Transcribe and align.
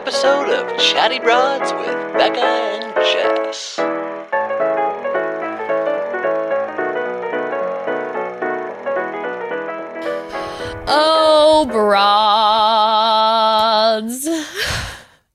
episode 0.00 0.48
of 0.48 0.66
Chatty 0.78 1.18
Broads 1.18 1.74
with 1.74 1.94
Bekah 2.16 2.38
and 2.38 2.94
Jess. 3.04 3.76
Oh, 10.88 11.66
broads. 14.10 14.26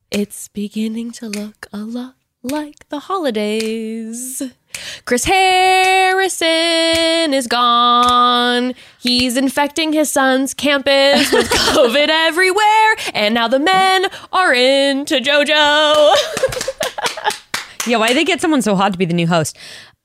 It's 0.10 0.48
beginning 0.48 1.12
to 1.12 1.28
look 1.30 1.68
a 1.72 1.78
lot 1.78 2.16
like 2.42 2.90
the 2.90 3.02
holidays. 3.02 4.42
Chris 5.06 5.24
Harrison 5.26 6.48
is 7.34 7.46
gone. 7.46 8.74
He's 9.00 9.38
infecting 9.38 9.94
his 9.94 10.10
son's 10.10 10.56
campus 10.56 11.32
with 11.32 11.48
COVID 11.52 12.08
everywhere. 12.10 12.96
And 13.14 13.36
now 13.36 13.48
the 13.48 13.60
men 13.60 14.08
are 14.32 14.54
into 14.54 15.16
JoJo. 15.20 16.16
Yeah, 17.88 17.98
why 17.98 18.08
did 18.08 18.18
they 18.18 18.24
get 18.24 18.42
someone 18.42 18.64
so 18.64 18.76
hot 18.76 18.94
to 18.94 18.98
be 18.98 19.06
the 19.06 19.14
new 19.14 19.28
host? 19.28 19.56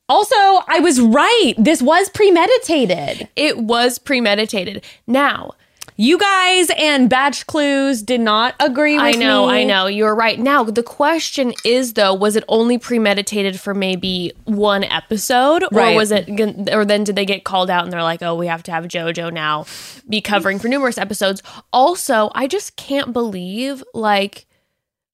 Also, 0.07 0.35
I 0.37 0.81
was 0.83 1.01
right. 1.01 1.55
This 1.57 1.81
was 1.81 2.11
premeditated. 2.11 3.27
it 3.37 3.57
was 3.57 3.99
premeditated. 3.99 4.85
Now, 5.07 5.53
You 6.01 6.17
guys 6.17 6.71
and 6.79 7.11
Batch 7.11 7.47
Clues 7.47 8.01
did 8.01 8.23
not 8.23 8.55
agree 8.59 8.95
with 8.95 9.03
me. 9.03 9.09
I 9.11 9.13
know, 9.17 9.49
me. 9.49 9.53
I 9.53 9.65
know. 9.65 9.87
You're 9.87 10.15
right. 10.15 10.39
Now, 10.39 10.65
the 10.65 10.83
question 10.83 11.53
is 11.63 11.93
though, 11.93 12.15
was 12.15 12.37
it 12.37 12.45
only 12.49 12.79
premeditated 12.79 13.61
for 13.61 13.75
maybe 13.75 14.33
one 14.45 14.83
episode 14.83 15.63
or 15.63 15.95
was 15.95 16.11
it 16.11 16.27
or 16.73 16.87
then 16.87 17.05
did 17.05 17.17
they 17.17 17.27
get 17.27 17.45
called 17.45 17.69
out 17.69 17.85
and 17.85 17.93
they're 17.93 18.03
like, 18.03 18.23
"Oh, 18.23 18.35
we 18.35 18.47
have 18.47 18.63
to 18.63 18.73
have 18.73 18.85
JoJo 18.85 19.31
now 19.31 19.67
be 20.09 20.23
covering 20.23 20.59
for 20.59 20.69
numerous 20.69 20.97
episodes." 20.97 21.43
Also, 21.71 22.31
I 22.35 22.47
just 22.47 22.77
can't 22.77 23.13
believe 23.13 23.85
like 23.93 24.47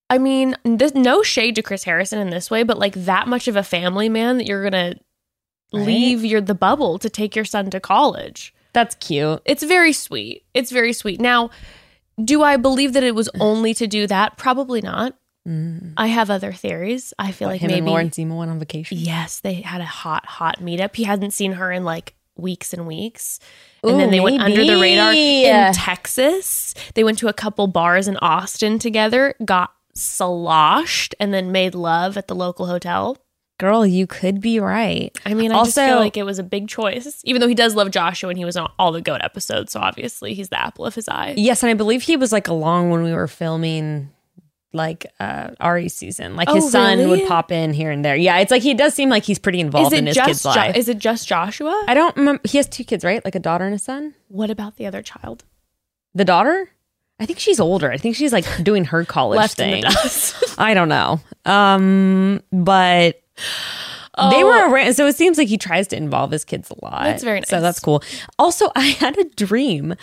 I 0.09 0.19
mean, 0.19 0.55
there's 0.63 0.95
no 0.95 1.25
shade 1.25 1.57
to 1.57 1.63
Chris 1.63 1.83
Harrison 1.83 2.21
in 2.21 2.31
this 2.31 2.49
way, 2.49 2.63
but 2.63 2.79
like 2.79 2.95
that 2.95 3.27
much 3.27 3.49
of 3.49 3.57
a 3.57 3.65
family 3.65 4.09
man 4.09 4.39
that 4.39 4.47
you're 4.47 4.71
going 4.71 4.95
to 4.95 5.01
leave 5.73 6.25
your 6.25 6.41
the 6.41 6.55
bubble 6.55 7.01
to 7.01 7.11
take 7.11 7.35
your 7.35 7.45
son 7.45 7.71
to 7.71 7.81
college. 7.81 8.55
That's 8.77 8.95
cute. 8.97 9.41
It's 9.47 9.63
very 9.63 9.95
sweet. 9.95 10.45
It's 10.53 10.71
very 10.71 10.93
sweet. 10.93 11.19
Now, 11.19 11.49
do 12.23 12.43
I 12.43 12.59
believe 12.59 12.93
that 12.93 13.03
it 13.03 13.15
was 13.15 13.31
only 13.41 13.73
to 13.73 13.87
do 13.87 14.07
that? 14.07 14.37
Probably 14.37 14.83
not. 14.83 15.15
Mm. 15.49 15.95
I 15.97 16.09
have 16.09 16.29
other 16.29 16.53
theories. 16.53 17.15
I 17.19 17.33
feel 17.33 17.49
like 17.49 17.63
Him 17.63 17.69
maybe 17.69 17.79
and 17.79 17.87
Lauren 17.87 18.13
Zima 18.13 18.37
went 18.37 18.51
on 18.51 18.59
vacation. 18.59 18.99
yes, 18.99 19.41
they 19.41 19.55
had 19.55 19.81
a 19.81 19.87
hot, 19.87 20.27
hot 20.27 20.59
meetup. 20.61 20.95
He 20.95 21.05
hadn't 21.05 21.31
seen 21.31 21.53
her 21.53 21.73
in 21.73 21.85
like 21.85 22.17
weeks 22.37 22.75
and 22.75 22.87
weeks. 22.87 23.41
And 23.83 23.93
Ooh, 23.93 23.97
then 23.97 24.11
they 24.11 24.21
went 24.21 24.43
under 24.43 24.63
the 24.63 24.79
radar 24.79 25.15
in 25.15 25.73
Texas. 25.73 26.75
They 26.93 27.03
went 27.03 27.17
to 27.21 27.29
a 27.29 27.33
couple 27.33 27.69
bars 27.69 28.09
in 28.09 28.19
Austin 28.19 28.79
together, 28.79 29.35
got 29.43 29.73
sloshed, 29.95 31.15
and 31.19 31.33
then 31.33 31.51
made 31.51 31.75
love 31.75 32.19
at 32.19 32.29
the 32.29 32.35
local 32.35 32.67
hotel. 32.67 33.17
Girl, 33.59 33.87
you 33.87 34.07
could 34.07 34.41
be 34.41 34.61
right. 34.61 35.17
I 35.25 35.33
mean, 35.33 35.51
I 35.51 35.65
just 35.65 35.75
feel 35.77 35.85
Also- 35.85 35.99
like 35.99 36.17
it 36.19 36.25
was 36.25 36.39
a 36.39 36.43
big 36.43 36.69
choice, 36.69 37.23
even 37.25 37.41
though 37.41 37.49
he 37.49 37.55
does 37.55 37.75
love 37.75 37.91
Joshua 37.91 38.29
and 38.29 38.37
he 38.39 38.45
was 38.45 38.57
on 38.57 38.71
all 38.79 38.93
the 38.93 39.01
goat 39.01 39.21
episodes. 39.23 39.73
So 39.73 39.81
obviously, 39.81 40.35
he's 40.35 40.51
the 40.51 40.61
apple 40.61 40.85
of 40.85 40.95
his 40.95 41.09
eye. 41.09 41.35
Yes, 41.39 41.63
and 41.63 41.71
I 41.71 41.75
believe 41.75 42.03
he 42.03 42.17
was 42.17 42.33
like 42.33 42.49
along 42.49 42.91
when 42.91 43.03
we 43.03 43.13
were 43.15 43.27
filming 43.29 44.11
like 44.73 45.07
uh 45.21 45.53
Ari's 45.59 45.95
season. 45.95 46.37
Like 46.37 46.51
his 46.51 46.65
Oh, 46.65 46.69
son 46.69 46.99
really? 46.99 47.21
would 47.23 47.29
pop 47.29 47.51
in 47.51 47.73
here 47.73 47.91
and 47.91 48.05
there. 48.05 48.15
Yeah, 48.17 48.39
it's 48.41 48.51
like 48.51 48.61
he 48.63 48.75
does 48.75 48.93
seem 48.93 49.09
like 49.09 49.23
he's 49.25 49.39
pretty 49.39 49.61
involved 49.61 49.95
in 49.95 50.07
his 50.07 50.19
kid's 50.19 50.43
Jo- 50.43 50.51
life. 50.51 50.77
is 50.77 50.91
it 50.91 50.99
just 50.99 51.27
Joshua? 51.27 51.85
I 51.89 51.95
don't 51.95 52.15
remember. 52.17 52.43
He 52.45 52.59
has 52.59 52.69
two 52.69 52.85
kids, 52.85 53.03
right? 53.05 53.25
Like 53.25 53.35
a 53.35 53.41
daughter 53.41 53.65
and 53.65 53.75
a 53.75 53.79
son. 53.79 54.15
what 54.29 54.51
about 54.51 54.77
the 54.77 54.85
other 54.85 55.01
child? 55.01 55.45
The 56.15 56.27
daughter, 56.27 56.69
I 57.19 57.25
think 57.25 57.39
she's 57.39 57.59
older. 57.59 57.91
I 57.91 57.97
think 57.97 58.17
she's 58.17 58.35
like 58.35 58.45
doing 58.63 58.85
her 58.87 59.05
college 59.07 59.51
thing. 59.53 59.77
in 59.77 59.81
the 59.81 59.87
dust. 59.89 60.35
I 60.59 60.75
don't 60.75 60.91
know. 60.91 61.21
Um, 61.47 62.43
but 62.53 63.23
they 63.37 64.43
Oh. 64.43 64.47
were 64.47 64.73
around, 64.73 64.95
so 64.95 65.07
it 65.07 65.17
seems 65.17 65.37
like 65.39 65.49
he 65.49 65.59
tries 65.59 65.89
to 65.89 65.97
involve 65.97 66.31
his 66.31 66.45
kids 66.45 66.71
a 66.71 66.85
lot. 66.85 67.05
That's 67.05 67.23
very 67.25 67.41
nice. 67.41 67.49
So 67.49 67.61
that's 67.61 67.81
cool. 67.81 68.03
Also, 68.39 68.71
I 68.77 68.87
had 68.87 69.19
a 69.19 69.25
dream 69.25 69.95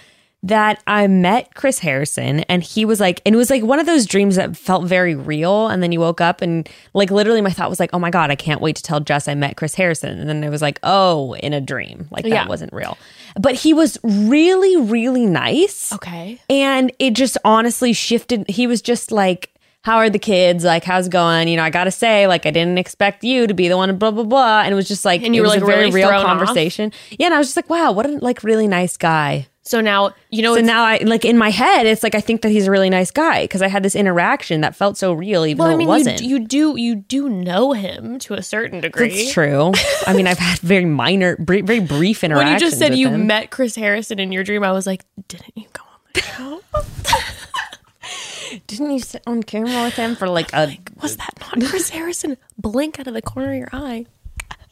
that 0.46 0.84
I 0.86 1.08
met 1.08 1.56
Chris 1.56 1.80
Harrison 1.80 2.42
and 2.42 2.62
he 2.62 2.84
was 2.84 3.00
like, 3.00 3.22
and 3.26 3.34
it 3.34 3.38
was 3.38 3.50
like 3.50 3.64
one 3.64 3.80
of 3.80 3.86
those 3.86 4.06
dreams 4.06 4.36
that 4.36 4.58
felt 4.58 4.84
very 4.86 5.16
real. 5.16 5.70
And 5.70 5.82
then 5.82 5.94
you 5.94 6.02
woke 6.02 6.20
up 6.20 6.42
and 6.42 6.68
like 6.94 7.10
literally 7.12 7.40
my 7.40 7.50
thought 7.50 7.70
was 7.70 7.80
like, 7.80 7.92
oh 7.94 8.00
my 8.00 8.10
God, 8.10 8.30
I 8.30 8.36
can't 8.36 8.60
wait 8.60 8.76
to 8.76 8.84
tell 8.84 9.00
Jess 9.00 9.30
I 9.30 9.36
met 9.36 9.56
Chris 9.56 9.74
Harrison. 9.76 10.20
And 10.20 10.28
then 10.28 10.44
it 10.44 10.50
was 10.50 10.62
like, 10.62 10.80
oh, 10.84 11.34
in 11.36 11.54
a 11.54 11.62
dream. 11.62 12.10
Like 12.12 12.24
that 12.24 12.30
Yeah. 12.30 12.48
wasn't 12.48 12.74
real. 12.74 12.98
But 13.40 13.56
he 13.56 13.74
was 13.74 13.98
really, 14.04 14.76
really 14.76 15.26
nice. 15.26 15.94
Okay. 15.94 16.42
And 16.50 16.92
it 17.00 17.12
just 17.14 17.38
honestly 17.46 17.94
shifted. 17.94 18.46
He 18.50 18.68
was 18.68 18.82
just 18.82 19.14
like, 19.14 19.50
How 19.84 19.98
are 19.98 20.10
the 20.10 20.18
kids? 20.20 20.64
Like, 20.64 20.84
how's 20.86 21.08
it 21.08 21.12
going? 21.12 21.50
You 21.50 21.58
know, 21.58 21.64
I 21.64 21.70
gotta 21.70 21.92
say, 21.92 22.26
like, 22.26 22.46
I 22.46 22.52
didn't 22.52 22.78
expect 22.78 23.24
you 23.24 23.48
to 23.48 23.54
be 23.54 23.68
the 23.68 23.76
one, 23.78 23.96
blah 23.98 24.12
blah 24.12 24.24
blah. 24.24 24.62
And 24.62 24.72
it 24.72 24.76
was 24.76 24.88
just 24.88 25.04
like, 25.06 25.22
And 25.24 25.36
you 25.36 25.42
it 25.42 25.46
were, 25.46 25.48
was 25.48 25.62
like, 25.62 25.64
a 25.64 25.66
very 25.66 25.92
real 25.92 26.08
thrown 26.08 26.22
off? 26.22 26.26
conversation. 26.26 26.92
Yeah, 27.12 27.28
and 27.28 27.36
I 27.36 27.38
was 27.38 27.48
just 27.48 27.58
like, 27.58 27.70
wow, 27.70 27.92
what 27.92 28.06
a 28.06 28.18
like 28.20 28.44
really 28.44 28.68
nice 28.68 28.96
guy. 28.98 29.48
So 29.66 29.80
now 29.80 30.12
you 30.30 30.42
know 30.42 30.56
So 30.56 30.62
now 30.62 30.84
I 30.84 30.98
like 31.04 31.24
in 31.24 31.38
my 31.38 31.50
head, 31.50 31.86
it's 31.86 32.04
like 32.04 32.16
I 32.16 32.20
think 32.22 32.42
that 32.42 32.50
he's 32.50 32.68
a 32.68 32.72
really 32.72 32.90
nice 32.90 33.12
guy 33.12 33.44
because 33.46 33.62
I 33.62 33.70
had 33.70 33.82
this 33.84 33.96
interaction 33.96 34.60
that 34.62 34.76
felt 34.76 34.98
so 34.98 35.14
real, 35.14 35.46
even 35.46 35.58
well, 35.60 35.68
though 35.70 35.74
I 35.74 35.78
mean, 35.78 35.88
it 35.88 35.90
wasn't. 35.90 36.22
You, 36.22 36.38
you 36.38 36.40
do 36.48 36.76
you 36.78 36.96
do 36.96 37.30
know 37.30 37.72
him 37.72 38.20
to 38.20 38.34
a 38.34 38.42
certain 38.44 38.82
degree. 38.82 39.08
It's 39.10 39.32
true. 39.34 39.72
I 40.06 40.14
mean, 40.14 40.28
I've 40.28 40.38
had 40.40 40.60
very 40.60 40.84
minor, 40.86 41.38
br- 41.38 41.64
very 41.64 41.80
brief 41.80 42.24
interactions. 42.24 42.46
When 42.52 42.54
you 42.54 42.60
just 42.60 42.78
said 42.78 42.96
you 42.98 43.10
him. 43.10 43.28
met 43.28 43.52
Chris 43.52 43.76
Harrison 43.76 44.20
in 44.20 44.32
your 44.34 44.44
dream, 44.44 44.64
I 44.64 44.72
was 44.74 44.86
like, 44.88 45.06
didn't 45.30 45.54
you 45.56 45.66
go 45.74 45.82
on 45.84 46.00
the 46.14 46.22
show? 46.22 46.62
didn't 48.68 48.92
you 48.92 49.00
sit 49.00 49.24
on 49.28 49.44
camera 49.44 49.84
with 49.84 49.96
him 49.96 50.16
for 50.16 50.28
like 50.30 50.52
a? 50.54 50.78
was 51.02 51.18
that 51.18 51.34
not 51.40 51.70
Chris 51.70 51.90
Harrison? 51.90 52.38
Blink 52.58 53.00
out 53.00 53.08
of 53.08 53.14
the 53.14 53.22
corner 53.22 53.52
of 53.52 53.58
your 53.58 53.70
eye. 53.74 54.06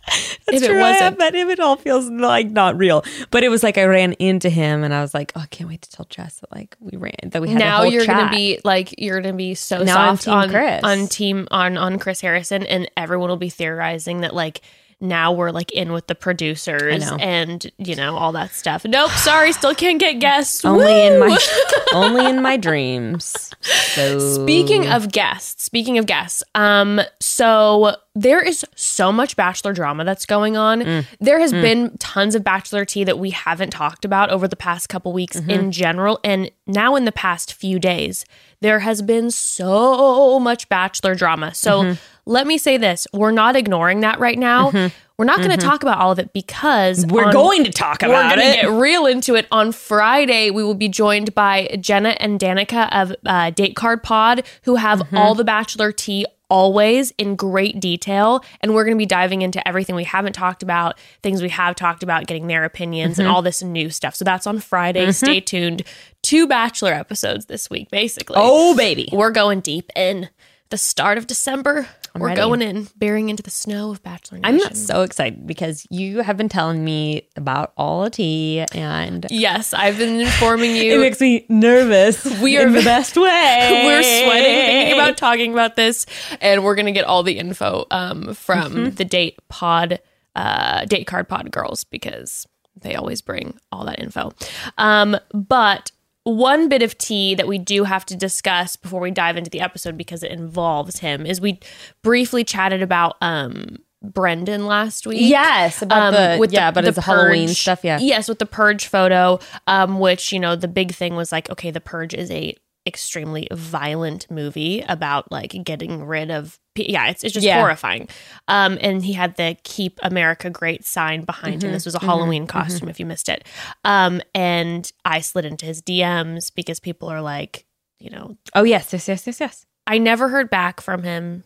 That's 0.08 0.58
if 0.58 0.64
it 0.64 0.68
true, 0.68 0.80
I- 0.80 0.92
wasn't. 0.94 1.20
but 1.20 1.36
if 1.36 1.48
it 1.50 1.60
all 1.60 1.76
feels 1.76 2.10
like 2.10 2.50
not 2.50 2.76
real. 2.78 3.04
But 3.30 3.44
it 3.44 3.50
was 3.50 3.62
like 3.64 3.78
I 3.78 3.84
ran 3.86 4.14
into 4.14 4.50
him 4.50 4.84
and 4.84 4.94
I 4.94 5.02
was 5.02 5.14
like, 5.14 5.32
oh, 5.36 5.42
I 5.42 5.46
can't 5.46 5.70
wait 5.70 5.84
to 5.84 5.90
tell 5.92 6.06
Jess 6.10 6.40
that 6.40 6.52
like 6.52 6.76
we 6.80 6.98
ran 6.98 7.14
that 7.26 7.42
we 7.42 7.50
had 7.50 7.62
a 7.62 7.66
now 7.66 7.84
you're 7.84 8.06
gonna 8.06 8.32
be 8.32 8.60
like 8.64 8.96
you're 8.98 9.22
gonna 9.22 9.36
be 9.36 9.54
so 9.54 9.84
Now 9.84 10.16
soft 10.16 10.24
team 10.24 10.34
on 10.34 10.50
Chris. 10.50 10.82
on 10.84 11.08
team 11.08 11.48
on 11.52 11.78
on 11.78 12.00
Chris 12.00 12.20
Harrison, 12.22 12.64
and 12.66 12.90
everyone 12.98 13.30
will 13.30 13.38
be 13.38 13.50
theorizing 13.50 14.22
that 14.22 14.34
like 14.34 14.62
now 15.02 15.32
we're 15.32 15.52
like 15.52 15.72
in 15.72 15.92
with 15.92 16.08
the 16.08 16.16
producers 16.16 17.04
and 17.20 17.70
you 17.78 17.96
know 17.96 18.16
all 18.16 18.32
that 18.34 18.52
stuff. 18.52 18.86
Nope, 18.86 19.12
sorry, 19.12 19.52
still 19.52 19.76
can't 19.76 20.00
get 20.00 20.20
guests. 20.20 20.64
only 20.66 21.06
in 21.08 21.20
my 21.20 21.38
only 21.94 22.26
in 22.26 22.42
my 22.42 22.58
dreams. 22.58 23.52
So 23.62 24.20
Speaking 24.20 24.88
of 24.88 25.12
guests, 25.12 25.64
speaking 25.64 25.98
of 25.98 26.06
guests, 26.06 26.44
um, 26.56 27.02
so 27.20 27.96
there 28.14 28.42
is 28.42 28.66
so 28.76 29.12
much 29.12 29.36
bachelor 29.38 29.72
drama 29.74 30.04
that's 30.04 30.26
going 30.26 30.58
on. 30.58 30.82
Mm. 30.82 31.06
There 31.20 31.40
has 31.40 31.52
been 31.54 31.98
tons 31.98 32.36
of 32.36 32.44
bachelor 32.44 32.84
tea 32.84 33.04
that 33.06 33.18
we 33.18 33.30
haven't 33.30 33.70
talked 33.72 34.04
about 34.04 34.30
over 34.30 34.48
the 34.48 34.56
past 34.58 34.90
couple 34.90 35.14
weeks 35.14 35.32
Mm-hmm. 35.42 35.50
in 35.50 35.72
general, 35.72 36.20
and 36.24 36.52
now 36.68 36.96
in 36.96 37.06
the 37.06 37.12
past 37.12 37.54
few 37.54 37.80
days, 37.80 38.26
there 38.60 38.80
has 38.80 39.02
been 39.02 39.32
so 39.32 40.40
much 40.40 40.68
bachelor 40.70 41.16
drama. 41.16 41.54
So 41.54 41.82
Mm-hmm. 41.84 41.94
Let 42.26 42.46
me 42.48 42.58
say 42.58 42.78
this: 42.78 43.08
we're 43.14 43.32
not 43.32 43.56
ignoring 43.56 44.02
that 44.02 44.20
right 44.20 44.38
now. 44.40 44.72
We're 45.18 45.26
not 45.26 45.38
going 45.38 45.52
to 45.52 45.58
talk 45.58 45.84
about 45.84 46.00
all 46.00 46.12
of 46.12 46.18
it 46.18 46.34
because 46.34 47.06
Mm-hmm. 47.06 47.14
we're 47.16 47.26
on- 47.26 47.34
going 47.34 47.64
to 47.66 47.72
talk 47.72 48.02
about 48.02 48.10
we're 48.10 48.16
about 48.22 48.30
gonna 48.38 48.48
it. 48.50 48.62
get 48.62 48.70
real 48.72 49.06
into 49.06 49.36
it 49.36 49.46
on 49.52 49.72
Friday. 49.72 50.50
We 50.50 50.64
will 50.64 50.74
be 50.74 50.90
joined 50.90 51.36
by 51.36 51.78
Jenna 51.80 52.10
and 52.20 52.40
Danica 52.40 52.90
of 52.92 53.16
uh, 53.26 53.52
Date 53.52 53.76
Card 53.76 54.02
Pod, 54.02 54.44
who 54.64 54.76
have 54.78 55.00
Mm-hmm. 55.00 55.18
all 55.18 55.36
the 55.36 55.44
Bachelor 55.44 55.92
tea 55.92 56.26
always 56.50 57.12
in 57.20 57.36
great 57.36 57.80
detail, 57.80 58.44
and 58.62 58.74
we're 58.74 58.84
going 58.84 58.96
to 58.96 59.02
be 59.02 59.06
diving 59.06 59.42
into 59.44 59.66
everything 59.68 59.96
we 59.96 60.04
haven't 60.04 60.34
talked 60.34 60.64
about, 60.64 60.98
things 61.24 61.42
we 61.42 61.48
have 61.50 61.76
talked 61.76 62.02
about, 62.04 62.26
getting 62.28 62.48
their 62.48 62.66
opinions, 62.66 63.14
Mm-hmm. 63.14 63.22
and 63.22 63.30
all 63.30 63.42
this 63.44 63.62
new 63.64 63.90
stuff. 63.92 64.16
So 64.16 64.26
that's 64.26 64.48
on 64.48 64.60
Friday. 64.60 65.12
Stay 65.12 65.40
tuned. 65.40 65.84
Two 66.24 66.48
Bachelor 66.48 66.94
episodes 66.94 67.46
this 67.46 67.70
week, 67.70 67.90
basically. 67.92 68.36
oh 68.40 68.76
baby, 68.76 69.08
we're 69.12 69.32
going 69.32 69.60
deep 69.62 69.92
in 69.96 70.30
the 70.72 70.78
start 70.78 71.18
of 71.18 71.28
December. 71.28 71.88
We're 72.16 72.28
ready. 72.28 72.42
going 72.42 72.62
in, 72.62 72.88
bearing 72.96 73.30
into 73.30 73.42
the 73.44 73.50
snow 73.52 73.92
of 73.92 74.04
Bachelor 74.04 74.40
I'm 74.44 74.58
Nation. 74.58 74.76
so 74.76 75.02
excited 75.04 75.48
because 75.48 75.88
you 75.90 76.20
have 76.22 76.38
been 76.38 76.50
telling 76.50 76.84
me 76.84 77.30
about 77.36 77.74
all 77.78 78.04
the 78.04 78.10
tea 78.10 78.66
and 78.74 79.26
Yes, 79.30 79.74
I've 79.74 79.98
been 79.98 80.20
informing 80.20 80.76
you. 80.76 80.94
it 80.96 81.00
makes 81.00 81.22
me 81.22 81.46
nervous. 81.50 82.26
We 82.42 82.58
are 82.58 82.68
in 82.68 82.74
the 82.74 82.82
best 82.84 83.16
way. 83.16 83.82
We're 83.86 84.02
sweating 84.04 84.56
thinking 84.66 84.94
about 84.94 85.18
talking 85.18 85.54
about 85.54 85.76
this, 85.76 86.06
and 86.42 86.64
we're 86.64 86.76
gonna 86.76 86.92
get 86.92 87.06
all 87.06 87.24
the 87.24 87.38
info 87.38 87.86
um, 87.92 88.34
from 88.34 88.72
Mm-hmm. 88.74 88.96
the 88.96 89.06
date 89.06 89.40
pod, 89.50 90.00
uh, 90.36 90.86
date 90.86 91.06
card 91.08 91.28
pod 91.30 91.52
girls 91.52 91.84
because 91.84 92.48
they 92.82 92.96
always 92.96 93.22
bring 93.22 93.58
all 93.72 93.86
that 93.86 94.00
info. 94.00 94.32
Um, 94.78 95.18
but 95.34 95.92
one 96.24 96.70
bit 96.70 96.82
of 96.82 96.98
tea 96.98 97.36
that 97.36 97.48
we 97.48 97.58
do 97.58 97.84
have 97.84 98.06
to 98.06 98.16
discuss 98.16 98.76
before 98.76 99.02
we 99.02 99.12
dive 99.12 99.38
into 99.38 99.50
the 99.50 99.62
episode 99.62 99.98
because 99.98 100.24
it 100.24 100.32
involves 100.32 101.00
him 101.00 101.26
is 101.26 101.42
we 101.42 101.60
briefly 102.04 102.44
chatted 102.44 102.82
about 102.82 103.18
um, 103.22 103.78
Brendan 104.04 104.66
last 104.66 105.08
week. 105.08 105.22
Yes, 105.22 105.82
about 105.82 106.14
Um, 106.14 106.40
the 106.40 106.48
yeah, 106.52 106.72
but 106.72 106.86
it's 106.86 106.96
the 106.96 107.02
Halloween 107.02 107.48
stuff. 107.48 107.84
Yeah, 107.84 108.00
Yes, 108.00 108.28
with 108.28 108.40
the 108.40 108.46
purge 108.46 108.88
photo, 108.88 109.40
um, 109.68 110.00
which 110.00 110.32
you 110.32 110.40
know 110.40 110.56
the 110.56 110.68
big 110.68 110.94
thing 110.94 111.16
was 111.16 111.32
like, 111.32 111.50
okay, 111.50 111.72
the 111.72 111.82
purge 111.82 112.14
is 112.14 112.30
a 112.32 112.56
extremely 112.88 113.48
violent 113.54 114.30
movie 114.32 114.84
about 114.88 115.32
like 115.32 115.52
getting 115.64 116.04
rid 116.04 116.32
of 116.32 116.60
yeah 116.76 117.08
it's, 117.10 117.24
it's 117.24 117.34
just 117.34 117.46
Yeah. 117.46 117.60
horrifying 117.60 118.10
um 118.48 118.78
and 118.82 119.06
he 119.06 119.14
had 119.14 119.36
the 119.36 119.56
keep 119.64 120.00
america 120.02 120.50
great 120.50 120.84
sign 120.84 121.24
behind 121.24 121.64
him 121.64 121.72
this 121.74 121.86
was 121.86 121.94
a 121.94 122.00
halloween 122.00 122.48
costume 122.48 122.90
if 122.90 123.00
you 123.00 123.06
missed 123.06 123.30
it 123.30 123.46
um 123.84 124.20
and 124.34 124.92
i 125.06 125.20
slid 125.20 125.46
into 125.46 125.66
his 125.68 125.82
dms 125.82 126.52
because 126.56 126.80
people 126.80 127.08
are 127.08 127.22
like 127.22 127.66
you 128.00 128.10
know 128.10 128.36
Oh 128.56 128.64
yes, 128.64 128.92
yes, 128.94 129.08
yes, 129.08 129.28
yes, 129.28 129.40
yes. 129.40 129.66
I 129.86 129.98
never 130.00 130.28
heard 130.30 130.50
back 130.50 130.82
from 130.82 131.04
him. 131.04 131.44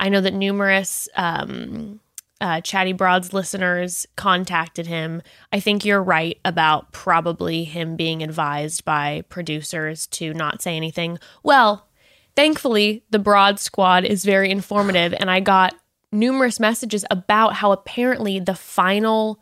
I 0.00 0.08
know 0.10 0.20
that 0.20 0.32
numerous 0.34 1.08
um, 1.16 1.98
uh, 2.40 2.60
Chatty 2.60 2.92
Broads 2.92 3.32
listeners 3.32 4.06
contacted 4.16 4.86
him. 4.86 5.22
I 5.52 5.60
think 5.60 5.84
you're 5.84 6.02
right 6.02 6.38
about 6.44 6.92
probably 6.92 7.64
him 7.64 7.96
being 7.96 8.22
advised 8.22 8.84
by 8.84 9.22
producers 9.28 10.06
to 10.08 10.32
not 10.34 10.62
say 10.62 10.76
anything. 10.76 11.18
Well, 11.42 11.88
thankfully, 12.36 13.04
the 13.10 13.18
Broad 13.18 13.58
Squad 13.58 14.04
is 14.04 14.24
very 14.24 14.50
informative, 14.50 15.14
and 15.18 15.30
I 15.30 15.40
got 15.40 15.74
numerous 16.12 16.58
messages 16.58 17.04
about 17.10 17.54
how 17.54 17.72
apparently 17.72 18.38
the 18.38 18.54
final 18.54 19.40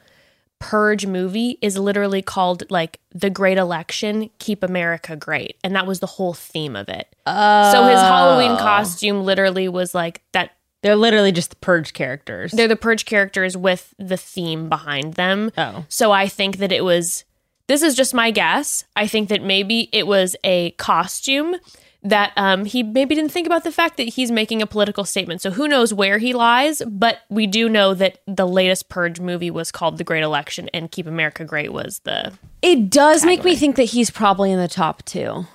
Purge 0.59 1.05
movie 1.05 1.59
is 1.61 1.77
literally 1.77 2.23
called 2.23 2.65
like 2.71 2.99
The 3.13 3.29
Great 3.29 3.59
Election, 3.59 4.31
Keep 4.39 4.63
America 4.63 5.15
Great. 5.15 5.59
And 5.63 5.77
that 5.77 5.87
was 5.87 6.01
the 6.01 6.07
whole 6.07 6.33
theme 6.33 6.77
of 6.77 6.89
it. 6.89 7.15
So 7.27 7.85
his 7.85 8.01
Halloween 8.01 8.57
costume 8.57 9.23
literally 9.23 9.69
was 9.69 9.95
like 9.95 10.23
that. 10.33 10.56
They're 10.87 10.95
literally 10.95 11.33
just 11.33 11.51
the 11.51 11.57
purge 11.57 11.95
characters. 11.95 12.53
They're 12.53 12.69
the 12.69 12.77
Purge 12.77 13.07
characters 13.07 13.57
with 13.57 13.93
the 13.99 14.17
theme 14.17 14.69
behind 14.69 15.15
them. 15.15 15.51
oh. 15.59 15.85
So 15.89 16.13
I 16.13 16.29
think 16.29 16.59
that 16.59 16.71
it 16.71 16.85
was, 16.85 17.25
this 17.67 17.83
is 17.83 17.97
just 17.97 18.15
my 18.15 18.31
guess. 18.31 18.85
I 18.95 19.09
think 19.09 19.29
that 19.31 19.43
maybe 19.43 19.89
it 19.93 20.07
was 20.07 20.37
a 20.45 20.71
costume 20.73 21.57
that 22.05 22.33
um, 22.37 22.67
he 22.67 22.85
maybe 22.85 23.17
didn't 23.17 23.33
think 23.33 23.49
about 23.49 23.65
the 23.65 23.73
fact 23.73 23.97
that 23.97 24.11
he's 24.11 24.31
making 24.31 24.63
a 24.63 24.67
political 24.67 25.05
statement. 25.05 25.41
So 25.41 25.51
who 25.51 25.67
knows 25.67 25.93
where 25.93 26.19
he 26.19 26.33
lies, 26.33 26.81
but 26.87 27.23
we 27.29 27.49
do 27.49 27.69
know 27.69 27.93
that 27.95 28.21
the 28.29 28.47
latest 28.47 28.89
Purge 28.89 29.19
movie 29.19 29.51
was 29.51 29.73
called 29.73 29.99
The 29.99 30.05
Great 30.05 30.23
Election 30.23 30.71
and 30.73 30.89
Keep 30.89 31.09
America 31.09 31.45
Great 31.45 31.73
was 31.73 31.99
the. 32.05 32.33
It 32.63 32.91
does 32.91 33.25
make 33.25 33.43
me 33.43 33.57
think 33.57 33.75
that 33.75 33.85
he's 33.91 34.11
probably 34.11 34.53
in 34.53 34.61
the 34.61 34.69
top 34.69 35.05
two, 35.05 35.47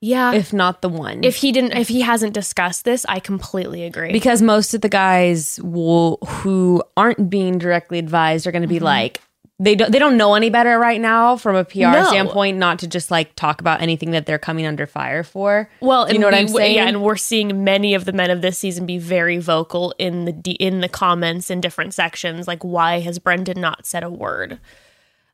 Yeah. 0.00 0.32
If, 0.32 0.52
not 0.52 0.80
the 0.80 0.88
one. 0.88 1.24
if 1.24 1.36
he 1.36 1.50
didn't, 1.50 1.72
if 1.72 1.88
he 1.88 2.02
hasn't 2.02 2.32
discussed 2.32 2.84
this, 2.84 3.04
I 3.08 3.18
completely 3.18 3.84
agree. 3.84 4.12
because 4.12 4.40
most 4.42 4.74
of 4.74 4.80
the 4.80 4.88
guys 4.88 5.58
will, 5.62 6.18
who 6.26 6.82
aren't 6.96 7.28
being 7.28 7.58
directly 7.58 7.98
advised 7.98 8.46
are 8.46 8.52
going 8.52 8.62
to 8.62 8.68
be 8.68 8.76
mm-hmm. 8.76 8.84
like 8.84 9.20
they 9.60 9.74
don't 9.74 9.90
they 9.90 9.98
don't 9.98 10.16
know 10.16 10.34
any 10.34 10.50
better 10.50 10.78
right 10.78 11.00
now 11.00 11.36
from 11.36 11.56
a 11.56 11.64
PR 11.64 11.80
No. 11.80 12.04
standpoint 12.04 12.58
not 12.58 12.78
to 12.78 12.86
just 12.86 13.10
like 13.10 13.34
talk 13.34 13.60
about 13.60 13.82
anything 13.82 14.12
that 14.12 14.24
they're 14.24 14.38
coming 14.38 14.66
under 14.66 14.86
fire 14.86 15.24
for. 15.24 15.68
Well, 15.80 16.10
you 16.12 16.18
know 16.20 16.26
what 16.26 16.34
we- 16.34 16.38
I'm 16.38 16.48
saying? 16.48 16.76
Yeah, 16.76 16.86
and 16.86 17.02
we're 17.02 17.16
seeing 17.16 17.64
many 17.64 17.94
of 17.94 18.04
the 18.04 18.12
men 18.12 18.30
of 18.30 18.40
this 18.40 18.56
season 18.56 18.86
be 18.86 18.98
very 18.98 19.38
vocal 19.38 19.94
in 19.98 20.26
the 20.26 20.52
in 20.52 20.80
the 20.80 20.88
comments 20.88 21.50
in 21.50 21.60
different 21.60 21.92
sections. 21.92 22.46
Like, 22.46 22.62
why 22.62 23.00
has 23.00 23.18
Brendan 23.18 23.60
not 23.60 23.84
said 23.84 24.04
a 24.04 24.10
word? 24.10 24.60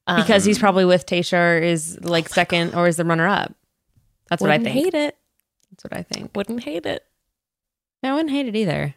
because 0.06 0.44
he's 0.44 0.58
um, 0.58 0.60
probably 0.60 0.84
with 0.84 1.06
Tayshia 1.06 1.62
is 1.62 1.98
like 2.02 2.26
oh 2.30 2.34
second 2.34 2.74
or 2.74 2.88
is 2.88 2.96
the 2.96 3.04
runner 3.04 3.26
up. 3.26 3.54
That's 4.28 4.40
what 4.42 4.50
I 4.50 4.58
think. 4.58 4.68
hate 4.70 4.94
it. 4.94 5.16
That's 5.70 5.84
what 5.84 5.92
I 5.92 6.02
think. 6.02 6.30
Wouldn't 6.36 6.64
hate 6.64 6.86
it. 6.86 7.04
I 8.02 8.12
wouldn't 8.12 8.30
hate 8.30 8.46
it 8.46 8.56
either. 8.56 8.94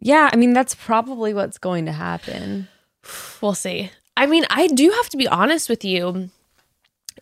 Yeah, 0.00 0.30
I 0.32 0.36
mean 0.36 0.52
that's 0.52 0.74
probably 0.74 1.32
what's 1.34 1.58
going 1.58 1.86
to 1.86 1.92
happen. 1.92 2.68
We'll 3.40 3.54
see. 3.54 3.90
I 4.16 4.26
mean, 4.26 4.44
I 4.50 4.66
do 4.66 4.90
have 4.90 5.08
to 5.10 5.16
be 5.16 5.28
honest 5.28 5.68
with 5.70 5.84
you. 5.84 6.28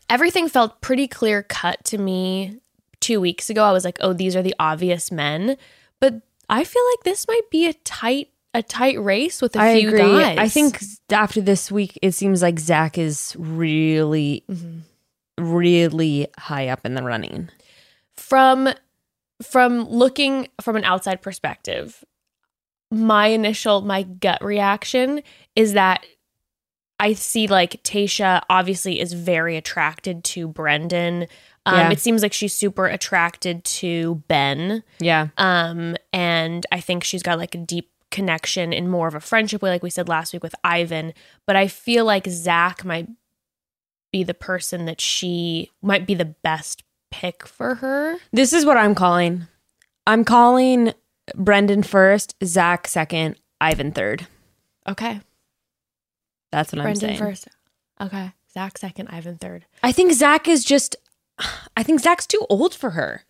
Everything 0.08 0.48
felt 0.48 0.80
pretty 0.80 1.06
clear 1.06 1.42
cut 1.42 1.84
to 1.84 1.98
me 1.98 2.56
two 3.00 3.20
weeks 3.20 3.50
ago. 3.50 3.62
I 3.62 3.72
was 3.72 3.84
like, 3.84 3.98
oh, 4.00 4.14
these 4.14 4.34
are 4.34 4.42
the 4.42 4.54
obvious 4.58 5.12
men. 5.12 5.58
But 6.00 6.22
I 6.48 6.64
feel 6.64 6.82
like 6.92 7.04
this 7.04 7.28
might 7.28 7.50
be 7.50 7.68
a 7.68 7.74
tight 7.74 8.30
a 8.54 8.62
tight 8.62 8.98
race 9.00 9.42
with 9.42 9.54
a 9.54 9.60
I 9.60 9.78
few 9.78 9.88
agree. 9.90 10.00
guys. 10.00 10.38
I 10.38 10.48
think 10.48 10.80
after 11.10 11.42
this 11.42 11.70
week, 11.70 11.98
it 12.00 12.12
seems 12.12 12.40
like 12.40 12.58
Zac 12.58 12.96
is 12.96 13.36
really, 13.38 14.42
Mm-hmm. 14.50 14.78
Really 15.38 16.28
high 16.38 16.68
up 16.68 16.84
in 16.86 16.94
the 16.94 17.02
running. 17.02 17.50
from 18.16 18.68
from 19.42 19.86
looking 19.90 20.48
from 20.62 20.76
an 20.76 20.84
outside 20.84 21.20
perspective 21.20 22.02
my 22.90 23.26
initial 23.26 23.82
my 23.82 24.02
gut 24.02 24.42
reaction 24.42 25.20
is 25.54 25.74
that 25.74 26.06
i 26.98 27.12
see 27.12 27.46
like 27.46 27.82
tayshia 27.82 28.40
obviously 28.48 28.98
is 28.98 29.12
very 29.12 29.56
attracted 29.58 30.24
to 30.24 30.48
brendan 30.48 31.26
um, 31.66 31.74
Yeah. 31.76 31.90
it 31.90 32.00
seems 32.00 32.22
like 32.22 32.32
she's 32.32 32.54
super 32.54 32.86
attracted 32.86 33.62
to 33.64 34.22
ben 34.28 34.82
Yeah, 35.00 35.28
um, 35.36 35.96
and 36.14 36.64
i 36.72 36.80
think 36.80 37.04
she's 37.04 37.22
got 37.22 37.38
like 37.38 37.54
a 37.54 37.58
deep 37.58 37.90
connection 38.10 38.72
in 38.72 38.88
more 38.88 39.06
of 39.08 39.14
a 39.14 39.20
friendship 39.20 39.60
way 39.60 39.68
like 39.68 39.82
we 39.82 39.90
said 39.90 40.08
last 40.08 40.32
week 40.32 40.42
with 40.42 40.54
ivan 40.64 41.12
but 41.46 41.56
i 41.56 41.68
feel 41.68 42.06
like 42.06 42.26
zac 42.26 42.86
might 42.86 43.08
be 44.16 44.22
the 44.24 44.34
person 44.34 44.86
that 44.86 45.00
she 45.00 45.70
might 45.82 46.06
be 46.06 46.14
the 46.14 46.24
best 46.24 46.82
pick 47.10 47.46
for 47.46 47.76
her 47.76 48.16
this 48.32 48.52
is 48.52 48.64
what 48.64 48.76
I'm 48.76 48.94
calling. 48.94 49.46
I'm 50.06 50.24
calling 50.24 50.92
Brendan 51.34 51.82
first, 51.82 52.34
Zac 52.44 52.86
second, 52.88 53.36
Ivan 53.60 53.90
third. 53.92 54.26
Okay. 54.88 55.20
That's 56.52 56.72
what 56.72 56.80
I'm 56.80 56.94
saying. 56.94 57.18
Brendan 57.18 57.18
saying. 57.18 57.18
first. 57.18 57.48
Okay. 58.00 58.32
Zac 58.54 58.78
second, 58.78 59.08
Ivan 59.08 59.36
third. 59.36 59.66
I 59.82 59.92
think 59.92 60.12
Zac 60.12 60.46
is 60.48 60.64
just. 60.64 60.96
I 61.76 61.82
think 61.82 62.00
Zac's 62.00 62.26
too 62.26 62.46
old 62.48 62.72
for 62.74 62.90
her. 62.90 63.24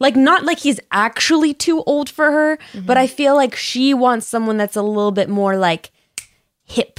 Like 0.00 0.16
not 0.16 0.44
like 0.44 0.58
he's 0.60 0.80
actually 0.90 1.54
too 1.54 1.82
old 1.84 2.08
for 2.10 2.30
her, 2.32 2.56
Mm-hmm. 2.72 2.86
but 2.86 2.96
I 2.96 3.06
feel 3.06 3.34
like 3.36 3.54
she 3.56 3.94
wants 3.94 4.26
someone 4.26 4.56
that's 4.56 4.76
a 4.76 4.82
little 4.82 5.12
bit 5.12 5.28
more 5.28 5.56
like 5.56 5.90
hip. 6.64 6.98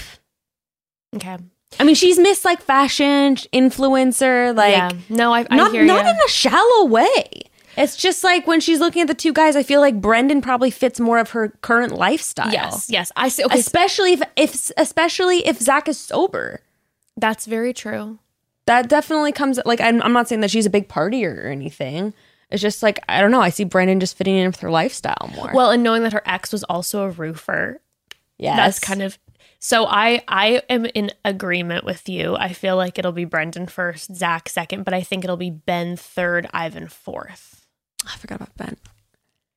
Okay. 1.15 1.37
I 1.79 1.83
mean, 1.83 1.95
she's 1.95 2.19
Miss 2.19 2.45
like 2.45 2.61
fashion 2.61 3.35
influencer, 3.53 4.55
like 4.55 4.73
yeah. 4.73 4.91
No, 5.09 5.33
I, 5.33 5.45
I 5.49 5.55
not 5.55 5.73
not 5.73 6.05
ya. 6.05 6.11
in 6.11 6.17
a 6.25 6.29
shallow 6.29 6.85
way. 6.85 7.25
It's 7.77 7.95
just 7.95 8.23
like 8.23 8.45
when 8.47 8.59
she's 8.59 8.79
looking 8.79 9.01
at 9.01 9.07
the 9.07 9.13
two 9.13 9.31
guys, 9.33 9.55
I 9.55 9.63
feel 9.63 9.79
like 9.79 10.01
Brendan 10.01 10.41
probably 10.41 10.71
fits 10.71 10.99
more 10.99 11.17
of 11.19 11.31
her 11.31 11.49
current 11.61 11.93
lifestyle. 11.93 12.51
Yes. 12.51 12.87
Yes. 12.89 13.11
I 13.15 13.29
see. 13.29 13.45
Okay. 13.45 13.57
especially 13.59 14.13
if 14.13 14.21
if 14.35 14.71
especially 14.77 15.45
if 15.47 15.59
Zac 15.59 15.87
is 15.87 15.97
sober. 15.97 16.61
that's 17.17 17.45
very 17.45 17.73
true. 17.73 18.19
That 18.65 18.89
definitely 18.89 19.31
comes 19.31 19.59
like 19.65 19.81
I'm, 19.81 20.01
I'm 20.03 20.13
not 20.13 20.27
saying 20.27 20.41
that 20.41 20.51
she's 20.51 20.65
a 20.65 20.69
big 20.69 20.87
partier 20.87 21.45
or 21.45 21.47
anything. 21.47 22.13
It's 22.51 22.61
just 22.61 22.83
like 22.83 22.99
I 23.07 23.21
don't 23.21 23.31
know. 23.31 23.41
I 23.41 23.49
see 23.49 23.63
Brendan 23.63 23.99
just 23.99 24.17
fitting 24.17 24.35
in 24.35 24.47
with 24.47 24.59
her 24.59 24.69
lifestyle 24.69 25.31
more. 25.35 25.51
Well, 25.53 25.71
and 25.71 25.81
knowing 25.81 26.03
that 26.03 26.13
her 26.13 26.21
ex 26.25 26.51
was 26.51 26.63
also 26.65 27.03
a 27.03 27.09
roofer, 27.09 27.79
yeah, 28.37 28.57
that's 28.57 28.79
kind 28.79 29.01
of. 29.01 29.17
So 29.63 29.85
I 29.85 30.23
I 30.27 30.63
am 30.69 30.85
in 30.85 31.11
agreement 31.23 31.85
with 31.85 32.09
you. 32.09 32.35
I 32.35 32.51
feel 32.51 32.75
like 32.75 32.97
it'll 32.97 33.11
be 33.11 33.25
Brendan 33.25 33.67
first, 33.67 34.13
Zac 34.15 34.49
second, 34.49 34.83
but 34.83 34.93
I 34.93 35.01
think 35.01 35.23
it'll 35.23 35.37
be 35.37 35.51
Ben 35.51 35.95
third, 35.95 36.47
Ivan 36.51 36.87
fourth. 36.87 37.67
I 38.05 38.17
forgot 38.17 38.37
about 38.37 38.57
Ben. 38.57 38.77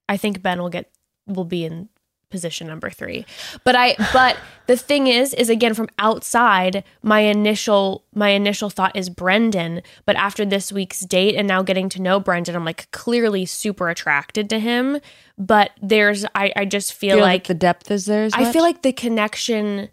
I 0.07 0.19
think 0.19 0.43
Ben 0.43 0.61
will 0.61 0.69
get 0.69 0.91
will 1.27 1.47
be 1.47 1.65
in 1.65 1.89
position 2.35 2.67
number 2.67 2.91
three. 2.91 3.25
But 3.63 3.77
I 3.77 3.95
but 4.13 4.37
the 4.67 4.77
thing 4.77 5.07
is, 5.07 5.33
is 5.35 5.49
again 5.49 5.73
from 5.73 5.89
outside, 6.01 6.83
my 7.01 7.21
initial 7.21 8.03
my 8.13 8.31
initial 8.31 8.71
thought 8.71 8.97
is 8.97 9.09
Brendan. 9.09 9.83
But 10.05 10.17
after 10.17 10.45
this 10.45 10.73
week's 10.73 11.01
date 11.01 11.37
and 11.37 11.47
now 11.47 11.63
getting 11.63 11.89
to 11.91 12.03
know 12.03 12.19
Brendan, 12.19 12.57
I'm 12.57 12.65
like 12.65 12.91
clearly 12.91 13.47
super 13.47 13.89
attracted 13.89 14.51
to 14.51 14.59
him. 14.59 14.99
But 15.39 15.71
there's 15.81 16.25
I, 16.35 16.53
I 16.57 16.65
just 16.65 16.93
feel, 16.93 17.17
Feel 17.17 17.25
like 17.25 17.47
the 17.47 17.55
depth 17.55 17.89
is 17.93 18.07
there. 18.07 18.25
As 18.25 18.35
I 18.35 18.53
feel 18.53 18.63
like 18.63 18.83
the 18.83 18.93
connection 18.93 19.91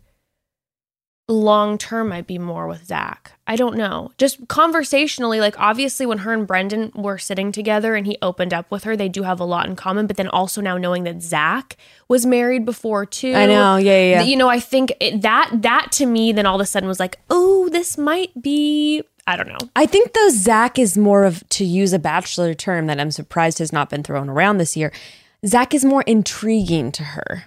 long 1.27 1.77
term 1.77 2.09
might 2.09 2.27
be 2.27 2.37
more 2.37 2.67
with 2.67 2.85
Zac. 2.85 3.33
I 3.47 3.55
don't 3.55 3.75
know. 3.75 4.11
Just 4.17 4.47
conversationally, 4.47 5.39
like 5.39 5.59
obviously 5.59 6.05
when 6.05 6.19
her 6.19 6.33
and 6.33 6.47
Brendan 6.47 6.91
were 6.95 7.17
sitting 7.17 7.51
together 7.51 7.95
and 7.95 8.05
he 8.05 8.17
opened 8.21 8.53
up 8.53 8.69
with 8.71 8.83
her, 8.83 8.95
they 8.95 9.09
do 9.09 9.23
have 9.23 9.39
a 9.39 9.45
lot 9.45 9.67
in 9.67 9.75
common. 9.75 10.07
But 10.07 10.17
then 10.17 10.27
also 10.27 10.61
now 10.61 10.77
knowing 10.77 11.03
that 11.03 11.21
Zac 11.21 11.77
was 12.07 12.25
married 12.25 12.65
before 12.65 13.05
too. 13.05 13.33
I 13.33 13.45
know. 13.45 13.77
Yeah, 13.77 13.91
yeah. 13.91 14.09
yeah. 14.09 14.21
You 14.23 14.37
know, 14.37 14.49
I 14.49 14.59
think 14.59 14.93
it, 14.99 15.21
that 15.21 15.49
that 15.53 15.91
to 15.93 16.05
me 16.05 16.31
then 16.31 16.45
all 16.45 16.55
of 16.55 16.61
a 16.61 16.65
sudden 16.65 16.87
was 16.87 16.99
like, 16.99 17.19
oh, 17.29 17.69
this 17.69 17.97
might 17.97 18.41
be. 18.41 19.03
I 19.27 19.35
don't 19.35 19.47
know. 19.47 19.69
I 19.75 19.85
think 19.85 20.13
though 20.13 20.29
Zac 20.29 20.79
is 20.79 20.97
more 20.97 21.23
of 21.25 21.47
to 21.49 21.63
use 21.63 21.93
a 21.93 21.99
bachelor 21.99 22.53
term 22.53 22.87
that 22.87 22.99
I'm 22.99 23.11
surprised 23.11 23.59
has 23.59 23.71
not 23.71 23.89
been 23.89 24.03
thrown 24.03 24.29
around 24.29 24.57
this 24.57 24.75
year. 24.75 24.91
Zac 25.45 25.73
is 25.73 25.85
more 25.85 26.03
intriguing 26.03 26.91
to 26.93 27.03
her. 27.03 27.43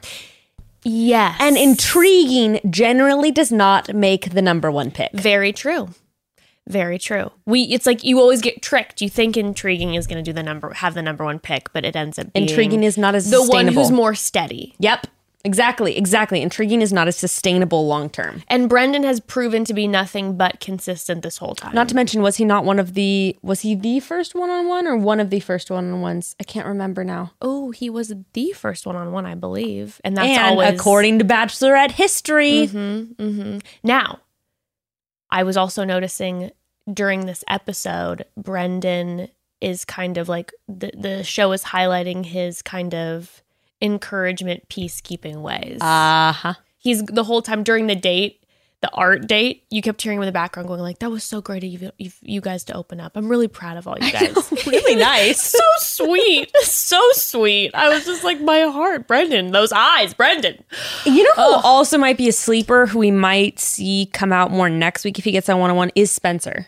Yes, 0.85 1.37
And 1.41 1.57
intriguing 1.57 2.61
generally 2.71 3.31
does 3.31 3.51
not 3.51 3.95
make 3.95 4.31
the 4.31 4.43
number 4.43 4.71
one 4.71 4.91
pick. 4.91 5.13
Very 5.13 5.53
true. 5.53 5.89
Very 6.67 6.99
true. 6.99 7.31
We 7.45 7.63
it's 7.63 7.85
like 7.85 8.05
you 8.05 8.21
always 8.21 8.41
get 8.41 8.63
tricked. 8.63 9.03
You 9.03 9.11
think 9.11 9.37
intriguing 9.37 9.95
is 9.95 10.07
going 10.07 10.23
to 10.23 10.29
do 10.29 10.33
the 10.33 10.43
number 10.43 10.73
have 10.73 10.95
the 10.95 11.03
number 11.03 11.25
one 11.25 11.39
pick, 11.39 11.73
but 11.75 11.85
it 11.85 11.95
ends 11.95 12.19
up 12.19 12.33
being 12.33 12.49
Intriguing 12.49 12.83
is 12.85 12.97
not 12.97 13.15
as 13.15 13.31
the 13.31 13.43
one 13.43 13.69
who's 13.69 13.91
more 13.91 14.15
steady. 14.15 14.75
Yep. 14.79 15.07
Exactly, 15.45 15.97
exactly. 15.97 16.41
Intriguing 16.41 16.81
is 16.81 16.93
not 16.93 17.07
a 17.07 17.13
sustainable 17.13 17.87
long 17.87 18.09
term. 18.09 18.43
And 18.49 18.69
Brendan 18.69 19.03
has 19.03 19.21
proven 19.21 19.65
to 19.67 19.75
be 19.75 19.87
nothing 19.87 20.37
but 20.37 20.59
consistent 20.59 21.23
this 21.23 21.37
whole 21.37 21.55
time. 21.55 21.75
Not 21.75 21.89
to 21.91 21.95
mention, 21.95 22.23
was 22.23 22.37
he 22.37 22.47
not 22.47 22.65
one 22.65 22.79
of 22.79 22.95
the? 22.95 23.37
Was 23.43 23.61
he 23.61 23.75
the 23.75 24.01
first 24.01 24.35
one 24.35 24.49
on 24.49 24.69
one 24.69 24.87
or 24.87 24.97
one 24.97 25.21
of 25.21 25.29
the 25.29 25.41
first 25.41 25.71
one 25.71 25.93
on 25.93 26.01
ones? 26.01 26.35
I 26.41 26.45
can't 26.45 26.67
remember 26.67 27.05
now. 27.05 27.33
oh, 27.43 27.71
he 27.71 27.91
was 27.91 28.13
the 28.33 28.53
first 28.53 28.87
one 28.87 28.97
on 28.97 29.13
one, 29.13 29.27
I 29.27 29.35
believe, 29.35 30.01
and 30.03 30.17
that's 30.17 30.29
and 30.29 30.43
always 30.43 30.73
according 30.73 31.19
to 31.19 31.25
Bachelorette 31.25 31.91
history, 31.93 32.69
mm-hmm, 32.69 33.23
mm-hmm. 33.23 33.59
Now, 33.83 34.21
I 35.31 35.43
was 35.43 35.57
also 35.57 35.85
noticing 35.85 36.51
during 36.93 37.27
this 37.27 37.45
episode, 37.49 38.25
Brendan 38.37 39.29
is 39.61 39.85
kind 39.85 40.19
of 40.19 40.29
like 40.29 40.53
the 40.69 40.91
the 40.97 41.25
show 41.25 41.53
is 41.53 41.65
highlighting 41.65 42.25
his 42.25 42.63
kind 42.63 42.95
of 42.95 43.43
encouragement 43.85 44.69
peacekeeping 44.69 45.43
ways. 45.43 45.81
uh 45.81 46.33
huh. 46.33 46.55
He's 46.79 47.03
the 47.03 47.25
whole 47.25 47.41
time 47.41 47.63
during 47.63 47.87
the 47.87 47.95
date, 47.95 48.45
the 48.83 48.91
art 48.93 49.27
date, 49.27 49.65
you 49.71 49.81
kept 49.81 50.03
hearing 50.03 50.19
him 50.19 50.25
in 50.25 50.27
the 50.27 50.33
background 50.33 50.69
going 50.69 50.81
like, 50.81 50.99
"That 50.99 51.11
was 51.11 51.25
so 51.25 51.41
great 51.41 51.65
of 51.65 51.71
you, 51.71 51.91
you, 51.97 52.11
you 52.21 52.41
guys 52.43 52.65
to 52.65 52.75
open 52.75 53.01
up. 53.01 53.13
I'm 53.17 53.29
really 53.29 53.49
proud 53.49 53.79
of 53.79 53.89
all 53.89 53.97
you 53.99 54.13
guys." 54.13 54.53
really 54.67 54.97
nice. 54.97 55.41
so 55.53 55.59
sweet, 55.79 56.55
so 56.63 57.01
sweet. 57.13 57.75
I 57.75 57.89
was 57.89 58.05
just 58.05 58.25
like, 58.25 58.43
my 58.43 58.61
heart, 58.61 59.09
Brendan, 59.09 59.53
those 59.53 59.73
eyes, 59.73 60.13
Brendan. 60.13 60.63
You 61.07 61.23
know 61.23 61.35
who 61.35 61.67
also 61.67 61.97
might 61.97 62.19
be 62.19 62.29
a 62.29 62.33
sleeper 62.33 62.85
who 62.87 62.99
we 62.99 63.11
might 63.11 63.59
see 63.59 64.11
come 64.13 64.33
out 64.35 64.51
more 64.51 64.69
next 64.69 65.05
week 65.05 65.19
if 65.19 65.25
he 65.25 65.33
gets 65.33 65.49
on 65.49 65.59
one 65.61 65.71
on 65.71 65.77
one 65.77 65.91
is 65.95 66.11
Spencer. 66.11 66.67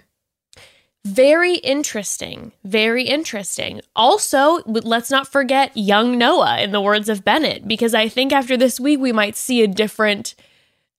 Very 1.07 1.55
interesting. 1.57 2.51
Very 2.65 3.05
interesting. 3.05 3.81
Also, 3.95 4.61
let's 4.67 5.11
not 5.11 5.29
forget 5.31 5.77
young 5.77 6.19
Noah 6.19 6.59
in 6.61 6.73
the 6.73 6.81
words 6.81 7.09
of 7.09 7.25
Bennett 7.25 7.69
because 7.69 7.95
I 7.95 8.09
think 8.09 8.33
after 8.33 8.57
this 8.57 8.81
week 8.81 8.99
we 8.99 9.13
might 9.13 9.37
see 9.37 9.63
a 9.63 9.69
different 9.69 10.35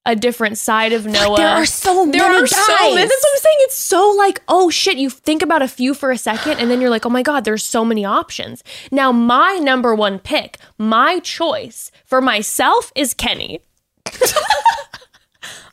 a 0.06 0.16
different 0.16 0.58
side 0.58 0.94
of 0.94 1.06
Noah. 1.06 1.36
there 1.36 1.50
are 1.50 1.66
so 1.66 2.06
There 2.10 2.24
many 2.24 2.42
are 2.44 2.48
so 2.48 2.76
many. 2.80 2.96
guys. 2.96 3.10
That's 3.10 3.24
what 3.24 3.32
I'm 3.34 3.40
saying. 3.40 3.58
It's 3.60 3.76
so 3.76 4.10
like, 4.18 4.42
oh 4.48 4.70
shit, 4.70 4.96
you 4.98 5.10
think 5.10 5.42
about 5.42 5.62
a 5.62 5.68
few 5.68 5.94
for 5.94 6.12
a 6.12 6.18
second 6.18 6.60
and 6.60 6.72
then 6.72 6.80
you're 6.80 6.90
like, 6.90 7.06
"Oh 7.06 7.10
my 7.10 7.22
god, 7.24 7.44
there's 7.44 7.66
so 7.66 7.84
many 7.84 8.06
options." 8.06 8.64
Now, 8.90 9.12
my 9.12 9.56
number 9.62 9.94
one 9.94 10.20
pick, 10.20 10.58
my 10.78 11.20
choice 11.20 11.92
for 12.06 12.22
myself 12.22 12.94
is 12.96 13.14
Kenny. 13.14 13.60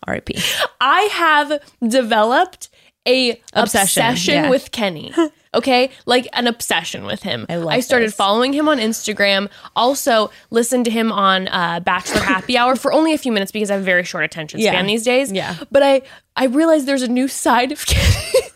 R.I.P. 0.06 0.36
I 0.80 1.02
have 1.12 1.62
developed 1.86 2.68
a 3.06 3.40
Obsession, 3.52 4.02
obsession, 4.02 4.34
yeah. 4.34 4.50
with 4.50 4.70
Kenny. 4.72 5.12
Okay, 5.54 5.92
like 6.04 6.26
an 6.32 6.48
obsession 6.48 7.04
with 7.04 7.22
him. 7.22 7.46
I 7.48 7.54
love 7.54 7.68
I 7.68 7.78
started 7.78 8.08
this. 8.08 8.16
following 8.16 8.52
him 8.52 8.68
on 8.68 8.78
Instagram. 8.78 9.48
Also, 9.76 10.32
listened 10.50 10.84
to 10.86 10.90
him 10.90 11.12
on 11.12 11.46
uh, 11.46 11.78
Bachelor 11.78 12.22
Happy 12.22 12.58
Hour 12.58 12.74
for 12.74 12.92
only 12.92 13.14
a 13.14 13.18
few 13.18 13.30
minutes 13.30 13.52
because 13.52 13.70
I 13.70 13.74
have 13.74 13.82
a 13.82 13.84
very 13.84 14.02
short 14.02 14.24
attention 14.24 14.58
Yeah. 14.58 14.72
span 14.72 14.86
these 14.86 15.04
days. 15.04 15.30
Yeah. 15.30 15.54
but 15.70 15.84
I 15.84 16.02
I 16.34 16.46
realized 16.46 16.86
there's 16.86 17.02
a 17.02 17.08
new 17.08 17.28
side 17.28 17.70
of 17.70 17.86
Kenny. 17.86 18.48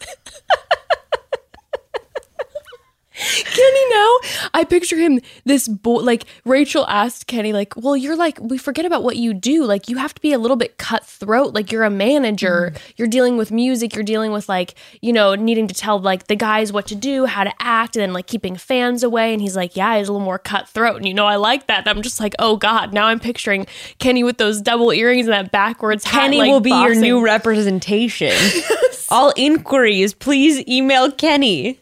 Kenny 3.18 3.90
now, 3.90 4.16
I 4.54 4.64
picture 4.64 4.96
him 4.96 5.20
this 5.44 5.66
boy. 5.66 6.00
Like 6.00 6.25
Rachel 6.44 6.87
asked 6.87 7.26
Kenny, 7.26 7.52
like, 7.52 7.75
"Well, 7.76 7.96
you're 7.96 8.16
like 8.16 8.38
we 8.40 8.58
forget 8.58 8.84
about 8.84 9.02
what 9.02 9.16
you 9.16 9.34
do. 9.34 9.64
Like 9.64 9.88
you 9.88 9.96
have 9.96 10.14
to 10.14 10.20
be 10.20 10.32
a 10.32 10.38
little 10.38 10.56
bit 10.56 10.78
cutthroat. 10.78 11.52
Like 11.52 11.72
you're 11.72 11.82
a 11.82 11.90
manager. 11.90 12.72
Mm-hmm. 12.72 12.92
You're 12.96 13.08
dealing 13.08 13.37
with 13.37 13.50
music. 13.50 13.94
You're 13.94 14.04
dealing 14.04 14.30
with 14.30 14.48
like 14.48 14.75
you 15.02 15.12
know 15.12 15.34
needing 15.34 15.66
to 15.66 15.75
tell 15.75 15.98
like 15.98 16.28
the 16.28 16.37
guys 16.37 16.72
what 16.72 16.87
to 16.88 16.94
do, 16.94 17.26
how 17.26 17.42
to 17.42 17.52
act, 17.58 17.96
and 17.96 18.02
then 18.02 18.12
like 18.12 18.28
keeping 18.28 18.56
fans 18.56 19.02
away." 19.02 19.32
And 19.32 19.42
he's 19.42 19.56
like, 19.56 19.75
"Yeah, 19.75 19.98
he's 19.98 20.08
a 20.08 20.12
little 20.12 20.25
more 20.25 20.38
cutthroat." 20.38 20.96
And 20.96 21.06
you 21.06 21.14
know, 21.14 21.26
I 21.26 21.37
like 21.37 21.66
that. 21.66 21.80
And 21.80 21.88
I'm 21.88 22.02
just 22.02 22.20
like, 22.20 22.34
"Oh 22.38 22.56
God!" 22.56 22.92
Now 22.92 23.06
I'm 23.06 23.18
picturing 23.18 23.66
Kenny 23.98 24.22
with 24.22 24.38
those 24.38 24.60
double 24.60 24.92
earrings 24.92 25.26
and 25.26 25.32
that 25.32 25.50
backwards 25.50 26.04
hat. 26.04 26.22
Kenny 26.22 26.38
like, 26.38 26.50
will 26.50 26.60
be 26.60 26.70
your 26.70 26.94
new 26.94 27.20
representation. 27.25 28.32
All 29.10 29.32
inquiries, 29.37 30.14
please 30.14 30.62
email 30.68 31.10
Kenny. 31.10 31.80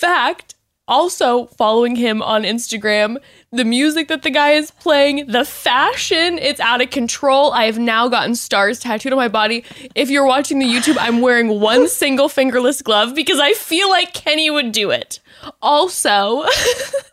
Fact, 0.00 0.54
also 0.88 1.44
following 1.58 1.94
him 1.94 2.22
on 2.22 2.44
Instagram, 2.44 3.18
the 3.52 3.66
music 3.66 4.08
that 4.08 4.22
the 4.22 4.30
guy 4.30 4.52
is 4.52 4.70
playing, 4.70 5.26
the 5.26 5.44
fashion, 5.44 6.38
it's 6.38 6.58
out 6.58 6.80
of 6.80 6.88
control. 6.88 7.52
I 7.52 7.64
have 7.64 7.78
now 7.78 8.08
gotten 8.08 8.34
stars 8.34 8.78
tattooed 8.78 9.12
on 9.12 9.18
my 9.18 9.28
body. 9.28 9.62
If 9.94 10.08
you're 10.08 10.24
watching 10.24 10.58
the 10.58 10.64
YouTube, 10.64 10.96
I'm 10.98 11.20
wearing 11.20 11.60
one 11.60 11.86
single 12.02 12.30
fingerless 12.30 12.80
glove 12.80 13.14
because 13.14 13.38
I 13.38 13.52
feel 13.52 13.90
like 13.90 14.14
Kenny 14.14 14.48
would 14.48 14.72
do 14.72 14.90
it. 14.90 15.20
Also, 15.60 16.46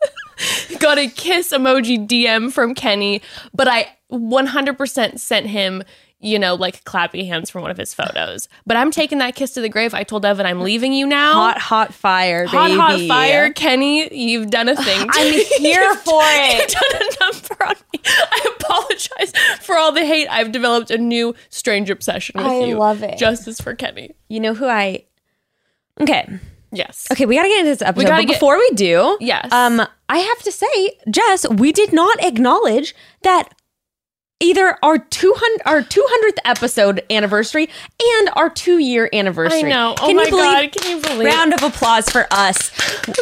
got 0.78 0.96
a 0.96 1.08
kiss 1.08 1.52
emoji 1.52 2.08
DM 2.08 2.50
from 2.50 2.74
Kenny, 2.74 3.20
but 3.52 3.68
I 3.68 3.94
100% 4.10 5.18
sent 5.18 5.46
him, 5.46 5.82
you 6.20 6.38
know, 6.38 6.54
like 6.56 6.82
clappy 6.84 7.26
hands 7.28 7.48
from 7.48 7.62
one 7.62 7.70
of 7.70 7.76
his 7.76 7.94
photos. 7.94 8.48
But 8.66 8.76
I'm 8.76 8.90
taking 8.90 9.18
that 9.18 9.34
kiss 9.36 9.52
to 9.52 9.60
the 9.60 9.68
grave. 9.68 9.94
I 9.94 10.02
told 10.02 10.24
Evan 10.24 10.46
I'm 10.46 10.60
leaving 10.62 10.92
you 10.92 11.06
now. 11.06 11.32
Hot, 11.34 11.58
hot 11.58 11.94
fire, 11.94 12.44
Hot, 12.46 12.66
baby. 12.68 12.78
hot 12.80 13.00
fire, 13.08 13.52
Kenny. 13.52 14.12
You've 14.12 14.50
done 14.50 14.68
a 14.68 14.74
thing. 14.82 15.00
to 15.00 15.08
I'm 15.12 15.32
here 15.60 15.94
for 16.04 16.22
You've 16.22 16.60
it. 16.60 16.70
done 16.70 17.02
a 17.02 17.24
number 17.24 17.64
on 17.66 17.74
me. 17.92 18.00
I 18.04 18.54
apologize 18.60 19.32
for 19.60 19.76
all 19.78 19.92
the 19.92 20.04
hate. 20.04 20.26
I've 20.28 20.50
developed 20.50 20.90
a 20.90 20.98
new 20.98 21.34
strange 21.50 21.88
obsession 21.90 22.34
with 22.42 22.68
you. 22.68 22.74
I 22.76 22.78
love 22.78 23.02
it. 23.02 23.16
Justice 23.18 23.60
for 23.60 23.74
Kenny. 23.74 24.14
You 24.28 24.40
know 24.40 24.54
who 24.54 24.66
I. 24.66 25.04
Okay. 26.00 26.28
Yes. 26.70 27.06
Okay, 27.10 27.24
we 27.26 27.36
gotta 27.36 27.48
get 27.48 27.60
into 27.60 27.70
this 27.70 27.82
episode. 27.82 28.08
but 28.08 28.18
get- 28.20 28.28
before 28.28 28.58
we 28.58 28.68
do, 28.74 29.16
Yes. 29.20 29.50
um, 29.52 29.80
I 30.08 30.18
have 30.18 30.38
to 30.42 30.52
say, 30.52 30.98
Jess, 31.10 31.48
we 31.48 31.72
did 31.72 31.92
not 31.92 32.22
acknowledge 32.22 32.94
that 33.22 33.54
either 34.40 34.76
our 34.82 34.98
200 34.98 35.62
our 35.66 35.82
200th 35.82 36.38
episode 36.44 37.02
anniversary 37.10 37.68
and 38.00 38.30
our 38.36 38.48
two 38.50 38.78
year 38.78 39.08
anniversary. 39.12 39.64
I 39.64 39.68
know. 39.70 39.94
Oh 40.00 40.06
Can 40.06 40.16
my 40.16 40.24
you 40.24 40.30
believe- 40.30 40.72
God. 40.72 40.72
Can 40.72 40.96
you 40.96 41.02
believe? 41.02 41.26
Round 41.26 41.52
of 41.54 41.62
applause 41.62 42.08
for 42.08 42.26
us. 42.30 42.70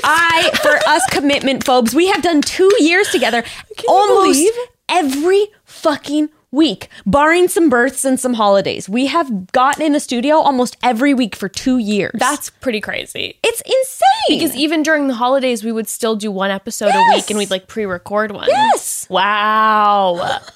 I, 0.04 0.50
for 0.62 0.76
us 0.88 1.02
commitment 1.10 1.64
phobes, 1.64 1.94
we 1.94 2.08
have 2.08 2.22
done 2.22 2.42
two 2.42 2.70
years 2.80 3.08
together 3.10 3.42
Can 3.42 3.86
almost 3.88 4.38
believe? 4.38 4.52
every 4.88 5.46
fucking 5.64 6.28
week, 6.56 6.88
barring 7.04 7.46
some 7.48 7.68
births 7.70 8.04
and 8.04 8.18
some 8.18 8.34
holidays. 8.34 8.88
We 8.88 9.06
have 9.06 9.52
gotten 9.52 9.82
in 9.84 9.94
a 9.94 10.00
studio 10.00 10.36
almost 10.36 10.76
every 10.82 11.14
week 11.14 11.36
for 11.36 11.48
two 11.48 11.78
years. 11.78 12.12
That's 12.14 12.50
pretty 12.50 12.80
crazy. 12.80 13.38
it's 13.44 13.60
insane. 13.60 14.02
Because 14.28 14.56
even 14.56 14.82
during 14.82 15.06
the 15.06 15.14
holidays, 15.14 15.62
we 15.62 15.70
would 15.70 15.86
still 15.88 16.16
do 16.16 16.32
one 16.32 16.50
episode 16.50 16.90
a 16.94 17.04
week 17.14 17.30
and 17.30 17.38
we'd 17.38 17.50
like 17.50 17.68
pre 17.68 17.86
record 17.86 18.32
one. 18.32 18.48
Yes. 18.48 19.06
Wow. 19.08 20.40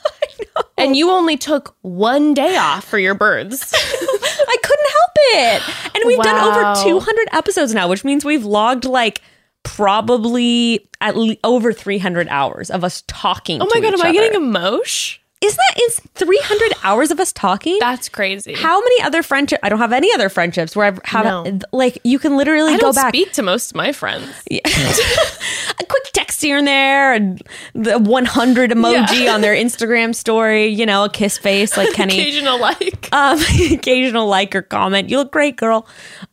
And 0.77 0.97
you 0.97 1.11
only 1.11 1.37
took 1.37 1.77
one 1.83 2.33
day 2.33 2.57
off 2.57 2.85
for 2.85 2.99
your 2.99 3.15
births. 3.15 3.71
I 3.75 4.57
couldn't 4.63 4.91
help 4.91 5.11
it. 5.17 5.95
And 5.95 6.05
we've 6.07 6.19
done 6.19 6.43
over 6.43 6.83
200 6.83 7.29
episodes 7.33 7.75
now, 7.75 7.87
which 7.87 8.03
means 8.03 8.25
we've 8.25 8.47
logged 8.47 8.87
like 8.87 9.21
probably 9.63 10.89
at 11.03 11.17
le- 11.17 11.37
over 11.45 11.73
300 11.73 12.29
hours 12.29 12.71
of 12.71 12.83
us 12.83 13.03
talking. 13.07 13.61
Oh 13.61 13.69
my 13.73 13.81
God, 13.81 13.93
am 13.93 14.01
I 14.01 14.09
other. 14.09 14.13
getting 14.13 14.43
emotion? 14.43 15.21
Isn't 15.43 15.57
that 15.57 15.81
is 15.83 16.01
300 16.17 16.73
hours 16.85 17.11
of 17.11 17.19
us 17.19 17.33
talking? 17.33 17.79
That's 17.81 18.11
crazy. 18.11 18.53
How 18.55 18.79
many 18.79 19.01
other 19.03 19.23
friendships? 19.23 19.61
I 19.63 19.71
don't 19.71 19.79
have 19.79 19.93
any 19.93 20.13
other 20.13 20.29
friendships 20.29 20.77
where 20.77 20.87
I've 20.87 21.01
have 21.05 21.25
No. 21.25 21.59
like 21.73 21.99
you 22.05 22.19
can 22.19 22.37
literally 22.37 22.75
I 22.75 22.79
go 22.79 22.93
back 22.93 23.09
speak 23.15 23.33
to 23.33 23.43
most 23.43 23.71
of 23.71 23.77
my 23.77 23.93
friends. 23.93 24.29
a 24.51 25.85
quick 25.89 26.05
text 26.13 26.43
here 26.43 26.59
and 26.59 26.67
there, 26.67 27.15
and 27.15 27.41
the 27.75 27.99
100 27.99 28.71
emoji 28.71 29.25
Yeah. 29.25 29.35
on 29.35 29.41
their 29.41 29.55
Instagram 29.55 30.15
story. 30.15 30.67
You 30.67 30.85
know, 30.85 31.05
a 31.05 31.09
kiss 31.11 31.39
face 31.39 31.75
like 31.77 31.93
Kenny. 31.95 32.21
Occasional 32.21 32.61
like. 32.61 33.09
um, 33.13 33.39
occasional 33.73 34.27
like 34.27 34.55
or 34.55 34.61
comment. 34.63 35.09
You 35.09 35.17
look 35.19 35.33
great, 35.33 35.57
girl. 35.57 35.87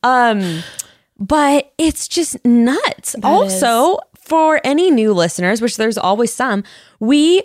Um, 0.04 0.64
but 1.18 1.72
it's 1.78 2.08
just 2.10 2.44
nuts. 2.46 3.16
also, 3.24 4.00
for 4.20 4.60
any 4.66 4.92
new 4.92 5.14
listeners, 5.14 5.62
which 5.62 5.78
there's 5.78 5.98
always 5.98 6.34
some, 6.34 6.64
we 7.00 7.44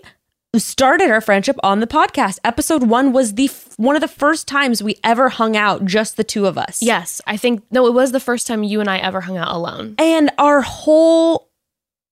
started 0.58 1.10
our 1.10 1.20
friendship 1.22 1.56
on 1.62 1.80
the 1.80 1.86
podcast. 1.86 2.38
Episode 2.44 2.82
one 2.82 3.12
was 3.12 3.34
the 3.34 3.46
f- 3.46 3.72
one 3.78 3.96
of 3.96 4.02
the 4.02 4.08
first 4.08 4.46
times 4.46 4.82
we 4.82 4.98
ever 5.02 5.30
hung 5.30 5.56
out, 5.56 5.84
just 5.86 6.16
the 6.18 6.24
two 6.24 6.44
of 6.46 6.58
us. 6.58 6.82
Yes, 6.82 7.22
I 7.26 7.36
think 7.38 7.62
no, 7.70 7.86
it 7.86 7.94
was 7.94 8.12
the 8.12 8.20
first 8.20 8.46
time 8.46 8.62
you 8.62 8.80
and 8.80 8.90
I 8.90 8.98
ever 8.98 9.22
hung 9.22 9.38
out 9.38 9.54
alone. 9.54 9.94
and 9.98 10.30
our 10.38 10.60
whole 10.60 11.48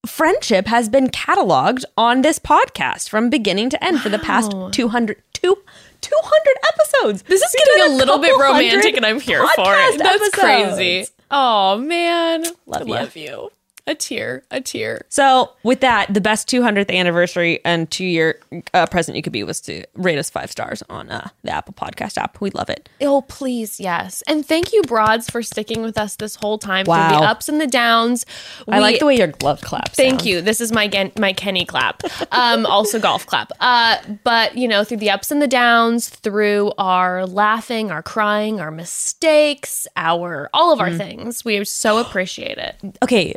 friendship 0.06 0.66
has 0.68 0.88
been 0.88 1.08
cataloged 1.08 1.84
on 1.98 2.22
this 2.22 2.38
podcast 2.38 3.10
from 3.10 3.28
beginning 3.28 3.68
to 3.68 3.84
end 3.84 4.00
for 4.00 4.08
the 4.08 4.18
past 4.18 4.54
Wow. 4.54 4.70
200 4.70 5.22
two- 5.34 5.58
200 6.00 6.56
episodes 6.72 7.22
This 7.24 7.42
is 7.42 7.54
We've 7.58 7.76
getting 7.76 7.92
a 7.92 7.96
little 7.98 8.18
bit 8.18 8.34
romantic 8.40 8.96
and 8.96 9.04
I'm 9.04 9.20
here 9.20 9.46
for 9.54 9.74
it. 9.76 9.98
That's 9.98 10.14
episodes. 10.28 10.30
crazy. 10.78 11.06
Oh 11.30 11.76
man. 11.76 12.44
Love 12.64 12.88
love 12.88 13.14
you. 13.14 13.50
A 13.90 13.94
tear, 13.96 14.44
a 14.52 14.60
tear. 14.60 15.04
So, 15.08 15.50
with 15.64 15.80
that, 15.80 16.14
the 16.14 16.20
best 16.20 16.48
200th 16.48 16.94
anniversary 16.94 17.58
and 17.64 17.90
two 17.90 18.04
year 18.04 18.38
uh, 18.72 18.86
present 18.86 19.16
you 19.16 19.22
could 19.22 19.32
be 19.32 19.42
was 19.42 19.60
to 19.62 19.84
rate 19.94 20.16
us 20.16 20.30
five 20.30 20.48
stars 20.48 20.80
on 20.88 21.10
uh, 21.10 21.30
the 21.42 21.50
Apple 21.50 21.74
Podcast 21.74 22.16
app. 22.16 22.40
We 22.40 22.50
love 22.50 22.70
it. 22.70 22.88
Oh, 23.00 23.22
please, 23.22 23.80
yes. 23.80 24.22
And 24.28 24.46
thank 24.46 24.72
you, 24.72 24.82
Broads, 24.82 25.28
for 25.28 25.42
sticking 25.42 25.82
with 25.82 25.98
us 25.98 26.14
this 26.14 26.36
whole 26.36 26.56
time 26.56 26.84
through 26.84 26.94
the 26.94 27.24
ups 27.24 27.48
and 27.48 27.60
the 27.60 27.66
downs. 27.66 28.24
I 28.68 28.78
like 28.78 29.00
the 29.00 29.06
way 29.06 29.16
your 29.16 29.26
glove 29.26 29.60
claps. 29.60 29.96
Thank 29.96 30.24
you. 30.24 30.40
This 30.40 30.60
is 30.60 30.70
my 30.70 30.86
Gen- 30.86 31.10
my 31.18 31.32
Kenny 31.32 31.64
clap. 31.64 32.04
Um, 32.30 32.66
also 32.66 33.00
golf 33.00 33.26
clap. 33.26 33.50
Uh, 33.58 33.96
but 34.22 34.56
you 34.56 34.68
know, 34.68 34.84
through 34.84 34.98
the 34.98 35.10
ups 35.10 35.32
and 35.32 35.42
the 35.42 35.48
downs, 35.48 36.08
through 36.08 36.70
our 36.78 37.26
laughing, 37.26 37.90
our 37.90 38.04
crying, 38.04 38.60
our 38.60 38.70
mistakes, 38.70 39.88
our 39.96 40.48
all 40.54 40.72
of 40.72 40.80
our 40.80 40.92
things, 40.92 41.44
we 41.44 41.64
so 41.64 41.98
appreciate 41.98 42.56
it. 42.56 42.76
Okay, 43.02 43.34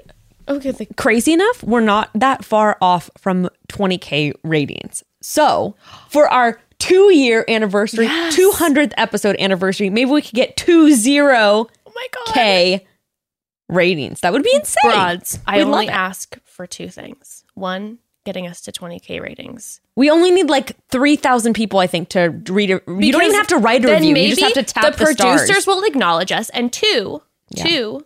Okay, 0.48 0.72
thank- 0.72 0.96
crazy 0.98 1.34
enough, 1.34 1.64
we're 1.64 1.80
not 1.82 2.10
that 2.14 2.44
far 2.44 2.78
off 2.82 3.10
from 3.18 3.50
20K 3.70 4.34
ratings. 4.44 5.04
So, 5.22 5.76
for 6.10 6.28
our 6.28 6.60
two 6.80 7.14
year 7.14 7.46
anniversary, 7.48 8.06
Yes. 8.06 8.36
200th 8.36 8.94
episode 8.98 9.38
anniversary, 9.40 9.90
maybe 9.90 10.12
we 10.12 10.22
could 10.22 10.34
get 10.34 10.58
20K 10.58 11.70
oh 11.86 11.92
my 11.96 12.08
god, 12.26 12.82
ratings. 13.70 14.20
That 14.22 14.34
would 14.34 14.44
be 14.44 14.54
insane. 14.54 14.92
Broads. 14.92 15.40
I 15.48 15.58
We'd 15.58 15.64
only 15.64 15.88
ask 15.90 16.38
for 16.44 16.68
two 16.68 16.90
things. 16.90 17.44
One, 17.54 18.00
getting 18.26 18.48
us 18.48 18.60
to 18.62 18.72
20k 18.72 19.22
ratings. 19.22 19.80
We 19.96 20.10
only 20.10 20.32
need 20.32 20.50
like 20.50 20.76
3,000 20.90 21.54
people, 21.54 21.80
I 21.80 21.88
think, 21.88 22.10
to 22.10 22.30
read 22.50 22.72
a. 22.72 22.82
you 22.88 23.12
don't 23.12 23.24
even 23.24 23.36
have 23.36 23.48
to 23.48 23.58
write 23.58 23.86
a 23.86 23.94
review. 23.94 24.16
You 24.16 24.36
just 24.36 24.42
have 24.42 24.54
to 24.54 24.64
tap 24.64 24.84
the, 24.84 24.92
the 24.92 25.06
producers 25.06 25.46
stars. 25.50 25.68
will 25.68 25.84
acknowledge 25.84 26.32
us. 26.32 26.50
And 26.50 26.72
two, 26.74 27.22
Yeah. 27.50 27.64
two, 27.64 28.06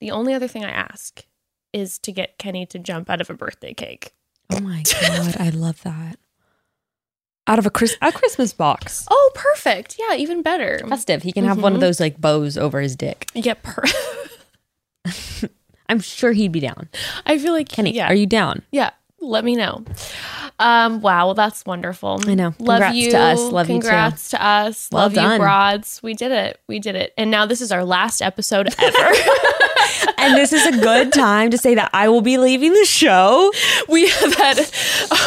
the 0.00 0.10
only 0.10 0.34
other 0.34 0.48
thing 0.48 0.64
I 0.64 0.70
ask 0.70 1.24
is 1.76 1.98
to 2.00 2.12
get 2.12 2.38
Kenny 2.38 2.64
to 2.66 2.78
jump 2.78 3.10
out 3.10 3.20
of 3.20 3.28
a 3.30 3.34
birthday 3.34 3.74
cake. 3.74 4.12
Oh 4.50 4.60
my 4.60 4.82
God, 5.00 5.36
I 5.38 5.50
love 5.50 5.82
that. 5.82 6.18
Out 7.48 7.58
of 7.60 7.66
a, 7.66 7.70
Chris- 7.70 7.96
a 8.02 8.10
Christmas 8.10 8.52
box. 8.52 9.06
Oh, 9.10 9.30
perfect. 9.34 9.96
Yeah, 9.98 10.16
even 10.16 10.42
better. 10.42 10.80
Festive. 10.88 11.22
He 11.22 11.32
can 11.32 11.44
have 11.44 11.62
one 11.62 11.74
of 11.74 11.80
those 11.80 12.00
like 12.00 12.20
bows 12.20 12.56
over 12.58 12.80
his 12.80 12.96
dick. 12.96 13.28
Yeah, 13.34 13.54
per- 13.54 13.84
I'm 15.88 16.00
sure 16.00 16.32
he'd 16.32 16.50
be 16.52 16.58
down. 16.60 16.88
I 17.24 17.38
feel 17.38 17.52
like 17.52 17.68
Kenny, 17.68 17.92
Yeah, 17.94 18.08
are 18.08 18.14
you 18.14 18.26
down? 18.26 18.62
yeah. 18.72 18.90
Let 19.20 19.44
me 19.44 19.56
know. 19.56 19.82
Um, 20.58 21.00
wow, 21.00 21.26
well, 21.26 21.34
that's 21.34 21.64
wonderful. 21.64 22.20
I 22.26 22.34
know. 22.34 22.54
Love 22.58 22.80
Congrats 22.82 22.96
you 22.96 23.10
to 23.12 23.18
us. 23.18 23.40
Love 23.40 23.68
you 23.70 23.76
too. 23.76 23.80
Congrats 23.80 24.28
to 24.30 24.44
us. 24.44 24.88
Well 24.92 25.04
Love 25.04 25.14
done. 25.14 25.32
you, 25.32 25.38
broads. 25.38 26.00
We 26.02 26.12
did 26.14 26.32
it. 26.32 26.60
We 26.68 26.78
did 26.80 26.96
it. 26.96 27.14
And 27.16 27.30
now 27.30 27.46
this 27.46 27.60
is 27.60 27.72
our 27.72 27.84
last 27.84 28.20
episode 28.20 28.68
ever. 28.78 29.14
and 30.18 30.36
this 30.36 30.52
is 30.52 30.64
a 30.66 30.80
good 30.80 31.12
time 31.12 31.50
to 31.50 31.58
say 31.58 31.74
that 31.74 31.90
I 31.92 32.08
will 32.08 32.20
be 32.20 32.38
leaving 32.38 32.72
the 32.72 32.84
show. 32.84 33.52
we 33.88 34.08
have 34.08 34.34
had 34.34 34.58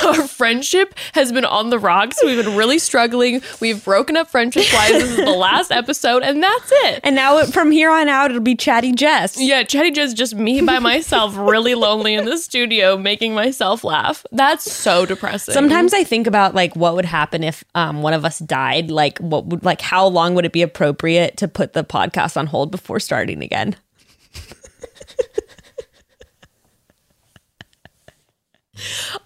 our 0.05 0.27
friendship 0.27 0.95
has 1.13 1.31
been 1.31 1.45
on 1.45 1.69
the 1.69 1.79
rocks. 1.79 2.19
We've 2.23 2.43
been 2.43 2.55
really 2.55 2.79
struggling. 2.79 3.41
We've 3.59 3.83
broken 3.83 4.17
up 4.17 4.29
friendship 4.29 4.65
wise. 4.73 4.91
This 4.91 5.11
is 5.11 5.17
the 5.17 5.31
last 5.31 5.71
episode, 5.71 6.23
and 6.23 6.41
that's 6.41 6.71
it. 6.71 6.99
And 7.03 7.15
now 7.15 7.43
from 7.45 7.71
here 7.71 7.91
on 7.91 8.09
out, 8.09 8.31
it'll 8.31 8.41
be 8.41 8.55
Chatty 8.55 8.91
Jess. 8.93 9.39
Yeah, 9.39 9.63
Chatty 9.63 9.91
Jess, 9.91 10.13
just 10.13 10.35
me 10.35 10.61
by 10.61 10.79
myself, 10.79 11.35
really 11.37 11.75
lonely 11.75 12.15
in 12.15 12.25
the 12.25 12.37
studio, 12.37 12.97
making 12.97 13.33
myself 13.33 13.83
laugh. 13.83 14.25
That's 14.31 14.71
so 14.71 15.05
depressing. 15.05 15.53
Sometimes 15.53 15.93
I 15.93 16.03
think 16.03 16.27
about 16.27 16.55
like 16.55 16.75
what 16.75 16.95
would 16.95 17.05
happen 17.05 17.43
if 17.43 17.63
um, 17.75 18.01
one 18.01 18.13
of 18.13 18.25
us 18.25 18.39
died. 18.39 18.91
Like 18.91 19.17
what 19.19 19.45
would 19.47 19.63
like 19.63 19.81
how 19.81 20.07
long 20.07 20.35
would 20.35 20.45
it 20.45 20.53
be 20.53 20.61
appropriate 20.61 21.37
to 21.37 21.47
put 21.47 21.73
the 21.73 21.83
podcast 21.83 22.37
on 22.37 22.47
hold 22.47 22.71
before 22.71 22.99
starting 22.99 23.41
again? 23.41 23.75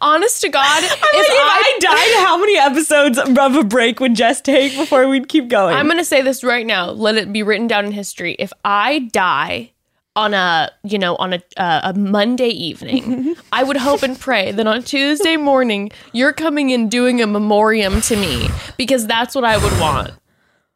Honest 0.02 0.42
to 0.42 0.50
God, 0.50 0.84
if 0.84 0.92
if 0.92 1.02
I, 1.02 1.76
I 1.76 1.80
died, 1.80 2.26
how 2.26 2.38
many 2.38 2.58
episodes 2.58 3.18
of 3.18 3.56
a 3.56 3.64
break 3.64 4.00
would 4.00 4.16
Jess 4.16 4.42
take 4.42 4.76
before 4.76 5.08
we'd 5.08 5.30
keep 5.30 5.48
going? 5.48 5.76
I'm 5.76 5.86
going 5.86 5.98
to 5.98 6.06
say 6.06 6.22
this 6.22 6.44
right 6.44 6.66
now. 6.66 6.90
Let 6.92 7.16
it 7.16 7.32
be 7.32 7.44
written 7.44 7.68
down 7.68 7.86
in 7.86 7.92
history. 7.92 8.36
If 8.40 8.54
I 8.64 9.10
die 9.12 9.72
on 10.16 10.34
a, 10.34 10.72
you 10.84 11.00
know, 11.00 11.16
on 11.16 11.34
a 11.34 11.42
uh, 11.58 11.92
a 11.94 11.98
Monday 11.98 12.50
evening, 12.50 13.36
I 13.52 13.64
would 13.64 13.78
hope 13.78 14.04
and 14.04 14.20
pray 14.20 14.52
that 14.52 14.68
on 14.68 14.84
Tuesday 14.84 15.38
morning 15.38 15.92
you're 16.12 16.34
coming 16.34 16.70
in 16.70 16.90
doing 16.90 17.22
a 17.22 17.28
memoriam 17.28 18.02
to 18.02 18.16
me 18.16 18.50
because 18.78 19.08
that's 19.08 19.36
what 19.36 19.44
I 19.44 19.58
would 19.58 19.80
want. 19.80 20.12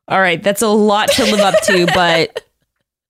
All 0.09 0.21
right, 0.21 0.41
that's 0.41 0.61
a 0.61 0.69
lot 0.69 1.09
to 1.11 1.23
live 1.25 1.41
up 1.41 1.61
to, 1.63 1.85
but 1.87 2.45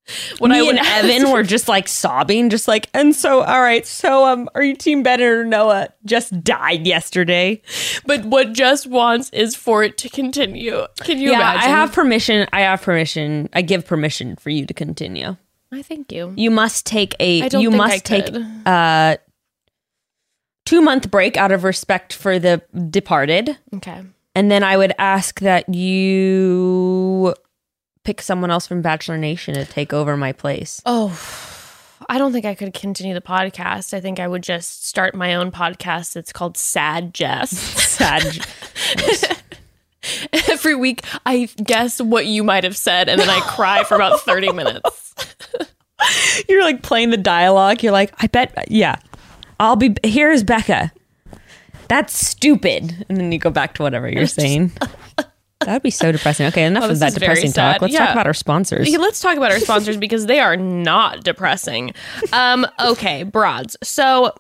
I 0.42 0.48
me 0.62 0.62
would 0.62 0.78
and 0.78 0.88
Evan 0.88 1.32
were 1.32 1.44
just 1.44 1.68
like 1.68 1.88
sobbing, 1.88 2.50
just 2.50 2.68
like, 2.68 2.90
and 2.94 3.16
so, 3.16 3.42
all 3.44 3.62
right, 3.62 3.86
so, 3.86 4.26
um, 4.26 4.50
are 4.56 4.64
you 4.64 4.76
Team 4.76 5.04
Bennett 5.04 5.28
or 5.28 5.44
Noah? 5.44 5.90
Just 6.06 6.44
died 6.44 6.88
yesterday. 6.88 7.62
but 8.06 8.26
what 8.26 8.54
just 8.54 8.88
wants 8.88 9.30
is 9.32 9.56
for 9.56 9.84
it 9.84 9.98
to 10.00 10.10
continue. 10.10 10.86
Can 11.02 11.20
you 11.20 11.32
yeah, 11.32 11.38
imagine? 11.38 11.70
I 11.70 11.74
have 11.74 11.92
permission. 11.92 12.48
I 12.54 12.62
have 12.62 12.82
permission. 12.82 13.50
I 13.54 13.62
give 13.62 13.86
permission 13.86 14.36
for 14.36 14.50
you 14.50 14.66
to 14.66 14.74
continue. 14.74 15.36
I 15.72 15.82
thank 15.82 16.12
you. 16.12 16.34
You 16.38 16.52
must 16.52 16.86
take 16.86 17.14
a. 17.20 17.42
I 17.44 17.60
you 17.60 17.72
must 17.72 17.94
I 17.94 17.98
take 18.00 18.30
a 18.66 19.18
two 20.66 20.82
month 20.82 21.12
break 21.12 21.38
out 21.38 21.52
of 21.52 21.64
respect 21.64 22.14
for 22.14 22.40
the 22.40 22.62
departed, 22.90 23.58
Okay. 23.76 24.02
and 24.36 24.50
then 24.50 24.64
I 24.64 24.78
would 24.78 24.94
ask 24.98 25.40
that 25.42 25.74
you 25.74 27.34
pick 28.08 28.22
someone 28.22 28.50
else 28.50 28.66
from 28.66 28.82
Bachelor 28.82 29.18
Nation 29.18 29.54
to 29.56 29.66
take 29.66 29.92
over 29.92 30.16
my 30.16 30.32
place. 30.32 30.82
Oh, 30.86 31.10
I 32.08 32.18
don't 32.18 32.32
think 32.32 32.46
I 32.46 32.56
could 32.56 32.74
continue 32.74 33.14
the 33.14 33.20
podcast. 33.20 33.94
I 33.94 34.00
think 34.00 34.18
I 34.18 34.30
would 34.30 34.44
just 34.44 34.88
start 34.88 35.14
my 35.14 35.36
own 35.36 35.52
podcast. 35.52 36.16
It's 36.16 36.32
called 36.32 36.56
Sad 36.56 37.14
Jess. 37.14 37.50
Sad. 37.58 38.48
Every 40.48 40.74
week, 40.74 41.04
I 41.26 41.50
guess 41.62 42.00
what 42.00 42.28
you 42.28 42.46
might 42.46 42.64
have 42.64 42.78
said, 42.78 43.10
and 43.10 43.20
then 43.20 43.30
I 43.30 43.42
cry 43.42 43.84
for 43.84 43.96
about 43.96 44.22
30 44.22 44.54
minutes. 44.54 45.14
You're 46.48 46.64
like 46.64 46.84
playing 46.84 47.10
the 47.10 47.18
dialogue. 47.18 47.84
You're 47.84 47.92
like, 47.92 48.14
I 48.24 48.28
bet, 48.28 48.72
yeah, 48.72 49.00
I'll 49.60 49.76
be. 49.76 49.98
Here's 50.02 50.46
Bekah. 50.46 50.92
That's 51.90 52.18
stupid. 52.18 53.06
And 53.10 53.18
then 53.18 53.34
you 53.34 53.38
go 53.38 53.50
back 53.50 53.74
to 53.74 53.84
whatever 53.84 54.08
you're 54.08 54.28
saying. 54.28 54.72
That 55.68 55.74
would 55.74 55.84
be 55.84 55.90
so 55.92 56.14
depressing. 56.14 56.46
Okay, 56.46 56.64
enough 56.64 56.86
Oh, 56.86 56.92
of 56.92 57.00
that 57.00 57.14
depressing 57.14 57.52
talk. 57.52 57.82
Let's 57.82 57.94
Yeah. 57.94 58.06
talk 58.06 58.12
about 58.14 58.26
our 58.26 58.34
sponsors. 58.34 58.88
Okay, 58.88 58.98
Let's 59.08 59.20
talk 59.20 59.36
about 59.36 59.52
our 59.52 59.60
sponsors 59.60 59.98
because 59.98 60.26
they 60.26 60.40
are 60.40 60.56
not 60.56 61.26
depressing. 61.26 61.92
Um, 62.32 62.66
okay, 62.80 63.24
broads. 63.24 63.76
So, 63.84 64.34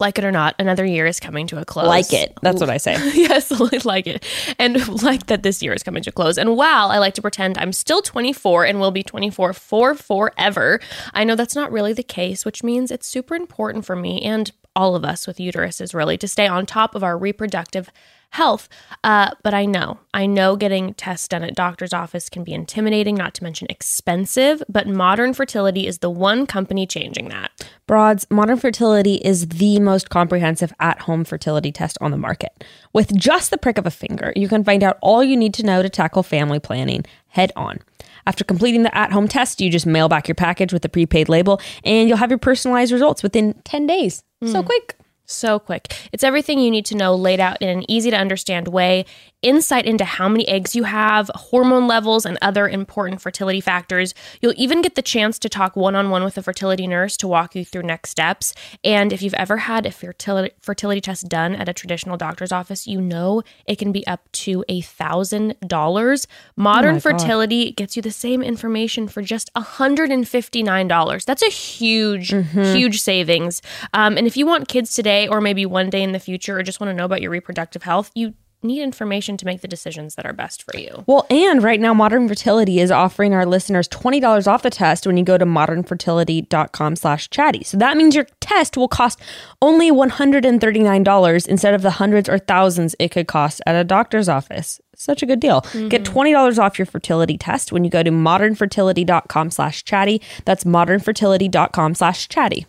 like 0.00 0.18
it 0.18 0.24
or 0.24 0.32
not, 0.32 0.56
another 0.58 0.84
year 0.84 1.06
is 1.06 1.20
coming 1.20 1.46
to 1.46 1.60
a 1.60 1.64
close. 1.64 1.86
Like 1.86 2.12
it. 2.12 2.32
That's 2.42 2.58
what 2.60 2.68
I 2.68 2.78
say. 2.78 2.94
yes, 3.14 3.48
like 3.84 4.08
it. 4.08 4.26
And 4.58 5.04
like 5.04 5.26
that 5.26 5.44
this 5.44 5.62
year 5.62 5.72
is 5.72 5.84
coming 5.84 6.02
to 6.02 6.10
a 6.10 6.12
close. 6.12 6.36
And 6.36 6.56
while 6.56 6.88
I 6.90 6.98
like 6.98 7.14
to 7.14 7.22
pretend 7.22 7.56
I'm 7.56 7.72
still 7.72 8.02
24 8.02 8.64
and 8.66 8.80
will 8.80 8.90
be 8.90 9.04
24 9.04 9.52
for 9.52 9.94
forever, 9.94 10.80
I 11.12 11.22
know 11.22 11.36
that's 11.36 11.54
not 11.54 11.70
really 11.70 11.92
the 11.92 12.02
case, 12.02 12.44
which 12.44 12.64
means 12.64 12.90
it's 12.90 13.06
super 13.06 13.36
important 13.36 13.84
for 13.86 13.94
me 13.94 14.20
and 14.22 14.50
all 14.74 14.96
of 14.96 15.04
us 15.04 15.28
with 15.28 15.36
uteruses 15.36 15.94
really 15.94 16.18
to 16.18 16.26
stay 16.26 16.48
on 16.48 16.66
top 16.66 16.96
of 16.96 17.04
our 17.04 17.16
reproductive 17.16 17.88
health. 18.34 18.68
Uh, 19.04 19.30
but 19.44 19.54
I 19.54 19.64
know, 19.64 20.00
I 20.12 20.26
know 20.26 20.56
getting 20.56 20.92
tests 20.94 21.28
done 21.28 21.44
at 21.44 21.54
doctor's 21.54 21.92
office 21.92 22.28
can 22.28 22.42
be 22.42 22.52
intimidating, 22.52 23.14
not 23.14 23.32
to 23.34 23.44
mention 23.44 23.68
expensive, 23.70 24.60
but 24.68 24.88
Modern 24.88 25.34
Fertility 25.34 25.86
is 25.86 25.98
the 25.98 26.10
one 26.10 26.44
company 26.44 26.84
changing 26.84 27.28
that. 27.28 27.52
Broads, 27.86 28.26
Modern 28.30 28.58
Fertility 28.58 29.16
is 29.16 29.48
the 29.48 29.78
most 29.78 30.10
comprehensive 30.10 30.72
at 30.80 31.02
home 31.02 31.24
fertility 31.24 31.70
test 31.70 31.96
on 32.00 32.10
the 32.10 32.16
market. 32.16 32.64
With 32.92 33.16
just 33.16 33.50
the 33.50 33.58
prick 33.58 33.78
of 33.78 33.86
a 33.86 33.90
finger, 33.90 34.32
you 34.34 34.48
can 34.48 34.64
find 34.64 34.82
out 34.82 34.98
all 35.00 35.22
you 35.22 35.36
need 35.36 35.54
to 35.54 35.62
know 35.62 35.82
to 35.82 35.88
tackle 35.88 36.24
family 36.24 36.58
planning 36.58 37.04
head 37.28 37.52
on. 37.54 37.78
After 38.26 38.42
completing 38.42 38.82
the 38.82 38.96
at 38.96 39.12
home 39.12 39.28
test, 39.28 39.60
you 39.60 39.70
just 39.70 39.86
mail 39.86 40.08
back 40.08 40.26
your 40.26 40.34
package 40.34 40.72
with 40.72 40.84
a 40.84 40.88
prepaid 40.88 41.28
label 41.28 41.60
and 41.84 42.08
you'll 42.08 42.18
have 42.18 42.30
your 42.30 42.38
personalized 42.38 42.90
results 42.90 43.22
within 43.22 43.54
10 43.64 43.86
days. 43.86 44.24
So 44.50 44.62
quick. 44.62 44.96
So 45.26 45.58
quick. 45.58 45.94
It's 46.12 46.22
everything 46.22 46.58
you 46.58 46.70
need 46.70 46.84
to 46.86 46.94
know 46.94 47.14
laid 47.14 47.40
out 47.40 47.62
in 47.62 47.68
an 47.68 47.90
easy 47.90 48.10
to 48.10 48.16
understand 48.16 48.68
way, 48.68 49.06
insight 49.44 49.86
into 49.86 50.04
how 50.04 50.28
many 50.28 50.48
eggs 50.48 50.74
you 50.74 50.84
have, 50.84 51.30
hormone 51.34 51.86
levels, 51.86 52.24
and 52.24 52.38
other 52.42 52.68
important 52.68 53.20
fertility 53.20 53.60
factors. 53.60 54.14
You'll 54.40 54.54
even 54.56 54.82
get 54.82 54.94
the 54.94 55.02
chance 55.02 55.38
to 55.40 55.48
talk 55.48 55.76
one 55.76 55.94
on 55.94 56.10
one 56.10 56.24
with 56.24 56.38
a 56.38 56.42
fertility 56.42 56.86
nurse 56.86 57.16
to 57.18 57.28
walk 57.28 57.54
you 57.54 57.64
through 57.64 57.82
next 57.82 58.10
steps. 58.10 58.54
And 58.82 59.12
if 59.12 59.22
you've 59.22 59.34
ever 59.34 59.58
had 59.58 59.86
a 59.86 59.90
fertility, 59.90 60.54
fertility 60.60 61.00
test 61.00 61.28
done 61.28 61.54
at 61.54 61.68
a 61.68 61.72
traditional 61.72 62.16
doctor's 62.16 62.52
office, 62.52 62.86
you 62.86 63.00
know 63.00 63.42
it 63.66 63.76
can 63.76 63.92
be 63.92 64.06
up 64.06 64.30
to 64.32 64.64
a 64.68 64.80
$1,000. 64.80 66.26
Modern 66.56 66.94
God. 66.94 67.02
Fertility 67.02 67.72
gets 67.72 67.96
you 67.96 68.02
the 68.02 68.10
same 68.10 68.42
information 68.42 69.08
for 69.08 69.22
just 69.22 69.52
$159. 69.54 71.24
That's 71.24 71.42
a 71.42 71.50
huge, 71.50 72.28
huge 72.28 73.00
savings. 73.00 73.60
Um, 73.92 74.16
and 74.16 74.26
if 74.26 74.36
you 74.36 74.46
want 74.46 74.68
kids 74.68 74.94
today 74.94 75.28
or 75.28 75.40
maybe 75.40 75.66
one 75.66 75.90
day 75.90 76.02
in 76.02 76.12
the 76.12 76.18
future 76.18 76.58
or 76.58 76.62
just 76.62 76.80
want 76.80 76.90
to 76.90 76.94
know 76.94 77.04
about 77.04 77.20
your 77.20 77.30
reproductive 77.30 77.82
health, 77.82 78.10
you 78.14 78.34
need 78.64 78.82
information 78.82 79.36
to 79.36 79.46
make 79.46 79.60
the 79.60 79.68
decisions 79.68 80.14
that 80.14 80.26
are 80.26 80.32
best 80.32 80.62
for 80.62 80.76
you. 80.76 81.04
Well, 81.06 81.26
and 81.30 81.62
right 81.62 81.80
now, 81.80 81.94
Modern 81.94 82.28
Fertility 82.28 82.80
is 82.80 82.90
offering 82.90 83.34
our 83.34 83.46
listeners 83.46 83.88
$20 83.88 84.46
off 84.46 84.62
the 84.62 84.70
test 84.70 85.06
when 85.06 85.16
you 85.16 85.24
go 85.24 85.38
to 85.38 85.46
modernfertility.com 85.46 86.96
slash 86.96 87.30
chatty. 87.30 87.64
So 87.64 87.76
that 87.78 87.96
means 87.96 88.14
your 88.14 88.26
test 88.40 88.76
will 88.76 88.88
cost 88.88 89.20
only 89.62 89.90
$139 89.90 91.48
instead 91.48 91.74
of 91.74 91.82
the 91.82 91.90
hundreds 91.90 92.28
or 92.28 92.38
thousands 92.38 92.96
it 92.98 93.10
could 93.10 93.28
cost 93.28 93.60
at 93.66 93.76
a 93.76 93.84
doctor's 93.84 94.28
office. 94.28 94.80
Such 94.96 95.22
a 95.22 95.26
good 95.26 95.40
deal. 95.40 95.60
Get 95.88 96.04
mm-hmm. 96.04 96.18
$20 96.18 96.58
off 96.58 96.78
your 96.78 96.86
fertility 96.86 97.36
test 97.36 97.72
when 97.72 97.84
you 97.84 97.90
go 97.90 98.02
to 98.02 98.10
modernfertility.com 98.10 99.50
slash 99.50 99.84
chatty. 99.84 100.22
That's 100.44 100.64
modernfertility.com 100.64 101.94
slash 101.94 102.28
chatty. 102.28 102.66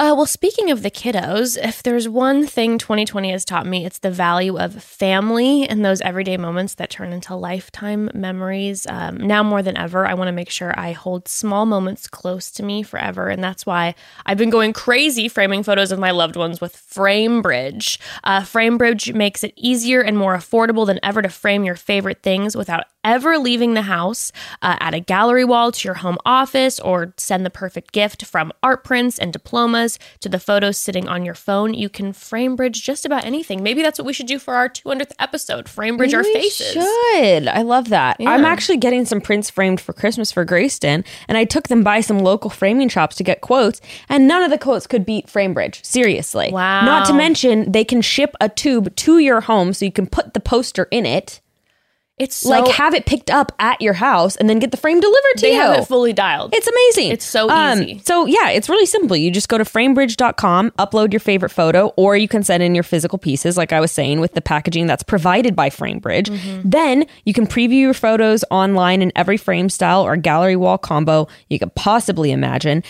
Uh, 0.00 0.14
well, 0.16 0.24
speaking 0.24 0.70
of 0.70 0.82
the 0.82 0.90
kiddos, 0.90 1.62
if 1.62 1.82
there's 1.82 2.08
one 2.08 2.46
thing 2.46 2.78
2020 2.78 3.32
has 3.32 3.44
taught 3.44 3.66
me, 3.66 3.84
it's 3.84 3.98
the 3.98 4.10
value 4.10 4.56
of 4.56 4.82
family 4.82 5.68
and 5.68 5.84
those 5.84 6.00
everyday 6.00 6.38
moments 6.38 6.72
that 6.72 6.88
turn 6.88 7.12
into 7.12 7.34
lifetime 7.34 8.08
memories. 8.14 8.86
Um, 8.88 9.18
now 9.18 9.42
more 9.42 9.60
than 9.60 9.76
ever, 9.76 10.06
I 10.06 10.14
want 10.14 10.28
to 10.28 10.32
make 10.32 10.48
sure 10.48 10.72
I 10.74 10.92
hold 10.92 11.28
small 11.28 11.66
moments 11.66 12.06
close 12.06 12.50
to 12.52 12.62
me 12.62 12.82
forever. 12.82 13.28
And 13.28 13.44
that's 13.44 13.66
why 13.66 13.94
I've 14.24 14.38
been 14.38 14.48
going 14.48 14.72
crazy 14.72 15.28
framing 15.28 15.62
photos 15.62 15.92
of 15.92 15.98
my 15.98 16.12
loved 16.12 16.34
ones 16.34 16.62
with 16.62 16.74
FrameBridge. 16.74 17.98
Uh, 18.24 18.40
FrameBridge 18.40 19.14
makes 19.14 19.44
it 19.44 19.52
easier 19.54 20.00
and 20.00 20.16
more 20.16 20.34
affordable 20.34 20.86
than 20.86 20.98
ever 21.02 21.20
to 21.20 21.28
frame 21.28 21.62
your 21.62 21.76
favorite 21.76 22.22
things 22.22 22.56
without 22.56 22.84
ever 23.04 23.38
leaving 23.38 23.74
the 23.74 23.82
house, 23.82 24.30
uh, 24.62 24.76
add 24.80 24.94
a 24.94 25.00
gallery 25.00 25.44
wall 25.44 25.72
to 25.72 25.88
your 25.88 25.94
home 25.94 26.18
office, 26.26 26.78
or 26.80 27.14
send 27.16 27.46
the 27.46 27.50
perfect 27.50 27.92
gift 27.92 28.24
from 28.24 28.52
art 28.62 28.84
prints 28.84 29.18
and 29.18 29.32
diplomas 29.32 29.89
to 30.20 30.28
the 30.28 30.38
photos 30.38 30.78
sitting 30.78 31.08
on 31.08 31.24
your 31.24 31.34
phone. 31.34 31.74
You 31.74 31.88
can 31.88 32.12
frame 32.12 32.56
bridge 32.56 32.82
just 32.82 33.04
about 33.04 33.24
anything. 33.24 33.62
Maybe 33.62 33.82
that's 33.82 33.98
what 33.98 34.06
we 34.06 34.12
should 34.12 34.26
do 34.26 34.38
for 34.38 34.54
our 34.54 34.68
200th 34.68 35.12
episode 35.18 35.68
frame 35.68 35.96
bridge 35.96 36.14
our 36.14 36.22
We 36.22 36.32
faces. 36.32 36.72
Should. 36.72 37.48
I 37.48 37.62
love 37.62 37.88
that. 37.88 38.16
I'm 38.20 38.44
actually 38.44 38.78
getting 38.78 39.04
some 39.04 39.20
prints 39.20 39.50
framed 39.50 39.80
for 39.80 39.92
Christmas 39.92 40.30
for 40.32 40.44
Grayston, 40.44 41.04
and 41.28 41.38
I 41.38 41.44
took 41.44 41.68
them 41.68 41.82
by 41.82 42.00
some 42.00 42.18
local 42.18 42.50
framing 42.50 42.88
shops 42.88 43.16
to 43.16 43.24
get 43.24 43.40
quotes, 43.40 43.80
and 44.08 44.26
none 44.28 44.42
of 44.42 44.50
the 44.50 44.58
quotes 44.58 44.86
could 44.86 45.04
beat 45.04 45.26
FrameBridge. 45.26 45.84
Seriously. 45.84 46.50
Wow. 46.52 46.84
Not 46.84 47.06
to 47.06 47.12
mention 47.12 47.72
they 47.72 47.84
can 47.84 48.02
ship 48.02 48.34
a 48.40 48.48
tube 48.48 48.94
to 48.96 49.18
your 49.18 49.40
home 49.42 49.72
so 49.72 49.84
you 49.84 49.92
can 49.92 50.06
put 50.06 50.34
the 50.34 50.40
poster 50.40 50.88
in 50.90 51.06
it. 51.06 51.40
It's 52.20 52.36
so, 52.36 52.50
like 52.50 52.68
have 52.74 52.94
it 52.94 53.06
picked 53.06 53.30
up 53.30 53.50
at 53.58 53.80
your 53.80 53.94
house 53.94 54.36
and 54.36 54.48
then 54.48 54.58
get 54.60 54.70
the 54.70 54.76
frame 54.76 55.00
delivered 55.00 55.34
to 55.36 55.40
they 55.40 55.54
you. 55.54 55.60
have 55.60 55.78
it 55.80 55.86
fully 55.88 56.12
dialed. 56.12 56.54
It's 56.54 56.66
amazing. 56.68 57.10
It's 57.12 57.24
so 57.24 57.48
Um, 57.50 57.82
easy. 57.82 58.02
so 58.04 58.26
yeah, 58.26 58.50
it's 58.50 58.68
really 58.68 58.86
simple. 58.86 59.16
You 59.16 59.30
just 59.30 59.48
go 59.48 59.58
to 59.58 59.64
framebridge.com, 59.64 60.70
upload 60.72 61.12
your 61.12 61.20
favorite 61.20 61.50
photo, 61.50 61.88
or 61.96 62.16
you 62.16 62.28
can 62.28 62.42
send 62.42 62.62
in 62.62 62.74
your 62.74 62.84
physical 62.84 63.18
pieces, 63.18 63.56
like 63.56 63.72
I 63.72 63.80
was 63.80 63.90
saying, 63.90 64.20
with 64.20 64.34
the 64.34 64.40
packaging 64.42 64.86
that's 64.86 65.02
provided 65.02 65.56
by 65.56 65.70
Framebridge. 65.70 66.26
Mm-hmm. 66.26 66.68
Then 66.68 67.06
you 67.24 67.32
can 67.32 67.46
preview 67.46 67.80
your 67.80 67.94
photos 67.94 68.44
online 68.50 69.02
in 69.02 69.12
every 69.16 69.36
frame 69.36 69.68
style 69.70 70.02
or 70.02 70.16
gallery 70.16 70.56
wall 70.56 70.78
combo 70.78 71.26
you 71.48 71.58
could 71.58 71.74
possibly 71.74 72.30
imagine. 72.32 72.82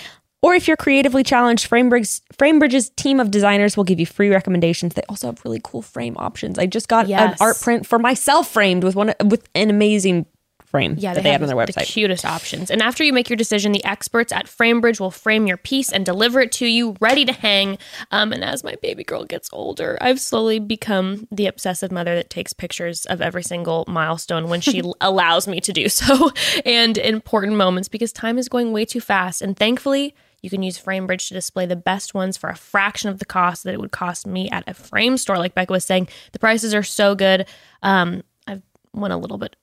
Or 0.42 0.55
if 0.55 0.66
you're 0.66 0.76
creatively 0.76 1.22
challenged, 1.22 1.68
Framebridge's, 1.68 2.22
Framebridge's 2.35 2.90
team 2.90 3.20
of 3.20 3.31
designers 3.31 3.76
will 3.76 3.85
give 3.85 4.00
you 4.00 4.07
free 4.07 4.31
recommendations. 4.31 4.94
They 4.94 5.03
also 5.09 5.26
have 5.26 5.44
really 5.44 5.61
cool 5.62 5.83
frame 5.83 6.16
options. 6.18 6.59
I 6.59 6.66
just 6.66 6.88
got 6.88 7.11
an 7.11 7.37
art 7.40 7.61
print 7.61 7.87
for 7.87 7.98
myself 7.98 8.50
framed 8.50 8.83
with 8.83 8.96
one 8.96 9.12
with 9.24 9.46
an 9.55 9.68
amazing 9.68 10.26
frame 10.70 10.94
yeah, 10.98 11.12
that 11.12 11.20
they, 11.20 11.24
they, 11.24 11.33
have 11.33 11.40
have 11.40 11.50
on 11.50 11.57
their 11.57 11.66
website. 11.66 11.81
the 11.81 11.92
cutest 11.92 12.24
options. 12.24 12.70
And 12.70 12.81
after 12.81 13.03
you 13.03 13.12
make 13.12 13.29
your 13.29 13.37
decision, 13.37 13.72
the 13.72 13.85
experts 13.85 14.33
at 14.33 14.46
FrameBridge 14.46 15.00
will 15.00 15.11
frame 15.11 15.46
your 15.46 15.57
piece 15.57 15.90
and 15.90 16.07
deliver 16.07 16.40
it 16.40 16.53
to 16.53 16.66
you, 16.66 16.96
ready 17.00 17.24
to 17.24 17.33
hang. 17.33 17.76
Um, 18.12 18.33
and 18.33 18.44
as 18.44 18.62
my 18.62 18.76
baby 18.81 19.03
girl 19.03 19.24
gets 19.24 19.50
older, 19.53 19.98
I've 20.00 20.20
slowly 20.20 20.61
become 20.61 21.26
the 21.33 21.46
obsessive 21.46 21.90
mother 21.90 22.14
that 22.14 22.31
takes 22.31 22.53
pictures 22.53 23.05
of 23.07 23.20
every 23.20 23.42
single 23.42 23.85
milestone 23.88 24.48
when 24.48 24.61
she 24.61 24.83
allows 25.00 25.48
me 25.48 25.61
to 25.61 25.72
do 25.72 25.88
so, 25.88 26.31
and 26.64 26.96
important 26.96 27.57
moments 27.57 27.88
because 27.88 28.12
time 28.12 28.38
is 28.38 28.48
going 28.48 28.72
way 28.72 28.85
too 28.85 29.00
fast. 29.00 29.42
And 29.42 29.57
thankfully. 29.57 30.14
You 30.42 30.50
can 30.50 30.62
use 30.62 30.81
FrameBridge 30.81 31.29
to 31.29 31.35
display 31.35 31.66
the 31.66 31.76
best 31.76 32.14
ones 32.14 32.37
for 32.37 32.48
a 32.48 32.57
fraction 32.57 33.11
of 33.11 33.18
the 33.18 33.24
cost 33.24 33.64
that 33.64 33.74
it 33.74 33.81
would 33.81 33.92
cost 33.92 34.26
me 34.26 34.48
at 34.50 34.64
a 34.66 34.74
frame 34.74 35.16
store. 35.16 35.38
Like 35.38 35.55
Bekah 35.55 35.70
was 35.70 35.85
saying, 35.85 36.09
the 36.33 36.38
prices 36.38 36.74
are 36.74 36.83
so 36.83 37.14
good. 37.14 37.46
Um, 37.83 38.22
I've 38.46 38.62
went 38.92 39.12
a 39.12 39.16
little 39.16 39.38
bit 39.38 39.57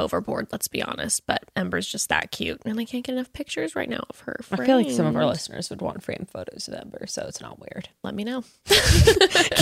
overboard, 0.00 0.48
let's 0.52 0.68
be 0.68 0.82
honest. 0.82 1.26
But 1.26 1.44
Ember's 1.56 1.86
just 1.86 2.08
that 2.08 2.30
cute. 2.30 2.60
And 2.64 2.80
I 2.80 2.84
can't 2.84 3.04
get 3.04 3.12
enough 3.12 3.32
pictures 3.32 3.76
right 3.76 3.88
now 3.88 4.04
of 4.08 4.20
her. 4.20 4.40
I 4.50 4.64
feel 4.64 4.76
like 4.76 4.90
some 4.90 5.06
of 5.06 5.16
our 5.16 5.26
listeners 5.26 5.70
would 5.70 5.80
want 5.80 6.02
framed 6.02 6.28
photos 6.30 6.68
of 6.68 6.74
Ember, 6.74 7.06
so 7.06 7.24
it's 7.28 7.40
not 7.40 7.58
weird. 7.60 7.88
Let 8.02 8.14
me 8.14 8.24
know. 8.24 8.44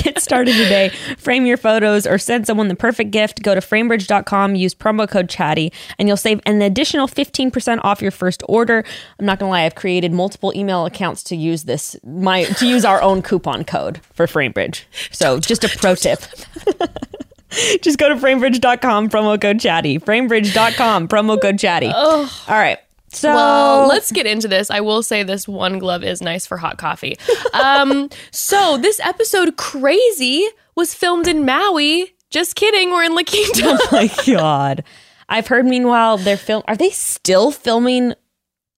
Get 0.03 0.21
started 0.21 0.53
today. 0.55 0.91
Frame 1.19 1.47
your 1.47 1.57
photos 1.57 2.07
or 2.07 2.19
send 2.19 2.47
someone 2.47 2.69
the 2.69 2.77
perfect 2.77 3.11
gift. 3.11 3.43
Go 3.43 3.55
to 3.55 3.61
framebridge.com, 3.61 4.55
use 4.55 4.75
promo 4.75 5.09
code 5.09 5.29
chatty, 5.29 5.73
and 5.99 6.09
you'll 6.09 6.17
save 6.17 6.41
an 6.47 6.63
additional 6.63 7.09
15% 7.09 7.81
off 7.83 8.01
your 8.01 8.11
first 8.11 8.43
order. 8.49 8.85
I'm 9.19 9.27
not 9.27 9.39
gonna 9.39 9.51
lie, 9.51 9.65
I've 9.65 9.75
created 9.75 10.13
multiple 10.13 10.53
email 10.55 10.87
accounts 10.87 11.23
to 11.25 11.37
use 11.37 11.65
this 11.65 11.97
my 12.05 12.45
to 12.45 12.67
use 12.67 12.85
our 12.85 13.03
own 13.03 13.23
coupon 13.23 13.65
code 13.65 14.01
for 14.13 14.27
Framebridge. 14.27 14.85
So 15.11 15.39
just 15.41 15.65
a 15.65 15.69
pro 15.69 15.95
tip. 15.95 16.21
Just 17.83 17.99
go 17.99 18.09
to 18.09 18.15
framebridge.com, 18.17 19.09
promo 19.09 19.41
code 19.41 19.61
chatty. 19.61 19.99
Framebridge.com, 19.99 21.09
promo 21.09 21.41
code 21.41 21.59
chatty. 21.59 21.89
All 21.89 22.27
right. 22.49 22.79
So 23.11 23.33
Well, 23.33 23.89
let's 23.89 24.13
get 24.13 24.27
into 24.27 24.49
this. 24.49 24.71
I 24.71 24.81
will 24.81 25.03
say 25.03 25.23
this 25.23 25.49
one 25.49 25.79
glove 25.79 26.05
is 26.05 26.21
nice 26.21 26.47
for 26.47 26.59
hot 26.59 26.77
coffee. 26.77 27.17
Um, 27.55 28.11
so 28.31 28.77
this 28.77 29.01
episode, 29.01 29.57
Crazy, 29.57 30.47
was 30.75 30.95
filmed 30.95 31.27
in 31.27 31.45
Maui. 31.47 32.15
Just 32.31 32.55
kidding, 32.55 32.91
we're 32.91 33.05
in 33.05 33.15
La 33.15 33.23
Quinta. 33.23 33.63
Oh 33.65 33.89
my 33.91 34.11
god. 34.27 34.85
I've 35.31 35.47
heard 35.47 35.65
meanwhile 35.67 36.19
they're 36.19 36.37
film 36.37 36.63
are 36.69 36.77
they 36.77 36.91
still 36.91 37.51
filming 37.51 38.15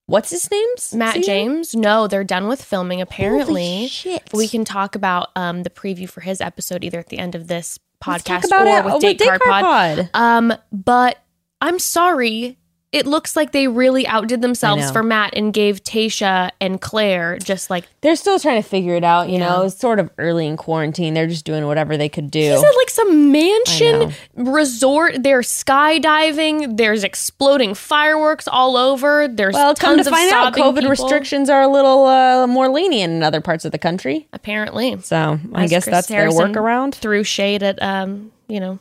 what's 0.06 0.30
his 0.30 0.50
name's? 0.50 0.94
Matt 0.94 1.14
season? 1.14 1.26
James? 1.26 1.74
No, 1.74 2.06
they're 2.06 2.24
done 2.24 2.46
with 2.48 2.62
filming 2.62 3.00
apparently. 3.00 3.86
shit. 3.88 4.22
We 4.32 4.46
can 4.48 4.64
talk 4.64 4.94
about 4.94 5.28
um, 5.36 5.62
the 5.64 5.70
preview 5.70 6.08
for 6.08 6.20
his 6.20 6.40
episode 6.40 6.84
either 6.84 6.98
at 6.98 7.08
the 7.08 7.18
end 7.18 7.34
of 7.34 7.46
this 7.48 7.78
podcast 8.02 8.50
or 8.52 8.66
it 8.66 8.84
with 8.84 8.94
oh, 8.94 9.00
Date 9.00 9.20
Card 9.20 9.40
Pod. 9.40 9.62
Pod. 9.62 10.10
Um, 10.14 10.52
but 10.72 11.18
I'm 11.60 11.78
sorry. 11.78 12.58
It 12.92 13.06
looks 13.06 13.36
like 13.36 13.52
they 13.52 13.68
really 13.68 14.04
outdid 14.04 14.42
themselves 14.42 14.90
for 14.90 15.04
Matt 15.04 15.34
and 15.36 15.52
gave 15.52 15.84
Tayshia 15.84 16.50
and 16.60 16.80
Clare 16.80 17.38
just 17.38 17.70
like 17.70 17.84
They're 18.00 18.16
still 18.16 18.40
trying 18.40 18.60
to 18.60 18.68
figure 18.68 18.96
it 18.96 19.04
out, 19.04 19.28
you 19.28 19.38
Yeah. 19.38 19.48
know. 19.48 19.62
It's 19.62 19.78
sort 19.78 20.00
of 20.00 20.10
early 20.18 20.48
in 20.48 20.56
quarantine. 20.56 21.14
They're 21.14 21.28
just 21.28 21.44
doing 21.44 21.66
whatever 21.68 21.96
they 21.96 22.08
could 22.08 22.32
do. 22.32 22.40
Is 22.40 22.60
it 22.60 22.76
like 22.76 22.90
some 22.90 23.30
mansion 23.30 24.12
resort? 24.34 25.22
They're 25.22 25.42
skydiving. 25.42 26.76
There's 26.76 27.04
exploding 27.04 27.74
fireworks 27.74 28.48
all 28.48 28.76
over. 28.76 29.28
There's 29.28 29.54
well, 29.54 29.74
come 29.76 29.94
to 29.96 30.00
of 30.00 30.06
find 30.08 30.32
out, 30.32 30.52
COVID 30.54 30.74
people. 30.78 30.90
restrictions 30.90 31.48
are 31.48 31.62
a 31.62 31.68
little 31.68 32.06
uh, 32.06 32.46
more 32.48 32.68
lenient 32.68 33.12
in 33.12 33.22
other 33.22 33.40
parts 33.40 33.64
of 33.64 33.72
the 33.72 33.78
country. 33.78 34.26
Apparently, 34.32 35.00
So 35.02 35.38
I 35.54 35.64
As 35.64 35.70
guess 35.70 35.84
Chris 35.84 35.94
that's 35.94 36.08
their 36.08 36.28
workaround. 36.30 36.94
Through 36.94 37.24
shade 37.24 37.62
at 37.62 37.80
um, 37.82 38.32
you 38.48 38.58
know, 38.60 38.78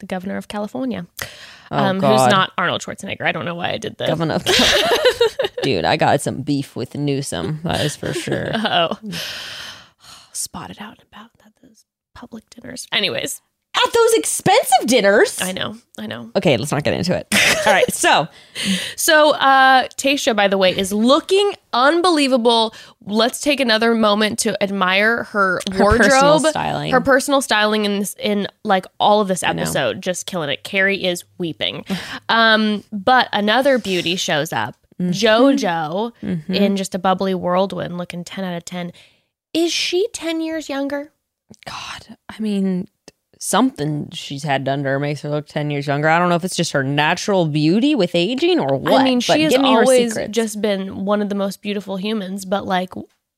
the 0.00 0.06
governor 0.06 0.36
of 0.36 0.48
California, 0.48 1.06
um, 1.72 1.96
who's 1.96 2.02
God. 2.02 2.30
not 2.30 2.52
Arnold 2.58 2.82
Schwarzenegger. 2.82 3.22
I 3.22 3.32
don't 3.32 3.44
know 3.44 3.54
why 3.54 3.70
I 3.70 3.78
did 3.78 3.96
this. 3.98 4.08
Governor 4.08 4.38
Dude, 5.62 5.84
I 5.84 5.96
got 5.96 6.20
some 6.20 6.42
beef 6.42 6.76
with 6.76 6.94
Newsom. 6.94 7.60
That 7.64 7.80
is 7.80 7.96
for 7.96 8.12
sure. 8.12 8.50
Oh, 8.64 8.98
spotted 10.32 10.78
out 10.80 10.98
about 11.02 11.30
at 11.44 11.52
those 11.62 11.84
public 12.14 12.48
dinners. 12.50 12.86
Anyways, 12.92 13.42
At 13.74 13.92
those 13.92 14.12
expensive 14.14 14.86
dinners. 14.86 15.40
I 15.40 15.52
know, 15.52 15.76
I 15.98 16.06
know. 16.06 16.30
Okay, 16.36 16.56
let's 16.58 16.70
not 16.72 16.84
get 16.84 16.92
into 16.94 17.16
it. 17.16 17.26
All 17.66 17.72
right, 17.72 17.90
so 17.92 18.28
So, 18.96 19.32
uh, 19.34 19.88
Tayshia, 19.96 20.36
by 20.36 20.46
the 20.48 20.58
way, 20.58 20.76
is 20.76 20.92
looking 20.92 21.52
unbelievable. 21.72 22.74
Let's 23.04 23.40
take 23.40 23.60
another 23.60 23.94
moment 23.94 24.38
to 24.40 24.62
admire 24.62 25.24
her, 25.24 25.60
Her 25.72 25.80
wardrobe, 25.82 26.10
personal 26.10 26.38
styling. 26.40 26.92
her 26.92 27.00
personal 27.00 27.40
styling 27.40 27.84
in 27.86 28.00
this, 28.00 28.14
in 28.18 28.46
like 28.62 28.86
all 29.00 29.20
of 29.20 29.28
this 29.28 29.42
episode, 29.42 30.02
just 30.02 30.26
killing 30.26 30.50
it. 30.50 30.64
Carrie 30.64 31.02
is 31.02 31.24
weeping. 31.38 31.84
um, 32.28 32.84
but 32.92 33.28
another 33.32 33.78
beauty 33.78 34.16
shows 34.16 34.52
up, 34.52 34.76
Mm-hmm. 35.00 35.10
JoJo, 35.10 36.12
in 36.48 36.76
just 36.76 36.94
a 36.94 36.98
bubbly 36.98 37.34
whirlwind, 37.34 37.96
looking 37.98 38.22
ten 38.22 38.44
out 38.44 38.54
of 38.56 38.64
ten. 38.64 38.92
Is 39.54 39.72
she 39.72 40.06
ten 40.12 40.40
years 40.40 40.68
younger? 40.68 41.10
God, 41.66 42.16
I 42.28 42.38
mean, 42.38 42.86
something 43.44 44.08
she's 44.12 44.44
had 44.44 44.62
done 44.62 44.84
to 44.84 44.88
her 44.88 45.00
makes 45.00 45.20
her 45.22 45.28
look 45.28 45.48
10 45.48 45.70
years 45.70 45.86
younger. 45.86 46.08
I 46.08 46.18
don't 46.18 46.28
know 46.28 46.36
if 46.36 46.44
it's 46.44 46.54
just 46.54 46.70
her 46.72 46.84
natural 46.84 47.46
beauty 47.46 47.94
with 47.96 48.14
aging 48.14 48.60
or 48.60 48.76
what. 48.76 49.00
I 49.00 49.04
mean, 49.04 49.18
she 49.20 49.42
has 49.42 49.54
always 49.56 50.16
just 50.30 50.62
been 50.62 51.04
one 51.04 51.20
of 51.20 51.28
the 51.28 51.34
most 51.34 51.60
beautiful 51.60 51.96
humans, 51.96 52.44
but 52.44 52.64
like 52.66 52.92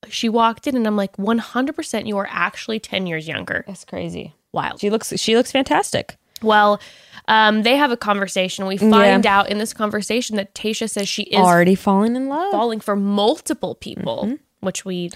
she 0.08 0.28
walked 0.28 0.66
in 0.66 0.76
and 0.76 0.86
I'm 0.86 0.96
like, 0.96 1.16
100% 1.16 2.06
you 2.06 2.18
are 2.18 2.28
actually 2.30 2.78
10 2.80 3.06
years 3.06 3.26
younger. 3.26 3.64
That's 3.66 3.86
crazy. 3.86 4.34
Wild. 4.52 4.80
She 4.80 4.90
looks 4.90 5.12
she 5.18 5.36
looks 5.36 5.50
fantastic. 5.50 6.16
Well, 6.42 6.80
um, 7.26 7.62
they 7.62 7.76
have 7.76 7.90
a 7.90 7.96
conversation. 7.96 8.66
We 8.66 8.76
find 8.76 9.24
out 9.24 9.48
in 9.48 9.56
this 9.56 9.72
conversation 9.72 10.36
that 10.36 10.54
Tayshia 10.54 10.90
says 10.90 11.08
she 11.08 11.22
is 11.22 11.38
Already 11.40 11.74
falling 11.74 12.14
in 12.16 12.28
love. 12.28 12.50
falling 12.52 12.80
for 12.80 12.94
multiple 12.94 13.74
people, 13.74 14.24
Mm-hmm. 14.24 14.34
which 14.60 14.84
we 14.84 15.10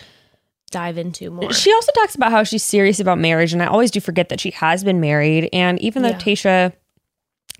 dive 0.70 0.98
into 0.98 1.30
more. 1.30 1.52
She 1.52 1.72
also 1.72 1.92
talks 1.92 2.14
about 2.14 2.30
how 2.30 2.42
she's 2.44 2.62
serious 2.62 3.00
about 3.00 3.18
marriage, 3.18 3.52
and 3.52 3.62
I 3.62 3.66
always 3.66 3.90
do 3.90 4.00
forget 4.00 4.28
that 4.28 4.40
she 4.40 4.50
has 4.52 4.84
been 4.84 5.00
married. 5.00 5.48
And 5.52 5.80
even 5.80 6.02
though 6.02 6.10
Yeah. 6.10 6.18
Tayshia, 6.18 6.72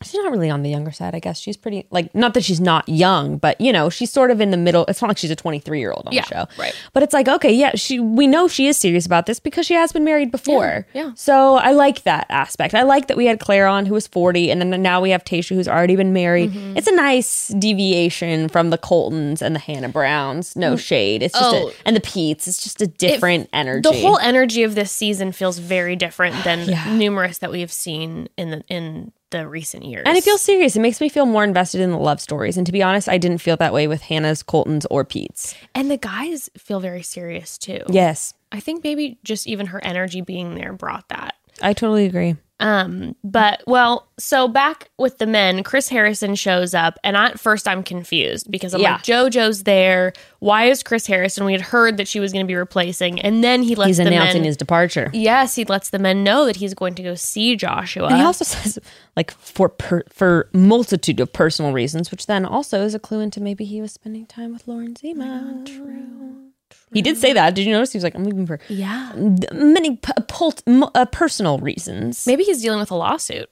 she's 0.02 0.14
not 0.14 0.30
really 0.30 0.48
on 0.48 0.62
the 0.62 0.70
younger 0.70 0.92
side, 0.92 1.14
I 1.14 1.18
guess 1.18 1.40
she's 1.40 1.56
pretty 1.56 1.86
like 1.90 2.14
not 2.14 2.34
that 2.34 2.44
she's 2.44 2.60
not 2.60 2.88
young, 2.88 3.36
but 3.38 3.60
you 3.60 3.72
know 3.72 3.90
she's 3.90 4.12
sort 4.12 4.30
of 4.30 4.40
in 4.40 4.50
the 4.52 4.56
middle. 4.56 4.84
It's 4.86 5.02
not 5.02 5.08
like 5.08 5.18
she's 5.18 5.30
a 5.30 5.36
twenty 5.36 5.58
three 5.58 5.80
year 5.80 5.90
old 5.92 6.06
on 6.06 6.12
Yeah, 6.12 6.22
the 6.22 6.26
show, 6.28 6.46
right. 6.58 6.74
But 6.92 7.02
it's 7.02 7.12
like 7.12 7.26
okay, 7.28 7.52
yeah, 7.52 7.72
she 7.74 7.98
we 7.98 8.26
know 8.26 8.46
she 8.48 8.68
is 8.68 8.76
serious 8.76 9.06
about 9.06 9.26
this 9.26 9.40
because 9.40 9.66
she 9.66 9.74
has 9.74 9.90
been 9.92 10.04
married 10.04 10.30
before. 10.30 10.86
Yeah, 10.94 11.02
yeah. 11.06 11.12
So 11.16 11.56
I 11.56 11.72
like 11.72 12.04
that 12.04 12.26
aspect. 12.30 12.74
I 12.74 12.82
like 12.82 13.08
that 13.08 13.16
we 13.16 13.26
had 13.26 13.40
Clare 13.40 13.66
on 13.66 13.86
who 13.86 13.94
was 13.94 14.06
forty, 14.06 14.50
and 14.50 14.60
then 14.62 14.80
now 14.82 15.00
we 15.00 15.10
have 15.10 15.24
Tayshia 15.24 15.56
who's 15.56 15.68
already 15.68 15.96
been 15.96 16.12
married. 16.12 16.52
Mm-hmm. 16.52 16.76
It's 16.76 16.86
a 16.86 16.94
nice 16.94 17.48
deviation 17.48 18.48
from 18.48 18.70
the 18.70 18.78
Coltons 18.78 19.42
and 19.42 19.54
the 19.54 19.60
Hannah 19.60 19.88
Browns. 19.88 20.54
No 20.56 20.76
shade. 20.76 21.22
It's 21.22 21.34
just 21.34 21.54
Oh. 21.54 21.68
a, 21.70 21.72
and 21.84 21.96
the 21.96 22.00
Pete's. 22.00 22.46
It's 22.46 22.62
just 22.62 22.80
a 22.82 22.86
different 22.86 23.48
energy. 23.52 23.88
the 23.88 23.92
whole 24.00 24.18
energy 24.18 24.62
of 24.62 24.74
this 24.74 24.92
season 24.92 25.32
feels 25.32 25.58
very 25.58 25.96
different 25.96 26.44
than 26.44 26.60
Yeah. 26.68 26.92
numerous 26.94 27.38
that 27.38 27.50
we've 27.50 27.72
seen 27.72 28.28
in 28.36 28.50
the 28.50 28.62
in 28.68 29.12
the 29.30 29.46
recent 29.48 29.84
years. 29.84 30.04
And 30.06 30.16
it 30.16 30.24
feels 30.24 30.42
serious. 30.42 30.76
It 30.76 30.80
makes 30.80 31.00
me 31.00 31.08
feel 31.08 31.26
more 31.26 31.44
invested 31.44 31.80
in 31.80 31.90
the 31.90 31.98
love 31.98 32.20
stories. 32.20 32.56
And 32.56 32.66
to 32.66 32.72
be 32.72 32.82
honest, 32.82 33.08
I 33.08 33.18
didn't 33.18 33.38
feel 33.38 33.56
that 33.58 33.72
way 33.72 33.86
with 33.86 34.02
Hannah's, 34.02 34.42
Colton's, 34.42 34.86
or 34.86 35.04
Pete's. 35.04 35.54
and 35.74 35.90
the 35.90 35.96
guys 35.96 36.48
feel 36.56 36.80
very 36.80 37.02
serious 37.02 37.58
too. 37.58 37.80
Yes, 37.88 38.34
I 38.52 38.60
think 38.60 38.82
maybe 38.84 39.18
just 39.24 39.46
even 39.46 39.66
her 39.66 39.84
energy 39.84 40.20
being 40.20 40.54
there 40.54 40.72
brought 40.72 41.08
that. 41.08 41.34
I 41.60 41.72
totally 41.72 42.06
agree. 42.06 42.36
Um, 42.60 43.14
but 43.22 43.62
well, 43.68 44.08
so 44.18 44.48
back 44.48 44.90
with 44.98 45.18
the 45.18 45.26
men, 45.26 45.62
Chris 45.62 45.88
Harrison 45.88 46.34
shows 46.34 46.74
up, 46.74 46.98
and 47.04 47.16
at 47.16 47.38
first 47.38 47.68
I'm 47.68 47.84
confused 47.84 48.50
because 48.50 48.74
I'm 48.74 48.80
Yeah. 48.80 48.94
like, 48.94 49.02
JoJo's 49.04 49.62
there. 49.62 50.12
Why 50.40 50.64
is 50.64 50.82
Chris 50.82 51.06
Harrison? 51.06 51.44
We 51.44 51.52
had 51.52 51.60
heard 51.60 51.98
that 51.98 52.08
she 52.08 52.18
was 52.18 52.32
going 52.32 52.44
to 52.44 52.48
be 52.48 52.56
replacing, 52.56 53.20
and 53.20 53.44
then 53.44 53.62
he 53.62 53.76
lets 53.76 53.86
He's 53.88 53.96
the 53.98 54.06
announcing 54.08 54.42
men. 54.42 54.46
his 54.46 54.56
departure. 54.56 55.10
yes, 55.14 55.54
he 55.54 55.64
lets 55.66 55.90
the 55.90 56.00
men 56.00 56.24
know 56.24 56.46
that 56.46 56.56
he's 56.56 56.74
going 56.74 56.94
to 56.96 57.02
go 57.04 57.14
see 57.14 57.54
Joshua. 57.54 58.08
And 58.08 58.16
he 58.16 58.22
also 58.22 58.44
says, 58.44 58.78
like, 59.16 59.30
for 59.32 59.68
per, 59.68 60.02
for 60.10 60.48
multitude 60.52 61.20
of 61.20 61.32
personal 61.32 61.72
reasons, 61.72 62.10
which 62.10 62.26
then 62.26 62.44
also 62.44 62.82
is 62.84 62.92
a 62.94 62.98
clue 62.98 63.20
into 63.20 63.40
maybe 63.40 63.64
he 63.64 63.80
was 63.80 63.92
spending 63.92 64.26
time 64.26 64.52
with 64.52 64.66
Lauren 64.66 64.96
Zima. 64.96 65.62
true. 65.64 66.47
He 66.92 67.02
did 67.02 67.16
say 67.18 67.32
that. 67.32 67.54
Did 67.54 67.66
you 67.66 67.72
notice? 67.72 67.92
He 67.92 67.96
was 67.98 68.04
like, 68.04 68.14
I'm 68.14 68.24
leaving 68.24 68.46
for 68.46 68.58
yeah, 68.68 69.12
many 69.52 69.96
p- 69.96 70.12
pult- 70.28 70.62
m- 70.66 70.84
uh, 70.94 71.04
personal 71.06 71.58
reasons. 71.58 72.26
maybe 72.26 72.44
he's 72.44 72.62
dealing 72.62 72.78
with 72.80 72.90
a 72.90 72.94
lawsuit. 72.94 73.48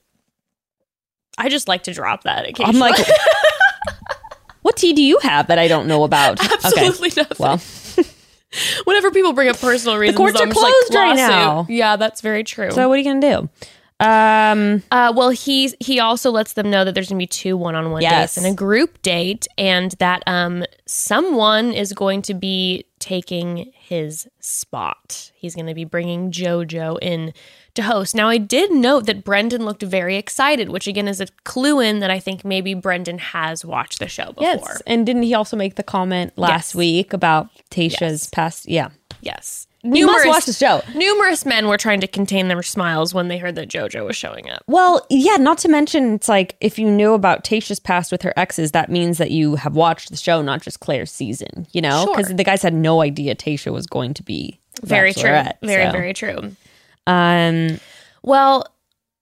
I 1.38 1.48
just 1.48 1.68
like 1.68 1.82
to 1.84 1.92
drop 1.92 2.22
that 2.24 2.48
occasionally. 2.48 2.74
I'm 2.74 2.78
like, 2.80 2.96
what 4.62 4.76
tea 4.76 4.92
do 4.94 5.02
you 5.02 5.18
have 5.22 5.48
that 5.48 5.58
I 5.58 5.68
don't 5.68 5.86
know 5.86 6.04
about? 6.04 6.40
absolutely 6.64 7.12
nothing. 7.16 7.36
Well, 7.38 7.60
Whenever 8.84 9.10
people 9.10 9.32
bring 9.34 9.48
up 9.48 9.58
personal 9.60 9.98
reasons, 9.98 10.14
the 10.16 10.18
courts 10.18 10.40
are 10.40 10.46
just 10.46 10.56
like, 10.62 10.72
closed 10.72 10.94
right 10.94 11.16
now. 11.16 11.66
Yeah, 11.68 11.96
that's 11.96 12.20
very 12.22 12.42
true. 12.42 12.70
so 12.70 12.88
what 12.88 12.94
are 12.94 12.98
you 12.98 13.04
going 13.04 13.20
to 13.20 13.30
do? 13.30 13.48
Um, 13.98 14.82
Uh, 14.90 15.12
well, 15.16 15.30
he's 15.30 15.74
he 15.80 16.00
also 16.00 16.30
lets 16.30 16.52
them 16.54 16.70
know 16.70 16.84
that 16.84 16.94
there's 16.94 17.08
gonna 17.08 17.18
be 17.18 17.26
two 17.26 17.56
one-on-one 17.56 18.02
Yes. 18.02 18.34
dates 18.34 18.44
and 18.44 18.46
a 18.52 18.54
group 18.56 19.00
date, 19.02 19.46
and 19.58 19.92
that 19.98 20.22
um 20.26 20.64
someone 20.86 21.72
is 21.72 21.92
going 21.94 22.20
to 22.22 22.34
be 22.34 22.84
taking 23.06 23.70
his 23.72 24.26
spot. 24.40 25.30
He's 25.36 25.54
going 25.54 25.68
to 25.68 25.74
be 25.74 25.84
bringing 25.84 26.32
JoJo 26.32 26.98
in 27.00 27.32
to 27.74 27.82
host. 27.82 28.16
Now, 28.16 28.28
I 28.28 28.36
did 28.36 28.72
note 28.72 29.06
that 29.06 29.22
Brendan 29.22 29.64
looked 29.64 29.84
very 29.84 30.16
excited, 30.16 30.70
which 30.70 30.88
again 30.88 31.06
is 31.06 31.20
a 31.20 31.26
clue 31.44 31.78
in 31.78 32.00
that 32.00 32.10
I 32.10 32.18
think 32.18 32.44
maybe 32.44 32.74
Brendan 32.74 33.18
has 33.18 33.64
watched 33.64 34.00
the 34.00 34.08
show 34.08 34.32
before. 34.32 34.42
Yes. 34.42 34.82
And 34.88 35.06
didn't 35.06 35.22
he 35.22 35.34
also 35.34 35.56
make 35.56 35.76
the 35.76 35.84
comment 35.84 36.32
last 36.36 36.70
Yes. 36.70 36.74
week 36.74 37.12
about 37.12 37.48
Tayshia's 37.70 38.00
Yes. 38.24 38.30
past? 38.32 38.68
Yeah. 38.68 38.88
Yes. 39.20 39.68
You 39.94 40.06
must 40.06 40.26
watch 40.26 40.44
the 40.46 40.52
show. 40.52 40.82
Numerous 40.94 41.46
men 41.46 41.68
were 41.68 41.76
trying 41.76 42.00
to 42.00 42.06
contain 42.06 42.48
their 42.48 42.62
smiles 42.62 43.14
when 43.14 43.28
they 43.28 43.38
heard 43.38 43.54
that 43.54 43.68
JoJo 43.68 44.06
was 44.06 44.16
showing 44.16 44.50
up. 44.50 44.62
Well, 44.66 45.06
yeah, 45.10 45.36
not 45.36 45.58
to 45.58 45.68
mention, 45.68 46.14
it's 46.14 46.28
like 46.28 46.56
if 46.60 46.78
you 46.78 46.90
knew 46.90 47.12
about 47.14 47.44
Tayshia's 47.44 47.80
past 47.80 48.10
with 48.10 48.22
her 48.22 48.32
exes, 48.36 48.72
that 48.72 48.90
means 48.90 49.18
that 49.18 49.30
you 49.30 49.56
have 49.56 49.74
watched 49.74 50.10
the 50.10 50.16
show, 50.16 50.42
not 50.42 50.62
just 50.62 50.80
Clare's 50.80 51.12
season, 51.12 51.66
you 51.72 51.80
know? 51.80 52.04
Sure. 52.04 52.16
Because 52.16 52.34
the 52.34 52.44
guys 52.44 52.62
had 52.62 52.74
no 52.74 53.02
idea 53.02 53.34
Tayshia 53.34 53.72
was 53.72 53.86
going 53.86 54.14
to 54.14 54.22
be 54.22 54.60
Very 54.82 55.12
true. 55.12 55.22
Very, 55.62 55.86
so. 55.86 55.92
very 55.92 56.12
true. 56.12 56.56
Um, 57.06 57.78
Well, 58.22 58.66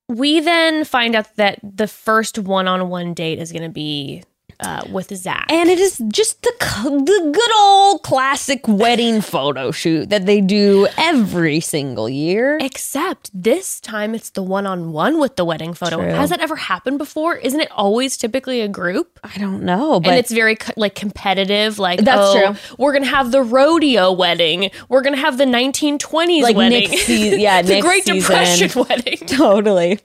we 0.08 0.40
then 0.40 0.84
find 0.84 1.14
out 1.14 1.36
that 1.36 1.58
the 1.62 1.86
first 1.86 2.38
one-on-one 2.38 3.14
date 3.14 3.38
is 3.38 3.52
going 3.52 3.62
to 3.62 3.68
be 3.68 4.24
uh, 4.64 4.84
with 4.90 5.14
Zac. 5.16 5.46
and 5.50 5.68
it 5.70 5.78
is 5.78 6.02
just 6.08 6.42
the 6.42 6.52
the 6.84 7.30
good 7.32 7.56
old 7.58 8.02
classic 8.02 8.66
wedding 8.66 9.20
photo 9.20 9.70
shoot 9.70 10.10
that 10.10 10.26
they 10.26 10.40
do 10.40 10.86
every 10.96 11.60
single 11.60 12.08
year. 12.08 12.58
Except 12.60 13.30
this 13.34 13.80
time 13.80 14.14
it's 14.14 14.30
the 14.30 14.42
one-on-one 14.42 15.18
with 15.18 15.36
the 15.36 15.44
wedding 15.44 15.74
photo. 15.74 15.96
True. 15.96 16.10
Has 16.10 16.30
that 16.30 16.40
ever 16.40 16.56
happened 16.56 16.98
before? 16.98 17.36
Isn't 17.36 17.60
it 17.60 17.70
always 17.70 18.16
typically 18.16 18.60
a 18.60 18.68
group? 18.68 19.18
I 19.22 19.38
don't 19.38 19.62
know, 19.62 20.00
but 20.00 20.10
and 20.10 20.18
it's 20.18 20.32
very 20.32 20.56
like 20.76 20.94
competitive. 20.94 21.78
Like 21.78 22.00
That's 22.00 22.20
oh, 22.20 22.52
true. 22.52 22.76
We're 22.78 22.92
gonna 22.92 23.06
have 23.06 23.32
the 23.32 23.42
rodeo 23.42 24.12
wedding. 24.12 24.70
We're 24.88 25.02
gonna 25.02 25.16
have 25.16 25.38
the 25.38 25.44
1920s 25.44 26.42
like 26.42 26.56
wedding. 26.56 26.90
next 26.90 27.06
season, 27.06 27.40
yeah, 27.40 27.62
the 27.62 27.74
next 27.74 27.86
Great 27.86 28.04
season. 28.04 28.20
Depression 28.20 28.84
wedding. 28.88 29.18
Totally. 29.26 30.00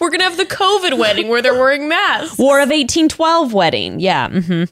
We're 0.00 0.10
gonna 0.10 0.24
have 0.24 0.36
the 0.36 0.44
COVID 0.44 0.98
wedding 0.98 1.28
where 1.28 1.42
they're 1.42 1.54
wearing 1.54 1.88
masks. 1.88 2.38
War 2.38 2.58
of 2.58 2.68
1812 2.68 3.52
wedding. 3.52 3.95
Yeah. 3.98 4.28
Mm-hmm. 4.28 4.64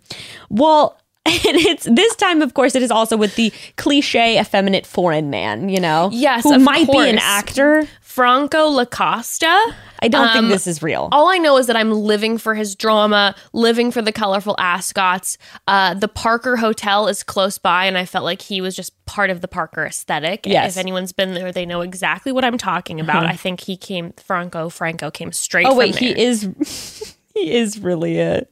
Well, 0.51 0.99
and 1.27 1.37
it's 1.57 1.85
this 1.91 2.15
time, 2.17 2.43
of 2.43 2.53
course, 2.55 2.75
it 2.75 2.83
is 2.83 2.91
also 2.91 3.17
with 3.17 3.35
the 3.37 3.51
cliche 3.77 4.39
effeminate 4.39 4.85
foreign 4.87 5.31
man, 5.31 5.69
you 5.71 5.81
know? 5.81 6.11
Yes, 6.13 6.45
Who 6.45 6.59
might 6.59 6.87
be 6.91 6.99
an 7.09 7.19
actor. 7.19 7.87
Franco 8.03 8.69
Lacosta. 8.71 9.59
I 10.01 10.07
don't 10.09 10.29
Um, 10.29 10.33
think 10.35 10.49
this 10.49 10.67
is 10.69 10.83
real. 10.83 11.09
All 11.11 11.29
I 11.31 11.39
know 11.39 11.57
is 11.57 11.67
that 11.67 11.77
I'm 11.77 11.91
living 11.91 12.37
for 12.39 12.55
his 12.55 12.77
drama, 12.77 13.35
living 13.55 13.91
for 13.91 14.03
the 14.03 14.13
colorful 14.13 14.55
ascots. 14.59 15.37
Uh, 15.67 15.95
the 15.95 16.07
Parker 16.09 16.57
Hotel 16.57 17.09
is 17.09 17.23
close 17.25 17.57
by, 17.59 17.87
and 17.87 17.97
I 17.99 18.05
felt 18.05 18.25
like 18.25 18.43
he 18.43 18.61
was 18.61 18.77
just 18.77 18.93
part 19.07 19.31
of 19.31 19.41
the 19.41 19.49
Parker 19.49 19.85
aesthetic. 19.85 20.47
Yes. 20.47 20.77
If 20.77 20.81
anyone's 20.81 21.13
been 21.13 21.35
there, 21.35 21.51
they 21.51 21.67
know 21.67 21.81
exactly 21.81 22.31
what 22.33 22.45
I'm 22.45 22.59
talking 22.59 23.01
about. 23.01 23.25
I 23.27 23.35
think 23.35 23.61
he 23.63 23.77
came, 23.77 24.13
Franco, 24.13 24.69
Franco 24.69 25.11
came 25.11 25.33
straight 25.33 25.67
Oh, 25.67 25.71
from 25.71 25.79
wait, 25.79 25.97
he 25.97 26.11
is. 26.11 27.17
he 27.35 27.53
is 27.53 27.79
really 27.81 28.21
a. 28.21 28.47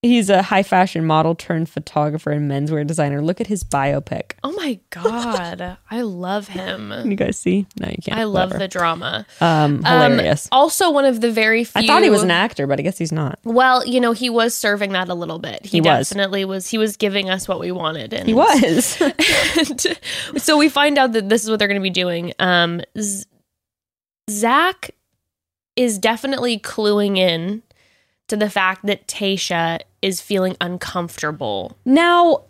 He's 0.00 0.30
a 0.30 0.42
high 0.42 0.62
fashion 0.62 1.04
model 1.04 1.34
turned 1.34 1.68
photographer 1.68 2.30
and 2.30 2.48
menswear 2.48 2.86
designer. 2.86 3.20
Look 3.20 3.40
at 3.40 3.48
his 3.48 3.64
biopic. 3.64 4.34
Oh 4.44 4.52
my 4.52 4.78
God. 4.90 5.76
I 5.90 6.02
love 6.02 6.46
him. 6.46 6.92
You 7.04 7.16
guys 7.16 7.36
see? 7.36 7.66
No, 7.80 7.88
you 7.88 7.96
can't. 8.04 8.16
I 8.16 8.22
love 8.22 8.50
Whatever. 8.50 8.58
the 8.58 8.68
drama. 8.68 9.26
Um, 9.40 9.82
Um, 9.84 10.12
hilarious. 10.12 10.48
also, 10.52 10.90
one 10.92 11.04
of 11.04 11.20
the 11.20 11.32
very 11.32 11.64
few. 11.64 11.82
I 11.82 11.86
thought 11.86 12.04
he 12.04 12.10
was 12.10 12.22
an 12.22 12.30
actor, 12.30 12.68
but 12.68 12.78
I 12.78 12.82
guess 12.82 12.96
he's 12.96 13.10
not. 13.10 13.40
Well, 13.42 13.84
you 13.84 13.98
know, 14.00 14.12
he 14.12 14.30
was 14.30 14.54
serving 14.54 14.92
that 14.92 15.08
a 15.08 15.14
little 15.14 15.40
bit. 15.40 15.64
He, 15.66 15.78
He 15.78 15.80
was. 15.80 16.08
definitely 16.10 16.44
was. 16.44 16.68
He 16.68 16.78
was 16.78 16.96
giving 16.96 17.28
us 17.28 17.48
what 17.48 17.58
we 17.58 17.72
wanted. 17.72 18.14
And 18.14 18.28
He 18.28 18.34
was. 18.34 19.02
so 20.36 20.56
we 20.56 20.68
find 20.68 20.96
out 20.96 21.10
that 21.14 21.28
this 21.28 21.42
is 21.42 21.50
what 21.50 21.58
they're 21.58 21.66
going 21.66 21.80
to 21.80 21.82
be 21.82 21.90
doing. 21.90 22.32
Um, 22.38 22.82
Z- 23.00 23.24
Zac 24.30 24.92
is 25.74 25.98
definitely 25.98 26.58
cluing 26.60 27.16
in 27.18 27.62
to 28.28 28.36
the 28.36 28.50
fact 28.50 28.84
that 28.86 29.08
Tayshia 29.08 29.80
is 30.02 30.20
feeling 30.20 30.56
uncomfortable. 30.60 31.76
Now, 31.84 32.44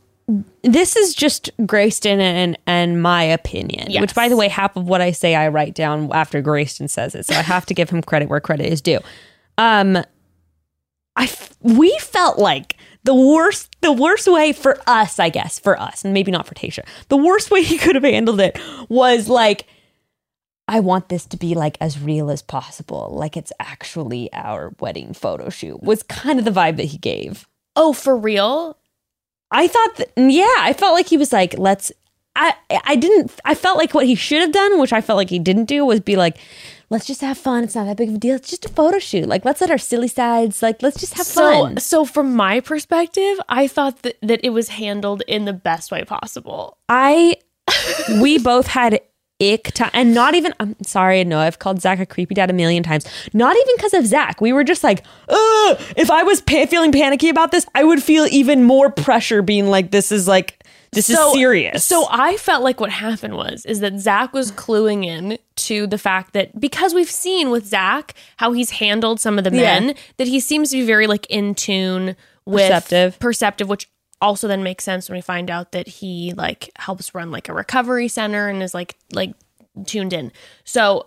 this 0.62 0.94
is 0.96 1.14
just 1.14 1.50
Grayston 1.60 2.20
and 2.20 2.58
and 2.66 3.00
my 3.02 3.22
opinion. 3.22 3.90
Yes. 3.90 4.02
Which, 4.02 4.14
by 4.14 4.28
the 4.28 4.36
way, 4.36 4.48
half 4.48 4.76
of 4.76 4.86
what 4.86 5.00
I 5.00 5.12
say 5.12 5.34
I 5.34 5.48
write 5.48 5.74
down 5.74 6.10
after 6.12 6.42
Grayston 6.42 6.90
says 6.90 7.14
it, 7.14 7.24
so 7.26 7.34
I 7.34 7.42
have 7.42 7.64
to 7.66 7.74
give 7.74 7.88
him 7.90 8.02
credit 8.02 8.28
where 8.28 8.40
credit 8.40 8.66
is 8.66 8.82
due. 8.82 9.00
Um, 9.56 9.96
I 11.16 11.24
f- 11.24 11.54
we 11.62 11.96
felt 12.00 12.38
like 12.38 12.76
the 13.04 13.14
worst 13.14 13.74
the 13.80 13.92
worst 13.92 14.28
way 14.28 14.52
for 14.52 14.78
us, 14.86 15.18
I 15.18 15.30
guess, 15.30 15.58
for 15.58 15.80
us, 15.80 16.04
and 16.04 16.12
maybe 16.12 16.30
not 16.30 16.46
for 16.46 16.54
Tayshia. 16.54 16.86
The 17.08 17.16
worst 17.16 17.50
way 17.50 17.62
he 17.62 17.78
could 17.78 17.94
have 17.94 18.04
handled 18.04 18.40
it 18.40 18.58
was 18.88 19.28
like. 19.28 19.66
I 20.68 20.80
want 20.80 21.08
this 21.08 21.24
to 21.26 21.36
be 21.38 21.54
like 21.54 21.78
as 21.80 21.98
real 21.98 22.30
as 22.30 22.42
possible, 22.42 23.10
like 23.12 23.36
it's 23.36 23.52
actually 23.58 24.30
our 24.34 24.74
wedding 24.78 25.14
photo 25.14 25.48
shoot. 25.48 25.82
Was 25.82 26.02
kind 26.02 26.38
of 26.38 26.44
the 26.44 26.50
vibe 26.50 26.76
that 26.76 26.84
he 26.84 26.98
gave. 26.98 27.48
Oh, 27.74 27.92
for 27.94 28.14
real? 28.16 28.76
I 29.50 29.66
thought 29.66 29.96
that, 29.96 30.12
yeah, 30.16 30.54
I 30.58 30.74
felt 30.74 30.92
like 30.92 31.08
he 31.08 31.16
was 31.16 31.32
like, 31.32 31.56
let's, 31.56 31.90
I, 32.36 32.52
I 32.84 32.96
didn't, 32.96 33.32
I 33.46 33.54
felt 33.54 33.78
like 33.78 33.94
what 33.94 34.04
he 34.04 34.14
should 34.14 34.42
have 34.42 34.52
done, 34.52 34.78
which 34.78 34.92
I 34.92 35.00
felt 35.00 35.16
like 35.16 35.30
he 35.30 35.38
didn't 35.38 35.64
do, 35.64 35.86
was 35.86 36.00
be 36.00 36.16
like, 36.16 36.36
let's 36.90 37.06
just 37.06 37.22
have 37.22 37.38
fun. 37.38 37.64
It's 37.64 37.74
not 37.74 37.86
that 37.86 37.96
big 37.96 38.10
of 38.10 38.16
a 38.16 38.18
deal. 38.18 38.36
It's 38.36 38.50
just 38.50 38.66
a 38.66 38.68
photo 38.68 38.98
shoot. 38.98 39.26
Like, 39.26 39.46
let's 39.46 39.62
let 39.62 39.70
our 39.70 39.78
silly 39.78 40.08
sides, 40.08 40.62
like, 40.62 40.82
let's 40.82 41.00
just 41.00 41.14
have 41.14 41.24
So, 41.24 41.62
fun. 41.64 41.76
so 41.78 42.04
from 42.04 42.34
my 42.36 42.60
perspective, 42.60 43.40
I 43.48 43.68
thought 43.68 44.02
that, 44.02 44.18
that 44.20 44.40
it 44.44 44.50
was 44.50 44.68
handled 44.68 45.22
in 45.26 45.46
the 45.46 45.54
best 45.54 45.90
way 45.90 46.04
possible. 46.04 46.76
I, 46.90 47.36
we 48.20 48.38
both 48.38 48.66
had 48.66 49.00
ick 49.40 49.72
time, 49.72 49.90
and 49.92 50.14
not 50.14 50.34
even, 50.34 50.52
I'm 50.60 50.74
sorry, 50.82 51.22
no, 51.24 51.38
I've 51.38 51.58
called 51.58 51.80
Zac 51.80 52.00
a 52.00 52.06
creepy 52.06 52.34
dad 52.34 52.50
a 52.50 52.52
million 52.52 52.82
times, 52.82 53.06
not 53.32 53.56
even 53.56 53.74
because 53.76 53.94
of 53.94 54.06
Zac. 54.06 54.40
We 54.40 54.52
were 54.52 54.64
just 54.64 54.82
like, 54.82 55.04
Ugh, 55.28 55.80
if 55.96 56.10
I 56.10 56.22
was 56.24 56.40
pa- 56.40 56.66
feeling 56.66 56.92
panicky 56.92 57.28
about 57.28 57.50
this, 57.52 57.66
I 57.74 57.84
would 57.84 58.02
feel 58.02 58.26
even 58.30 58.64
more 58.64 58.90
pressure 58.90 59.42
being 59.42 59.66
like, 59.68 59.90
this 59.92 60.10
is 60.10 60.26
like, 60.26 60.64
This 60.90 61.08
is 61.10 61.18
serious. 61.32 61.84
So 61.84 62.06
I 62.10 62.36
felt 62.38 62.64
like 62.64 62.80
what 62.80 62.90
happened 62.90 63.34
was 63.36 63.64
is 63.66 63.80
that 63.80 63.98
Zac 64.00 64.32
was 64.32 64.50
cluing 64.50 65.04
in 65.04 65.38
to 65.56 65.86
the 65.86 65.98
fact 65.98 66.32
that 66.32 66.58
because 66.58 66.94
we've 66.94 67.10
seen 67.10 67.50
with 67.50 67.66
Zac 67.66 68.14
how 68.38 68.52
he's 68.52 68.70
handled 68.70 69.20
some 69.20 69.38
of 69.38 69.44
the 69.44 69.50
Yeah. 69.54 69.80
men 69.80 69.94
that 70.16 70.26
he 70.28 70.40
seems 70.40 70.70
to 70.70 70.76
be 70.78 70.86
very 70.86 71.06
like 71.06 71.26
in 71.26 71.54
tune 71.54 72.16
with 72.46 72.62
Perceptive. 72.70 73.18
perceptive, 73.18 73.68
which 73.68 73.88
also 74.20 74.48
then 74.48 74.62
makes 74.62 74.84
sense 74.84 75.08
when 75.08 75.16
we 75.16 75.22
find 75.22 75.50
out 75.50 75.72
that 75.72 75.86
he 75.86 76.32
like 76.36 76.70
helps 76.76 77.14
run 77.14 77.30
like 77.30 77.48
a 77.48 77.52
recovery 77.54 78.08
center 78.08 78.48
and 78.48 78.62
is 78.62 78.74
like 78.74 78.96
like 79.12 79.34
tuned 79.86 80.12
in. 80.12 80.32
So 80.64 81.06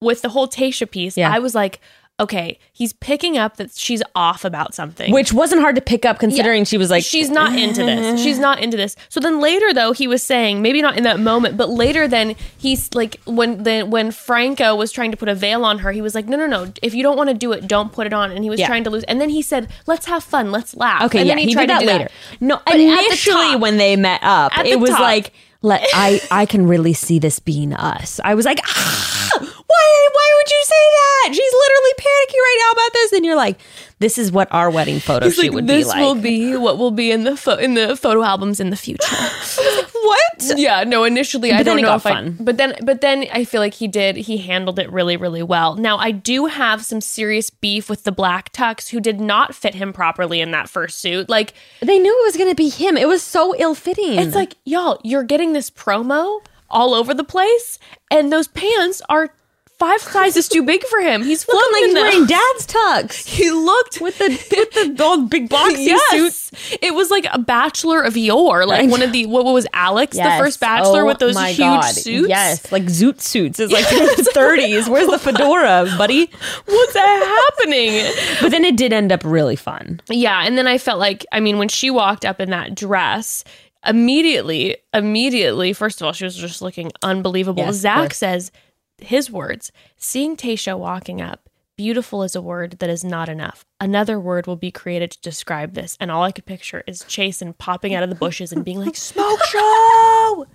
with 0.00 0.22
the 0.22 0.28
whole 0.28 0.46
Tayshia 0.48 0.90
piece, 0.90 1.16
Yeah. 1.16 1.32
I 1.32 1.38
was 1.38 1.54
like, 1.54 1.80
okay, 2.18 2.58
he's 2.72 2.94
picking 2.94 3.36
up 3.36 3.56
that 3.58 3.76
she's 3.76 4.02
off 4.14 4.44
about 4.44 4.74
something. 4.74 5.12
which 5.12 5.32
wasn't 5.34 5.60
hard 5.60 5.74
to 5.76 5.82
pick 5.82 6.06
up 6.06 6.18
considering 6.18 6.64
she 6.64 6.78
was 6.78 6.90
like 6.90 7.04
she's 7.04 7.28
not 7.28 7.56
into 7.58 7.84
this. 7.84 8.20
She's 8.26 8.38
not 8.38 8.58
into 8.60 8.76
this. 8.76 8.96
So 9.10 9.20
then 9.20 9.40
later 9.40 9.72
though 9.74 9.92
he 9.92 10.08
was 10.08 10.22
saying 10.22 10.62
maybe 10.62 10.80
not 10.80 10.96
in 10.96 11.02
that 11.04 11.20
moment, 11.20 11.56
but 11.58 11.68
later 11.68 12.08
then 12.08 12.34
he's 12.56 12.94
like 12.94 13.20
when 13.26 13.62
the 13.64 13.82
when 13.82 14.10
Franco 14.10 14.74
was 14.74 14.90
trying 14.92 15.10
to 15.10 15.16
put 15.16 15.28
a 15.28 15.34
veil 15.34 15.64
on 15.64 15.80
her, 15.80 15.92
he 15.92 16.00
was 16.00 16.14
like, 16.14 16.26
no 16.26 16.36
no 16.38 16.46
no, 16.46 16.72
if 16.82 16.94
you 16.94 17.02
don't 17.02 17.16
want 17.18 17.28
to 17.28 17.34
do 17.34 17.52
it, 17.52 17.68
don't 17.68 17.92
put 17.92 18.06
it 18.06 18.12
on. 18.14 18.30
And 18.32 18.42
he 18.42 18.48
was 18.50 18.60
Yeah. 18.60 18.66
trying 18.66 18.84
to 18.84 18.90
lose. 18.90 19.04
And 19.04 19.20
then 19.20 19.28
he 19.28 19.42
said, 19.42 19.68
let's 19.86 20.06
have 20.06 20.24
fun, 20.24 20.50
let's 20.50 20.74
laugh. 20.74 21.02
Okay, 21.02 21.18
and 21.20 21.28
yeah, 21.28 21.34
then 21.34 21.46
he, 21.48 21.52
tried 21.52 21.66
did 21.66 21.70
that 21.70 21.80
to 21.80 21.86
do 21.86 21.92
later. 21.92 22.08
No, 22.40 22.60
But 22.64 22.74
at 22.74 22.76
the 22.78 22.84
initially 22.88 23.34
top- 23.52 23.60
when 23.60 23.76
they 23.76 23.94
met 23.96 24.20
up, 24.22 24.52
it 24.64 24.80
was 24.80 24.90
top. 24.90 25.00
like, 25.00 25.32
let 25.62 25.82
I 25.92 26.20
I 26.30 26.46
can 26.46 26.66
really 26.66 26.92
see 26.94 27.18
this 27.18 27.38
being 27.40 27.72
us. 27.74 28.20
I 28.24 28.34
was 28.34 28.44
like, 28.46 28.60
ah, 28.66 29.62
why 29.66 30.08
why 30.12 30.32
would 30.36 30.50
you 30.50 30.62
say 30.64 30.74
that? 30.74 31.34
She's 31.34 31.52
literally 31.52 31.92
panicking 31.98 32.38
right 32.38 32.58
now 32.66 32.72
about 32.72 32.92
this, 32.92 33.12
and 33.12 33.24
you're 33.24 33.36
like, 33.36 33.58
this 33.98 34.16
is 34.18 34.30
what 34.30 34.48
our 34.52 34.70
wedding 34.70 35.00
photo 35.00 35.26
He's 35.26 35.34
shoot 35.34 35.42
like, 35.42 35.52
would 35.52 35.66
this 35.66 35.84
be 35.86 35.88
like. 35.88 36.00
will 36.00 36.14
be 36.14 36.56
what 36.56 36.78
will 36.78 36.90
be 36.92 37.10
in 37.10 37.24
the 37.24 37.36
pho- 37.36 37.56
in 37.56 37.74
the 37.74 37.96
photo 37.96 38.22
albums 38.22 38.60
in 38.60 38.70
the 38.70 38.76
future. 38.76 39.16
what? 39.92 40.52
yeah, 40.56 40.84
no. 40.84 41.04
Initially, 41.04 41.52
I 41.52 41.58
But 41.58 41.64
then 41.64 41.76
don't 41.76 41.84
know 41.84 41.94
if 41.96 42.02
fun. 42.02 42.36
I. 42.38 42.42
But 42.42 42.56
then, 42.58 42.74
but 42.82 43.00
then 43.00 43.26
I 43.32 43.44
feel 43.44 43.60
like 43.60 43.74
he 43.74 43.88
did. 43.88 44.16
He 44.16 44.38
handled 44.38 44.78
it 44.78 44.90
really, 44.90 45.16
really 45.16 45.42
well. 45.42 45.74
Now 45.76 45.96
I 45.98 46.10
do 46.10 46.46
have 46.46 46.84
some 46.84 47.00
serious 47.00 47.50
beef 47.50 47.88
with 47.90 48.04
the 48.04 48.12
black 48.12 48.52
tux 48.52 48.90
who 48.90 49.00
did 49.00 49.20
not 49.20 49.54
fit 49.54 49.74
him 49.74 49.92
properly 49.92 50.40
in 50.40 50.50
that 50.52 50.68
first 50.68 50.98
suit. 50.98 51.28
Like 51.28 51.54
They 51.80 51.98
knew 51.98 52.12
it 52.22 52.26
was 52.26 52.36
gonna 52.36 52.54
be 52.54 52.68
him. 52.68 52.96
It 52.96 53.08
was 53.08 53.22
so 53.22 53.54
ill 53.58 53.74
fitting. 53.74 54.18
it's 54.18 54.34
like 54.34 54.54
y'all, 54.64 55.00
you're 55.02 55.24
getting 55.24 55.52
this 55.52 55.70
promo 55.70 56.40
all 56.68 56.94
over 56.94 57.14
the 57.14 57.24
place, 57.24 57.78
and 58.10 58.32
those 58.32 58.48
pants 58.48 59.00
are 59.08 59.30
five 59.78 60.00
sizes 60.00 60.48
too 60.48 60.62
big 60.62 60.82
for 60.84 61.00
him. 61.00 61.22
He's 61.22 61.44
floating 61.44 61.72
like 61.72 61.82
he's 61.84 61.94
them. 61.94 62.02
wearing 62.02 62.26
dad's 62.26 62.66
tux 62.66 63.26
He 63.26 63.50
looked 63.50 64.00
with 64.00 64.18
the 64.18 64.28
with 64.28 64.96
the 64.96 64.96
old 65.04 65.30
big 65.30 65.48
boxy 65.48 65.86
yes. 65.86 66.10
suits. 66.10 66.78
It 66.80 66.94
was 66.94 67.10
like 67.10 67.26
a 67.30 67.38
bachelor 67.38 68.02
of 68.02 68.16
yore, 68.16 68.66
like 68.66 68.90
one 68.90 69.02
of 69.02 69.12
the 69.12 69.26
what 69.26 69.44
was 69.44 69.66
Alex, 69.72 70.16
the 70.16 70.34
first 70.38 70.60
bachelor 70.60 71.02
Oh 71.02 71.06
with 71.06 71.18
those 71.18 71.38
huge 71.38 71.58
God. 71.58 71.94
suits. 71.94 72.28
Yes, 72.28 72.72
like 72.72 72.84
zoot 72.84 73.20
suits. 73.20 73.60
It's 73.60 73.72
like 73.72 73.84
the 73.88 74.30
30s. 74.34 74.88
Where's 74.88 75.08
the 75.08 75.18
fedora, 75.18 75.86
buddy? 75.98 76.30
What's 76.64 76.94
happening? 76.94 78.12
But 78.40 78.50
then 78.50 78.64
it 78.64 78.76
did 78.76 78.92
end 78.92 79.12
up 79.12 79.22
really 79.24 79.56
fun. 79.56 80.00
Yeah, 80.08 80.42
and 80.44 80.56
then 80.56 80.66
I 80.66 80.78
felt 80.78 80.98
like 80.98 81.26
I 81.32 81.40
mean 81.40 81.58
when 81.58 81.68
she 81.68 81.90
walked 81.90 82.24
up 82.24 82.40
in 82.40 82.50
that 82.50 82.74
dress, 82.74 83.44
immediately, 83.86 84.76
immediately, 84.92 85.72
first 85.72 86.00
of 86.00 86.06
all, 86.06 86.12
she 86.12 86.24
was 86.24 86.36
just 86.36 86.62
looking 86.62 86.92
unbelievable. 87.02 87.64
Yes, 87.64 87.76
Zac 87.76 88.14
says 88.14 88.50
his 88.98 89.30
words, 89.30 89.72
seeing 89.96 90.36
Tayshia 90.36 90.78
walking 90.78 91.20
up, 91.20 91.48
beautiful 91.76 92.22
is 92.22 92.34
a 92.34 92.40
word 92.40 92.78
that 92.78 92.88
is 92.90 93.04
not 93.04 93.28
enough. 93.28 93.64
Another 93.80 94.18
word 94.18 94.46
will 94.46 94.56
be 94.56 94.70
created 94.70 95.10
to 95.12 95.20
describe 95.20 95.74
this. 95.74 95.96
And 96.00 96.10
all 96.10 96.22
I 96.22 96.32
could 96.32 96.46
picture 96.46 96.82
is 96.86 97.02
Chasen 97.02 97.56
popping 97.58 97.94
out 97.94 98.02
of 98.02 98.08
the 98.08 98.14
bushes 98.16 98.52
and 98.52 98.64
being 98.64 98.80
like, 98.80 98.96
Smoke 98.96 99.42
show! 99.44 100.46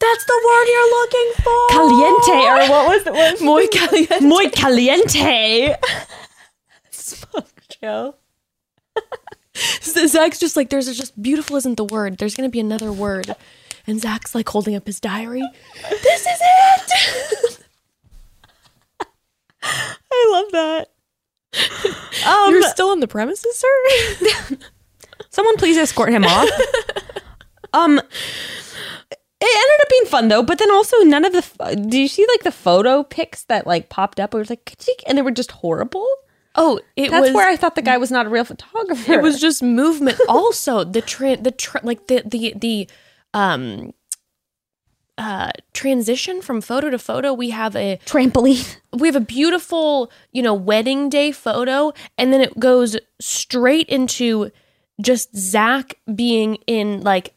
That's 0.00 0.24
the 0.26 0.42
word 0.44 0.64
you're 0.66 0.90
looking 1.00 1.32
for. 1.42 1.68
Caliente, 1.70 2.48
or 2.48 2.68
what 2.70 2.88
was 2.88 3.06
it? 3.06 3.12
Was 3.12 3.40
Muy 3.40 3.66
caliente. 3.68 4.20
muy 4.20 4.50
caliente. 4.50 5.76
Smoke 6.90 7.48
show. 7.80 8.14
So 9.80 10.06
Zac's 10.08 10.38
just 10.40 10.56
like, 10.56 10.70
there's 10.70 10.94
just 10.96 11.20
beautiful 11.22 11.56
isn't 11.56 11.76
the 11.76 11.84
word. 11.84 12.18
There's 12.18 12.34
gonna 12.34 12.48
be 12.48 12.60
another 12.60 12.92
word. 12.92 13.34
And 13.86 14.00
Zac's 14.00 14.34
like 14.34 14.48
holding 14.48 14.74
up 14.74 14.86
his 14.86 15.00
diary. 15.00 15.42
This 15.90 16.20
is 16.22 16.40
it. 16.40 17.58
I 19.62 20.28
love 20.32 20.52
that. 20.52 20.90
Um, 22.26 22.52
You're 22.52 22.62
still 22.62 22.88
on 22.88 23.00
the 23.00 23.08
premises, 23.08 23.56
sir? 23.56 24.56
someone 25.30 25.56
please 25.56 25.76
escort 25.76 26.10
him 26.10 26.24
off. 26.24 26.48
um, 27.72 27.98
it 27.98 29.18
ended 29.42 29.80
up 29.82 29.88
being 29.90 30.04
fun 30.06 30.28
though, 30.28 30.42
but 30.42 30.58
then 30.58 30.70
also 30.70 30.96
none 31.02 31.24
of 31.24 31.32
the. 31.32 31.76
Do 31.88 32.00
you 32.00 32.08
see 32.08 32.26
like 32.28 32.42
the 32.42 32.52
photo 32.52 33.02
pics 33.02 33.44
that 33.44 33.66
like 33.66 33.88
popped 33.90 34.18
up? 34.20 34.34
It 34.34 34.38
was 34.38 34.50
like, 34.50 34.64
"Ka-chik," 34.64 35.02
and 35.06 35.18
they 35.18 35.22
were 35.22 35.30
just 35.30 35.50
horrible. 35.50 36.08
Oh, 36.56 36.80
it 36.96 37.10
That's 37.10 37.26
was 37.28 37.34
where 37.34 37.48
I 37.48 37.56
thought 37.56 37.74
the 37.74 37.82
guy 37.82 37.98
was 37.98 38.12
not 38.12 38.26
a 38.26 38.28
real 38.28 38.44
photographer. 38.44 39.12
it 39.12 39.22
was 39.22 39.40
just 39.40 39.62
movement. 39.62 40.18
also, 40.28 40.84
the 40.84 41.02
tra- 41.02 41.36
the 41.36 41.50
tra- 41.50 41.80
like 41.82 42.06
the 42.06 42.22
the 42.24 42.54
the 42.56 42.88
um 43.34 43.92
uh 45.18 45.50
transition 45.72 46.40
from 46.42 46.60
photo 46.60 46.90
to 46.90 46.98
photo. 46.98 47.32
We 47.32 47.50
have 47.50 47.76
a 47.76 47.98
trampoline. 48.06 48.76
we 48.92 49.06
have 49.06 49.14
a 49.16 49.20
beautiful, 49.20 50.10
you 50.32 50.42
know, 50.42 50.54
wedding 50.54 51.08
day 51.08 51.30
photo, 51.32 51.92
and 52.18 52.32
then 52.32 52.40
it 52.40 52.58
goes 52.58 52.96
straight 53.20 53.88
into 53.88 54.50
just 55.00 55.36
Zac 55.36 55.94
being 56.14 56.56
in 56.66 57.02
like 57.02 57.34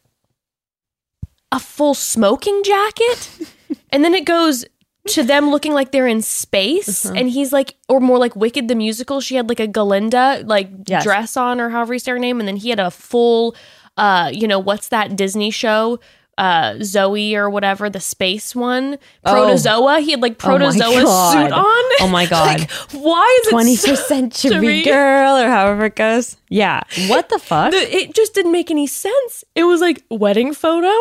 a 1.51 1.59
full 1.59 1.93
smoking 1.93 2.61
jacket, 2.63 3.29
and 3.91 4.03
then 4.03 4.13
it 4.13 4.25
goes 4.25 4.65
to 5.07 5.23
them 5.23 5.49
looking 5.49 5.73
like 5.73 5.91
they're 5.91 6.07
in 6.07 6.21
space, 6.21 7.05
Uh-huh. 7.05 7.15
and 7.17 7.29
he's 7.29 7.53
like, 7.53 7.75
or 7.87 8.01
more 8.01 8.17
like 8.17 8.35
Wicked 8.35 8.67
the 8.67 8.75
musical. 8.75 9.21
She 9.21 9.35
had 9.35 9.47
like 9.47 9.59
a 9.61 9.67
Galinda 9.67 10.45
like 10.45 10.69
Yes. 10.87 11.03
dress 11.03 11.37
on, 11.37 11.61
or 11.61 11.69
however 11.69 11.93
you 11.93 11.99
say 11.99 12.11
her 12.11 12.19
name, 12.19 12.39
and 12.39 12.47
then 12.47 12.57
he 12.57 12.69
had 12.69 12.79
a 12.79 12.91
full, 12.91 13.55
uh, 13.97 14.29
you 14.33 14.47
know, 14.47 14.59
what's 14.59 14.89
that 14.89 15.15
Disney 15.15 15.51
show? 15.51 15.99
Uh, 16.39 16.75
Zoe 16.83 17.35
or 17.35 17.49
whatever 17.49 17.89
the 17.89 17.99
space 17.99 18.55
one, 18.55 18.99
protozoa. 19.25 20.01
He 20.01 20.11
had 20.11 20.21
like 20.21 20.33
Oh 20.33 20.49
protozoa 20.49 21.01
God. 21.01 21.31
suit 21.33 21.51
on. 21.51 21.63
Oh 22.01 22.09
my 22.11 22.25
God. 22.29 22.59
like, 22.59 22.71
why 22.91 23.39
is 23.41 23.47
it 23.47 23.51
Twenty 23.51 23.75
so- 23.75 23.95
century 23.95 24.51
century? 24.51 24.83
girl, 24.83 25.35
or 25.37 25.47
however 25.49 25.85
it 25.85 25.95
goes. 25.95 26.37
Yeah. 26.49 26.81
What 27.07 27.29
the 27.29 27.39
fuck? 27.39 27.71
The- 27.71 27.77
it 27.95 28.13
just 28.13 28.35
didn't 28.35 28.51
make 28.51 28.69
any 28.69 28.85
sense. 28.85 29.43
It 29.55 29.63
was 29.63 29.81
like 29.81 30.03
wedding 30.11 30.53
photo 30.53 30.91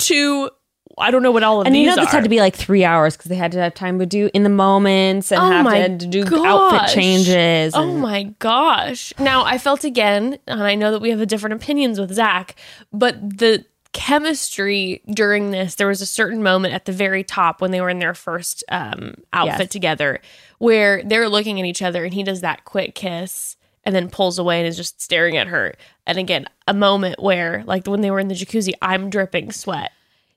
to 0.00 0.50
I 0.98 1.10
don't 1.10 1.22
know 1.22 1.30
what 1.32 1.42
all 1.42 1.60
of 1.60 1.66
and 1.66 1.74
these 1.74 1.82
you 1.82 1.86
know 1.88 1.96
this 1.96 2.08
are. 2.08 2.16
had 2.18 2.24
to 2.24 2.30
be 2.30 2.38
like 2.40 2.54
three 2.54 2.84
hours 2.84 3.16
because 3.16 3.28
they 3.28 3.34
had 3.36 3.52
to 3.52 3.58
have 3.58 3.74
time 3.74 3.98
to 3.98 4.06
do 4.06 4.30
in 4.32 4.42
the 4.44 4.48
moments 4.48 5.32
and 5.32 5.40
Oh 5.40 5.46
have 5.50 5.64
my 5.64 5.88
to, 5.88 6.06
do 6.06 6.24
gosh. 6.24 6.46
outfit 6.46 6.94
changes. 6.94 7.74
Oh 7.74 7.82
and- 7.82 8.00
my 8.00 8.22
gosh. 8.38 9.12
Now 9.18 9.44
I 9.44 9.58
felt 9.58 9.84
again, 9.84 10.38
and 10.46 10.62
I 10.62 10.74
know 10.74 10.90
that 10.92 11.00
we 11.02 11.10
have 11.10 11.20
a 11.20 11.26
different 11.26 11.54
opinions 11.54 11.98
with 11.98 12.12
Zac, 12.14 12.54
but 12.92 13.38
the 13.38 13.64
chemistry 13.92 15.02
during 15.12 15.50
this, 15.50 15.74
there 15.76 15.86
was 15.88 16.00
a 16.00 16.06
certain 16.06 16.42
moment 16.42 16.74
at 16.74 16.84
the 16.84 16.92
very 16.92 17.24
top 17.24 17.60
when 17.60 17.70
they 17.70 17.80
were 17.80 17.90
in 17.90 17.98
their 17.98 18.14
first 18.14 18.62
um, 18.68 19.14
outfit 19.32 19.60
Yes. 19.60 19.68
together 19.70 20.20
where 20.58 21.02
they're 21.04 21.28
looking 21.28 21.58
at 21.60 21.66
each 21.66 21.82
other 21.82 22.04
and 22.04 22.14
he 22.14 22.22
does 22.22 22.40
that 22.42 22.64
quick 22.64 22.94
kiss 22.94 23.56
and 23.84 23.94
then 23.94 24.08
pulls 24.08 24.38
away 24.38 24.58
and 24.60 24.68
is 24.68 24.76
just 24.76 25.00
staring 25.02 25.36
at 25.36 25.46
her. 25.48 25.74
And 26.06 26.16
again, 26.18 26.46
a 26.68 26.72
moment 26.74 27.20
where, 27.20 27.64
like 27.66 27.86
when 27.86 28.00
they 28.00 28.10
were 28.10 28.20
in 28.20 28.28
the 28.28 28.34
jacuzzi, 28.34 28.72
I'm 28.80 29.10
dripping 29.10 29.52
sweat. 29.52 29.90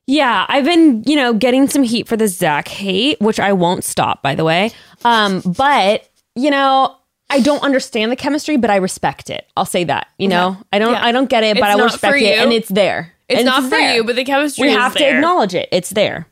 Yeah, 0.08 0.46
I've 0.48 0.64
been, 0.66 1.04
you 1.06 1.16
know, 1.18 1.34
getting 1.34 1.68
some 1.68 1.84
heat 1.84 2.08
for 2.08 2.16
the 2.16 2.28
Zac 2.30 2.68
hate, 2.70 3.20
which 3.20 3.40
I 3.40 3.52
won't 3.54 3.84
stop, 3.84 4.24
by 4.24 4.36
the 4.36 4.44
way. 4.46 4.72
Um, 5.04 5.42
but 5.46 6.08
you 6.36 6.50
know, 6.50 6.96
I 7.30 7.42
don't 7.42 7.62
understand 7.64 8.12
the 8.12 8.16
chemistry, 8.16 8.56
but 8.58 8.70
I 8.70 8.78
respect 8.78 9.30
it. 9.30 9.46
I'll 9.58 9.66
say 9.66 9.84
that. 9.84 10.08
You 10.18 10.30
know, 10.30 10.58
I 10.72 10.80
don't, 10.80 10.94
Yeah. 10.94 11.04
I 11.06 11.12
don't 11.12 11.30
get 11.30 11.44
it, 11.44 11.60
but 11.60 11.70
It's 11.70 11.80
I 11.80 11.84
respect 11.84 12.22
it, 12.22 12.38
and 12.40 12.54
it's 12.54 12.70
there. 12.70 13.12
It's 13.28 13.40
And 13.40 13.46
not 13.46 13.64
for 13.64 13.70
there. 13.72 13.96
you, 13.96 14.04
but 14.06 14.16
the 14.16 14.24
chemistry 14.24 14.68
we 14.70 14.74
have 14.74 14.96
to 14.96 15.04
acknowledge 15.06 15.54
it. 15.54 15.68
It's 15.74 15.90
there, 15.90 16.26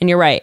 and 0.00 0.10
you're 0.10 0.18
right. 0.18 0.42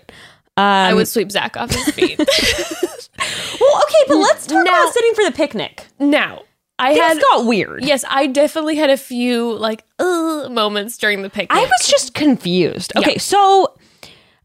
Um, 0.57 0.63
I 0.63 0.93
would 0.95 1.07
sweep 1.07 1.29
Zac 1.31 1.55
off 1.57 1.69
his 1.69 1.83
feet. 1.91 2.17
well, 2.17 3.81
okay, 3.83 4.03
but 4.07 4.17
let's 4.17 4.47
talk 4.47 4.65
Now- 4.65 4.81
about 4.83 4.93
sitting 4.93 5.13
for 5.13 5.23
the 5.25 5.31
picnic. 5.31 5.85
now, 5.99 6.41
I 6.79 6.93
Things 6.93 7.03
had 7.05 7.21
got 7.21 7.45
weird. 7.45 7.83
yes, 7.83 8.05
I 8.07 8.27
definitely 8.27 8.75
had 8.75 8.89
a 8.89 8.97
few 8.97 9.53
like 9.57 9.83
uh, 9.99 10.47
moments 10.51 10.97
during 10.97 11.21
the 11.23 11.29
picnic. 11.29 11.51
I 11.57 11.61
was 11.63 11.87
just 11.87 12.13
confused. 12.13 12.93
Okay, 12.95 13.13
Yeah. 13.13 13.17
so, 13.19 13.75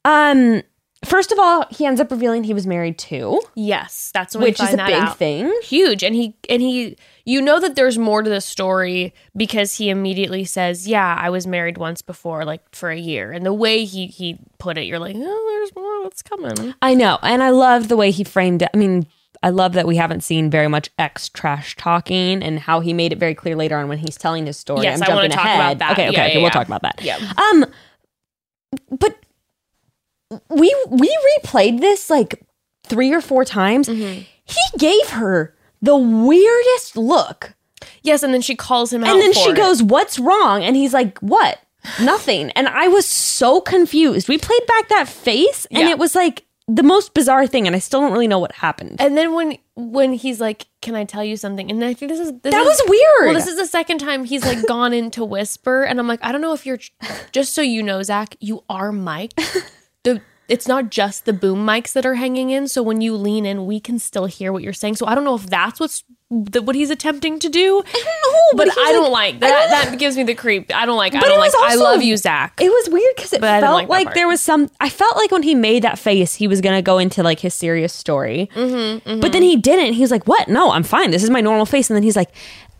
um, 0.04 0.62
first 1.04 1.30
of 1.32 1.38
all, 1.38 1.66
he 1.70 1.84
ends 1.86 2.00
up 2.00 2.10
revealing 2.10 2.44
he 2.44 2.54
was 2.54 2.66
married 2.66 2.98
too, 2.98 3.40
yes, 3.54 4.10
that's 4.14 4.34
which 4.36 4.60
is 4.60 4.72
a 4.72 4.76
big 4.76 4.94
out. 4.94 5.18
thing. 5.18 5.52
huge 5.62 6.02
and 6.02 6.14
he 6.14 6.34
and 6.48 6.62
he 6.62 6.96
you 7.24 7.40
know 7.40 7.60
that 7.60 7.76
there's 7.76 7.98
more 7.98 8.22
to 8.22 8.30
the 8.30 8.40
story 8.40 9.12
because 9.36 9.76
he 9.76 9.90
immediately 9.90 10.44
says 10.44 10.88
yeah 10.88 11.16
i 11.20 11.30
was 11.30 11.46
married 11.46 11.78
once 11.78 12.02
before 12.02 12.44
like 12.44 12.62
for 12.74 12.90
a 12.90 12.98
year 12.98 13.30
and 13.30 13.46
the 13.46 13.52
way 13.52 13.84
he 13.84 14.08
he 14.08 14.38
put 14.58 14.76
it 14.76 14.86
you're 14.86 14.98
like 14.98 15.14
oh 15.16 15.56
there's 15.58 15.74
more 15.76 16.02
what's 16.02 16.22
coming 16.22 16.74
I 16.82 16.94
know, 16.94 17.18
and 17.22 17.42
I 17.42 17.50
love 17.50 17.86
the 17.88 17.96
way 17.96 18.10
he 18.10 18.24
framed 18.24 18.62
it. 18.62 18.70
I 18.74 18.76
mean, 18.76 19.06
I 19.42 19.50
love 19.50 19.72
that 19.72 19.86
we 19.86 19.96
haven't 19.96 20.22
seen 20.22 20.50
very 20.50 20.68
much 20.68 20.88
ex 20.98 21.28
trash 21.28 21.74
talking 21.76 22.42
and 22.42 22.58
how 22.60 22.80
he 22.80 22.92
made 22.92 23.12
it 23.12 23.18
very 23.18 23.34
clear 23.34 23.56
later 23.56 23.76
on 23.76 23.88
when 23.88 23.98
he's 23.98 24.16
telling 24.16 24.46
his 24.46 24.56
story. 24.56 24.82
Yes, 24.84 25.00
I'm 25.02 25.10
I 25.10 25.14
wanna 25.14 25.28
talk 25.30 25.44
ahead. 25.44 25.58
about 25.60 25.78
that. 25.78 25.92
Okay, 25.92 26.08
okay, 26.08 26.16
Yeah, 26.16 26.24
okay. 26.26 26.34
yeah, 26.36 26.40
we'll 26.42 26.50
talk 26.50 26.66
about 26.66 26.82
that. 26.82 27.00
Yeah. 27.02 27.18
Um, 27.50 27.66
but 28.90 29.18
we 30.48 30.74
we 30.88 31.18
replayed 31.42 31.80
this 31.80 32.08
like 32.08 32.42
three 32.84 33.12
or 33.12 33.20
four 33.20 33.44
times. 33.44 33.88
Mm-hmm. 33.88 34.22
He 34.44 34.78
gave 34.78 35.08
her 35.10 35.54
the 35.80 35.96
weirdest 35.96 36.96
look. 36.96 37.54
Yes, 38.02 38.22
and 38.22 38.32
then 38.32 38.40
she 38.42 38.54
calls 38.56 38.92
him 38.92 39.02
out. 39.04 39.10
And 39.10 39.20
then 39.20 39.32
she 39.32 39.50
it. 39.50 39.56
goes, 39.56 39.82
What's 39.82 40.18
wrong? 40.18 40.62
And 40.62 40.76
he's 40.76 40.92
like, 40.94 41.18
What? 41.18 41.58
Nothing. 42.00 42.50
And 42.52 42.68
I 42.68 42.86
was 42.88 43.06
so 43.06 43.60
confused. 43.60 44.28
We 44.28 44.38
played 44.38 44.64
back 44.66 44.88
that 44.88 45.08
face 45.08 45.66
and 45.72 45.82
Yeah. 45.88 45.90
it 45.90 45.98
was 45.98 46.14
like 46.14 46.44
the 46.74 46.82
most 46.82 47.14
bizarre 47.14 47.46
thing. 47.46 47.66
And 47.66 47.74
I 47.76 47.78
still 47.78 48.00
don't 48.00 48.12
really 48.12 48.28
know 48.28 48.38
what 48.38 48.52
happened. 48.52 48.96
And 49.00 49.16
then 49.16 49.34
when 49.34 49.58
when 49.74 50.12
he's 50.12 50.40
like, 50.40 50.66
"Can 50.80 50.94
I 50.94 51.04
tell 51.04 51.24
you 51.24 51.36
something?" 51.36 51.70
And 51.70 51.84
I 51.84 51.94
think 51.94 52.10
this 52.10 52.20
is 52.20 52.32
this 52.42 52.52
That 52.52 52.60
is- 52.62 52.66
was 52.66 52.82
weird. 52.88 53.26
Well, 53.26 53.34
this 53.34 53.46
is 53.46 53.56
the 53.56 53.66
second 53.66 53.98
time 53.98 54.24
he's 54.24 54.44
like 54.44 54.66
gone 54.66 54.92
into 54.92 55.24
whisper, 55.24 55.82
and 55.84 55.98
I'm 56.00 56.08
like, 56.08 56.20
I 56.22 56.32
don't 56.32 56.40
know 56.40 56.52
if 56.52 56.64
you're. 56.66 56.78
Just 57.32 57.54
so 57.54 57.62
you 57.62 57.82
know, 57.82 58.02
Zac, 58.02 58.36
you 58.40 58.62
are 58.68 58.92
mic'd. 58.92 59.38
It's 60.48 60.68
not 60.68 60.90
just 60.90 61.24
the 61.24 61.32
boom 61.32 61.64
mics 61.66 61.92
that 61.94 62.04
are 62.04 62.16
hanging 62.16 62.50
in. 62.50 62.68
So 62.68 62.82
when 62.82 63.00
you 63.00 63.16
lean 63.16 63.46
in, 63.46 63.64
we 63.64 63.80
can 63.80 63.98
still 63.98 64.26
hear 64.26 64.52
what 64.52 64.62
you're 64.62 64.72
saying. 64.72 64.96
So 64.96 65.06
I 65.06 65.14
don't 65.14 65.24
know 65.24 65.34
if 65.36 65.46
that's 65.46 65.80
what's 65.80 66.04
the, 66.30 66.60
what 66.60 66.74
he's 66.74 66.90
attempting 66.90 67.38
to 67.38 67.48
do. 67.48 67.82
but, 68.54 68.64
he 68.64 68.74
was 68.74 68.76
I 68.78 68.92
don't 68.92 69.10
like- 69.12 69.34
like 69.34 69.40
that. 69.40 69.68
That 69.90 69.98
gives 69.98 70.16
me 70.16 70.24
the 70.24 70.34
creep. 70.34 70.74
I 70.74 70.84
don't 70.84 70.96
like. 70.96 71.14
I 71.14 71.20
But 71.20 71.26
don't 71.26 71.36
it 71.36 71.40
like. 71.40 71.52
was 71.54 71.72
I 71.72 71.74
love 71.76 72.02
you, 72.02 72.16
Zac. 72.16 72.60
It 72.60 72.68
was 72.70 72.88
weird 72.90 73.14
because 73.16 73.32
it 73.32 73.40
But 73.40 73.60
felt 73.60 73.74
like 73.74 73.88
like, 73.88 74.14
there 74.14 74.26
was 74.28 74.40
some. 74.40 74.68
I 74.80 74.88
felt 74.90 75.16
like 75.16 75.30
when 75.30 75.42
he 75.42 75.54
made 75.54 75.84
that 75.84 75.98
face, 75.98 76.34
he 76.34 76.48
was 76.48 76.60
going 76.60 76.74
to 76.76 76.82
go 76.82 76.98
into 76.98 77.22
like 77.22 77.40
his 77.40 77.54
serious 77.54 77.92
story. 77.92 78.50
Mm-hmm, 78.54 79.20
But 79.20 79.32
then 79.32 79.42
he 79.42 79.56
didn't. 79.56 79.94
He 79.94 80.00
was 80.02 80.10
like, 80.10 80.26
What? 80.26 80.48
No, 80.48 80.72
I'm 80.72 80.82
fine. 80.82 81.12
This 81.12 81.22
is 81.22 81.30
my 81.30 81.40
normal 81.40 81.66
face. 81.66 81.88
And 81.88 81.94
then 81.96 82.02
he's 82.02 82.16
like, 82.16 82.34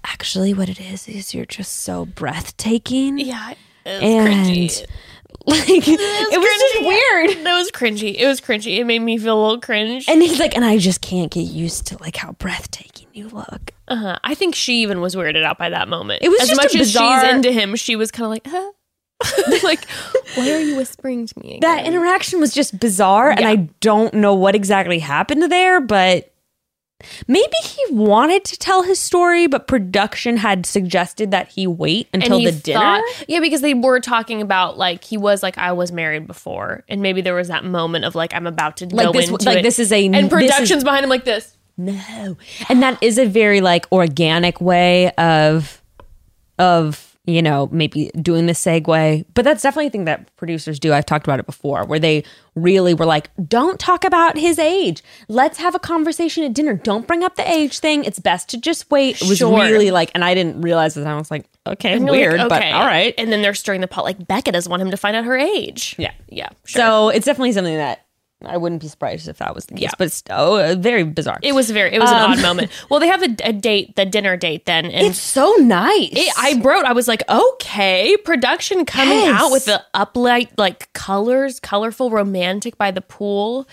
Actually, 0.05 0.53
what 0.53 0.69
it 0.69 0.81
is, 0.81 1.07
is 1.09 1.33
you're 1.33 1.47
just 1.47 1.81
so 1.85 2.07
breathtaking. 2.07 3.19
yeah, 3.19 3.53
it 3.53 3.57
was 3.87 4.03
And 4.03 4.29
cringy. 4.29 4.87
like, 5.47 5.67
it 5.69 6.41
was 6.41 6.73
just 6.73 6.87
weird. 6.87 7.47
It 7.53 7.55
was 7.55 7.71
cringy. 7.71 8.15
It 8.17 8.27
was 8.27 8.41
cringy. 8.41 8.79
It 8.79 8.85
made 8.85 9.01
me 9.01 9.19
feel 9.19 9.39
a 9.39 9.43
little 9.43 9.61
cringe. 9.61 10.09
And 10.09 10.23
he's 10.23 10.41
like, 10.41 10.57
and 10.57 10.65
I 10.65 10.79
just 10.79 11.01
can't 11.01 11.31
get 11.31 11.43
used 11.43 11.87
to 11.89 11.99
like 11.99 12.17
how 12.17 12.33
breathtaking 12.33 13.09
you 13.13 13.29
look. 13.29 13.73
Uh-huh. 13.89 14.19
I 14.25 14.35
think 14.35 14.55
she 14.55 14.83
even 14.83 15.01
was 15.01 15.15
weirded 15.15 15.45
out 15.45 15.59
by 15.59 15.71
that 15.71 15.89
moment. 15.89 16.23
It 16.23 16.29
was 16.29 16.41
as 16.41 16.49
just 16.49 16.63
much 16.63 16.75
a 16.75 16.79
as 16.79 16.91
she's 16.91 17.23
into 17.25 17.53
him, 17.53 17.77
she 17.77 17.95
was 17.95 18.11
kind 18.11 18.25
of 18.25 18.31
like, 18.31 18.47
huh? 18.47 18.73
like, 19.63 19.87
why 20.35 20.51
are 20.53 20.61
you 20.61 20.77
whispering 20.77 21.27
to 21.27 21.39
me? 21.41 21.57
Again? 21.57 21.61
That 21.61 21.87
interaction 21.87 22.41
was 22.41 22.55
just 22.55 22.79
bizarre, 22.79 23.31
and 23.31 23.45
I 23.45 23.57
don't 23.81 24.15
know 24.15 24.35
what 24.35 24.55
exactly 24.55 24.99
happened 24.99 25.51
there, 25.51 25.81
but 25.81 26.32
maybe 27.29 27.53
he 27.65 27.83
wanted 27.95 28.45
to 28.45 28.57
tell 28.59 28.83
his 28.83 28.99
story, 28.99 29.47
but 29.47 29.67
production 29.67 30.37
had 30.37 30.67
suggested 30.67 31.31
that 31.31 31.49
he 31.49 31.67
wait 31.67 32.09
until 32.15 32.39
he 32.39 32.47
the 32.47 32.53
dinner. 32.53 32.81
thought- 32.81 33.25
yeah, 33.29 33.41
because 33.41 33.61
they 33.61 33.75
were 33.75 34.01
talking 34.01 34.41
about 34.43 34.79
like 34.79 35.05
he 35.05 35.17
was 35.17 35.43
like 35.43 35.59
I 35.59 35.73
was 35.73 35.93
married 35.93 36.27
before, 36.27 36.85
and 36.89 37.03
maybe 37.03 37.21
there 37.21 37.35
was 37.35 37.49
that 37.49 37.65
moment 37.65 38.05
of 38.05 38.15
like 38.15 38.35
I'm 38.35 38.47
about 38.47 38.77
to 38.79 38.87
Like 38.87 39.07
go 39.07 39.13
this- 39.13 39.29
into 39.31 39.45
like 39.47 39.59
it. 39.59 39.63
this 39.63 39.79
is 39.79 39.93
a- 39.93 40.05
and 40.07 40.15
this 40.15 40.23
is- 40.25 40.29
production's 40.31 40.85
behind 40.85 41.05
him 41.05 41.11
like 41.11 41.25
this. 41.25 41.57
No. 41.79 42.37
And 42.69 42.83
that 42.83 42.99
is 43.03 43.17
a 43.19 43.25
very 43.27 43.61
like 43.61 43.91
organic 43.91 44.61
way 44.61 45.11
of 45.13 45.81
of 46.59 47.12
you 47.25 47.41
know 47.43 47.69
maybe 47.71 48.11
doing 48.21 48.47
the 48.47 48.53
segue. 48.53 49.25
But 49.35 49.45
that's 49.45 49.63
definitely 49.63 49.87
a 49.87 49.91
thing 49.91 50.05
that 50.07 50.35
producers 50.37 50.79
do. 50.81 50.93
I've 50.93 51.07
talked 51.07 51.27
about 51.27 51.39
it 51.41 51.47
before 51.47 51.85
where 51.85 51.99
they 51.99 52.25
really 52.55 52.93
were 52.95 53.07
like 53.07 53.31
don't 53.49 53.79
talk 53.81 54.05
about 54.05 54.37
his 54.37 54.59
age. 54.59 55.03
Let's 55.29 55.59
have 55.59 55.75
a 55.75 55.79
conversation 55.79 56.45
at 56.45 56.53
dinner. 56.53 56.75
Don't 56.75 57.07
bring 57.07 57.23
up 57.25 57.37
the 57.37 57.49
age 57.51 57.79
thing. 57.79 58.05
It's 58.05 58.19
best 58.19 58.49
to 58.51 58.59
just 58.59 58.91
wait. 58.91 59.23
It 59.23 59.29
was 59.29 59.39
Sure. 59.39 59.57
really 59.57 59.91
like 59.91 60.11
and 60.15 60.25
i 60.25 60.35
didn't 60.35 60.61
realize 60.61 60.95
that 60.95 61.07
i 61.07 61.15
was 61.17 61.31
like 61.31 61.47
okay 61.67 61.93
you're 61.93 62.01
like, 62.01 62.11
weird 62.11 62.49
but 62.49 62.63
all 62.63 62.87
right. 62.87 63.15
And 63.17 63.33
then 63.33 63.41
they're 63.43 63.55
stirring 63.55 63.81
the 63.81 63.89
pot. 63.89 64.05
Like 64.05 64.19
Bekah 64.19 64.53
doesn't 64.53 64.71
want 64.71 64.83
him 64.83 64.91
to 64.91 64.97
find 64.97 65.15
out 65.17 65.25
her 65.25 65.37
age. 65.39 65.95
yeah. 65.99 66.13
Yeah. 66.29 66.49
Sure. 66.65 66.81
so 66.83 67.09
it's 67.11 67.25
definitely 67.27 67.53
something 67.53 67.77
that 67.77 68.02
i 68.47 68.57
wouldn't 68.57 68.81
be 68.81 68.89
surprised 68.89 69.29
if 69.29 69.39
that 69.39 69.55
was 69.55 69.67
the 69.67 69.75
case 69.75 69.83
Yeah. 69.83 69.91
but 69.99 70.07
it's 70.09 70.23
oh, 70.31 70.57
uh, 70.57 70.75
very 70.79 71.03
bizarre 71.05 71.39
it 71.43 71.55
was 71.55 71.71
very. 71.71 71.93
It 71.95 72.01
was 72.01 72.11
Um, 72.11 72.17
an 72.17 72.31
odd 72.39 72.43
moment. 72.49 72.71
Well, 72.91 73.01
they 73.01 73.07
have 73.09 73.23
a, 73.23 73.35
a 73.45 73.53
date, 73.53 73.97
the 73.97 74.05
dinner 74.05 74.37
date, 74.37 74.67
then, 74.67 74.87
and 74.87 75.07
it's 75.07 75.19
so 75.21 75.55
nice 75.61 76.11
It, 76.13 76.33
I 76.39 76.61
wrote, 76.63 76.85
I 76.85 76.93
was 76.93 77.09
like, 77.09 77.23
okay, 77.29 78.17
production 78.25 78.85
coming 78.85 79.19
Yes. 79.19 79.41
out 79.41 79.51
with 79.53 79.65
the 79.67 79.83
uplight, 79.95 80.51
like 80.59 80.93
colors, 80.93 81.61
colorful, 81.61 82.11
romantic 82.11 82.77
by 82.79 82.91
the 82.91 83.01
pool. 83.01 83.69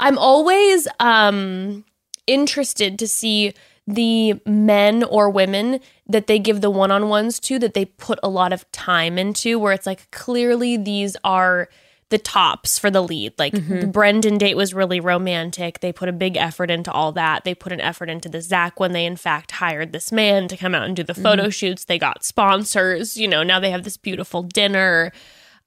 I'm 0.00 0.18
always 0.18 0.86
um 1.00 1.84
interested 2.26 2.98
to 2.98 3.08
see 3.08 3.52
the 3.86 4.40
men 4.46 5.02
or 5.04 5.28
women 5.28 5.80
that 6.06 6.28
they 6.28 6.38
give 6.38 6.60
the 6.60 6.70
one-on-ones 6.70 7.40
to 7.40 7.58
that 7.58 7.74
they 7.74 7.84
put 7.84 8.18
a 8.22 8.28
lot 8.28 8.52
of 8.52 8.70
time 8.70 9.18
into 9.18 9.58
where 9.58 9.72
it's 9.72 9.86
like 9.86 10.08
clearly 10.12 10.76
these 10.76 11.16
are 11.24 11.68
the 12.12 12.18
tops 12.18 12.78
for 12.78 12.88
the 12.90 13.00
lead. 13.02 13.32
Like 13.38 13.52
the 13.54 13.88
brendan 13.92 14.38
date 14.38 14.56
was 14.56 14.72
really 14.72 15.00
romantic. 15.00 15.80
They 15.80 15.92
put 15.92 16.08
a 16.08 16.12
big 16.12 16.36
effort 16.36 16.70
into 16.70 16.92
all 16.92 17.10
that. 17.12 17.42
They 17.42 17.54
put 17.56 17.72
an 17.72 17.80
effort 17.80 18.08
into 18.08 18.28
the 18.28 18.40
zac 18.40 18.78
when 18.78 18.92
they 18.92 19.04
in 19.04 19.16
fact 19.16 19.50
hired 19.50 19.92
this 19.92 20.12
man 20.12 20.46
to 20.48 20.56
come 20.56 20.74
out 20.74 20.84
and 20.84 20.94
do 20.94 21.02
the 21.02 21.14
photo 21.14 21.50
shoots. 21.50 21.86
They 21.86 21.98
got 21.98 22.24
sponsors 22.24 23.16
you 23.16 23.26
know 23.26 23.42
now 23.42 23.58
they 23.58 23.70
have 23.72 23.82
this 23.82 23.96
beautiful 23.96 24.44
dinner 24.44 25.10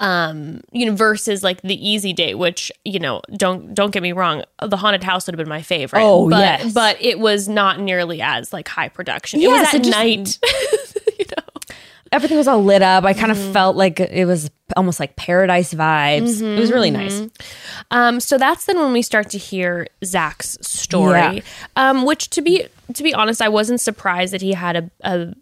um 0.02 0.60
you 0.74 0.86
know 0.86 0.94
versus 0.94 1.42
like 1.42 1.62
the 1.62 1.78
eazy 1.78 2.14
date 2.14 2.36
which 2.36 2.70
you 2.84 3.00
know 3.00 3.22
don't 3.38 3.74
don't 3.74 3.92
get 3.92 4.04
me 4.04 4.12
wrong 4.12 4.44
the 4.62 4.76
haunted 4.76 5.06
house 5.06 5.26
would 5.26 5.34
have 5.34 5.38
been 5.38 5.48
my 5.50 5.62
favorite. 5.62 6.02
Oh, 6.04 6.30
but 6.30 6.40
yes. 6.40 6.74
but 6.74 7.02
it 7.02 7.20
was 7.20 7.48
not 7.48 7.80
nearly 7.80 8.22
as 8.22 8.52
like 8.54 8.68
high 8.68 8.90
production. 8.90 9.40
It 9.42 9.48
was 9.48 9.68
at 9.68 9.74
it 9.76 9.84
just- 9.84 9.98
night. 9.98 10.40
You 11.18 11.26
know? 11.38 11.62
Everything 12.12 12.38
was 12.38 12.48
all 12.48 12.62
lit 12.64 12.82
up. 12.82 13.04
I 13.06 13.14
kind 13.14 13.32
Mm-hmm. 13.32 13.48
of 13.48 13.54
felt 13.54 13.76
like 13.78 14.00
it 14.02 14.26
was 14.26 14.50
almost 14.76 15.00
like 15.00 15.16
paradise 15.16 15.74
vibes. 15.74 16.42
It 16.42 16.60
was 16.60 16.72
really 16.72 16.92
Mm-hmm. 16.92 17.20
nice. 17.20 17.30
Um, 17.92 18.20
so 18.20 18.38
that's 18.38 18.66
then 18.66 18.78
when 18.80 18.94
we 18.94 19.02
start 19.02 19.30
to 19.32 19.38
hear 19.38 19.88
Zac's 20.04 20.58
story, 20.62 21.20
Yeah. 21.20 21.40
um, 21.76 22.06
which 22.06 22.30
to 22.32 22.42
be 22.42 22.68
to 22.94 23.04
be 23.04 23.14
honest, 23.14 23.42
I 23.42 23.50
wasn't 23.50 23.82
surprised 23.82 24.34
that 24.34 24.42
he 24.42 24.54
had 24.54 24.76
a, 24.76 24.92
a 25.02 25.34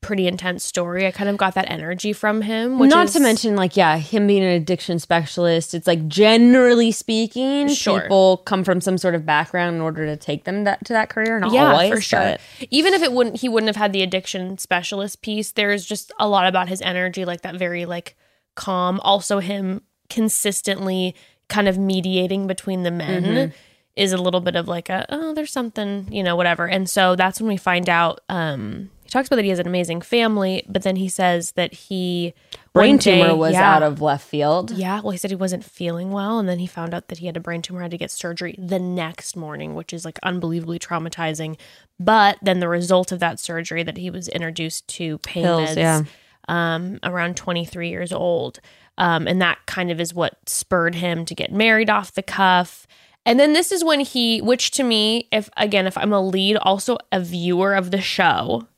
pretty 0.00 0.26
intense 0.26 0.62
story. 0.64 1.06
I 1.06 1.10
kind 1.10 1.30
of 1.30 1.36
got 1.38 1.54
that 1.54 1.70
energy 1.70 2.12
from 2.12 2.42
him. 2.42 2.78
Which 2.78 2.90
Not 2.90 3.06
is- 3.06 3.12
to 3.14 3.20
mention, 3.20 3.56
like, 3.56 3.74
yeah, 3.76 3.96
him 3.96 4.26
being 4.26 4.42
an 4.42 4.50
addiction 4.50 4.98
specialist. 4.98 5.74
It's 5.74 5.86
like 5.86 6.08
generally 6.08 6.90
speaking, 6.92 7.68
Sure. 7.68 8.02
people 8.02 8.38
come 8.44 8.64
from 8.64 8.80
some 8.82 8.98
sort 8.98 9.14
of 9.14 9.24
background 9.24 9.76
in 9.76 9.82
order 9.82 10.04
to 10.06 10.16
take 10.16 10.44
them 10.44 10.64
that 10.64 10.84
to 10.86 10.92
that 10.92 11.08
career. 11.08 11.38
Not 11.40 11.52
yeah, 11.52 11.72
always, 11.72 11.90
for 11.90 12.00
sure. 12.02 12.20
but- 12.20 12.40
Even 12.70 12.92
if 12.94 13.02
it 13.02 13.12
wouldn't, 13.12 13.40
he 13.40 13.48
wouldn't 13.48 13.68
have 13.68 13.76
had 13.76 13.92
the 13.94 14.02
addiction 14.02 14.58
specialist 14.58 15.22
piece. 15.22 15.52
There's 15.52 15.84
just 15.86 16.12
a 16.18 16.28
lot 16.28 16.46
about 16.46 16.68
his 16.68 16.82
energy, 16.82 17.24
like 17.24 17.40
that 17.42 17.56
very 17.56 17.86
like 17.86 18.14
calm. 18.54 19.00
Also, 19.00 19.38
him 19.40 19.82
consistently 20.10 21.14
kind 21.48 21.68
of 21.68 21.78
mediating 21.78 22.46
between 22.46 22.82
the 22.82 22.90
men 22.90 23.22
Mm-hmm. 23.24 23.52
is 23.96 24.12
a 24.12 24.16
little 24.18 24.40
bit 24.40 24.56
of 24.56 24.66
like 24.66 24.88
a 24.88 25.06
oh, 25.10 25.34
there's 25.34 25.52
something 25.52 26.08
you 26.10 26.22
know 26.22 26.36
whatever. 26.36 26.66
And 26.66 26.88
so 26.88 27.16
that's 27.16 27.40
when 27.40 27.48
we 27.48 27.56
find 27.56 27.88
out. 27.88 28.20
Um, 28.28 28.90
he 29.04 29.10
talks 29.10 29.28
about 29.28 29.36
that 29.36 29.44
he 29.44 29.50
has 29.50 29.58
an 29.58 29.66
amazing 29.66 30.00
family, 30.00 30.64
but 30.66 30.82
then 30.82 30.96
he 30.96 31.10
says 31.10 31.52
that 31.52 31.74
he 31.74 32.32
brain 32.72 32.96
day- 32.96 33.20
tumor 33.20 33.36
was 33.36 33.52
yeah. 33.52 33.76
out 33.76 33.82
of 33.82 34.00
left 34.00 34.26
field. 34.26 34.70
Yeah, 34.70 35.02
well, 35.02 35.10
he 35.10 35.18
said 35.18 35.30
he 35.30 35.36
wasn't 35.36 35.62
feeling 35.62 36.10
well, 36.10 36.38
and 36.38 36.48
then 36.48 36.58
he 36.58 36.66
found 36.66 36.94
out 36.94 37.08
that 37.08 37.18
he 37.18 37.26
had 37.26 37.36
a 37.36 37.40
brain 37.40 37.60
tumor, 37.60 37.82
had 37.82 37.90
to 37.90 37.98
get 37.98 38.10
surgery 38.10 38.54
the 38.58 38.78
next 38.78 39.36
morning, 39.36 39.74
which 39.74 39.92
is 39.92 40.06
like 40.06 40.18
unbelievably 40.22 40.78
traumatizing. 40.78 41.58
But 42.00 42.38
then 42.40 42.60
the 42.60 42.68
result 42.68 43.12
of 43.12 43.20
that 43.20 43.38
surgery, 43.38 43.82
that 43.82 43.98
he 43.98 44.08
was 44.08 44.26
introduced 44.28 44.88
to 44.96 45.18
pain 45.18 45.44
Pills, 45.44 45.70
meds 45.70 45.76
yeah. 45.76 46.02
Um, 46.48 46.98
around 47.02 47.36
23 47.36 47.88
years 47.88 48.12
old. 48.12 48.60
Um, 48.96 49.26
and 49.26 49.42
that 49.42 49.58
kind 49.66 49.90
of 49.90 50.00
is 50.00 50.14
what 50.14 50.38
spurred 50.48 50.94
him 50.94 51.24
to 51.24 51.34
get 51.34 51.52
married 51.52 51.90
off 51.90 52.12
the 52.12 52.22
cuff. 52.22 52.86
And 53.26 53.40
then 53.40 53.52
this 53.54 53.72
is 53.72 53.82
when 53.82 54.00
he, 54.00 54.40
which 54.40 54.70
to 54.72 54.82
me, 54.84 55.28
if 55.32 55.48
again, 55.56 55.86
if 55.86 55.96
I'm 55.98 56.12
a 56.12 56.20
lead, 56.20 56.56
also 56.58 56.98
a 57.10 57.18
viewer 57.20 57.74
of 57.74 57.90
the 57.90 58.00
show, 58.00 58.68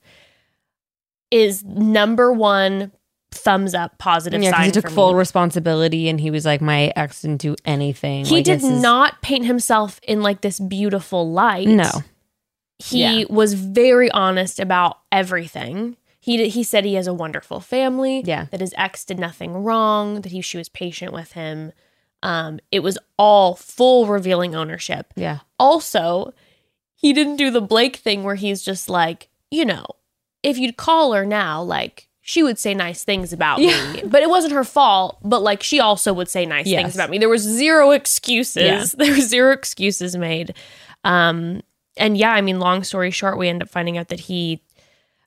is 1.31 1.65
number 1.65 2.33
one 2.33 2.93
thumbs 3.33 3.75
up 3.75 3.99
positive 3.99 4.43
Yeah, 4.43 4.53
sign. 4.53 4.67
he 4.67 4.71
took 4.71 4.89
full 4.89 5.13
me. 5.13 5.19
responsibility 5.19 6.09
and 6.09 6.21
he 6.21 6.31
was 6.31 6.47
like, 6.47 6.61
my 6.63 6.93
ex 6.97 7.23
didn't 7.23 7.41
do 7.43 7.57
anything. 7.65 8.25
He 8.25 8.37
Like, 8.37 8.45
did 8.45 8.63
is- 8.63 8.81
not 8.83 9.21
paint 9.21 9.45
himself 9.45 10.01
in 10.05 10.23
like 10.23 10.41
this 10.41 10.59
beautiful 10.61 11.31
light. 11.31 11.67
No. 11.69 11.91
He 12.79 13.01
Yeah. 13.21 13.25
was 13.29 13.55
very 13.55 14.11
honest 14.13 14.61
about 14.61 14.99
everything. 15.11 15.97
He 16.27 16.49
he 16.49 16.65
said 16.65 16.85
he 16.85 16.95
has 16.95 17.07
a 17.07 17.15
wonderful 17.15 17.61
family. 17.61 18.21
Yeah. 18.25 18.47
That 18.51 18.61
his 18.61 18.75
ex 18.77 19.05
did 19.05 19.21
nothing 19.21 19.53
wrong. 19.63 20.23
That 20.23 20.33
he 20.33 20.41
she 20.41 20.59
was 20.59 20.69
patient 20.69 21.13
with 21.13 21.33
him. 21.33 21.71
Um, 22.25 22.59
it 22.73 22.81
was 22.81 22.99
all 23.17 23.55
full 23.55 24.07
revealing 24.07 24.57
ownership. 24.57 25.13
Yeah. 25.15 25.39
Also, 25.61 26.35
he 26.97 27.13
didn't 27.13 27.37
do 27.37 27.53
the 27.53 27.61
Blake 27.61 27.95
thing 27.97 28.25
where 28.25 28.35
he's 28.35 28.63
just 28.65 28.89
like, 28.91 29.29
you 29.53 29.65
know, 29.65 29.87
if 30.43 30.59
you'd 30.59 30.77
call 30.77 31.13
her 31.13 31.25
now, 31.25 31.63
like 31.63 32.09
she 32.23 32.43
would 32.43 32.59
say 32.59 32.75
nice 32.75 33.05
things 33.05 33.33
about 33.33 33.61
Yeah. 33.61 33.93
me. 33.93 34.03
But 34.05 34.25
it 34.25 34.29
wasn't 34.29 34.55
her 34.55 34.65
fault, 34.65 35.19
but 35.23 35.43
like 35.43 35.63
she 35.63 35.79
also 35.79 36.13
would 36.13 36.29
say 36.29 36.45
nice 36.45 36.67
Yes. 36.67 36.83
things 36.83 36.95
about 36.97 37.09
me. 37.11 37.19
There 37.19 37.29
was 37.29 37.43
zero 37.43 37.93
excuses. 37.93 38.65
Yeah. 38.65 38.85
There 38.99 39.13
were 39.15 39.21
zero 39.21 39.53
excuses 39.53 40.17
made. 40.17 40.55
Um 41.05 41.63
and 41.97 42.19
yeah, 42.19 42.33
I 42.33 42.41
mean, 42.41 42.59
long 42.59 42.83
story 42.83 43.11
short, 43.13 43.39
we 43.39 43.49
end 43.49 43.63
up 43.63 43.71
finding 43.71 43.97
out 43.97 44.09
that 44.09 44.21
he 44.21 44.61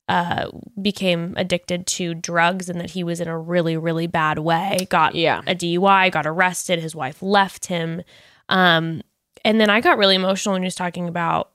uh, 0.10 0.50
became 0.82 1.34
addicted 1.38 1.86
to 1.86 2.14
drugs 2.16 2.68
and 2.68 2.80
that 2.82 2.90
he 2.90 3.04
was 3.04 3.22
in 3.22 3.28
a 3.30 3.38
really, 3.38 3.78
really 3.78 4.08
bad 4.08 4.40
way. 4.40 4.88
Got 4.90 5.16
Yeah. 5.16 5.42
a 5.48 5.54
DUI, 5.56 6.10
got 6.12 6.26
arrested. 6.26 6.80
His 6.80 6.96
wife 6.96 7.22
left 7.22 7.68
him. 7.68 8.02
Um, 8.50 9.02
and 9.46 9.62
then 9.62 9.70
I 9.70 9.80
got 9.82 9.98
really 10.00 10.16
emotional 10.16 10.54
when 10.54 10.64
he 10.64 10.68
was 10.68 10.76
talking 10.76 11.08
about 11.08 11.52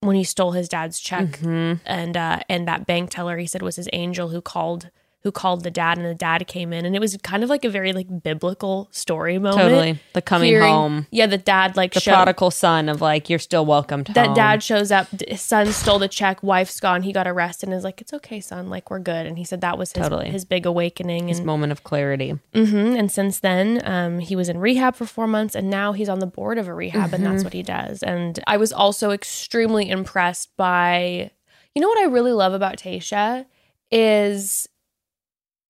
when 0.00 0.14
he 0.14 0.24
stole 0.24 0.52
his 0.52 0.68
dad's 0.68 1.00
check 1.00 1.24
Mhm. 1.40 1.80
and 1.86 2.16
uh, 2.16 2.40
and 2.50 2.68
that 2.68 2.86
bank 2.86 3.10
teller 3.10 3.38
he 3.38 3.46
said 3.46 3.62
was 3.62 3.76
his 3.76 3.88
angel 3.94 4.28
who 4.28 4.40
called 4.42 4.90
who 5.22 5.32
called 5.32 5.64
the 5.64 5.72
dad 5.72 5.98
and 5.98 6.06
the 6.06 6.14
dad 6.14 6.46
came 6.46 6.72
in 6.72 6.86
and 6.86 6.94
it 6.94 7.00
was 7.00 7.16
kind 7.24 7.42
of 7.42 7.50
like 7.50 7.64
a 7.64 7.68
very 7.68 7.92
like 7.92 8.06
biblical 8.22 8.88
story 8.92 9.38
moment. 9.40 9.60
Totally. 9.60 9.98
The 10.12 10.22
coming 10.22 10.50
Hearing- 10.50 10.72
home. 10.72 11.06
Yeah, 11.10 11.26
the 11.26 11.36
dad 11.38 11.76
like 11.76 11.94
The 11.94 12.00
showed- 12.00 12.12
prodigal 12.14 12.52
son 12.52 12.88
of 12.88 13.00
like, 13.00 13.28
you're 13.28 13.40
still 13.40 13.66
welcome 13.66 14.04
to 14.04 14.12
that 14.12 14.26
home. 14.28 14.36
dad 14.36 14.62
shows 14.62 14.92
up 14.92 15.08
his 15.26 15.40
son 15.40 15.72
stole 15.72 15.98
the 15.98 16.06
check 16.06 16.42
wife's 16.44 16.78
gone 16.78 17.02
he 17.02 17.12
got 17.12 17.26
arrested 17.26 17.68
and 17.68 17.76
is 17.76 17.82
like 17.82 18.00
it's 18.00 18.12
okay 18.12 18.38
son 18.40 18.70
like 18.70 18.88
we're 18.88 19.00
good 19.00 19.26
and 19.26 19.36
he 19.36 19.44
said 19.44 19.60
that 19.62 19.76
was 19.78 19.90
his, 19.92 20.02
Totally. 20.04 20.30
his 20.30 20.44
big 20.44 20.64
awakening 20.64 21.28
and 21.28 21.44
moment 21.44 21.72
of 21.72 21.82
clarity. 21.82 22.38
mhm, 22.54 22.96
and 22.96 23.10
since 23.10 23.40
then 23.40 23.80
um, 23.84 24.20
he 24.20 24.36
was 24.36 24.48
in 24.48 24.58
rehab 24.58 24.94
for 24.94 25.06
four 25.06 25.26
months 25.26 25.56
and 25.56 25.68
now 25.68 25.92
he's 25.92 26.08
on 26.08 26.20
the 26.20 26.26
board 26.26 26.56
of 26.56 26.68
a 26.68 26.74
rehab 26.74 27.12
and 27.12 27.24
Mm-hmm. 27.24 27.32
that's 27.32 27.42
what 27.44 27.52
he 27.52 27.62
does 27.64 28.02
and 28.04 28.38
i 28.46 28.56
was 28.56 28.72
also 28.72 29.10
extremely 29.10 29.90
impressed 29.90 30.56
by 30.56 31.30
you 31.74 31.82
know 31.82 31.88
what 31.88 31.98
i 31.98 32.04
really 32.04 32.32
love 32.32 32.52
about 32.52 32.76
tayshia 32.76 33.46
is 33.90 34.68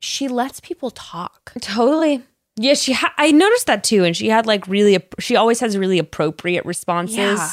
she 0.00 0.28
lets 0.28 0.60
people 0.60 0.90
talk 0.90 1.52
Totally. 1.60 2.22
Yeah, 2.58 2.74
she. 2.74 2.94
Ha- 2.94 3.12
I 3.18 3.32
noticed 3.32 3.66
that 3.66 3.84
too, 3.84 4.04
and 4.04 4.16
she 4.16 4.28
had 4.28 4.46
like 4.46 4.66
really. 4.66 4.98
She 5.18 5.36
always 5.36 5.60
has 5.60 5.76
really 5.76 5.98
appropriate 5.98 6.64
responses. 6.64 7.16
Yeah. 7.16 7.48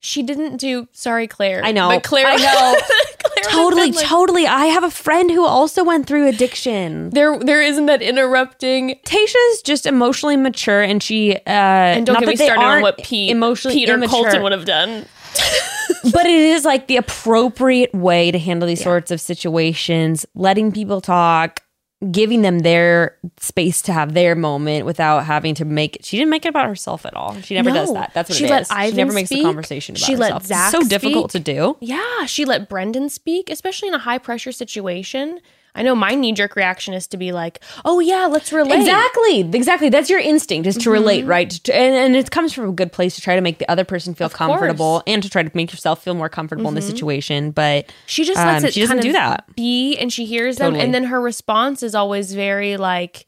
She 0.00 0.24
didn't 0.24 0.56
do 0.56 0.88
sorry, 0.90 1.28
Clare. 1.28 1.60
I 1.64 1.70
know. 1.70 1.88
But 1.88 2.02
Clare 2.02 2.26
I 2.26 2.36
know. 2.36 2.76
Clare 3.22 3.44
Totally, 3.52 3.92
like- 3.92 4.04
totally. 4.04 4.48
I 4.48 4.66
have 4.66 4.82
a 4.82 4.90
friend 4.90 5.30
who 5.30 5.46
also 5.46 5.84
went 5.84 6.08
through 6.08 6.26
addiction. 6.26 7.10
there 7.10 7.38
there 7.38 7.62
isn't 7.62 7.86
that 7.86 8.02
interrupting 8.02 8.98
Tayshia's 9.06 9.62
just 9.62 9.86
emotionally 9.86 10.36
mature, 10.36 10.82
and 10.82 11.00
she. 11.00 11.36
Uh, 11.36 11.38
and 11.46 12.04
don't 12.06 12.14
not 12.14 12.20
get 12.20 12.26
that 12.26 12.38
me 12.40 12.44
started 12.44 12.62
on 12.64 12.82
what 12.82 12.98
Pete, 12.98 13.30
emotionally 13.30 13.76
Peter 13.76 13.94
immature, 13.94 14.24
Colton 14.24 14.42
would 14.42 14.52
have 14.52 14.64
done. 14.64 15.06
but 16.12 16.26
it 16.26 16.40
is 16.40 16.64
like 16.64 16.88
the 16.88 16.96
appropriate 16.96 17.94
way 17.94 18.32
to 18.32 18.40
handle 18.40 18.66
these 18.66 18.82
sorts 18.82 19.12
of 19.12 19.20
situations, 19.20 20.26
letting 20.34 20.72
people 20.72 21.00
talk, 21.00 21.62
giving 22.10 22.42
them 22.42 22.60
their 22.60 23.16
space 23.38 23.80
to 23.82 23.92
have 23.92 24.14
their 24.14 24.34
moment 24.34 24.84
without 24.86 25.24
having 25.24 25.54
to 25.54 25.64
make 25.64 25.96
it. 25.96 26.04
She 26.04 26.16
didn't 26.16 26.30
make 26.30 26.44
it 26.44 26.48
about 26.48 26.66
herself 26.66 27.06
at 27.06 27.14
all. 27.14 27.40
She 27.42 27.54
never 27.54 27.70
No. 27.70 27.74
does 27.76 27.92
that. 27.94 28.12
That's 28.14 28.28
what 28.30 28.36
She 28.38 28.46
it 28.46 28.50
let 28.50 28.62
is. 28.62 28.70
Ivan 28.70 28.90
she 28.90 28.96
never 28.96 29.12
makes 29.12 29.28
speak. 29.28 29.38
the 29.42 29.44
conversation 29.44 29.94
about 29.96 30.04
She 30.06 30.16
let. 30.16 30.42
Zac 30.42 30.72
it's 30.74 30.82
so 30.82 30.88
difficult 30.88 31.30
to 31.30 31.38
do. 31.38 31.76
Yeah, 31.80 32.26
she 32.26 32.44
let 32.44 32.68
Brendan 32.68 33.08
speak, 33.08 33.48
especially 33.50 33.88
in 33.88 33.94
a 33.94 33.98
high 34.00 34.18
pressure 34.18 34.50
situation. 34.52 35.40
I 35.74 35.82
know 35.82 35.94
my 35.94 36.14
knee 36.14 36.32
jerk 36.32 36.54
reaction 36.54 36.92
is 36.92 37.06
to 37.08 37.16
be 37.16 37.32
like, 37.32 37.60
"Oh 37.84 37.98
yeah, 38.00 38.26
let's 38.26 38.52
relate." 38.52 38.78
Exactly, 38.80 39.40
exactly. 39.40 39.88
That's 39.88 40.10
your 40.10 40.18
instinct 40.20 40.66
is 40.66 40.74
to 40.76 40.80
Mm-hmm. 40.80 40.90
relate, 40.92 41.24
right? 41.24 41.68
And, 41.70 41.94
and 41.94 42.16
it 42.16 42.30
comes 42.30 42.52
from 42.52 42.68
a 42.68 42.72
good 42.72 42.92
place 42.92 43.14
to 43.14 43.20
try 43.22 43.34
to 43.36 43.40
make 43.40 43.58
the 43.58 43.68
other 43.70 43.84
person 43.84 44.14
feel 44.14 44.26
Of 44.26 44.34
course. 44.34 44.48
comfortable 44.50 45.02
and 45.06 45.22
to 45.22 45.30
try 45.30 45.42
to 45.42 45.50
make 45.54 45.72
yourself 45.72 46.02
feel 46.04 46.14
more 46.14 46.28
comfortable 46.28 46.68
in 46.68 46.74
the 46.74 46.82
situation. 46.82 47.50
But 47.52 47.90
She 48.06 48.24
just 48.24 48.36
lets 48.36 48.64
Um, 48.64 48.68
it 48.68 48.74
she 48.74 48.80
doesn't 48.80 48.96
kind 48.98 49.02
do 49.02 49.12
that. 49.12 49.46
be, 49.56 49.96
and 49.96 50.12
she 50.12 50.26
hears 50.26 50.58
them, 50.58 50.74
and 50.74 50.92
then 50.94 51.04
her 51.04 51.20
response 51.20 51.82
is 51.82 51.94
always 51.94 52.34
very 52.34 52.76
like, 52.76 53.26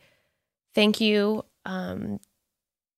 "Thank 0.74 1.00
you." 1.00 1.44
Um, 1.64 2.20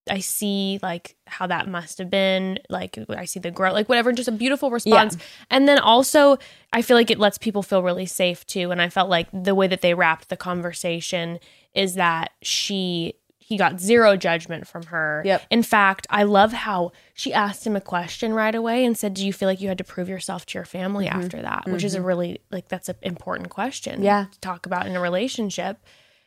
I 0.09 0.21
see 0.21 0.79
like 0.83 1.17
how 1.27 1.47
that 1.49 1.69
must 1.69 1.99
have 1.99 2.11
been. 2.11 2.59
Like 2.69 2.99
I 3.09 3.25
see 3.25 3.41
the 3.41 3.51
growth, 3.51 3.75
like 3.75 3.89
whatever. 3.89 4.13
Just 4.13 4.29
a 4.29 4.33
beautiful 4.33 4.71
response, 4.71 5.17
and 5.51 5.69
then 5.69 5.79
also 5.79 6.39
I 6.73 6.83
feel 6.83 6.97
like 6.97 7.11
it 7.11 7.19
lets 7.19 7.39
people 7.39 7.63
feel 7.63 7.83
really 7.83 8.07
safe 8.07 8.47
too. 8.47 8.71
And 8.71 8.81
I 8.81 8.89
felt 8.89 9.11
like 9.11 9.29
the 9.33 9.55
way 9.55 9.67
that 9.67 9.81
they 9.81 9.95
wrapped 9.95 10.29
the 10.29 10.37
conversation 10.37 11.39
is 11.75 11.95
that 11.95 12.33
she. 12.43 13.15
He 13.39 13.57
got 13.57 13.79
zero 13.79 14.17
judgment 14.17 14.67
from 14.67 14.83
her. 14.87 15.23
Yep. 15.25 15.43
In 15.51 15.63
fact, 15.63 16.09
I 16.11 16.25
love 16.25 16.53
how 16.53 16.91
she 17.15 17.33
asked 17.33 17.65
him 17.65 17.77
a 17.77 17.81
question 17.81 18.33
right 18.33 18.53
away 18.53 18.85
and 18.85 18.99
said, 18.99 19.15
"Do 19.15 19.25
you 19.25 19.33
feel 19.33 19.49
like 19.49 19.61
you 19.61 19.69
had 19.69 19.79
to 19.79 19.85
prove 19.85 20.09
yourself 20.09 20.47
to 20.47 20.59
your 20.59 20.65
family 20.65 21.07
after 21.07 21.41
that?" 21.41 21.69
Which 21.69 21.85
is 21.85 21.95
a 21.95 22.03
really 22.03 22.41
like 22.51 22.67
that's 22.67 22.89
an 22.89 22.97
important 23.03 23.51
question. 23.51 23.95
Mm-hmm. 23.99 24.03
Yeah. 24.03 24.25
to 24.33 24.41
talk 24.41 24.67
about 24.67 24.87
in 24.87 24.97
a 24.97 25.01
relationship. 25.01 25.79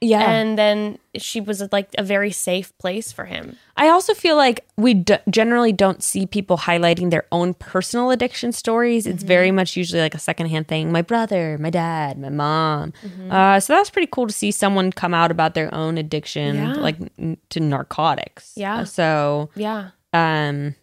Yeah, 0.02 0.22
And 0.32 0.58
then 0.58 0.98
she 1.18 1.42
was 1.42 1.62
like 1.74 1.90
a 1.98 2.04
very 2.04 2.32
safe 2.32 2.72
place 2.78 3.12
for 3.12 3.26
him. 3.26 3.58
I 3.76 3.90
also 3.90 4.14
feel 4.14 4.38
like 4.38 4.66
we 4.78 4.94
d- 4.94 5.18
generally 5.30 5.74
don't 5.74 6.02
see 6.02 6.26
people 6.26 6.58
highlighting 6.58 7.10
their 7.12 7.26
own 7.34 7.54
personal 7.54 8.10
addiction 8.12 8.52
stories. 8.54 9.06
It's 9.06 9.20
Mm-hmm. 9.24 9.28
very 9.28 9.52
much 9.52 9.76
usually 9.76 10.02
like 10.02 10.16
a 10.16 10.20
secondhand 10.20 10.68
thing. 10.70 10.92
My 10.92 11.02
brother, 11.02 11.58
my 11.60 11.70
dad, 11.70 12.18
my 12.18 12.30
mom. 12.30 12.94
Mm-hmm. 13.04 13.32
Uh, 13.32 13.60
so 13.60 13.74
that's 13.74 13.90
pretty 13.90 14.08
cool 14.10 14.28
to 14.28 14.34
see 14.34 14.52
someone 14.52 14.92
come 14.94 15.14
out 15.14 15.32
about 15.32 15.54
their 15.54 15.74
own 15.76 15.98
addiction, 15.98 16.56
Yeah. 16.56 16.74
like 16.76 16.96
n- 17.20 17.38
to 17.50 17.60
narcotics. 17.60 18.54
Yeah. 18.56 18.78
Uh, 18.80 18.86
so, 18.86 19.50
Yeah, 19.56 19.90
um, 20.14 20.76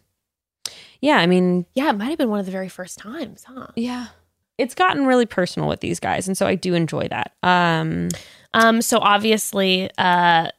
yeah, 1.01 1.17
I 1.17 1.25
mean, 1.27 1.65
yeah. 1.75 1.89
It 1.89 1.97
might 1.97 2.09
have 2.09 2.17
been 2.17 2.29
one 2.29 2.39
of 2.39 2.45
the 2.45 2.51
very 2.51 2.69
first 2.69 2.97
times, 2.99 3.43
huh? 3.45 3.67
Yeah. 3.75 4.07
It's 4.57 4.73
gotten 4.73 5.05
really 5.05 5.25
personal 5.27 5.69
with 5.69 5.79
these 5.81 5.99
guys. 5.99 6.27
And 6.27 6.35
so 6.37 6.47
I 6.47 6.55
do 6.55 6.73
enjoy 6.73 7.07
that. 7.09 7.33
Um, 7.43 8.09
Um. 8.53 8.81
So 8.81 8.99
obviously, 8.99 9.89
uh, 9.97 10.49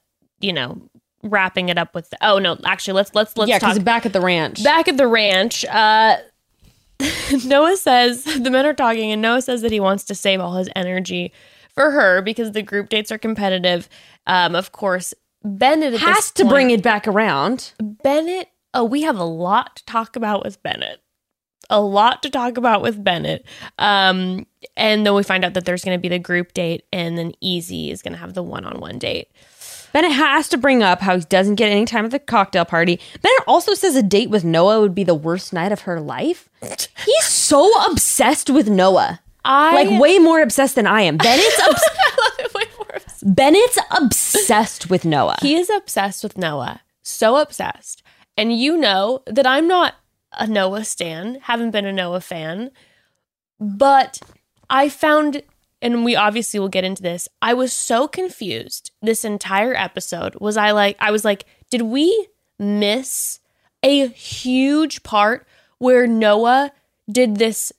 you 0.40 0.52
know, 0.52 0.80
wrapping 1.22 1.68
it 1.68 1.78
up 1.78 1.94
with. 1.94 2.12
oh 2.22 2.38
no, 2.38 2.58
actually, 2.64 2.94
let's 2.94 3.14
let's 3.14 3.36
let's 3.36 3.48
yeah, 3.48 3.58
talk 3.58 3.70
because 3.70 3.82
back 3.84 4.06
at 4.06 4.12
the 4.12 4.20
ranch. 4.20 4.62
back 4.62 4.88
at 4.88 4.96
the 4.96 5.06
ranch. 5.08 5.64
Uh, 5.64 6.16
Noah 7.44 7.76
says 7.76 8.24
the 8.42 8.50
men 8.50 8.66
are 8.66 8.74
talking, 8.74 9.12
and 9.12 9.22
Noah 9.22 9.42
says 9.42 9.62
that 9.62 9.72
he 9.72 9.80
wants 9.80 10.04
to 10.04 10.14
save 10.14 10.40
all 10.40 10.54
his 10.56 10.68
energy 10.74 11.32
for 11.74 11.90
her 11.90 12.22
because 12.22 12.52
the 12.52 12.62
group 12.62 12.88
dates 12.88 13.12
are 13.12 13.18
competitive. 13.18 13.88
Um, 14.26 14.54
of 14.54 14.72
course, 14.72 15.14
Bennett 15.44 15.94
has 16.00 16.30
to 16.32 16.42
point- 16.42 16.52
bring 16.52 16.70
it 16.70 16.82
back 16.82 17.06
around. 17.06 17.72
Bennett. 17.80 18.48
Oh, 18.74 18.84
we 18.84 19.02
have 19.02 19.18
a 19.18 19.24
lot 19.24 19.76
to 19.76 19.84
talk 19.86 20.14
about 20.14 20.44
with 20.44 20.62
Bennett. 20.62 21.00
A 21.70 21.80
lot 21.80 22.22
to 22.22 22.30
talk 22.30 22.56
about 22.56 22.82
with 22.82 23.02
Bennett. 23.02 23.44
Um, 23.78 24.46
and 24.76 25.04
then 25.04 25.14
we 25.14 25.22
find 25.22 25.44
out 25.44 25.54
that 25.54 25.64
there's 25.64 25.84
going 25.84 25.96
to 25.96 26.00
be 26.00 26.08
the 26.08 26.18
group 26.18 26.54
date, 26.54 26.84
and 26.92 27.18
then 27.18 27.32
Eazy 27.42 27.90
is 27.90 28.02
going 28.02 28.14
to 28.14 28.18
have 28.18 28.34
the 28.34 28.42
one-on-one 28.42 28.98
date. 28.98 29.28
Bennett 29.92 30.12
has 30.12 30.48
to 30.50 30.58
bring 30.58 30.82
up 30.82 31.00
how 31.00 31.16
he 31.16 31.24
doesn't 31.24 31.54
get 31.56 31.70
any 31.70 31.84
time 31.84 32.04
at 32.04 32.10
the 32.10 32.18
cocktail 32.18 32.64
party. 32.64 33.00
Bennett 33.22 33.42
also 33.46 33.74
says 33.74 33.96
a 33.96 34.02
date 34.02 34.30
with 34.30 34.44
Noah 34.44 34.80
would 34.80 34.94
be 34.94 35.04
the 35.04 35.14
worst 35.14 35.52
night 35.52 35.72
of 35.72 35.82
her 35.82 36.00
life. 36.00 36.48
He's 36.62 37.24
so 37.26 37.70
obsessed 37.90 38.50
with 38.50 38.68
Noah. 38.68 39.20
I 39.44 39.84
Like 39.84 40.00
way 40.00 40.18
more 40.18 40.42
obsessed 40.42 40.74
than 40.74 40.86
I 40.86 41.02
am. 41.02 41.16
Bennett's 41.16 41.60
obs- 41.68 42.54
Wait 42.54 42.68
for 42.72 42.86
it. 42.94 43.04
Bennett's 43.22 43.78
obsessed 43.90 44.90
with 44.90 45.04
Noah. 45.06 45.36
He 45.40 45.54
is 45.56 45.70
obsessed 45.70 46.22
with 46.22 46.36
Noah. 46.36 46.82
So 47.02 47.36
obsessed. 47.36 48.02
And 48.36 48.56
you 48.58 48.76
know 48.76 49.22
that 49.26 49.46
I'm 49.46 49.66
not 49.66 49.94
a 50.38 50.46
Noah 50.46 50.84
stan, 50.84 51.38
haven't 51.42 51.72
been 51.72 51.84
a 51.84 51.92
Noah 51.92 52.20
fan. 52.20 52.70
But 53.60 54.20
I 54.70 54.88
found, 54.88 55.42
and 55.82 56.04
we 56.04 56.16
obviously 56.16 56.60
will 56.60 56.68
get 56.68 56.84
into 56.84 57.02
this, 57.02 57.28
I 57.42 57.54
was 57.54 57.72
so 57.72 58.08
confused 58.08 58.92
this 59.02 59.24
entire 59.24 59.74
episode. 59.74 60.36
Was 60.36 60.56
I 60.56 60.70
like, 60.70 60.96
I 61.00 61.10
was 61.10 61.24
like, 61.24 61.44
did 61.70 61.82
we 61.82 62.28
miss 62.58 63.40
a 63.82 64.08
huge 64.08 65.02
part 65.02 65.46
where 65.78 66.06
Noah 66.06 66.72
did 67.10 67.36
this 67.36 67.72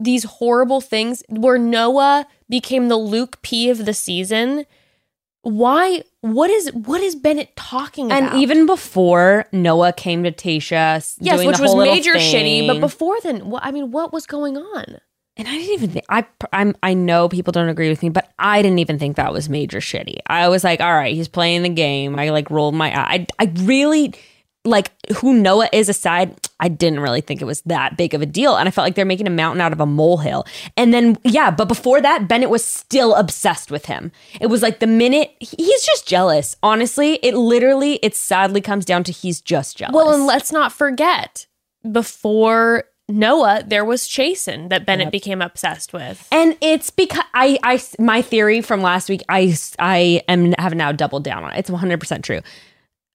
these 0.00 0.24
horrible 0.24 0.80
things 0.80 1.22
where 1.28 1.58
Noah 1.58 2.26
became 2.48 2.88
the 2.88 2.96
Luke 2.96 3.40
P 3.42 3.70
of 3.70 3.84
the 3.84 3.94
season. 3.94 4.66
Why 5.42 6.02
what 6.20 6.50
is 6.50 6.72
what 6.72 7.00
is 7.02 7.16
Bennett 7.16 7.54
talking 7.56 8.12
and 8.12 8.26
about? 8.26 8.34
And 8.34 8.42
even 8.42 8.66
before 8.66 9.46
Noah 9.52 9.92
came 9.92 10.22
to 10.22 10.30
Tayshia, 10.30 11.16
yes, 11.18 11.44
which 11.44 11.58
was 11.58 11.74
major 11.74 12.14
shitty, 12.14 12.66
but 12.66 12.80
before 12.80 13.16
then, 13.22 13.50
what 13.50 13.64
I 13.64 13.72
mean, 13.72 13.90
what 13.90 14.12
was 14.12 14.26
going 14.26 14.56
on? 14.56 14.98
And 15.36 15.48
I 15.48 15.52
didn't 15.52 15.72
even 15.72 15.90
think 15.90 16.04
I 16.08 16.24
I'm 16.52 16.76
I 16.82 16.94
know 16.94 17.28
people 17.28 17.52
don't 17.52 17.68
agree 17.68 17.88
with 17.88 18.02
me, 18.02 18.10
but 18.10 18.30
I 18.38 18.62
didn't 18.62 18.78
even 18.78 18.98
think 18.98 19.16
that 19.16 19.32
was 19.32 19.48
major 19.48 19.80
shitty. 19.80 20.18
I 20.26 20.48
was 20.48 20.62
like, 20.62 20.80
all 20.80 20.94
right, 20.94 21.14
he's 21.14 21.28
playing 21.28 21.62
the 21.62 21.70
game. 21.70 22.18
I 22.18 22.28
like 22.30 22.50
rolled 22.50 22.74
my 22.74 22.96
eye. 22.96 23.26
I 23.38 23.46
I 23.46 23.52
really 23.62 24.14
like 24.64 24.92
who 25.16 25.34
Noah 25.34 25.68
is 25.72 25.88
aside, 25.88 26.36
I 26.60 26.68
didn't 26.68 27.00
really 27.00 27.20
think 27.20 27.42
it 27.42 27.46
was 27.46 27.62
that 27.62 27.96
big 27.96 28.14
of 28.14 28.22
a 28.22 28.26
deal. 28.26 28.56
And 28.56 28.68
I 28.68 28.70
felt 28.70 28.84
like 28.84 28.94
they're 28.94 29.04
making 29.04 29.26
a 29.26 29.30
mountain 29.30 29.60
out 29.60 29.72
of 29.72 29.80
a 29.80 29.86
molehill. 29.86 30.46
And 30.76 30.94
then 30.94 31.18
yeah, 31.24 31.50
but 31.50 31.66
before 31.66 32.00
that, 32.00 32.28
Bennett 32.28 32.50
was 32.50 32.64
still 32.64 33.14
obsessed 33.14 33.70
with 33.70 33.86
him. 33.86 34.12
It 34.40 34.46
was 34.46 34.62
like 34.62 34.78
the 34.78 34.86
minute 34.86 35.34
he's 35.40 35.82
just 35.82 36.06
jealous. 36.06 36.56
Honestly, 36.62 37.14
it 37.22 37.34
literally 37.34 37.98
it 38.02 38.14
sadly 38.14 38.60
comes 38.60 38.84
down 38.84 39.04
to 39.04 39.12
he's 39.12 39.40
just 39.40 39.76
jealous. 39.76 39.94
Well, 39.94 40.12
and 40.12 40.26
let's 40.26 40.52
not 40.52 40.72
forget, 40.72 41.46
before 41.90 42.84
Noah, 43.08 43.62
there 43.66 43.84
was 43.84 44.04
Chasen 44.04 44.68
that 44.70 44.86
Bennett 44.86 45.10
became 45.10 45.42
obsessed 45.42 45.92
with. 45.92 46.26
And 46.30 46.56
it's 46.60 46.90
because 46.90 47.24
I, 47.34 47.58
I, 47.62 47.82
my 47.98 48.22
theory 48.22 48.60
from 48.62 48.80
last 48.80 49.08
week, 49.08 49.22
I, 49.28 49.54
I 49.78 50.22
am 50.28 50.52
have 50.52 50.74
now 50.74 50.92
doubled 50.92 51.24
down 51.24 51.44
on. 51.44 51.52
it. 51.52 51.58
It's 51.58 51.70
100 51.70 51.98
percent 51.98 52.24
true. 52.24 52.40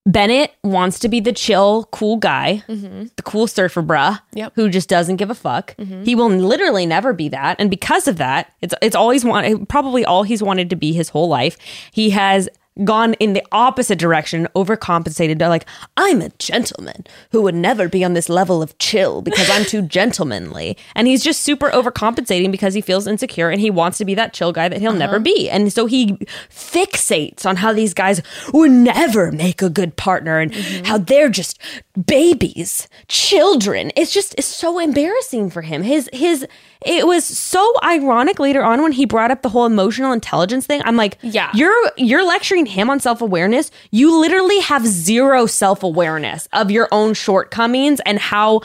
Bennett 0.08 0.55
wants 0.64 0.99
to 0.99 1.10
be 1.10 1.20
the 1.20 1.34
chill, 1.34 1.88
cool 1.91 2.16
guy, 2.16 2.64
mm-hmm. 2.68 3.08
the 3.18 3.22
cool 3.24 3.45
surfer 3.45 3.84
bruh, 3.84 4.20
Yep. 4.34 4.53
who 4.55 4.70
just 4.70 4.88
doesn't 4.88 5.18
give 5.18 5.30
a 5.30 5.36
fuck. 5.36 5.76
Mm-hmm. 5.76 6.03
He 6.03 6.16
will 6.16 6.30
literally 6.30 6.86
never 6.86 7.12
be 7.12 7.28
that, 7.30 7.58
and 7.60 7.70
because 7.70 8.08
of 8.08 8.18
that, 8.18 8.53
it's 8.62 8.74
it's 8.82 8.95
always 8.95 9.26
want 9.26 9.68
probably 9.68 10.05
all 10.05 10.24
he's 10.24 10.41
wanted 10.41 10.70
to 10.70 10.76
be 10.78 10.93
his 10.93 11.10
whole 11.10 11.28
life. 11.28 11.58
He 11.91 12.10
has 12.12 12.47
gone 12.84 13.13
in 13.15 13.34
the 13.34 13.43
opposite 13.51 13.99
direction, 13.99 14.47
overcompensated. 14.55 15.39
To 15.39 15.49
like, 15.49 15.65
I'm 15.95 16.21
a 16.21 16.30
gentleman 16.39 17.05
who 17.32 17.41
would 17.41 17.55
never 17.55 17.88
be 17.88 18.03
on 18.03 18.13
this 18.13 18.30
level 18.30 18.61
of 18.61 18.78
chill 18.78 19.21
because 19.21 19.49
I'm 19.49 19.65
too 19.65 19.82
gentlemanly, 19.97 20.78
and 20.95 21.07
he's 21.07 21.23
just 21.23 21.41
super 21.41 21.69
overcompensating 21.69 22.51
because 22.51 22.73
he 22.73 22.82
feels 22.82 23.07
insecure 23.07 23.49
and 23.49 23.61
he 23.61 23.69
wants 23.69 23.97
to 23.99 24.05
be 24.05 24.15
that 24.15 24.34
chill 24.34 24.51
guy 24.51 24.69
that 24.69 24.80
he'll 24.80 24.93
never 24.93 25.15
uh-huh. 25.15 25.23
be, 25.23 25.49
and 25.49 25.71
so 25.71 25.86
he 25.86 26.13
fixates 26.49 27.45
on 27.45 27.57
how 27.57 27.73
these 27.73 27.93
guys 27.93 28.21
would 28.53 28.71
never 28.71 29.32
make 29.32 29.61
a 29.61 29.69
good 29.69 29.95
partner 29.95 30.39
and 30.39 30.51
mm-hmm. 30.51 30.86
how 30.86 30.97
they're 30.97 31.30
just 31.30 31.59
babies, 32.05 32.88
children. 33.07 33.91
It's 33.95 34.13
just 34.13 34.36
it's 34.38 34.47
so 34.47 34.80
embarrassing 34.80 35.49
for 35.49 35.61
him. 35.61 35.84
His 35.84 36.09
his 36.13 36.45
it 36.86 37.07
was 37.07 37.25
so 37.25 37.73
ironic 37.84 38.39
later 38.39 38.63
on 38.63 38.82
when 38.82 38.91
he 38.91 39.05
brought 39.05 39.32
up 39.32 39.41
the 39.41 39.49
whole 39.49 39.65
emotional 39.65 40.11
intelligence 40.11 40.65
thing. 40.67 40.82
I'm 40.86 40.95
like, 40.95 41.17
Yeah. 41.21 41.49
you're 41.53 41.91
you're 41.97 42.25
lecturing 42.25 42.66
him 42.68 42.89
on 42.89 42.99
self-awareness. 42.99 43.72
You 43.91 44.20
literally 44.20 44.59
have 44.61 44.86
zero 44.86 45.45
self-awareness 45.45 46.47
of 46.53 46.72
your 46.72 46.88
own 46.91 47.13
shortcomings 47.13 47.99
and 48.05 48.20
how 48.20 48.61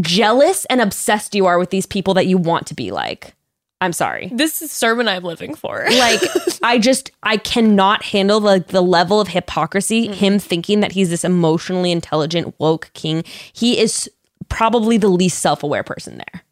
jealous 0.00 0.64
and 0.66 0.80
obsessed 0.80 1.34
you 1.34 1.46
are 1.46 1.58
with 1.58 1.70
these 1.70 1.86
people 1.86 2.14
that 2.14 2.26
you 2.26 2.38
want 2.38 2.66
to 2.68 2.74
be 2.74 2.90
like. 2.90 3.34
I'm 3.82 3.94
sorry 3.94 4.30
This 4.32 4.60
is 4.60 4.70
sermon 4.70 5.08
I'm 5.08 5.22
living 5.22 5.54
for. 5.54 5.86
like 5.90 6.20
i 6.62 6.78
just 6.78 7.10
i 7.22 7.38
cannot 7.38 8.02
handle 8.02 8.38
like 8.38 8.66
the 8.68 8.82
level 8.82 9.20
of 9.20 9.28
hypocrisy 9.28 10.08
mm. 10.08 10.14
him 10.14 10.38
thinking 10.38 10.80
that 10.80 10.92
he's 10.92 11.08
this 11.08 11.24
emotionally 11.24 11.90
intelligent 11.90 12.54
woke 12.60 12.90
king 12.92 13.24
he 13.52 13.78
is 13.78 14.10
probably 14.50 14.98
the 14.98 15.08
least 15.08 15.38
self-aware 15.38 15.82
person 15.82 16.18
there 16.18 16.44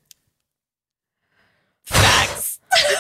Facts. 1.85 2.38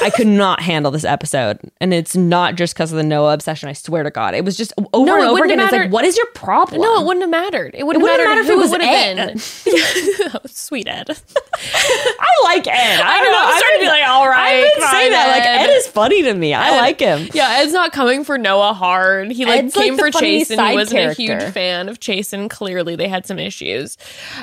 I 0.00 0.10
could 0.10 0.26
not 0.26 0.60
handle 0.60 0.90
this 0.90 1.04
episode 1.04 1.58
and 1.80 1.92
it's 1.94 2.16
not 2.16 2.54
just 2.54 2.74
because 2.74 2.92
of 2.92 2.96
the 2.96 3.02
noah 3.02 3.32
obsession 3.34 3.68
i 3.68 3.72
swear 3.72 4.02
to 4.02 4.10
god 4.10 4.34
it 4.34 4.44
was 4.44 4.56
just 4.56 4.72
over 4.92 5.06
No, 5.06 5.16
it 5.16 5.20
and 5.20 5.24
over 5.28 5.32
wouldn't 5.40 5.52
again 5.52 5.64
it's 5.66 5.72
like 5.72 5.90
what 5.92 6.04
is 6.04 6.16
your 6.16 6.26
problem 6.34 6.80
No, 6.82 7.00
it 7.02 7.06
wouldn't 7.06 7.22
have 7.22 7.30
mattered. 7.30 7.74
It 7.74 7.84
wouldn't, 7.86 8.02
wouldn't 8.02 8.20
have 8.20 8.28
matter 8.28 8.42
mattered 8.42 8.52
if 8.52 8.56
it 8.56 8.58
was 8.58 8.70
would 8.70 8.80
Ed. 8.82 9.18
have 9.18 9.28
been. 9.64 10.30
oh, 10.34 10.46
sweet 10.46 10.88
Ed. 10.88 11.10
i 11.10 12.26
like 12.44 12.66
ed 12.66 13.00
i, 13.00 13.18
I 13.18 13.22
don't 13.22 13.32
know, 13.32 13.38
I'm 13.46 13.58
starting 13.58 13.78
to 13.78 13.84
be 13.84 13.88
like, 13.88 14.08
all 14.08 14.28
right. 14.28 14.38
i 14.38 14.62
right, 14.62 14.62
didn't 14.74 14.82
say 14.88 15.02
fine, 15.02 15.10
that 15.12 15.28
like 15.36 15.68
Ed. 15.68 15.72
is 15.74 15.86
funny 15.86 16.22
to 16.22 16.34
me 16.34 16.54
i 16.54 16.70
Ed- 16.70 16.76
like 16.80 17.00
him 17.00 17.28
Yeah, 17.34 17.48
Ed's 17.58 17.72
not 17.72 17.92
coming 17.92 18.24
for 18.24 18.38
Noah 18.38 18.72
hard. 18.72 19.30
He 19.32 19.44
like 19.44 19.64
Ed's, 19.64 19.76
like, 19.76 19.84
came 19.84 19.96
the 19.96 20.02
for 20.02 20.10
Chase 20.10 20.50
and 20.50 20.60
he 20.60 20.74
wasn't 20.74 21.10
a 21.10 21.12
huge 21.12 21.42
fan 21.52 21.88
of 21.88 22.00
Chase 22.00 22.32
and 22.32 22.48
clearly 22.50 22.96
they 22.96 23.08
had 23.08 23.26
some 23.26 23.38
issues. 23.38 23.96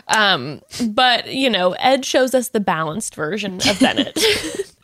Um, 0.07 0.61
but 0.89 1.27
you 1.33 1.49
know, 1.49 1.73
Ed 1.73 2.05
shows 2.05 2.33
us 2.33 2.49
the 2.49 2.59
balanced 2.59 3.15
version 3.15 3.55
of 3.67 3.79
Bennett. 3.79 4.17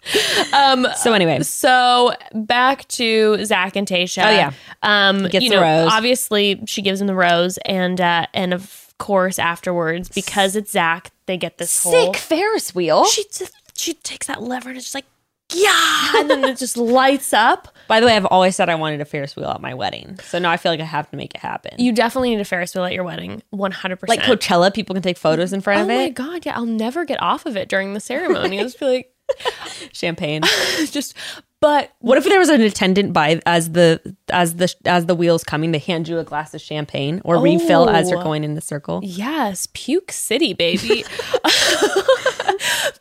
um 0.54 0.88
so 0.98 1.14
anyway 1.14 1.40
so 1.42 2.14
back 2.34 2.88
to 2.88 3.44
Zac 3.46 3.76
and 3.76 3.88
Tayshia. 3.88 4.26
Oh, 4.26 4.30
yeah. 4.30 4.52
Um 4.82 5.28
Gets 5.28 5.44
you 5.46 5.50
the 5.52 5.56
know, 5.58 5.62
rose. 5.84 5.92
obviously 5.92 6.62
she 6.66 6.82
gives 6.82 7.00
him 7.02 7.08
the 7.08 7.16
rose 7.16 7.58
and 7.66 8.00
uh 8.02 8.26
and 8.34 8.54
of 8.54 8.94
course 8.98 9.40
afterwards, 9.40 10.10
because 10.10 10.56
it's 10.56 10.72
Zac, 10.72 11.12
they 11.26 11.38
get 11.38 11.58
this 11.58 11.84
whole 11.84 12.14
sick 12.14 12.18
ferris 12.22 12.74
wheel 12.76 13.06
she 13.06 13.24
just, 13.24 13.52
she 13.76 13.94
takes 13.96 14.28
that 14.28 14.42
lever 14.42 14.70
and 14.70 14.78
it's 14.78 14.86
just 14.88 14.96
like 14.96 15.06
yeah 15.54 16.12
and 16.16 16.30
then 16.30 16.44
it 16.46 16.58
just 16.58 16.78
lights 17.00 17.34
up 17.34 17.68
By 17.88 18.00
the 18.00 18.06
way, 18.06 18.16
I've 18.16 18.26
always 18.26 18.56
said 18.56 18.70
I 18.70 18.76
wanted 18.76 19.02
a 19.02 19.06
Ferris 19.06 19.36
wheel 19.36 19.50
at 19.50 19.60
my 19.60 19.74
wedding. 19.74 20.18
So 20.24 20.40
now 20.40 20.50
I 20.50 20.56
feel 20.56 20.72
like 20.72 20.80
I 20.80 20.86
have 20.86 21.10
to 21.12 21.18
make 21.18 21.36
it 21.36 21.42
happen. 21.42 21.74
you 21.78 21.92
definitely 21.92 22.30
need 22.30 22.40
a 22.40 22.46
ferris 22.46 22.74
wheel 22.74 22.86
at 22.86 22.94
your 22.94 23.04
wedding 23.04 23.44
100% 23.54 24.08
like 24.08 24.22
Coachella, 24.22 24.74
people 24.74 24.94
can 24.94 25.04
take 25.04 25.18
photos 25.18 25.52
in 25.52 25.60
front 25.62 25.82
oh 25.82 25.84
of 25.84 25.90
it. 25.90 25.94
Oh 25.94 25.98
my 25.98 26.10
god 26.10 26.46
yeah 26.46 26.56
i'll 26.56 26.66
never 26.66 27.04
get 27.06 27.22
off 27.22 27.46
of 27.46 27.58
it 27.58 27.68
during 27.70 27.94
the 27.94 28.00
ceremony 28.00 28.60
i'll 28.60 28.66
just 28.66 28.80
be 28.80 28.86
like 28.86 29.14
Champagne. 29.94 30.42
just 30.92 31.16
but 31.60 31.92
what 32.00 32.18
if 32.18 32.24
there 32.24 32.40
was 32.40 32.50
an 32.50 32.62
attendant 32.62 33.14
by 33.14 33.40
as 33.46 33.72
the 33.74 34.16
as 34.30 34.56
the 34.56 34.74
as 34.86 35.06
the 35.06 35.14
wheels 35.16 35.44
coming, 35.44 35.72
they 35.72 35.78
hand 35.80 36.08
you 36.08 36.18
a 36.18 36.24
glass 36.24 36.54
of 36.54 36.62
champagne 36.62 37.22
or 37.24 37.38
refill 37.40 37.90
as 37.90 38.10
you're 38.10 38.20
Oh. 38.20 38.24
going 38.24 38.44
in 38.44 38.56
the 38.56 38.62
circle? 38.62 39.00
yes 39.04 39.68
puke 39.74 40.12
city 40.12 40.54
baby 40.54 41.04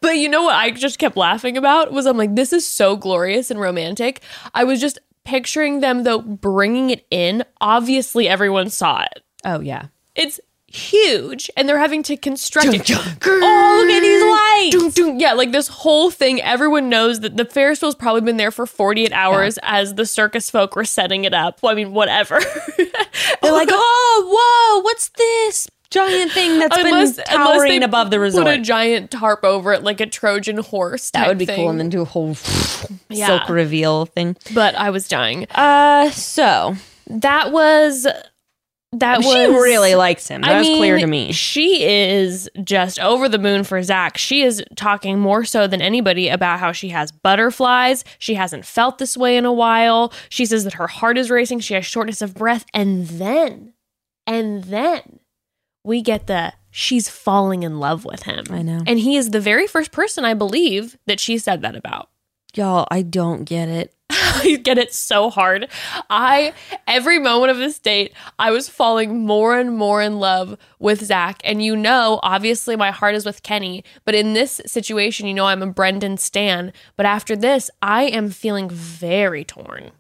but 0.00 0.12
you 0.16 0.28
know 0.28 0.42
what 0.42 0.54
i 0.54 0.70
just 0.70 0.98
kept 0.98 1.16
laughing 1.16 1.56
about 1.56 1.92
was 1.92 2.06
i'm 2.06 2.16
like 2.16 2.34
this 2.34 2.52
is 2.52 2.66
so 2.66 2.96
glorious 2.96 3.50
and 3.50 3.60
romantic 3.60 4.20
i 4.54 4.64
was 4.64 4.80
just 4.80 4.98
picturing 5.24 5.80
them 5.80 6.02
though 6.04 6.20
bringing 6.20 6.90
it 6.90 7.06
in 7.10 7.44
obviously 7.60 8.28
everyone 8.28 8.68
saw 8.70 9.02
it 9.02 9.22
Oh 9.44 9.60
yeah. 9.60 9.86
it's 10.14 10.38
huge 10.72 11.50
and 11.56 11.68
they're 11.68 11.78
having 11.78 12.02
to 12.04 12.16
construct 12.16 12.68
it. 12.68 12.90
Oh, 12.90 13.82
look 13.84 13.90
at 13.90 14.00
these 14.00 14.22
lights. 14.82 14.94
Dun, 14.96 15.06
dun. 15.08 15.20
Yeah, 15.20 15.32
like 15.34 15.52
this 15.52 15.68
whole 15.68 16.10
thing, 16.10 16.40
everyone 16.40 16.88
knows 16.88 17.20
that 17.20 17.36
the 17.36 17.44
Ferris 17.44 17.82
wheel's 17.82 17.94
probably 17.94 18.20
been 18.22 18.36
there 18.36 18.50
for 18.50 18.66
48 18.66 19.12
hours 19.12 19.58
as 19.62 19.94
the 19.96 20.06
circus 20.06 20.48
folk 20.50 20.76
were 20.76 20.84
setting 20.84 21.24
it 21.24 21.34
up. 21.34 21.60
Well, 21.62 21.72
I 21.72 21.74
mean, 21.74 21.92
whatever. 21.92 22.40
They're 22.78 23.52
like, 23.52 23.68
oh, 23.72 24.28
whoa, 24.78 24.82
what's 24.82 25.08
this 25.10 25.68
giant 25.90 26.30
thing 26.30 26.60
that's 26.60 26.76
Unless- 26.76 27.16
been 27.16 27.24
towering 27.24 27.82
above 27.82 28.10
the 28.12 28.20
resort. 28.20 28.46
Put 28.46 28.54
a 28.58 28.62
giant 28.62 29.10
tarp 29.10 29.42
over 29.44 29.72
it 29.72 29.82
like 29.82 30.00
a 30.00 30.06
Trojan 30.06 30.58
horse. 30.58 31.10
That 31.10 31.26
would 31.26 31.38
be 31.38 31.46
thing. 31.46 31.56
cool, 31.56 31.68
and 31.70 31.80
then 31.80 31.88
do 31.88 32.02
a 32.02 32.04
whole 32.04 32.36
Yeah. 33.08 33.26
silk 33.26 33.48
reveal 33.48 34.06
thing. 34.06 34.36
But 34.54 34.76
I 34.76 34.90
was 34.90 35.08
dying. 35.08 35.46
Uh, 35.50 36.10
so 36.10 36.76
That 37.08 37.50
was. 37.50 38.06
That 38.92 39.22
she 39.22 39.28
was 39.28 39.62
really 39.62 39.94
likes 39.94 40.26
him. 40.26 40.40
That 40.40 40.56
I 40.56 40.58
was 40.58 40.66
clear 40.66 40.98
to 40.98 41.06
me. 41.06 41.30
She 41.30 41.84
is 41.84 42.50
just 42.64 42.98
over 42.98 43.28
the 43.28 43.38
moon 43.38 43.62
for 43.62 43.80
Zac. 43.84 44.18
She 44.18 44.42
is 44.42 44.64
talking 44.74 45.20
more 45.20 45.44
so 45.44 45.68
than 45.68 45.80
anybody 45.80 46.28
about 46.28 46.58
how 46.58 46.72
she 46.72 46.88
has 46.88 47.12
butterflies. 47.12 48.04
She 48.18 48.34
hasn't 48.34 48.64
felt 48.64 48.98
this 48.98 49.16
way 49.16 49.36
in 49.36 49.44
a 49.44 49.52
while. 49.52 50.12
She 50.28 50.44
says 50.44 50.64
that 50.64 50.74
her 50.74 50.88
heart 50.88 51.18
is 51.18 51.30
racing. 51.30 51.60
She 51.60 51.74
has 51.74 51.86
shortness 51.86 52.20
of 52.20 52.34
breath. 52.34 52.64
And 52.74 53.06
then, 53.06 53.74
and 54.26 54.64
then 54.64 55.20
we 55.84 56.02
get 56.02 56.26
the 56.26 56.52
she's 56.70 57.08
falling 57.08 57.62
in 57.62 57.78
love 57.78 58.04
with 58.04 58.24
him. 58.24 58.44
I 58.50 58.62
know. 58.62 58.82
And 58.88 58.98
he 58.98 59.16
is 59.16 59.30
the 59.30 59.40
very 59.40 59.68
first 59.68 59.92
person 59.92 60.24
I 60.24 60.34
believe 60.34 60.98
that 61.06 61.20
she 61.20 61.38
said 61.38 61.62
that 61.62 61.76
about. 61.76 62.08
Y'all, 62.54 62.88
I 62.90 63.02
don't 63.02 63.44
get 63.44 63.68
it. 63.68 63.94
I 64.12 64.58
get 64.62 64.78
it 64.78 64.92
so 64.92 65.30
hard. 65.30 65.68
I 66.08 66.52
every 66.86 67.18
moment 67.18 67.52
of 67.52 67.58
this 67.58 67.78
date, 67.78 68.12
I 68.38 68.50
was 68.50 68.68
falling 68.68 69.24
more 69.24 69.56
and 69.56 69.76
more 69.76 70.02
in 70.02 70.18
love 70.18 70.58
with 70.78 71.04
Zac. 71.04 71.40
And 71.44 71.62
you 71.62 71.76
know, 71.76 72.18
obviously 72.22 72.74
my 72.74 72.90
heart 72.90 73.14
is 73.14 73.24
with 73.24 73.42
Kenny, 73.44 73.84
but 74.04 74.14
in 74.14 74.32
this 74.32 74.60
situation, 74.66 75.26
you 75.26 75.34
know 75.34 75.46
I'm 75.46 75.62
a 75.62 75.66
Brendan 75.66 76.16
Stan. 76.16 76.72
But 76.96 77.06
after 77.06 77.36
this, 77.36 77.70
I 77.82 78.04
am 78.04 78.30
feeling 78.30 78.68
very 78.68 79.44
torn. 79.44 79.92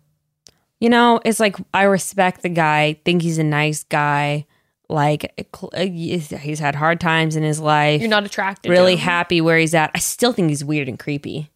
You 0.80 0.88
know, 0.88 1.20
it's 1.24 1.38
like 1.38 1.56
I 1.72 1.84
respect 1.84 2.42
the 2.42 2.48
guy, 2.48 2.98
think 3.04 3.22
he's 3.22 3.38
a 3.38 3.44
nice 3.44 3.84
guy. 3.84 4.46
Like 4.88 5.48
uh, 5.72 5.86
he's 5.86 6.58
had 6.58 6.74
hard 6.74 7.00
times 7.00 7.36
in 7.36 7.44
his 7.44 7.60
life. 7.60 8.00
You're 8.00 8.10
not 8.10 8.26
attracted. 8.26 8.70
really 8.70 8.96
happy 8.96 9.40
where 9.40 9.56
he's 9.56 9.74
at. 9.74 9.92
I 9.94 10.00
still 10.00 10.32
think 10.32 10.48
he's 10.48 10.64
weird 10.64 10.88
and 10.88 10.98
creepy. 10.98 11.50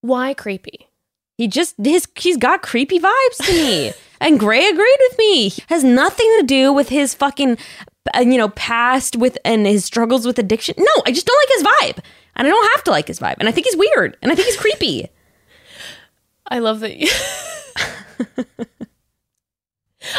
Why 0.00 0.32
creepy? 0.32 0.88
He 1.38 1.48
just 1.48 1.74
his 1.82 2.06
he's 2.16 2.36
got 2.36 2.62
creepy 2.62 2.98
vibes 2.98 3.36
to 3.46 3.52
me. 3.52 3.92
and 4.20 4.38
Gray 4.38 4.68
agreed 4.68 4.96
with 5.10 5.18
me. 5.18 5.52
Has 5.68 5.82
nothing 5.84 6.26
to 6.40 6.46
do 6.46 6.72
with 6.72 6.88
his 6.88 7.14
fucking 7.14 7.56
uh, 8.14 8.20
you 8.20 8.36
know 8.38 8.50
past 8.50 9.16
with 9.16 9.38
and 9.44 9.66
his 9.66 9.84
struggles 9.84 10.26
with 10.26 10.38
addiction. 10.38 10.74
No, 10.78 11.02
I 11.06 11.12
just 11.12 11.26
don't 11.26 11.42
like 11.42 11.48
his 11.56 11.64
vibe. 11.98 12.04
And 12.36 12.46
I 12.46 12.50
don't 12.50 12.70
have 12.76 12.84
to 12.84 12.90
like 12.90 13.08
his 13.08 13.20
vibe. 13.20 13.36
And 13.40 13.48
I 13.48 13.52
think 13.52 13.66
he's 13.66 13.76
weird. 13.76 14.16
And 14.22 14.32
I 14.32 14.34
think 14.34 14.46
he's 14.46 14.56
creepy. 14.56 15.08
I 16.48 16.58
love 16.60 16.80
that. 16.80 16.96
You- 16.96 17.08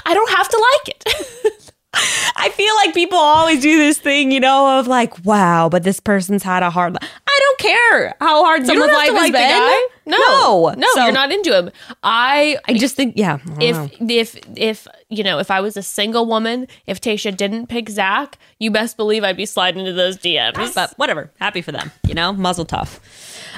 I 0.06 0.14
don't 0.14 0.30
have 0.32 0.48
to 0.50 0.68
like 0.86 0.90
it. 0.96 1.72
I 2.36 2.50
feel 2.50 2.74
like 2.76 2.94
people 2.94 3.18
always 3.18 3.62
do 3.62 3.78
this 3.78 3.98
thing, 4.00 4.32
you 4.32 4.40
know, 4.40 4.80
of 4.80 4.88
like, 4.88 5.24
wow, 5.26 5.70
but 5.70 5.84
this 5.84 6.00
person's 6.00 6.42
had 6.44 6.64
a 6.64 6.70
hard 6.70 6.94
life. 6.94 7.10
Don't 7.58 7.60
care 7.60 8.16
how 8.20 8.44
hard 8.46 8.66
someone's 8.66 8.92
life 8.92 9.08
to 9.10 9.14
has 9.14 9.22
like 9.22 9.34
been. 9.34 9.82
No, 10.06 10.18
no, 10.18 10.74
no, 10.78 10.88
So 10.94 11.04
you're 11.04 11.14
not 11.14 11.32
into 11.32 11.56
him. 11.58 11.72
I 12.04 12.58
I 12.68 12.74
just 12.74 12.96
think, 12.96 13.14
yeah. 13.16 13.38
If 13.62 13.76
know. 13.76 13.90
if 14.10 14.36
if 14.56 14.88
you 15.10 15.24
know 15.24 15.40
if 15.40 15.50
I 15.52 15.62
was 15.62 15.78
a 15.78 15.84
single 15.84 16.26
woman, 16.26 16.68
if 16.88 17.00
Tayshia 17.00 17.36
didn't 17.36 17.68
pick 17.68 17.90
Zac, 17.90 18.38
you 18.60 18.72
best 18.72 18.98
believe 18.98 19.24
I'd 19.24 19.38
be 19.38 19.46
sliding 19.46 19.82
into 19.82 19.94
those 19.94 20.18
DMs. 20.18 20.74
but 20.76 20.94
whatever, 20.98 21.32
happy 21.40 21.62
for 21.62 21.72
them, 21.72 21.92
you 22.08 22.14
know, 22.16 22.34
mazel 22.34 22.66
tov. 22.66 23.00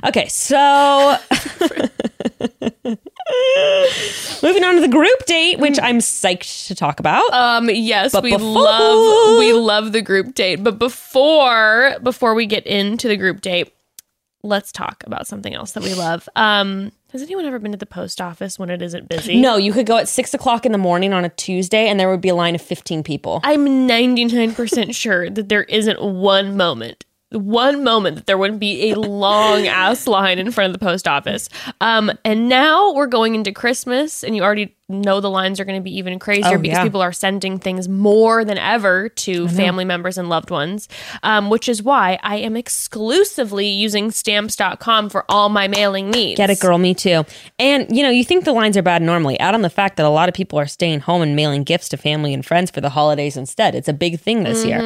Okay, 0.05 0.27
so 0.27 1.17
moving 4.43 4.63
on 4.63 4.75
to 4.75 4.81
the 4.81 4.89
group 4.89 5.25
date, 5.25 5.59
which 5.59 5.79
I'm 5.81 5.99
psyched 5.99 6.67
to 6.67 6.75
talk 6.75 6.99
about. 6.99 7.31
Um 7.33 7.69
yes, 7.69 8.11
But 8.11 8.23
we 8.23 8.31
before- 8.31 8.47
love 8.63 9.39
we 9.39 9.53
love 9.53 9.91
the 9.93 10.01
group 10.01 10.35
date. 10.35 10.57
But 10.63 10.77
before 10.79 11.95
before 12.03 12.35
we 12.35 12.45
get 12.45 12.65
into 12.67 13.07
the 13.07 13.17
group 13.17 13.41
date, 13.41 13.71
let's 14.45 14.71
talk 14.71 15.03
about 15.05 15.27
something 15.27 15.53
else 15.53 15.71
that 15.73 15.83
we 15.83 15.93
love. 15.93 16.29
Um 16.35 16.91
Has 17.11 17.21
anyone 17.21 17.45
ever 17.45 17.59
been 17.59 17.71
to 17.71 17.77
the 17.77 17.85
post 17.85 18.21
office 18.21 18.57
when 18.59 18.69
it 18.69 18.81
isn't 18.81 19.09
busy? 19.09 19.39
No, 19.41 19.57
you 19.57 19.73
could 19.73 19.85
go 19.85 19.97
at 19.97 20.07
six 20.07 20.33
o'clock 20.33 20.65
in 20.65 20.71
the 20.71 20.77
morning 20.77 21.13
on 21.13 21.25
a 21.25 21.29
Tuesday, 21.29 21.87
and 21.87 21.99
there 21.99 22.09
would 22.09 22.21
be 22.21 22.29
a 22.29 22.35
line 22.35 22.55
of 22.55 22.61
fifteen 22.61 23.03
people. 23.03 23.39
I'm 23.43 23.65
99% 23.87 24.93
sure 24.95 25.29
that 25.29 25.49
there 25.49 25.63
isn't 25.63 26.01
one 26.01 26.55
moment, 26.57 27.05
one 27.31 27.83
moment 27.83 28.15
that 28.15 28.25
there 28.27 28.37
wouldn't 28.37 28.59
be 28.59 28.91
a 28.91 28.99
long 28.99 29.67
ass 29.67 30.07
line 30.07 30.39
in 30.39 30.51
front 30.51 30.73
of 30.73 30.79
the 30.79 30.85
post 30.85 31.07
office. 31.07 31.49
Um, 31.81 32.11
and 32.23 32.47
now 32.47 32.93
we're 32.93 33.07
going 33.07 33.35
into 33.35 33.51
Christmas, 33.51 34.23
and 34.23 34.35
you 34.35 34.43
already 34.43 34.75
know 34.87 35.19
the 35.19 35.31
lines 35.31 35.59
are 35.59 35.65
going 35.65 35.79
to 35.79 35.83
be 35.83 35.97
even 35.97 36.19
crazier 36.19 36.55
Oh, 36.55 36.57
because 36.59 36.77
yeah. 36.77 36.83
people 36.83 37.01
are 37.01 37.11
sending 37.11 37.57
things 37.57 37.89
more 37.89 38.45
than 38.45 38.59
ever 38.59 39.09
to 39.09 39.47
family 39.47 39.83
members 39.83 40.19
and 40.19 40.29
loved 40.29 40.51
ones, 40.51 40.87
um, 41.23 41.49
which 41.49 41.67
is 41.67 41.81
why 41.81 42.19
I 42.21 42.35
am 42.37 42.55
exclusively 42.55 43.67
using 43.67 44.11
stamps.com 44.11 45.09
for 45.09 45.25
all 45.27 45.49
my 45.49 45.67
mailing 45.67 46.11
needs. 46.11 46.37
Get 46.37 46.51
it, 46.51 46.59
girl. 46.59 46.77
Me 46.77 46.93
too. 46.93 47.25
And 47.57 47.87
you 47.95 48.03
know, 48.03 48.11
you 48.11 48.23
think 48.23 48.45
the 48.45 48.53
lines 48.53 48.77
are 48.77 48.83
bad 48.83 49.01
normally. 49.01 49.39
Add 49.39 49.55
on 49.55 49.63
the 49.63 49.71
fact 49.71 49.97
that 49.97 50.05
a 50.05 50.09
lot 50.09 50.29
of 50.29 50.35
people 50.35 50.59
are 50.59 50.67
staying 50.67 50.99
home 51.01 51.23
and 51.23 51.35
mailing 51.35 51.63
gifts 51.63 51.89
to 51.89 51.97
family 51.97 52.31
and 52.33 52.45
friends 52.45 52.69
for 52.69 52.79
the 52.79 52.89
holidays 52.91 53.35
instead. 53.37 53.73
It's 53.73 53.87
a 53.87 53.93
big 53.93 54.19
thing 54.19 54.43
this 54.43 54.63
year. 54.63 54.79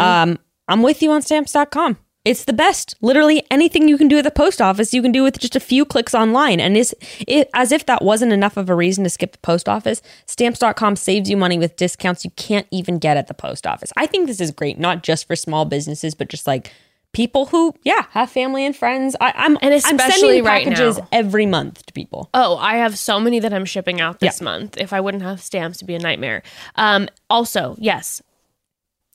Um, 0.00 0.38
I'm 0.68 0.82
with 0.82 1.02
you 1.02 1.10
on 1.12 1.22
stamps.com. 1.22 1.98
It's 2.24 2.44
the 2.46 2.54
best. 2.54 2.94
Literally 3.02 3.44
anything 3.50 3.86
you 3.86 3.98
can 3.98 4.08
do 4.08 4.16
at 4.16 4.24
the 4.24 4.30
post 4.30 4.62
office, 4.62 4.94
you 4.94 5.02
can 5.02 5.12
do 5.12 5.22
with 5.22 5.38
just 5.38 5.54
a 5.56 5.60
few 5.60 5.84
clicks 5.84 6.14
online. 6.14 6.58
And 6.58 6.74
is 6.74 6.94
it, 7.28 7.50
as 7.52 7.70
if 7.70 7.84
that 7.84 8.02
wasn't 8.02 8.32
enough 8.32 8.56
of 8.56 8.70
a 8.70 8.74
reason 8.74 9.04
to 9.04 9.10
skip 9.10 9.32
the 9.32 9.38
post 9.38 9.68
office, 9.68 10.00
stamps.com 10.24 10.96
saves 10.96 11.28
you 11.28 11.36
money 11.36 11.58
with 11.58 11.76
discounts 11.76 12.24
you 12.24 12.30
can't 12.36 12.66
even 12.70 12.98
get 12.98 13.18
at 13.18 13.26
the 13.26 13.34
post 13.34 13.66
office. 13.66 13.92
I 13.98 14.06
think 14.06 14.26
this 14.26 14.40
is 14.40 14.50
great, 14.52 14.78
not 14.78 15.02
just 15.02 15.26
for 15.26 15.36
small 15.36 15.66
businesses, 15.66 16.14
but 16.14 16.28
just 16.30 16.46
like 16.46 16.72
people 17.12 17.44
who, 17.44 17.74
yeah, 17.84 18.06
have 18.12 18.30
family 18.30 18.64
and 18.64 18.74
friends. 18.74 19.14
I, 19.20 19.34
I'm 19.36 19.56
And 19.60 19.66
I'm 19.66 19.72
especially 19.74 20.20
sending 20.28 20.44
right 20.44 20.64
packages 20.64 20.96
now. 20.96 21.08
every 21.12 21.44
month 21.44 21.84
to 21.84 21.92
people. 21.92 22.30
Oh, 22.32 22.56
I 22.56 22.76
have 22.76 22.98
so 22.98 23.20
many 23.20 23.38
that 23.40 23.52
I'm 23.52 23.66
shipping 23.66 24.00
out 24.00 24.20
this 24.20 24.40
Yeah. 24.40 24.44
month. 24.46 24.78
If 24.78 24.94
I 24.94 25.00
wouldn't 25.02 25.22
have 25.24 25.42
stamps, 25.42 25.76
it'd 25.78 25.86
be 25.88 25.94
a 25.94 25.98
nightmare. 25.98 26.42
Um, 26.76 27.10
also, 27.28 27.76
yes, 27.78 28.22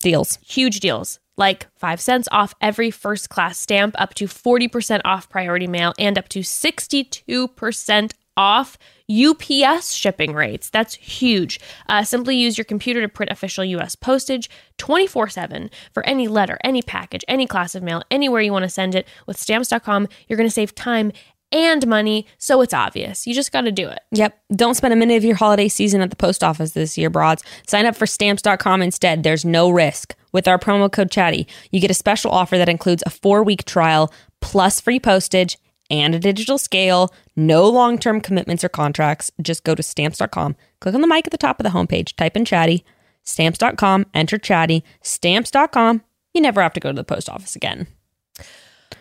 Deals. 0.02 0.38
huge 0.45 0.80
deals 0.80 1.20
like 1.40 1.68
5 1.78 2.00
cents 2.00 2.28
off 2.32 2.54
every 2.62 2.92
first 2.92 3.30
class 3.30 3.58
stamp, 3.58 3.96
up 3.98 4.14
to 4.16 4.26
40% 4.26 5.02
off 5.04 5.30
priority 5.30 5.66
mail, 5.66 5.94
and 5.98 6.18
up 6.20 6.30
to 6.30 6.42
62% 6.42 8.12
off 8.38 8.78
UPS 9.12 9.92
shipping 9.92 10.34
rates. 10.34 10.70
That's 10.70 10.96
huge. 10.96 11.60
Uh, 11.90 12.04
simply 12.04 12.38
use 12.38 12.58
your 12.58 12.66
computer 12.66 13.02
to 13.02 13.10
print 13.10 13.32
official 13.32 13.66
US 13.66 13.96
postage 13.96 14.50
24 14.78 15.30
7 15.30 15.70
for 15.94 16.06
any 16.06 16.28
letter, 16.28 16.58
any 16.64 16.82
package, 16.82 17.26
any 17.28 17.48
class 17.48 17.76
of 17.76 17.84
mail, 17.84 18.04
anywhere 18.12 18.42
you 18.42 18.54
want 18.54 18.64
to 18.64 18.70
send 18.70 18.96
it. 18.96 19.08
With 19.26 19.38
stamps.com, 19.38 20.08
you're 20.28 20.38
going 20.38 20.48
to 20.48 20.54
save 20.54 20.76
time 20.76 21.12
and 21.52 21.86
money, 21.88 22.26
so 22.38 22.62
it's 22.62 22.74
obvious. 22.74 23.26
You 23.26 23.34
just 23.34 23.52
got 23.52 23.62
to 23.62 23.72
do 23.72 23.88
it. 23.88 24.00
Yep. 24.12 24.39
Don't 24.56 24.76
spend 24.76 24.93
a 24.93 24.97
minute 24.97 25.18
of 25.18 25.24
your 25.24 25.36
holiday 25.36 25.68
season 25.68 26.02
at 26.02 26.10
the 26.10 26.16
post 26.16 26.43
office 26.43 26.72
this 26.72 26.97
year, 26.97 27.10
broads. 27.10 27.43
Sign 27.68 27.86
up 27.86 27.95
for 27.95 28.06
stamps.com 28.06 28.82
instead. 28.82 29.24
There's 29.24 29.45
no 29.45 29.70
risk. 29.70 30.16
With 30.32 30.47
our 30.47 30.60
promo 30.60 30.91
code 30.91 31.10
chatty, 31.10 31.47
you 31.72 31.82
get 31.82 31.89
a 31.89 31.95
special 31.95 32.32
offer 32.32 32.58
that 32.58 32.70
includes 32.70 33.04
a 33.06 33.10
four 33.10 33.43
week 33.43 33.66
trial 33.66 34.14
plus 34.41 34.80
free 34.80 35.00
postage 35.00 35.58
and 35.89 36.14
a 36.14 36.20
digital 36.20 36.58
scale. 36.58 37.14
No 37.36 37.68
long 37.68 37.97
term 37.97 38.22
commitments 38.22 38.64
or 38.64 38.70
contracts. 38.70 39.32
Just 39.41 39.64
go 39.64 39.74
to 39.76 39.82
stamps.com, 39.82 40.56
click 40.82 40.95
on 40.95 41.02
the 41.02 41.08
mic 41.08 41.26
at 41.26 41.32
the 41.32 41.38
top 41.38 41.60
of 41.60 41.64
the 41.64 41.72
homepage, 41.72 42.16
type 42.16 42.38
in 42.38 42.45
chatty, 42.45 42.86
stamps.com, 43.24 44.06
enter 44.14 44.38
chatty, 44.38 44.84
stamps.com. 45.02 46.04
You 46.34 46.41
never 46.41 46.62
have 46.62 46.74
to 46.74 46.80
go 46.80 46.89
to 46.89 46.95
the 46.95 47.04
post 47.04 47.28
office 47.28 47.56
again. 47.56 47.88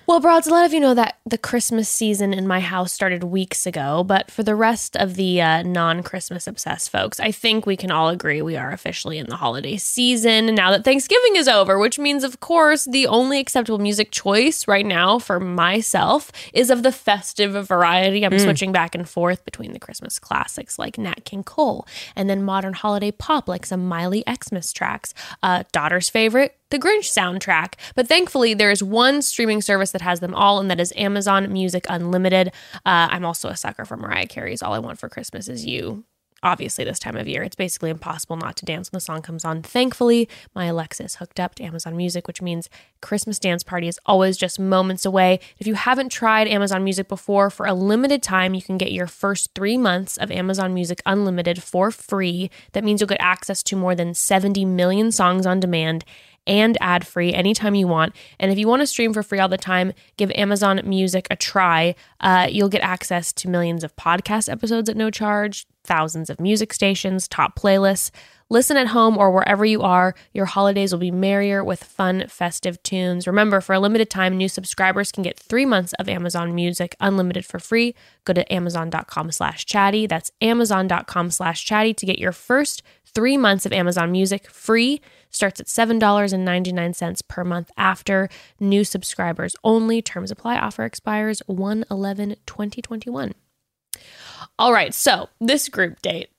Well, 0.08 0.20
Broads, 0.20 0.46
a 0.46 0.50
lot 0.50 0.64
of 0.64 0.72
you 0.72 0.80
know 0.80 0.94
that 0.94 1.18
the 1.26 1.36
Christmas 1.36 1.86
season 1.86 2.32
in 2.32 2.46
my 2.46 2.60
house 2.60 2.94
started 2.94 3.24
weeks 3.24 3.66
ago, 3.66 4.02
but 4.02 4.30
for 4.30 4.42
the 4.42 4.54
rest 4.54 4.96
of 4.96 5.16
the 5.16 5.42
uh, 5.42 5.62
non 5.62 6.02
Christmas 6.02 6.46
obsessed 6.46 6.88
folks, 6.88 7.20
I 7.20 7.30
think 7.30 7.66
we 7.66 7.76
can 7.76 7.90
all 7.90 8.08
agree 8.08 8.40
we 8.40 8.56
are 8.56 8.70
officially 8.70 9.18
in 9.18 9.26
the 9.26 9.36
holiday 9.36 9.76
season 9.76 10.54
now 10.54 10.70
that 10.70 10.82
Thanksgiving 10.82 11.36
is 11.36 11.46
over, 11.46 11.78
which 11.78 11.98
means, 11.98 12.24
of 12.24 12.40
course, 12.40 12.86
the 12.86 13.06
only 13.06 13.38
acceptable 13.38 13.78
music 13.78 14.10
choice 14.10 14.66
right 14.66 14.86
now 14.86 15.18
for 15.18 15.38
myself 15.38 16.32
is 16.54 16.70
of 16.70 16.82
the 16.82 16.90
festive 16.90 17.66
variety. 17.66 18.24
I'm 18.24 18.38
switching 18.38 18.72
back 18.72 18.94
and 18.94 19.06
forth 19.06 19.44
between 19.44 19.74
the 19.74 19.78
Christmas 19.78 20.18
classics 20.18 20.78
like 20.78 20.96
Nat 20.96 21.26
King 21.26 21.44
Cole 21.44 21.86
and 22.16 22.30
then 22.30 22.42
modern 22.42 22.72
holiday 22.72 23.10
pop 23.10 23.46
like 23.46 23.66
some 23.66 23.86
Miley 23.86 24.24
Xmas 24.26 24.72
tracks. 24.72 25.12
Uh, 25.42 25.64
daughter's 25.70 26.08
favorite, 26.08 26.57
the 26.70 26.78
Grinch 26.78 27.10
soundtrack. 27.10 27.74
But 27.94 28.08
thankfully, 28.08 28.54
there 28.54 28.70
is 28.70 28.82
one 28.82 29.22
streaming 29.22 29.62
service 29.62 29.92
that 29.92 30.02
has 30.02 30.20
them 30.20 30.34
all, 30.34 30.58
and 30.58 30.70
that 30.70 30.80
is 30.80 30.92
Amazon 30.96 31.52
Music 31.52 31.86
Unlimited. 31.88 32.48
Uh, 32.86 33.08
I'm 33.10 33.24
also 33.24 33.48
a 33.48 33.56
sucker 33.56 33.84
for 33.84 33.96
Mariah 33.96 34.26
Carey's 34.26 34.62
All 34.62 34.74
I 34.74 34.78
Want 34.78 34.98
for 34.98 35.08
Christmas 35.08 35.48
Is 35.48 35.66
You. 35.66 36.04
Obviously, 36.40 36.84
this 36.84 37.00
time 37.00 37.16
of 37.16 37.26
year, 37.26 37.42
it's 37.42 37.56
basically 37.56 37.90
impossible 37.90 38.36
not 38.36 38.56
to 38.56 38.64
dance 38.64 38.92
when 38.92 38.98
the 38.98 39.00
song 39.00 39.22
comes 39.22 39.44
on. 39.44 39.60
Thankfully, 39.60 40.28
my 40.54 40.66
Alexa 40.66 41.02
is 41.02 41.16
hooked 41.16 41.40
up 41.40 41.56
to 41.56 41.64
Amazon 41.64 41.96
Music, 41.96 42.28
which 42.28 42.40
means 42.40 42.70
Christmas 43.00 43.40
dance 43.40 43.64
party 43.64 43.88
is 43.88 43.98
always 44.06 44.36
just 44.36 44.60
moments 44.60 45.04
away. 45.04 45.40
If 45.58 45.66
you 45.66 45.74
haven't 45.74 46.10
tried 46.10 46.46
Amazon 46.46 46.84
Music 46.84 47.08
before, 47.08 47.50
for 47.50 47.66
a 47.66 47.74
limited 47.74 48.22
time, 48.22 48.54
you 48.54 48.62
can 48.62 48.78
get 48.78 48.92
your 48.92 49.08
first 49.08 49.52
three 49.52 49.76
months 49.76 50.16
of 50.16 50.30
Amazon 50.30 50.74
Music 50.74 51.02
Unlimited 51.06 51.60
for 51.60 51.90
free. 51.90 52.52
That 52.70 52.84
means 52.84 53.00
you'll 53.00 53.08
get 53.08 53.20
access 53.20 53.64
to 53.64 53.76
more 53.76 53.96
than 53.96 54.14
70 54.14 54.64
million 54.64 55.10
songs 55.10 55.44
on 55.44 55.58
demand 55.58 56.04
and 56.48 56.76
ad 56.80 57.06
free 57.06 57.32
anytime 57.32 57.74
you 57.74 57.86
want. 57.86 58.16
And 58.40 58.50
if 58.50 58.58
you 58.58 58.66
want 58.66 58.80
to 58.80 58.86
stream 58.86 59.12
for 59.12 59.22
free 59.22 59.38
all 59.38 59.48
the 59.48 59.58
time, 59.58 59.92
give 60.16 60.32
Amazon 60.32 60.80
Music 60.84 61.28
a 61.30 61.36
try. 61.36 61.94
Uh, 62.20 62.48
you'll 62.50 62.68
get 62.68 62.82
access 62.82 63.32
to 63.34 63.48
millions 63.48 63.84
of 63.84 63.94
podcast 63.96 64.50
episodes 64.50 64.88
at 64.88 64.96
no 64.96 65.10
charge, 65.10 65.66
thousands 65.84 66.30
of 66.30 66.40
music 66.40 66.72
stations, 66.72 67.28
top 67.28 67.56
playlists. 67.56 68.10
Listen 68.50 68.78
at 68.78 68.88
home 68.88 69.18
or 69.18 69.30
wherever 69.30 69.64
you 69.64 69.82
are. 69.82 70.14
Your 70.32 70.46
holidays 70.46 70.90
will 70.90 70.98
be 70.98 71.10
merrier 71.10 71.62
with 71.62 71.84
fun, 71.84 72.24
festive 72.28 72.82
tunes. 72.82 73.26
Remember, 73.26 73.60
for 73.60 73.74
a 73.74 73.80
limited 73.80 74.08
time, 74.08 74.38
new 74.38 74.48
subscribers 74.48 75.12
can 75.12 75.22
get 75.22 75.38
three 75.38 75.66
months 75.66 75.92
of 75.98 76.08
Amazon 76.08 76.54
Music 76.54 76.96
unlimited 76.98 77.44
for 77.44 77.58
free. 77.58 77.94
Go 78.24 78.32
to 78.32 78.50
amazon.com 78.52 79.32
slash 79.32 79.66
chatty. 79.66 80.06
That's 80.06 80.32
amazon.com 80.40 81.30
slash 81.30 81.64
chatty 81.64 81.92
to 81.92 82.06
get 82.06 82.18
your 82.18 82.32
first 82.32 82.82
three 83.04 83.36
months 83.36 83.66
of 83.66 83.72
Amazon 83.72 84.12
Music 84.12 84.48
free. 84.48 85.02
Starts 85.30 85.60
at 85.60 85.66
$7.99 85.66 87.28
per 87.28 87.44
month 87.44 87.70
after 87.76 88.30
new 88.58 88.82
subscribers 88.82 89.56
only. 89.62 90.00
Terms 90.00 90.30
apply. 90.30 90.56
Offer 90.56 90.84
expires 90.84 91.42
1 91.46 91.84
11 91.90 92.36
2021. 92.46 93.34
All 94.58 94.72
right, 94.72 94.94
so 94.94 95.28
this 95.38 95.68
group 95.68 96.00
date. 96.00 96.30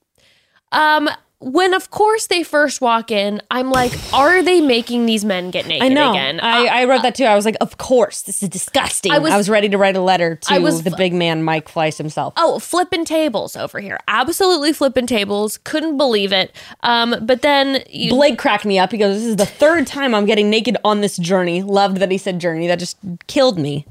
Um, 0.72 1.08
when 1.42 1.72
of 1.72 1.90
course 1.90 2.26
they 2.26 2.42
first 2.42 2.82
walk 2.82 3.10
in, 3.10 3.40
I'm 3.50 3.70
like, 3.70 3.92
are 4.12 4.42
they 4.42 4.60
making 4.60 5.06
these 5.06 5.24
men 5.24 5.50
get 5.50 5.66
naked 5.66 5.84
I 5.84 5.88
know. 5.88 6.10
again? 6.10 6.38
I, 6.38 6.66
I 6.66 6.84
wrote 6.84 7.00
that 7.00 7.14
too. 7.14 7.24
I 7.24 7.34
was 7.34 7.46
like, 7.46 7.56
of 7.62 7.78
course, 7.78 8.22
this 8.22 8.42
is 8.42 8.50
disgusting. 8.50 9.10
I 9.10 9.16
I 9.16 9.18
was- 9.18 9.32
was, 9.32 9.48
ready 9.48 9.70
to 9.70 9.78
write 9.78 9.96
a 9.96 10.02
letter 10.02 10.36
to 10.36 10.52
I 10.52 10.58
was 10.58 10.82
the 10.82 10.90
big 10.90 11.14
man, 11.14 11.42
Mike 11.42 11.66
Fleiss 11.66 11.96
himself. 11.96 12.34
Oh, 12.36 12.58
flipping 12.58 13.06
tables 13.06 13.56
over 13.56 13.80
here. 13.80 13.98
Absolutely 14.06 14.74
flipping 14.74 15.06
tables. 15.06 15.56
Couldn't 15.64 15.96
believe 15.96 16.30
it. 16.30 16.54
Um, 16.82 17.16
but 17.22 17.40
then 17.40 17.82
you, 17.88 18.10
Blake 18.10 18.38
cracked 18.38 18.66
me 18.66 18.78
up. 18.78 18.92
He 18.92 18.98
goes, 18.98 19.16
This 19.16 19.24
is 19.24 19.36
the 19.36 19.46
third 19.46 19.86
time 19.86 20.14
I'm 20.14 20.26
getting 20.26 20.50
naked 20.50 20.76
on 20.84 21.00
this 21.00 21.16
journey. 21.16 21.62
Loved 21.62 21.96
that 21.98 22.10
he 22.10 22.18
said 22.18 22.38
journey. 22.38 22.66
That 22.66 22.78
just 22.78 22.98
killed 23.28 23.58
me. 23.58 23.86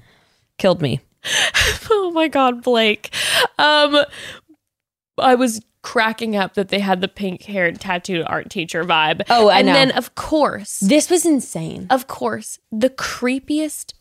Killed 0.59 0.83
me. 0.83 1.01
oh 1.89 2.11
my 2.13 2.27
god, 2.27 2.61
Blake. 2.63 3.13
Um, 3.57 4.05
I 5.17 5.33
was 5.35 5.61
cracking 5.93 6.35
up 6.35 6.53
that 6.53 6.69
they 6.69 6.79
had 6.79 7.01
the 7.01 7.07
pink 7.07 7.43
haired 7.43 7.79
tattooed 7.79 8.23
art 8.27 8.47
teacher 8.49 8.83
vibe. 8.83 9.23
Oh, 9.29 9.47
I 9.47 9.57
and 9.59 9.67
know. 9.67 9.73
then 9.73 9.91
of 9.91 10.13
course, 10.13 10.79
This 10.81 11.09
was 11.09 11.25
insane. 11.25 11.87
of 11.89 12.05
course, 12.07 12.59
the 12.71 12.91
creepiest 12.91 13.93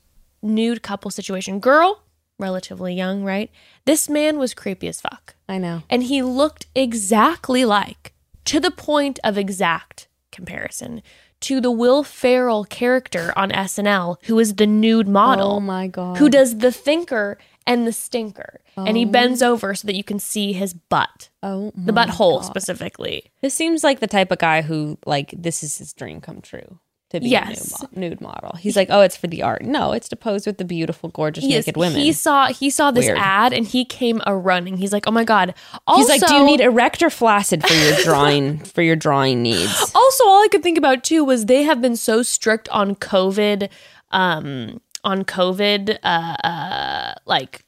nude 0.43 0.83
couple 0.83 1.11
situation. 1.11 1.61
Girl, 1.61 2.03
relatively 2.39 2.93
young, 2.95 3.25
right? 3.25 3.51
This 3.87 4.09
man 4.09 4.39
was 4.39 4.53
creepy 4.53 4.87
as 4.89 5.01
fuck. 5.01 5.35
I 5.49 5.57
know. 5.57 5.83
and 5.89 6.03
he 6.03 6.21
looked 6.23 6.67
exactly 6.75 7.65
like, 7.65 8.13
to 8.45 8.61
the 8.61 8.71
point 8.71 9.19
of 9.25 9.39
exact 9.39 10.09
comparison, 10.31 11.01
to 11.41 11.59
the 11.61 11.71
Will 11.71 12.03
Ferrell 12.03 12.65
character 12.65 13.33
on 13.35 13.51
SNL, 13.51 14.17
who 14.25 14.39
is 14.39 14.57
the 14.57 14.67
nude 14.67 15.09
model, 15.09 15.53
Oh 15.53 15.61
my 15.61 15.87
God. 15.87 16.19
who 16.19 16.29
does 16.29 16.59
the 16.59 16.71
thinker 16.71 17.39
and 17.69 17.87
the 17.87 17.93
stinker, 17.93 18.61
and 18.77 18.97
he 18.97 19.05
bends 19.05 19.43
over 19.43 19.75
so 19.77 19.87
that 19.87 19.95
you 19.95 20.03
can 20.03 20.19
see 20.19 20.53
his 20.53 20.75
butt, 20.75 21.29
Oh, 21.43 21.71
the 21.77 21.93
butthole 21.93 22.41
God. 22.41 22.45
specifically. 22.47 23.31
This 23.43 23.55
seems 23.55 23.85
like 23.85 24.01
the 24.01 24.07
type 24.09 24.33
of 24.33 24.39
guy 24.39 24.63
who, 24.63 24.99
like, 25.07 25.33
this 25.37 25.63
is 25.63 25.79
his 25.79 25.93
dream 25.93 26.21
come 26.21 26.41
true 26.41 26.81
to 27.11 27.21
be 27.21 27.29
Yes. 27.31 27.71
a 27.81 27.85
nude, 27.85 27.93
mo- 27.97 28.01
nude 28.09 28.21
model. 28.21 28.53
He's 28.59 28.77
like, 28.77 28.89
oh, 28.91 29.01
it's 29.01 29.17
for 29.17 29.29
the 29.29 29.43
art. 29.43 29.63
No, 29.63 29.93
it's 29.93 30.09
to 30.11 30.17
pose 30.17 30.47
with 30.47 30.59
the 30.59 30.65
beautiful, 30.65 31.09
gorgeous, 31.09 31.43
Yes, 31.45 31.67
naked 31.67 31.77
women. 31.79 32.01
he 32.01 32.13
saw 32.13 32.49
he 32.49 32.69
saw 32.71 32.91
this 32.91 33.07
Weird. 33.07 33.17
ad 33.19 33.53
and 33.55 33.67
he 33.67 33.85
came 33.87 34.21
a 34.27 34.37
running. 34.37 34.77
He's 34.77 34.93
like, 34.93 35.07
"Oh 35.07 35.11
my 35.13 35.25
god!" 35.25 35.55
Also, 35.87 36.01
He's 36.13 36.21
like, 36.23 36.29
do 36.29 36.35
you 36.37 36.45
need 36.45 36.61
erect 36.61 37.03
or 37.03 37.09
flaccid 37.11 37.67
for 37.67 37.73
your 37.73 37.97
drawing 38.05 38.59
for 38.75 38.83
your 38.83 38.97
drawing 38.97 39.43
needs? 39.43 39.91
Also, 39.95 40.25
all 40.27 40.45
I 40.45 40.49
could 40.51 40.63
think 40.63 40.77
about 40.77 41.03
too 41.03 41.25
was 41.25 41.47
they 41.47 41.63
have 41.63 41.81
been 41.81 41.97
so 41.97 42.23
strict 42.23 42.69
on 42.69 42.95
COVID, 42.95 43.71
um, 44.11 44.81
on 45.05 45.25
COVID, 45.25 45.99
uh, 46.03 46.07
uh, 46.47 47.15
like 47.27 47.65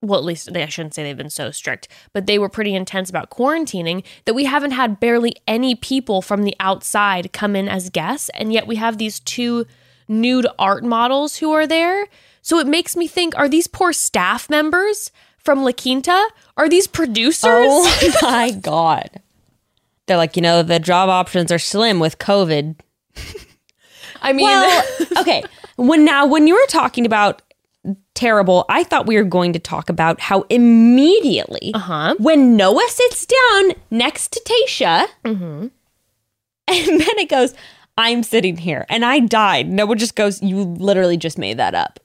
well, 0.00 0.18
at 0.18 0.24
least 0.24 0.52
they, 0.52 0.62
I 0.62 0.68
shouldn't 0.68 0.94
say 0.94 1.02
they've 1.02 1.16
been 1.16 1.28
so 1.28 1.50
strict, 1.50 1.88
but 2.12 2.26
they 2.26 2.38
were 2.38 2.48
pretty 2.48 2.74
intense 2.74 3.10
about 3.10 3.30
quarantining 3.30 4.04
that 4.26 4.34
we 4.34 4.44
haven't 4.44 4.70
had 4.70 5.00
barely 5.00 5.34
any 5.46 5.74
people 5.74 6.22
from 6.22 6.44
the 6.44 6.54
outside 6.60 7.32
come 7.32 7.56
in 7.56 7.68
as 7.68 7.90
guests. 7.90 8.30
And 8.34 8.52
yet 8.52 8.66
we 8.66 8.76
have 8.76 8.98
these 8.98 9.18
two 9.18 9.66
nude 10.06 10.46
art 10.58 10.84
models 10.84 11.36
who 11.38 11.50
are 11.50 11.66
there. 11.66 12.06
So 12.42 12.58
it 12.60 12.66
makes 12.66 12.96
me 12.96 13.08
think 13.08 13.36
are 13.36 13.48
these 13.48 13.66
poor 13.66 13.92
staff 13.92 14.48
members 14.48 15.10
from 15.38 15.64
La 15.64 15.72
Quinta? 15.72 16.28
Are 16.56 16.68
these 16.68 16.86
producers? 16.86 17.42
Oh 17.44 18.12
my 18.22 18.52
god. 18.52 19.20
They're 20.06 20.16
like, 20.16 20.36
you 20.36 20.42
know, 20.42 20.62
the 20.62 20.78
job 20.78 21.08
options 21.08 21.50
are 21.50 21.58
slim 21.58 21.98
with 21.98 22.18
COVID. 22.18 22.76
I 24.22 24.32
mean, 24.32 24.46
Well, 24.46 24.84
okay. 25.18 25.42
When 25.78 26.04
now 26.04 26.26
when 26.26 26.46
you 26.46 26.54
were 26.54 26.66
talking 26.68 27.06
about 27.06 27.40
terrible, 28.14 28.64
I 28.68 28.84
thought 28.84 29.06
we 29.06 29.16
were 29.16 29.24
going 29.24 29.52
to 29.52 29.58
talk 29.58 29.88
about 29.88 30.20
how 30.20 30.44
immediately 30.50 31.70
uh-huh. 31.72 32.16
when 32.18 32.56
Noah 32.56 32.86
sits 32.88 33.24
down 33.26 33.72
next 33.90 34.32
to 34.32 34.40
Tayshia, 34.44 35.06
Mm-hmm. 35.24 35.66
and 36.68 36.86
Bennett 36.98 37.28
goes, 37.28 37.54
I'm 37.96 38.22
sitting 38.22 38.56
here. 38.56 38.84
And 38.88 39.04
I 39.04 39.20
died. 39.20 39.68
Noah 39.68 39.96
just 39.96 40.14
goes, 40.16 40.42
You 40.42 40.62
literally 40.62 41.16
just 41.16 41.38
made 41.38 41.56
that 41.58 41.74
up. 41.74 42.00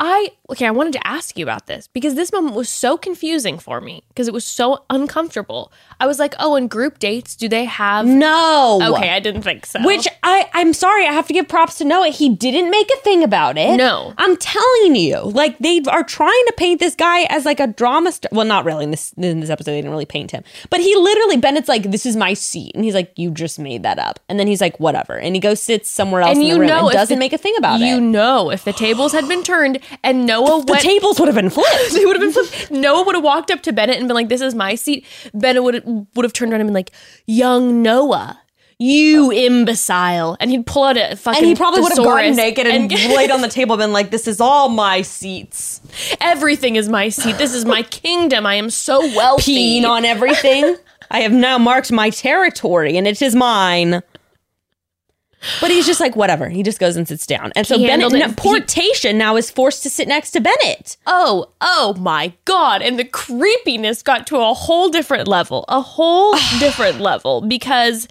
I 0.00 0.30
okay, 0.50 0.66
I 0.66 0.70
wanted 0.70 0.92
to 0.94 1.06
ask 1.06 1.36
you 1.36 1.44
about 1.44 1.66
this 1.66 1.88
because 1.88 2.14
this 2.14 2.32
moment 2.32 2.54
was 2.54 2.68
so 2.68 2.96
confusing 2.96 3.58
for 3.58 3.80
me 3.80 4.04
because 4.08 4.28
it 4.28 4.34
was 4.34 4.44
so 4.44 4.84
uncomfortable. 4.90 5.72
I 6.00 6.06
was 6.06 6.18
like, 6.18 6.34
"Oh, 6.38 6.54
in 6.54 6.68
group 6.68 6.98
dates, 6.98 7.34
do 7.34 7.48
they 7.48 7.64
have 7.64 8.06
No. 8.06 8.78
Okay, 8.94 9.10
I 9.10 9.18
didn't 9.20 9.42
think 9.42 9.66
so. 9.66 9.84
Which 9.84 10.06
I, 10.22 10.48
I'm 10.52 10.72
sorry, 10.72 11.06
I 11.06 11.12
have 11.12 11.26
to 11.28 11.32
give 11.32 11.48
props 11.48 11.78
to 11.78 11.84
Noah. 11.84 12.08
He 12.10 12.28
didn't 12.28 12.70
make 12.70 12.88
a 12.90 12.96
thing 13.00 13.24
about 13.24 13.58
it. 13.58 13.76
No. 13.76 14.14
I'm 14.18 14.36
telling 14.36 14.94
you. 14.96 15.20
Like 15.20 15.58
they 15.58 15.80
are 15.88 16.04
trying 16.04 16.44
to 16.46 16.54
paint 16.56 16.80
this 16.80 16.94
guy 16.94 17.22
as 17.24 17.44
like 17.44 17.60
a 17.60 17.66
drama 17.66 18.12
star. 18.12 18.28
Well, 18.32 18.46
not 18.46 18.64
really. 18.64 18.84
In 18.84 18.90
this 18.92 19.12
in 19.16 19.40
this 19.40 19.50
episode, 19.50 19.72
they 19.72 19.78
didn't 19.78 19.90
really 19.90 20.06
paint 20.06 20.30
him. 20.30 20.44
But 20.70 20.80
he 20.80 20.94
literally, 20.94 21.36
Bennett's 21.36 21.68
like, 21.68 21.90
This 21.90 22.06
is 22.06 22.14
my 22.16 22.34
seat. 22.34 22.72
And 22.74 22.84
he's 22.84 22.94
like, 22.94 23.12
You 23.16 23.30
just 23.32 23.58
made 23.58 23.82
that 23.82 23.98
up. 23.98 24.20
And 24.28 24.38
then 24.38 24.46
he's 24.46 24.60
like, 24.60 24.78
Whatever. 24.78 25.18
And 25.18 25.34
he 25.34 25.40
goes 25.40 25.60
sits 25.60 25.90
somewhere 25.90 26.22
else 26.22 26.32
and 26.36 26.40
in 26.42 26.46
you 26.46 26.54
the 26.54 26.60
room 26.60 26.68
know 26.68 26.88
and 26.88 26.92
doesn't 26.92 27.16
the- 27.16 27.18
make 27.18 27.32
a 27.32 27.38
thing 27.38 27.54
about 27.58 27.80
you 27.80 27.86
it. 27.86 27.88
You 27.88 28.00
know 28.00 28.50
if 28.50 28.64
the 28.64 28.72
tables 28.72 29.12
had 29.12 29.26
been 29.26 29.42
turned 29.42 29.78
and 30.02 30.26
Noah 30.26 30.64
the 30.64 30.72
went 30.72 30.82
tables 30.82 31.18
would 31.18 31.26
have 31.28 31.34
been 31.34 31.50
flipped. 31.50 31.92
they 31.92 32.04
would 32.04 32.20
have 32.20 32.22
been 32.22 32.32
flipped. 32.32 32.70
Noah 32.70 33.04
would 33.04 33.14
have 33.14 33.24
walked 33.24 33.50
up 33.50 33.62
to 33.62 33.72
Bennett 33.72 33.98
and 33.98 34.08
been 34.08 34.14
like, 34.14 34.28
"This 34.28 34.40
is 34.40 34.54
my 34.54 34.74
seat." 34.74 35.04
Bennett 35.34 35.62
would 35.62 36.06
would 36.14 36.24
have 36.24 36.32
turned 36.32 36.52
around 36.52 36.60
and 36.60 36.68
been 36.68 36.74
like, 36.74 36.92
"Young 37.26 37.82
Noah, 37.82 38.40
you 38.78 39.32
imbecile!" 39.32 40.36
And 40.40 40.50
he'd 40.50 40.66
pull 40.66 40.84
out 40.84 40.96
a 40.96 41.16
fucking 41.16 41.38
and 41.38 41.46
he 41.46 41.54
probably 41.54 41.80
would 41.80 41.92
have 41.92 41.98
gotten 41.98 42.34
thesaurus 42.34 42.36
naked 42.36 42.66
and, 42.66 42.90
laid 43.16 43.30
on 43.30 43.40
the 43.40 43.48
table 43.48 43.74
and 43.74 43.80
been 43.80 43.92
like, 43.92 44.10
This 44.10 44.26
is 44.28 44.40
all 44.40 44.68
my 44.68 45.02
seats. 45.02 45.80
everything 46.20 46.76
is 46.76 46.88
my 46.88 47.08
seat. 47.08 47.38
This 47.38 47.54
is 47.54 47.64
my 47.64 47.82
kingdom. 47.82 48.46
I 48.46 48.54
am 48.54 48.70
so 48.70 49.00
wealthy. 49.00 49.80
peeing 49.80 49.88
on 49.88 50.04
everything. 50.04 50.76
I 51.10 51.20
have 51.20 51.32
now 51.32 51.56
marked 51.56 51.90
my 51.90 52.10
territory 52.10 52.96
and 52.98 53.06
it 53.06 53.22
is 53.22 53.34
mine. 53.34 54.02
But 55.60 55.70
he's 55.70 55.86
just 55.86 56.00
like, 56.00 56.16
whatever. 56.16 56.48
He 56.48 56.62
just 56.62 56.80
goes 56.80 56.96
and 56.96 57.06
sits 57.06 57.26
down. 57.26 57.52
And 57.54 57.66
so 57.66 57.76
He 57.78 57.86
Bennett, 57.86 58.02
handled 58.12 58.14
it. 58.14 58.26
no, 58.26 58.34
poor 58.36 58.58
Tayshia 58.60 59.14
now 59.14 59.36
is 59.36 59.50
forced 59.50 59.82
to 59.84 59.90
sit 59.90 60.08
next 60.08 60.32
to 60.32 60.40
Bennett. 60.40 60.96
Oh, 61.06 61.50
oh 61.60 61.94
my 61.98 62.32
God. 62.44 62.82
And 62.82 62.98
the 62.98 63.04
creepiness 63.04 64.02
got 64.02 64.26
to 64.28 64.36
a 64.38 64.52
whole 64.54 64.88
different 64.88 65.28
level, 65.28 65.64
a 65.68 65.80
whole 65.80 66.32
different 66.58 67.00
level 67.00 67.40
because 67.42 68.08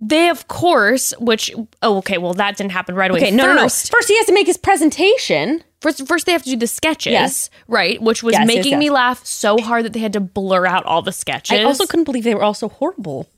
they, 0.00 0.28
of 0.28 0.46
course, 0.48 1.12
which, 1.18 1.50
oh, 1.82 1.96
okay, 1.98 2.18
well, 2.18 2.34
that 2.34 2.56
didn't 2.56 2.72
happen 2.72 2.94
right 2.94 3.10
away. 3.10 3.20
Okay, 3.20 3.30
no, 3.30 3.46
no, 3.46 3.54
no. 3.54 3.62
First, 3.62 3.90
First, 3.90 4.08
he 4.08 4.16
has 4.18 4.26
to 4.26 4.32
make 4.34 4.46
his 4.46 4.58
presentation. 4.58 5.64
First, 5.80 6.06
first 6.06 6.26
they 6.26 6.32
have 6.32 6.42
to 6.44 6.50
do 6.50 6.56
the 6.56 6.66
sketches, 6.66 7.12
Yes. 7.12 7.50
right? 7.68 8.00
Which 8.00 8.22
was 8.22 8.32
Yes, 8.32 8.40
yes, 8.40 8.46
making 8.46 8.72
yes. 8.72 8.78
me 8.78 8.90
laugh 8.90 9.24
so 9.26 9.58
hard 9.58 9.84
that 9.84 9.92
they 9.92 10.00
had 10.00 10.12
to 10.14 10.20
blur 10.20 10.66
out 10.66 10.84
all 10.86 11.02
the 11.02 11.12
sketches. 11.12 11.58
I 11.58 11.62
also 11.62 11.84
couldn't 11.86 12.04
believe 12.04 12.24
they 12.24 12.34
were 12.34 12.42
all 12.42 12.54
so 12.54 12.68
horrible. 12.68 13.28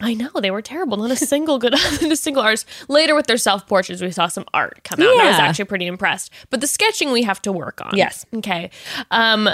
I 0.00 0.12
know 0.14 0.28
they 0.40 0.50
were 0.50 0.60
terrible. 0.62 0.96
Not 0.98 1.10
a 1.10 1.16
single 1.16 1.58
good, 1.58 1.72
not 2.02 2.02
a 2.12 2.16
single 2.16 2.42
artist. 2.42 2.66
Later 2.88 3.14
with 3.14 3.26
their 3.26 3.38
self 3.38 3.66
portraits, 3.66 4.02
we 4.02 4.10
saw 4.10 4.26
some 4.28 4.44
art 4.52 4.80
come 4.84 5.00
out. 5.00 5.08
and 5.10 5.20
I 5.22 5.30
was 5.30 5.38
actually 5.38 5.64
pretty 5.66 5.86
impressed. 5.86 6.30
But 6.50 6.60
the 6.60 6.66
sketching 6.66 7.12
we 7.12 7.22
have 7.22 7.40
to 7.42 7.52
work 7.52 7.80
on. 7.84 7.92
Yes. 7.96 8.26
Okay. 8.34 8.70
Um, 9.10 9.48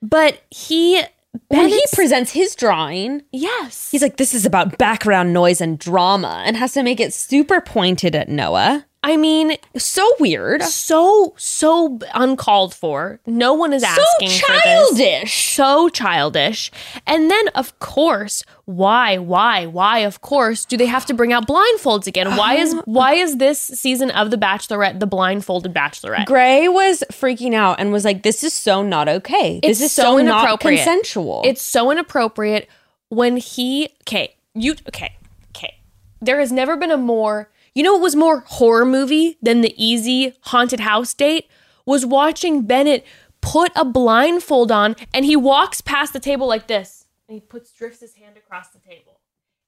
but 0.00 0.42
he 0.50 1.02
When 1.48 1.68
he 1.68 1.82
presents 1.92 2.30
his 2.32 2.54
drawing, 2.54 3.22
yes, 3.32 3.90
he's 3.90 4.02
like, 4.02 4.18
this 4.18 4.34
is 4.34 4.46
about 4.46 4.78
background 4.78 5.32
noise 5.32 5.60
and 5.60 5.78
drama 5.78 6.42
and 6.46 6.56
has 6.56 6.72
to 6.74 6.82
make 6.82 7.00
it 7.00 7.12
super 7.12 7.60
pointed 7.60 8.14
at 8.14 8.28
Noah. 8.28 8.86
I 9.04 9.16
mean, 9.16 9.56
So 9.76 10.08
weird. 10.20 10.62
so 10.62 11.34
so 11.36 11.98
uncalled 12.14 12.72
for. 12.72 13.18
No 13.26 13.52
one 13.52 13.72
is 13.72 13.82
So 13.82 13.88
asking 13.88 14.28
for 14.28 14.52
this. 14.52 14.62
childish. 14.62 15.54
so 15.54 15.88
childish. 15.88 16.70
And 17.04 17.28
then, 17.28 17.48
of 17.48 17.76
course, 17.80 18.44
why, 18.64 19.18
why, 19.18 19.66
why? 19.66 19.98
Of 20.00 20.20
course, 20.20 20.64
do 20.64 20.76
they 20.76 20.86
have 20.86 21.04
to 21.06 21.14
bring 21.14 21.32
out 21.32 21.48
blindfolds 21.48 22.06
again? 22.06 22.36
Why 22.36 22.54
is 22.54 22.72
um, 22.74 22.82
why 22.84 23.14
is 23.14 23.38
this 23.38 23.58
season 23.58 24.10
of 24.12 24.30
The 24.30 24.36
Bachelorette 24.36 25.00
the 25.00 25.06
blindfolded 25.06 25.74
Bachelorette? 25.74 26.26
Gray 26.26 26.68
was 26.68 27.02
freaking 27.10 27.54
out 27.54 27.80
and 27.80 27.92
was 27.92 28.04
like, 28.04 28.22
"This 28.22 28.44
is 28.44 28.52
so 28.52 28.82
not 28.82 29.08
okay. 29.08 29.58
It's 29.64 29.80
this 29.80 29.90
is 29.90 29.92
so 29.92 30.02
so, 30.02 30.16
not 30.18 30.42
inappropriate. 30.44 30.78
consensual." 30.78 31.42
It's 31.44 31.62
so 31.62 31.90
inappropriate 31.90 32.68
when 33.08 33.36
he. 33.36 33.88
Okay, 34.02 34.36
you. 34.54 34.76
Okay, 34.88 35.16
okay. 35.48 35.78
There 36.20 36.38
has 36.38 36.52
never 36.52 36.76
been 36.76 36.92
a 36.92 36.96
more. 36.96 37.50
You 37.74 37.82
know 37.82 37.96
it 37.96 38.02
was 38.02 38.14
more 38.14 38.40
horror 38.46 38.84
movie 38.84 39.38
than 39.42 39.62
the 39.62 39.74
eazy 39.80 40.34
haunted 40.42 40.80
house 40.80 41.14
date? 41.14 41.48
Was 41.84 42.06
watching 42.06 42.62
Bennett 42.62 43.04
put 43.40 43.72
a 43.74 43.84
blindfold 43.84 44.70
on 44.70 44.94
and 45.12 45.24
he 45.24 45.34
walks 45.34 45.80
past 45.80 46.12
the 46.12 46.20
table 46.20 46.46
like 46.46 46.68
this 46.68 47.01
and 47.32 47.40
he 47.40 47.46
puts 47.46 47.72
drifts 47.72 48.00
his 48.00 48.14
hand 48.14 48.36
across 48.36 48.68
the 48.68 48.78
table. 48.78 49.20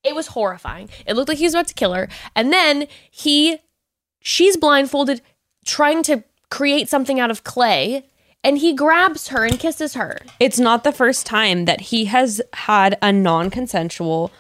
It 0.05 0.15
was 0.15 0.29
horrifying. 0.29 0.91
It 1.07 1.15
looked 1.15 1.31
like 1.31 1.39
he 1.39 1.45
was 1.45 1.55
about 1.55 1.69
to 1.69 1.75
kill 1.75 1.95
her. 1.95 2.09
And 2.37 2.53
then 2.53 2.87
he 3.11 3.59
she's 4.21 4.57
blindfolded 4.59 5.23
trying 5.65 6.03
to 6.05 6.25
create 6.51 6.91
something 6.91 7.19
out 7.19 7.31
of 7.31 7.43
clay 7.43 8.05
and 8.43 8.59
he 8.59 8.75
grabs 8.75 9.29
her 9.29 9.45
and 9.45 9.59
kisses 9.59 9.95
her. 9.95 10.21
It's 10.39 10.59
not 10.59 10.85
the 10.85 10.93
first 10.93 11.25
time 11.25 11.65
that 11.65 11.81
he 11.81 12.05
has 12.05 12.43
had 12.53 12.99
a 13.01 13.11
non-consensual 13.11 14.31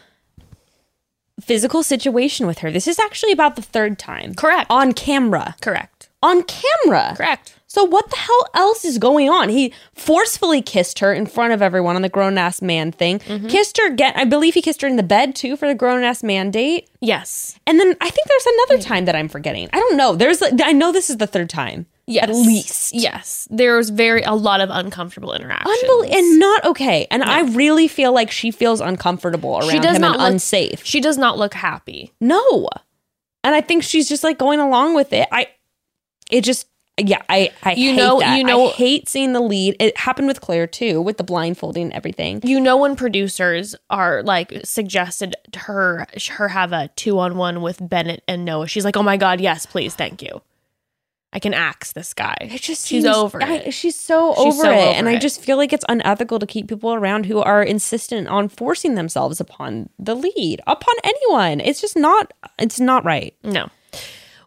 physical 1.40 1.82
situation 1.82 2.46
with 2.46 2.58
her. 2.58 2.70
This 2.70 2.86
is 2.86 2.98
actually 2.98 3.32
about 3.32 3.56
the 3.56 3.62
third 3.62 3.98
time. 3.98 4.34
Correct. 4.34 4.66
On 4.70 4.92
camera. 4.92 5.56
Correct. 5.62 5.93
On 6.24 6.42
camera. 6.42 7.14
Correct. 7.16 7.54
So 7.66 7.82
what 7.82 8.08
the 8.08 8.16
hell 8.16 8.46
else 8.54 8.84
is 8.84 8.98
going 8.98 9.28
on? 9.28 9.48
He 9.48 9.72
forcefully 9.94 10.62
kissed 10.62 11.00
her 11.00 11.12
in 11.12 11.26
front 11.26 11.52
of 11.52 11.60
everyone 11.60 11.96
on 11.96 12.02
the 12.02 12.08
grown 12.08 12.38
ass 12.38 12.62
man 12.62 12.92
thing. 12.92 13.18
Mm-hmm. 13.18 13.48
Kissed 13.48 13.76
her 13.78 13.88
again. 13.88 14.12
I 14.14 14.24
believe 14.24 14.54
he 14.54 14.62
kissed 14.62 14.80
her 14.82 14.86
in 14.86 14.94
the 14.94 15.02
bed 15.02 15.34
too 15.34 15.56
for 15.56 15.66
the 15.66 15.74
grown 15.74 16.04
ass 16.04 16.22
man 16.22 16.52
date. 16.52 16.88
Yes. 17.00 17.58
And 17.66 17.80
then 17.80 17.96
I 18.00 18.10
think 18.10 18.28
there's 18.28 18.46
another 18.46 18.80
time 18.82 19.06
that 19.06 19.16
I'm 19.16 19.28
forgetting. 19.28 19.68
I 19.72 19.80
don't 19.80 19.96
know. 19.96 20.14
There's 20.14 20.40
I 20.62 20.72
know 20.72 20.92
this 20.92 21.10
is 21.10 21.16
the 21.16 21.26
third 21.26 21.50
time. 21.50 21.86
Yes. 22.06 22.28
At 22.28 22.34
least. 22.36 22.94
Yes. 22.94 23.48
There's 23.50 23.90
very 23.90 24.22
a 24.22 24.34
lot 24.34 24.60
of 24.60 24.68
uncomfortable 24.70 25.32
interactions. 25.32 25.76
Unbel- 25.84 26.14
and 26.14 26.38
not 26.38 26.64
okay. 26.66 27.08
And 27.10 27.24
I 27.24 27.40
really 27.56 27.88
feel 27.88 28.12
like 28.12 28.30
she 28.30 28.52
feels 28.52 28.80
uncomfortable 28.80 29.58
around 29.58 29.70
she 29.70 29.80
does 29.80 29.96
him 29.96 30.02
not 30.02 30.14
and 30.14 30.22
look 30.22 30.32
unsafe. 30.32 30.84
She 30.84 31.00
does 31.00 31.18
not 31.18 31.38
look 31.38 31.54
happy. 31.54 32.12
no. 32.20 32.68
And 33.42 33.54
I 33.54 33.60
think 33.60 33.82
she's 33.82 34.08
just 34.08 34.24
like 34.24 34.38
going 34.38 34.58
along 34.58 34.94
with 34.94 35.12
it. 35.12 35.28
I 35.30 35.48
it 36.30 36.42
just 36.42 36.66
yeah, 36.96 37.22
I 37.28 37.50
I 37.64 37.72
You 37.72 37.90
hate 37.90 37.96
know- 37.96 38.20
that. 38.20 38.38
you 38.38 38.44
know- 38.44 38.68
I 38.68 38.72
hate 38.72 39.08
seeing 39.08 39.32
the 39.32 39.40
lead. 39.40 39.74
It 39.80 39.96
happened 39.98 40.28
with 40.28 40.40
Clare 40.40 40.68
too, 40.68 41.02
with 41.02 41.16
the 41.16 41.24
blindfolding 41.24 41.84
and 41.86 41.92
everything. 41.92 42.40
You 42.44 42.60
know 42.60 42.76
when 42.76 42.94
producers 42.94 43.74
are 43.90 44.22
like 44.22 44.60
suggested 44.62 45.34
her 45.56 46.06
her 46.30 46.48
have 46.48 46.72
a 46.72 46.88
two 46.94 47.18
on 47.18 47.36
one 47.36 47.62
with 47.62 47.78
Bennett 47.88 48.22
and 48.28 48.44
Noah. 48.44 48.68
She's 48.68 48.84
like, 48.84 48.96
oh 48.96 49.02
my 49.02 49.16
god, 49.16 49.40
yes, 49.40 49.66
please, 49.66 49.94
thank 49.96 50.22
you. 50.22 50.40
I 51.32 51.40
can 51.40 51.52
axe 51.52 51.90
this 51.94 52.14
guy. 52.14 52.36
It 52.42 52.60
just 52.62 52.86
she's 52.86 53.02
seems- 53.02 53.06
over 53.16 53.42
I- 53.42 53.54
it. 53.56 53.74
she's 53.74 53.98
so 53.98 54.32
She's 54.36 54.54
over 54.54 54.62
so 54.62 54.70
it, 54.70 54.74
over 54.76 54.90
and 54.96 55.08
I 55.08 55.16
just 55.18 55.40
feel 55.40 55.56
like 55.56 55.72
it's 55.72 55.84
unethical 55.88 56.38
to 56.38 56.46
keep 56.46 56.68
people 56.68 56.94
around 56.94 57.26
who 57.26 57.40
are 57.40 57.60
insistent 57.60 58.28
on 58.28 58.48
forcing 58.48 58.94
themselves 58.94 59.40
upon 59.40 59.88
the 59.98 60.14
lead, 60.14 60.60
upon 60.68 60.94
anyone. 61.02 61.58
It's 61.58 61.80
just 61.80 61.96
not. 61.96 62.32
It's 62.60 62.78
not 62.78 63.04
right. 63.04 63.34
No. 63.42 63.68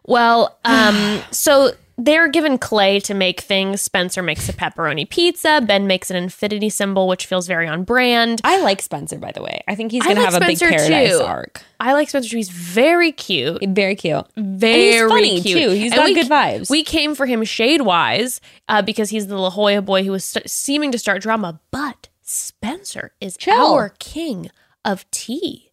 Well, 0.08 0.58
um, 0.64 1.22
so 1.30 1.72
they're 2.00 2.28
given 2.28 2.58
clay 2.58 3.00
to 3.00 3.14
make 3.14 3.40
things. 3.40 3.82
Spencer 3.82 4.22
makes 4.22 4.48
a 4.48 4.52
pepperoni 4.52 5.08
pizza. 5.10 5.60
Ben 5.66 5.86
makes 5.88 6.10
an 6.12 6.16
infinity 6.16 6.70
symbol, 6.70 7.08
which 7.08 7.26
feels 7.26 7.48
very 7.48 7.66
on 7.66 7.82
brand. 7.82 8.40
I 8.44 8.60
like 8.62 8.80
Spencer, 8.80 9.18
by 9.18 9.32
the 9.32 9.42
way. 9.42 9.62
I 9.66 9.74
think 9.74 9.90
he's 9.90 10.02
I 10.04 10.08
gonna 10.14 10.20
like 10.20 10.32
have 10.32 10.42
a 10.42 10.46
big 10.46 10.56
Spencer, 10.58 10.76
paradise 10.88 11.18
too. 11.18 11.24
arc. 11.24 11.62
I 11.80 11.94
like 11.94 12.08
Spencer. 12.08 12.30
too. 12.30 12.36
He's 12.36 12.50
very 12.50 13.10
cute. 13.10 13.64
Very 13.68 13.96
cute. 13.96 14.24
Very 14.36 15.08
funny, 15.08 15.40
cute. 15.42 15.58
too. 15.58 15.70
He's 15.70 15.90
And 15.92 15.98
got 15.98 16.04
we- 16.06 16.14
good 16.14 16.28
vibes. 16.28 16.70
We 16.70 16.84
came 16.84 17.16
for 17.16 17.26
him 17.26 17.42
shade 17.42 17.80
wise 17.82 18.40
uh, 18.68 18.80
because 18.82 19.10
he's 19.10 19.26
the 19.26 19.36
La 19.36 19.50
Jolla 19.50 19.82
boy 19.82 20.04
who 20.04 20.12
was 20.12 20.24
st- 20.24 20.48
seeming 20.48 20.92
to 20.92 20.98
start 20.98 21.20
drama. 21.22 21.60
But 21.72 22.08
Spencer 22.22 23.12
is 23.20 23.36
Chill. 23.36 23.74
our 23.74 23.88
king 23.98 24.50
of 24.84 25.10
tea. 25.10 25.67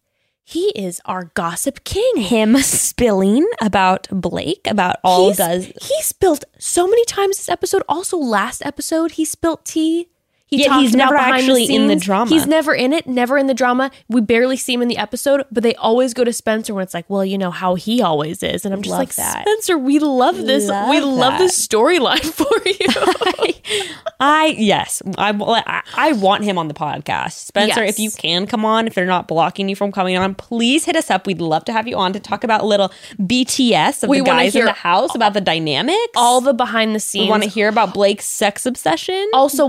He 0.48 0.68
is 0.76 1.00
our 1.06 1.32
gossip 1.34 1.82
king. 1.82 2.18
Him 2.18 2.56
spilling 2.58 3.44
about 3.60 4.06
Blake 4.12 4.64
about 4.70 4.96
all 5.02 5.32
He's- 5.32 5.36
does. 5.38 5.64
He 5.82 6.00
spilled 6.02 6.44
so 6.56 6.86
many 6.86 7.04
times 7.04 7.36
this 7.38 7.48
episode. 7.48 7.82
Also, 7.88 8.16
last 8.16 8.64
episode, 8.64 9.12
he 9.12 9.24
spilt 9.24 9.64
tea 9.64 10.08
He 10.48 10.58
Yet 10.58 10.72
he's 10.80 10.94
never 10.94 11.16
actually 11.16 11.64
in 11.64 11.88
the 11.88 11.96
drama. 11.96 12.30
He's 12.30 12.46
never 12.46 12.72
in 12.72 12.92
it, 12.92 13.08
never 13.08 13.36
in 13.36 13.48
the 13.48 13.54
drama. 13.54 13.90
We 14.08 14.20
barely 14.20 14.56
see 14.56 14.74
him 14.74 14.82
in 14.82 14.86
the 14.86 14.96
episode, 14.96 15.44
but 15.50 15.64
they 15.64 15.74
always 15.74 16.14
go 16.14 16.22
to 16.22 16.32
Spencer 16.32 16.72
when 16.72 16.84
it's 16.84 16.94
like, 16.94 17.10
well, 17.10 17.24
you 17.24 17.36
know 17.36 17.50
how 17.50 17.74
he 17.74 18.00
always 18.00 18.44
is, 18.44 18.64
and 18.64 18.72
I'm 18.72 18.80
just 18.80 18.92
Love 18.92 19.00
like, 19.00 19.14
that. 19.16 19.42
Spencer, 19.42 19.76
we 19.76 19.98
love 19.98 20.36
this. 20.36 20.68
Love 20.68 20.88
we 20.88 21.00
love 21.00 21.32
that. 21.32 21.38
this 21.38 21.66
storyline 21.66 22.24
for 22.32 22.46
you. 22.64 23.52
I 24.20 24.54
yes, 24.56 25.02
I, 25.18 25.30
I 25.32 25.82
I 25.96 26.12
want 26.12 26.44
him 26.44 26.58
on 26.58 26.68
the 26.68 26.74
podcast. 26.74 27.32
Spencer, 27.32 27.84
Yes. 27.84 27.94
if 27.94 27.98
you 27.98 28.10
can 28.12 28.46
come 28.46 28.64
on, 28.64 28.86
if 28.86 28.94
they're 28.94 29.04
not 29.04 29.26
blocking 29.28 29.68
you 29.68 29.74
from 29.76 29.90
coming 29.90 30.16
on, 30.16 30.34
please 30.36 30.84
hit 30.84 30.94
us 30.96 31.10
up. 31.10 31.26
We'd 31.26 31.40
love 31.40 31.64
to 31.66 31.72
have 31.72 31.88
you 31.88 31.96
on 31.96 32.12
to 32.12 32.20
talk 32.20 32.44
about 32.44 32.60
a 32.62 32.66
little 32.66 32.92
BTS 33.20 34.04
of 34.04 34.08
We 34.08 34.18
the 34.20 34.24
guys 34.24 34.54
in 34.54 34.64
the 34.64 34.72
house 34.72 35.14
about 35.14 35.34
the 35.34 35.40
dynamics. 35.40 35.98
All 36.14 36.40
the 36.40 36.54
behind 36.54 36.94
the 36.94 37.00
scenes. 37.00 37.24
we 37.24 37.30
want 37.30 37.42
to 37.42 37.48
hear 37.48 37.68
about 37.68 37.92
Blake's 37.92 38.26
sex 38.26 38.64
obsession. 38.64 39.28
also, 39.34 39.66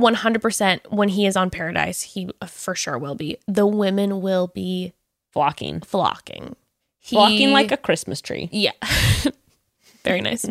100% 0.68 0.92
when 0.92 1.10
he 1.10 1.26
is 1.26 1.36
on 1.36 1.50
Paradise, 1.50 2.02
he 2.02 2.30
for 2.46 2.76
sure 2.76 2.98
will 2.98 3.16
be. 3.16 3.38
The 3.48 3.66
women 3.66 4.22
will 4.22 4.48
be 4.48 4.94
Flocking, 5.38 5.82
flocking. 5.82 6.56
He, 7.00 7.16
flocking 7.16 7.52
like 7.52 7.72
a 7.72 7.78
Christmas 7.78 8.22
tree. 8.22 8.50
Yeah. 8.52 8.72
Very 10.04 10.22
nice. 10.22 10.46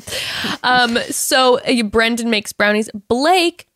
Um, 0.62 0.96
so 1.10 1.58
uh, 1.58 1.82
Brendan 1.82 2.30
makes 2.30 2.52
brownies. 2.52 2.88
Blake, 3.08 3.66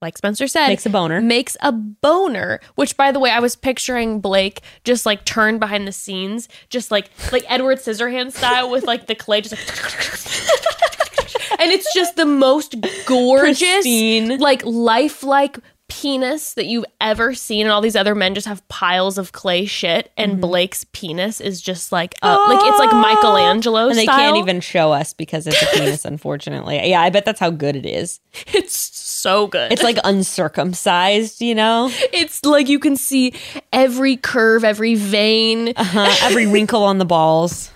like 0.00 0.16
Spencer 0.16 0.46
said, 0.46 0.68
Makes 0.68 0.86
a 0.86 0.90
boner. 0.90 1.20
Makes 1.20 1.56
a 1.60 1.72
boner. 1.72 2.60
Which, 2.76 2.96
by 2.96 3.10
the 3.10 3.18
way, 3.18 3.30
I 3.30 3.40
was 3.40 3.56
picturing 3.56 4.20
Blake 4.20 4.60
just 4.84 5.04
like 5.04 5.24
turned 5.24 5.58
behind 5.58 5.88
the 5.88 5.92
scenes, 5.92 6.48
just 6.68 6.92
like 6.92 7.10
like 7.32 7.44
Edward 7.48 7.78
Scissorhands 7.78 8.34
style 8.34 8.70
with 8.70 8.84
like 8.84 9.08
the 9.08 9.16
clay, 9.16 9.40
just 9.40 9.54
like. 9.54 9.60
and 11.60 11.72
it's 11.72 11.92
just 11.94 12.16
the 12.16 12.26
most 12.26 12.76
gorgeous, 13.06 13.58
Pristine. 13.60 14.38
like 14.38 14.62
lifelike 14.64 15.58
penis 16.00 16.54
that 16.54 16.64
you've 16.64 16.86
ever 17.00 17.34
seen, 17.34 17.66
and 17.66 17.72
all 17.72 17.82
these 17.82 17.96
other 17.96 18.14
men 18.14 18.34
just 18.34 18.46
have 18.46 18.66
piles 18.68 19.18
of 19.18 19.32
clay 19.32 19.66
shit, 19.66 20.10
and 20.16 20.32
Mm-hmm. 20.32 20.40
Blake's 20.40 20.86
penis 20.92 21.40
is 21.40 21.60
just 21.60 21.92
like 21.92 22.14
uh, 22.22 22.46
like 22.48 22.60
it's 22.62 22.78
like 22.78 22.92
Michelangelo 22.92 23.88
and 23.88 23.98
they 23.98 24.06
can't 24.06 24.38
even 24.38 24.60
show 24.60 24.90
us 24.92 25.12
because 25.12 25.46
it's 25.46 25.60
a 25.62 25.66
penis. 25.74 26.04
unfortunately, 26.06 26.80
yeah, 26.88 27.02
I 27.02 27.10
bet 27.10 27.24
that's 27.26 27.40
how 27.40 27.50
good 27.50 27.76
it 27.76 27.84
is. 27.84 28.20
It's 28.46 28.76
so 28.78 29.46
good. 29.48 29.70
It's 29.72 29.82
like 29.82 29.98
uncircumcised, 30.04 31.40
you 31.42 31.54
know. 31.54 31.90
It's 32.12 32.44
like 32.44 32.68
you 32.68 32.78
can 32.78 32.96
see 32.96 33.34
every 33.72 34.16
curve, 34.16 34.64
every 34.64 34.94
vein. 34.94 35.72
Uh-huh. 35.76 36.16
Every 36.22 36.46
wrinkle 36.52 36.82
on 36.84 36.98
the 36.98 37.04
balls. 37.04 37.70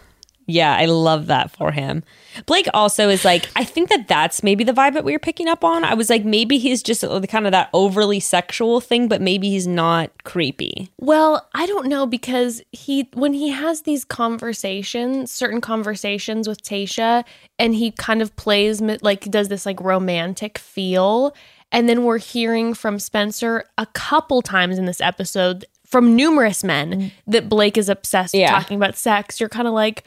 Yeah, 0.47 0.75
I 0.75 0.87
love 0.87 1.27
that 1.27 1.51
for 1.51 1.73
him. 1.73 2.05
Blake 2.45 2.67
also 2.75 3.09
is 3.09 3.25
like, 3.25 3.49
I 3.57 3.65
think 3.65 3.89
that 3.89 4.09
that's 4.09 4.43
maybe 4.43 4.65
the 4.65 4.73
vibe 4.73 4.95
that 4.95 5.05
we 5.05 5.13
were 5.13 5.19
picking 5.19 5.49
up 5.49 5.65
on. 5.65 5.85
I 5.85 5.95
was 5.95 6.11
like, 6.11 6.25
maybe 6.25 6.59
he's 6.59 6.83
just 6.83 7.03
kind 7.29 7.47
of 7.47 7.53
that 7.53 7.71
overly 7.73 8.21
sexual 8.21 8.81
thing, 8.81 9.09
but 9.09 9.23
maybe 9.23 9.49
he's 9.51 9.67
not 9.67 10.25
creepy. 10.25 10.91
Well, 10.99 11.49
I 11.55 11.67
don't 11.67 11.87
know 11.87 12.07
because 12.07 12.63
he 12.73 13.09
when 13.15 13.33
he 13.33 13.49
has 13.49 13.83
these 13.83 14.05
conversations, 14.05 15.33
certain 15.33 15.61
conversations 15.61 16.49
with 16.49 16.63
Tayshia, 16.63 17.25
and 17.59 17.75
he 17.75 17.91
kind 17.91 18.21
of 18.21 18.35
plays 18.37 18.81
like 18.81 19.23
does 19.31 19.49
this 19.49 19.65
like 19.65 19.81
romantic 19.81 20.59
feel, 20.59 21.35
and 21.73 21.89
then 21.89 22.05
we're 22.05 22.19
hearing 22.19 22.75
from 22.75 22.99
Spencer 22.99 23.65
a 23.79 23.87
couple 23.87 24.43
times 24.43 24.79
in 24.79 24.85
this 24.85 25.01
episode 25.01 25.65
from 25.85 26.17
numerous 26.17 26.65
men 26.65 26.93
mm. 26.93 27.13
that 27.27 27.49
Blake 27.49 27.79
is 27.79 27.89
obsessed 27.89 28.35
with 28.35 28.49
talking 28.49 28.77
about 28.77 28.97
sex. 28.97 29.41
You're 29.41 29.49
kind 29.49 29.69
of 29.69 29.75
like. 29.75 30.05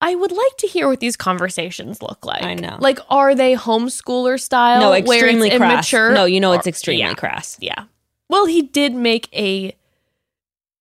I 0.00 0.14
would 0.14 0.30
like 0.30 0.56
to 0.58 0.66
hear 0.66 0.88
what 0.88 1.00
these 1.00 1.16
conversations 1.16 2.00
look 2.02 2.24
like. 2.24 2.42
I 2.42 2.54
know. 2.54 2.76
Like, 2.80 3.00
are 3.10 3.34
they 3.34 3.54
homeschooler 3.54 4.40
style? 4.40 4.80
No, 4.80 4.92
extremely 4.92 5.50
crass. 5.50 5.60
immature? 5.72 6.12
No, 6.12 6.24
you 6.24 6.40
know 6.40 6.52
it's 6.52 6.66
extremely 6.68 7.00
yeah. 7.00 7.14
crass. 7.14 7.56
Yeah. 7.60 7.84
Well, 8.28 8.46
he 8.46 8.62
did 8.62 8.94
make 8.94 9.28
a 9.34 9.76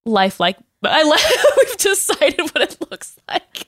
lifelike. 0.05 0.57
But 0.82 0.91
I 0.91 1.03
like 1.03 1.22
we've 1.57 1.78
decided 1.78 2.39
what 2.39 2.61
it 2.61 2.78
looks 2.91 3.18
like. 3.28 3.68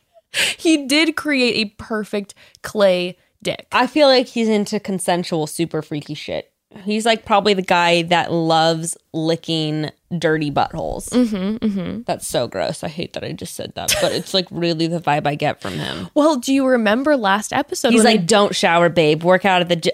He 0.58 0.86
did 0.86 1.16
create 1.16 1.56
a 1.56 1.74
perfect 1.84 2.36
clay 2.62 3.18
dick. 3.42 3.68
I 3.72 3.88
feel 3.88 4.08
like 4.08 4.28
he's 4.28 4.48
into 4.48 4.80
consensual, 4.80 5.48
super 5.48 5.82
freaky 5.82 6.14
shit. 6.14 6.52
He's 6.84 7.06
like 7.06 7.26
probably 7.26 7.56
the 7.56 7.64
guy 7.64 8.04
that 8.04 8.32
loves 8.32 8.96
licking 9.12 9.90
dirty 10.18 10.50
buttholes. 10.52 11.10
Mm-hmm, 11.10 11.58
mm-hmm. 11.66 12.02
That's 12.06 12.28
so 12.28 12.48
gross. 12.48 12.84
I 12.84 12.88
hate 12.88 13.14
that 13.14 13.24
I 13.24 13.32
just 13.32 13.56
said 13.56 13.74
that, 13.76 13.94
but 14.02 14.12
it's 14.12 14.34
like 14.34 14.48
really 14.52 14.88
the 14.88 15.00
vibe 15.00 15.28
I 15.28 15.36
get 15.36 15.62
from 15.62 15.74
him. 15.74 16.10
Well, 16.16 16.38
do 16.38 16.54
you 16.54 16.66
remember 16.66 17.16
last 17.16 17.54
episode? 17.54 17.92
He's 17.92 18.04
like, 18.04 18.26
don't 18.26 18.56
shower, 18.56 18.90
babe. 18.90 19.24
Work 19.24 19.46
out 19.46 19.62
at 19.62 19.70
the. 19.70 19.94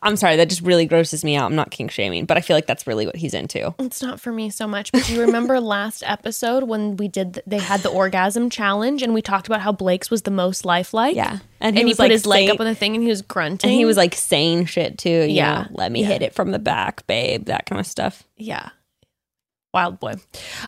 I'm 0.00 0.16
sorry, 0.16 0.36
that 0.36 0.48
just 0.48 0.62
really 0.62 0.86
grosses 0.86 1.24
me 1.24 1.36
out. 1.36 1.44
I'm 1.46 1.56
not 1.56 1.70
king 1.70 1.88
shaming, 1.88 2.24
but 2.24 2.38
I 2.38 2.40
feel 2.40 2.56
like 2.56 2.66
that's 2.66 2.86
really 2.86 3.04
what 3.04 3.16
he's 3.16 3.34
into. 3.34 3.74
It's 3.78 4.00
not 4.02 4.18
for 4.18 4.32
me 4.32 4.48
so 4.48 4.66
much, 4.66 4.90
but 4.92 5.04
do 5.04 5.12
you 5.14 5.20
remember 5.22 5.60
last 5.60 6.02
episode 6.06 6.64
when 6.64 6.96
we 6.96 7.06
did? 7.08 7.42
They 7.46 7.58
had 7.58 7.80
the 7.80 7.90
orgasm 7.90 8.48
challenge, 8.48 9.02
and 9.02 9.12
we 9.12 9.20
talked 9.20 9.46
about 9.46 9.60
how 9.60 9.72
Blake's 9.72 10.10
was 10.10 10.22
the 10.22 10.30
most 10.30 10.64
lifelike. 10.64 11.16
Yeah. 11.16 11.32
and, 11.32 11.40
And 11.60 11.76
he 11.76 11.82
he, 11.82 11.84
was, 11.86 11.96
put 11.98 12.04
like, 12.04 12.12
his 12.12 12.24
leg 12.26 12.48
up 12.48 12.60
on 12.60 12.66
the 12.66 12.74
thing, 12.74 12.94
and 12.94 13.02
he 13.02 13.10
was 13.10 13.20
grunting. 13.20 13.68
And 13.68 13.78
he 13.78 13.84
was 13.84 13.98
like 13.98 14.14
saying 14.14 14.66
shit 14.66 14.96
too. 14.96 15.10
You 15.10 15.26
Yeah. 15.26 15.62
know, 15.62 15.68
let 15.72 15.92
me 15.92 16.00
Yeah. 16.00 16.06
hit 16.08 16.22
it 16.22 16.34
from 16.34 16.50
the 16.50 16.58
back, 16.58 17.06
babe. 17.06 17.46
That 17.46 17.66
kind 17.66 17.78
of 17.80 17.86
stuff. 17.86 18.22
Yeah. 18.38 18.70
Wild 19.74 19.98
boy. 19.98 20.14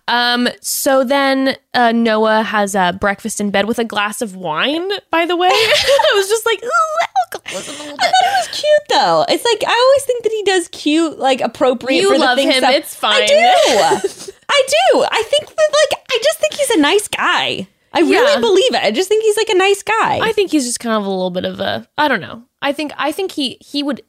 Um, 0.09 0.48
so 0.61 1.04
then 1.04 1.57
uh, 1.74 1.92
Noah 1.92 2.42
has 2.42 2.74
uh, 2.74 2.90
breakfast 2.92 3.40
in 3.40 3.50
bed 3.52 3.66
with 3.66 3.78
a 3.78 3.84
glass 3.84 4.20
of 4.20 4.34
wine, 4.34 4.90
by 5.12 5.24
the 5.24 5.36
way. 5.36 5.48
I 5.52 6.12
was 6.16 6.28
just 6.28 6.44
like, 6.44 6.61
ooh, 6.62 7.07
alcoholism 7.32 7.76
a 7.76 7.78
little 7.84 7.96
bit. 7.96 8.07
It 8.07 8.48
was 8.48 8.48
cute 8.61 8.88
though. 8.90 9.24
It's 9.28 9.44
like 9.44 9.62
I 9.64 9.72
always 9.72 10.04
think 10.04 10.24
that 10.24 10.32
he 10.32 10.42
does 10.42 10.68
cute, 10.68 11.18
like 11.20 11.40
appropriate. 11.40 12.00
You 12.00 12.09
for 12.12 12.18
the 12.18 12.24
love 12.24 12.38
him. 12.38 12.64
It's 12.64 12.96
fine. 12.96 13.22
I 13.22 13.26
do. 13.26 13.34
I 14.48 14.62
do. 14.66 15.04
I 15.09 15.22
think 15.22 15.46
that 15.54 15.74
like 15.92 16.02
I 16.11 16.18
just 16.24 16.38
think 16.40 16.54
he's 16.54 16.70
a 16.70 16.80
nice 16.80 17.07
guy. 17.09 17.68
I 17.92 18.00
Yeah. 18.00 18.18
really 18.18 18.40
believe 18.40 18.74
it. 18.74 18.82
I 18.84 18.90
just 18.90 19.09
think 19.09 19.22
he's 19.22 19.36
like 19.36 19.48
a 19.50 19.57
nice 19.57 19.82
guy. 19.84 20.18
I 20.20 20.32
think 20.32 20.50
he's 20.50 20.64
just 20.66 20.80
kind 20.80 20.96
of 20.96 21.07
a 21.07 21.09
little 21.11 21.30
bit 21.30 21.44
of 21.44 21.61
a 21.61 21.88
I 21.96 22.09
don't 22.09 22.20
know. 22.20 22.42
I 22.61 22.72
think 22.72 22.92
I 22.96 23.12
think 23.12 23.30
he 23.32 23.57
he 23.61 23.84
would 23.84 24.02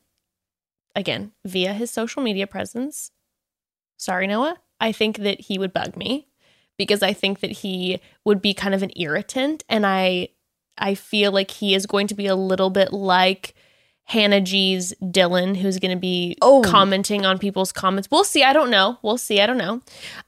again, 0.95 1.33
via 1.45 1.73
his 1.73 1.91
social 1.91 2.23
media 2.23 2.47
presence. 2.47 3.11
Sorry, 3.97 4.25
Noah. 4.25 4.57
I 4.79 4.91
think 4.91 5.17
that 5.19 5.41
he 5.41 5.57
would 5.57 5.73
bug 5.73 5.95
me 5.97 6.27
because 6.77 7.01
I 7.01 7.13
think 7.13 7.39
that 7.39 7.51
he 7.51 7.99
would 8.23 8.41
be 8.41 8.53
kind 8.53 8.75
of 8.75 8.83
an 8.83 8.91
irritant 8.95 9.63
and 9.69 9.85
I 9.85 10.29
I 10.77 10.93
feel 10.93 11.31
like 11.31 11.49
he 11.51 11.73
is 11.73 11.85
going 11.87 12.05
to 12.07 12.13
be 12.15 12.27
a 12.27 12.35
little 12.35 12.69
bit 12.69 12.93
like 12.93 13.55
Hannah 14.05 14.39
G's 14.41 14.93
Dylan, 15.01 15.57
who's 15.57 15.79
going 15.79 15.91
to 15.91 15.99
be 15.99 16.37
Oh. 16.41 16.61
commenting 16.63 17.25
on 17.25 17.39
people's 17.39 17.71
comments. 17.71 18.09
We'll 18.11 18.23
see. 18.23 18.43
I 18.43 18.53
don't 18.53 18.69
know. 18.69 18.99
We'll 19.01 19.17
see. 19.17 19.41
I 19.41 19.47
don't 19.47 19.57
know. 19.57 19.81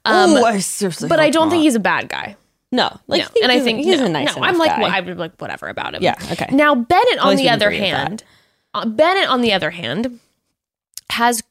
Um, 0.04 0.30
Ooh, 0.32 0.44
I 0.44 0.58
seriously. 0.58 1.08
but 1.08 1.20
I 1.20 1.30
don't 1.30 1.46
not. 1.46 1.52
think 1.52 1.62
he's 1.62 1.76
a 1.76 1.80
bad 1.80 2.08
guy. 2.08 2.36
no. 2.72 2.94
Like, 3.06 3.22
no. 3.22 3.42
and 3.44 3.52
I 3.52 3.60
think 3.60 3.78
he's 3.84 4.00
no, 4.00 4.06
a 4.06 4.08
nice. 4.08 4.36
no, 4.36 4.42
I'm 4.42 4.58
like, 4.58 4.76
well, 4.76 4.90
I 4.92 5.00
would 5.00 5.16
like 5.18 5.40
whatever 5.40 5.68
about 5.68 5.94
him. 5.94 6.02
Yeah, 6.02 6.16
okay. 6.32 6.48
Now 6.50 6.74
Bennett, 6.74 7.18
on 7.20 7.36
the 7.36 7.48
other 7.48 7.68
agree 7.68 7.80
with 7.80 7.90
that. 7.92 8.08
hand, 8.08 8.24
uh, 8.74 8.86
Bennett, 8.86 9.28
on 9.28 9.40
the 9.40 9.52
other 9.52 9.70
hand, 9.70 10.18
has 11.10 11.42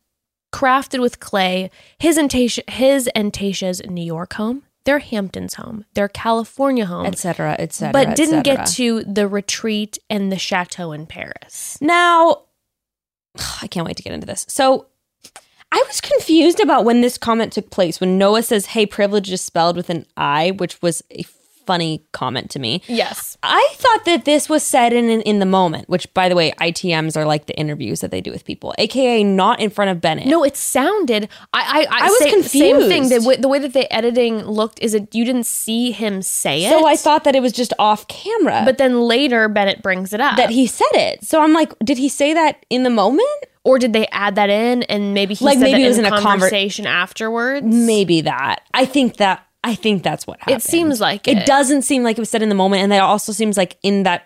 crafted 0.52 1.02
with 1.02 1.20
clay 1.20 1.70
his 1.97 2.18
and 2.18 2.30
Tayshia, 2.30 2.70
his 2.70 3.08
and 3.16 3.32
Tayshia's 3.32 3.82
New 3.88 4.04
York 4.04 4.34
home, 4.34 4.64
their 4.86 5.00
Hamptons 5.00 5.56
home, 5.56 5.86
their 5.93 6.08
California 6.08 6.86
home, 6.86 7.06
etc. 7.06 7.56
etc. 7.60 7.93
but 7.93 8.16
didn't 8.16 8.43
get 8.43 8.66
to 8.68 9.04
the 9.04 9.28
retreat 9.28 10.00
and 10.10 10.32
the 10.32 10.39
chateau 10.39 10.91
in 10.91 11.06
Paris. 11.06 11.78
Now, 11.82 12.43
I 13.62 13.68
can't 13.68 13.86
wait 13.86 13.97
to 13.97 14.04
get 14.04 14.14
into 14.14 14.28
this. 14.28 14.45
So, 14.50 14.88
I 15.72 15.84
was 15.88 16.02
confused 16.02 16.60
about 16.60 16.84
when 16.84 17.02
this 17.02 17.18
comment 17.18 17.54
took 17.54 17.70
place. 17.70 18.02
When 18.02 18.18
Noah 18.18 18.41
says, 18.41 18.68
"Hey, 18.68 18.86
privilege 18.86 19.32
is 19.32 19.41
spelled 19.41 19.76
with 19.76 19.89
an 19.89 20.06
I," 20.18 20.52
which 20.52 20.82
was 20.82 21.04
a 21.12 21.24
funny 21.70 22.03
comment 22.13 22.49
to 22.51 22.59
me. 22.59 22.82
Yes. 22.88 23.38
I 23.43 23.63
thought 23.74 24.03
that 24.05 24.26
this 24.26 24.49
was 24.49 24.63
said 24.63 24.91
in 24.91 25.07
in, 25.09 25.22
in 25.22 25.38
the 25.39 25.45
moment, 25.45 25.88
which, 25.88 26.11
by 26.15 26.28
the 26.30 26.36
way, 26.36 26.51
ITMs 26.59 27.15
are 27.15 27.26
like 27.26 27.45
the 27.45 27.55
interviews 27.63 28.01
that 28.01 28.09
they 28.11 28.22
do 28.22 28.32
with 28.32 28.43
people, 28.43 28.74
aka 28.80 29.24
not 29.24 29.59
in 29.59 29.70
front 29.70 29.91
of 29.91 30.01
Bennett. 30.01 30.26
No, 30.28 30.43
it 30.43 30.57
sounded. 30.57 31.30
I 31.53 31.61
I, 31.61 31.80
I, 31.97 32.05
I 32.05 32.09
was 32.09 32.20
say- 32.20 32.30
Same 32.59 32.80
thing. 32.80 33.01
confused. 33.03 33.24
The, 33.26 33.28
way- 33.30 33.36
the 33.38 33.47
way 33.47 33.59
that 33.59 33.74
the 33.74 33.86
editing 33.93 34.36
looked 34.45 34.80
is 34.82 34.91
that 34.93 35.13
you 35.13 35.24
didn't 35.26 35.45
see 35.45 35.91
him 35.91 36.22
say 36.24 36.65
it. 36.65 36.70
so 36.72 36.88
I 36.88 36.95
thought 36.95 37.24
that 37.26 37.36
it 37.36 37.41
was 37.41 37.53
just 37.53 37.74
off 37.78 38.07
camera, 38.07 38.63
but 38.65 38.78
then 38.80 39.01
later 39.01 39.47
Bennett 39.47 39.82
brings 39.84 40.11
it 40.13 40.20
up. 40.22 40.38
that 40.38 40.49
he 40.49 40.65
said 40.65 40.93
it. 40.93 41.24
So 41.24 41.41
I'm 41.43 41.53
like, 41.53 41.72
did 41.84 41.97
he 41.99 42.09
say 42.09 42.34
that 42.34 42.65
in 42.70 42.84
the 42.84 42.89
moment? 42.89 43.28
or 43.65 43.78
did 43.78 43.91
they 43.91 44.07
add 44.07 44.36
that 44.36 44.49
in 44.49 44.84
and 44.84 45.13
maybe 45.13 45.34
he 45.34 45.43
Like, 45.43 45.55
said 45.59 45.63
maybe 45.65 45.82
that 45.82 45.86
it 45.86 45.89
was 45.89 45.97
in, 45.99 46.05
a 46.05 46.07
a 46.07 46.11
conver- 46.11 46.22
conversation 46.24 46.86
afterwards? 46.88 47.65
Maybe 47.67 48.22
that. 48.22 48.61
I 48.74 48.86
think 48.86 49.17
that. 49.17 49.45
I 49.64 49.76
think 49.76 50.03
that's 50.03 50.26
what 50.26 50.39
happened. 50.39 50.57
It 50.57 50.64
seems 50.64 51.01
like 51.01 51.28
it 51.28 51.39
it. 51.39 51.45
doesn't 51.45 51.82
seem 51.82 52.03
like 52.03 52.18
it 52.18 52.22
was 52.22 52.30
said 52.30 52.41
in 52.41 52.49
the 52.49 52.55
moment 52.55 52.84
and 52.84 52.91
that 52.91 53.01
also 53.01 53.32
seems 53.32 53.57
like 53.57 53.78
in 53.84 54.03
that 54.03 54.24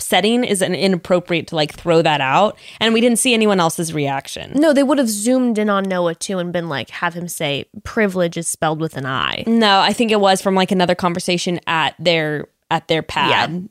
setting 0.00 0.42
is 0.42 0.60
an 0.60 0.74
inappropriate 0.74 1.46
to 1.46 1.54
like 1.54 1.72
throw 1.72 2.02
that 2.02 2.20
out 2.20 2.58
and 2.80 2.92
we 2.92 3.00
didn't 3.00 3.18
see 3.20 3.32
anyone 3.32 3.60
else's 3.60 3.94
reaction 3.94 4.50
No, 4.54 4.72
they 4.72 4.82
would 4.82 4.98
have 4.98 5.08
zoomed 5.08 5.56
in 5.56 5.70
on 5.70 5.84
Noah 5.84 6.16
too 6.16 6.38
and 6.40 6.52
been 6.52 6.68
like, 6.68 6.90
have 6.90 7.14
him 7.14 7.28
say 7.28 7.66
privilege 7.84 8.36
is 8.36 8.48
spelled 8.48 8.80
with 8.80 8.96
an 8.96 9.06
I. 9.06 9.44
no 9.46 9.78
i 9.78 9.92
think 9.92 10.10
it 10.10 10.18
was 10.20 10.42
from 10.42 10.56
like 10.56 10.72
another 10.72 10.96
conversation 10.96 11.60
at 11.68 11.94
their 12.00 12.48
at 12.70 12.88
their 12.88 13.02
pad 13.02 13.68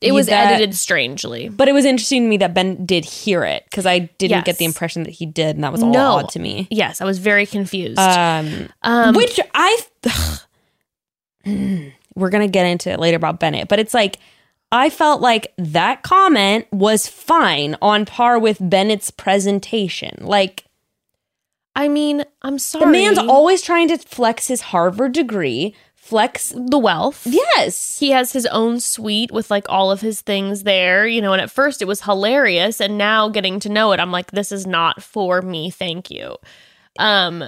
It 0.00 0.12
was 0.12 0.26
that- 0.26 0.52
edited 0.52 0.74
strangely. 0.74 1.48
But 1.50 1.68
it 1.68 1.72
was 1.72 1.84
interesting 1.84 2.22
to 2.22 2.28
me 2.28 2.36
that 2.38 2.54
Ben 2.54 2.86
did 2.86 3.04
hear 3.04 3.44
it 3.44 3.64
because 3.64 3.84
I 3.86 3.98
didn't 4.18 4.30
Yes. 4.30 4.44
get 4.44 4.58
the 4.58 4.64
impression 4.64 5.02
that 5.02 5.10
he 5.10 5.26
did, 5.26 5.56
and 5.56 5.64
that 5.64 5.72
was 5.72 5.82
all 5.82 5.90
No. 5.90 6.12
odd 6.16 6.30
to 6.30 6.38
me. 6.38 6.66
Yes, 6.70 7.00
I 7.00 7.04
was 7.04 7.18
very 7.18 7.44
confused. 7.46 7.98
Um, 7.98 8.70
um, 8.82 9.14
which 9.14 9.38
I, 9.54 9.78
we're 12.14 12.30
gonna 12.30 12.48
get 12.48 12.66
into 12.66 12.90
it 12.90 13.00
later 13.00 13.16
about 13.16 13.40
Bennett, 13.40 13.68
but 13.68 13.78
it's 13.78 13.94
like 13.94 14.18
I 14.72 14.88
felt 14.88 15.20
like 15.20 15.52
that 15.58 16.02
comment 16.02 16.66
was 16.70 17.06
fine 17.08 17.76
on 17.82 18.04
par 18.06 18.38
with 18.38 18.58
Bennett's 18.60 19.10
presentation. 19.10 20.16
Like 20.20 20.64
I 21.74 21.88
mean, 21.88 22.24
I'm 22.42 22.58
sorry. 22.58 22.84
the 22.84 22.90
man's 22.90 23.18
always 23.18 23.62
trying 23.62 23.88
to 23.88 23.98
flex 23.98 24.48
his 24.48 24.60
Harvard 24.60 25.12
degree, 25.12 25.74
flex. 26.10 26.52
the 26.54 26.78
wealth. 26.78 27.26
Yes, 27.26 27.98
He 27.98 28.10
has 28.10 28.32
his 28.32 28.44
own 28.46 28.80
suite 28.80 29.32
with 29.32 29.50
like 29.50 29.64
all 29.68 29.90
of 29.90 30.00
his 30.02 30.20
things 30.20 30.64
there, 30.64 31.06
you 31.06 31.22
know, 31.22 31.32
and 31.32 31.40
at 31.40 31.50
first 31.50 31.80
it 31.80 31.86
was 31.88 32.02
hilarious 32.02 32.80
and 32.80 32.98
now 32.98 33.28
getting 33.30 33.58
to 33.60 33.68
know 33.68 33.92
it, 33.92 34.00
I'm 34.00 34.12
like 34.12 34.32
this 34.32 34.52
is 34.52 34.66
not 34.66 35.02
for 35.02 35.40
me, 35.40 35.70
thank 35.70 36.10
you. 36.10 36.36
Um 36.98 37.42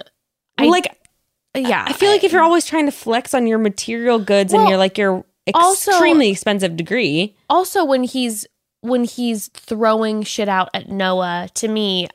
I- 0.58 0.66
like 0.66 0.86
yeah. 1.54 1.84
I 1.86 1.92
feel 1.92 2.10
like 2.10 2.24
if 2.24 2.32
you're 2.32 2.42
always 2.42 2.64
trying 2.64 2.86
to 2.86 2.92
flex 2.92 3.34
on 3.34 3.46
your 3.46 3.58
material 3.58 4.18
goods 4.18 4.54
and 4.54 4.68
you're 4.68 4.78
like 4.78 4.96
your 4.96 5.22
also- 5.52 5.90
extremely 5.90 6.30
expensive 6.30 6.76
degree, 6.76 7.36
also 7.50 7.84
when 7.84 8.04
he's 8.04 8.46
when 8.80 9.04
he's 9.04 9.48
throwing 9.48 10.22
shit 10.22 10.48
out 10.48 10.70
at 10.74 10.88
Noah, 10.88 11.48
to 11.54 11.68
me, 11.68 12.08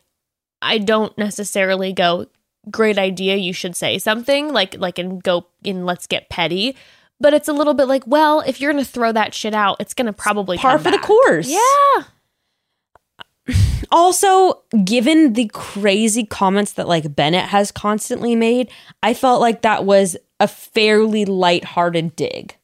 I 0.61 0.79
don't 0.79 1.15
necessarily 1.17 1.93
go, 1.93 2.25
great 2.71 2.97
idea, 2.97 3.35
you 3.35 3.53
should 3.53 3.75
say 3.75 3.97
something, 3.99 4.51
like 4.53 4.77
like 4.77 4.97
and 4.99 5.21
go 5.23 5.47
in 5.63 5.85
let's 5.85 6.07
get 6.07 6.29
petty. 6.29 6.75
But 7.19 7.33
it's 7.33 7.47
a 7.47 7.53
little 7.53 7.73
bit 7.73 7.87
like, 7.87 8.03
well, 8.05 8.41
if 8.41 8.61
you're 8.61 8.71
gonna 8.71 8.85
throw 8.85 9.11
that 9.11 9.33
shit 9.33 9.53
out, 9.53 9.77
it's 9.79 9.93
gonna 9.93 10.13
probably 10.13 10.57
par 10.57 10.73
come 10.73 10.83
for 10.83 10.91
the 10.91 10.99
course. 10.99 11.47
Yeah. 11.49 12.03
Also, 13.91 14.61
given 14.83 15.33
the 15.33 15.49
crazy 15.53 16.25
comments 16.25 16.73
that 16.73 16.87
like 16.87 17.15
Bennett 17.15 17.45
has 17.45 17.71
constantly 17.71 18.35
made, 18.35 18.69
I 19.01 19.13
felt 19.13 19.39
like 19.39 19.61
that 19.61 19.85
was 19.85 20.17
a 20.39 20.47
fairly 20.47 21.23
lighthearted 21.23 22.15
dig. 22.15 22.55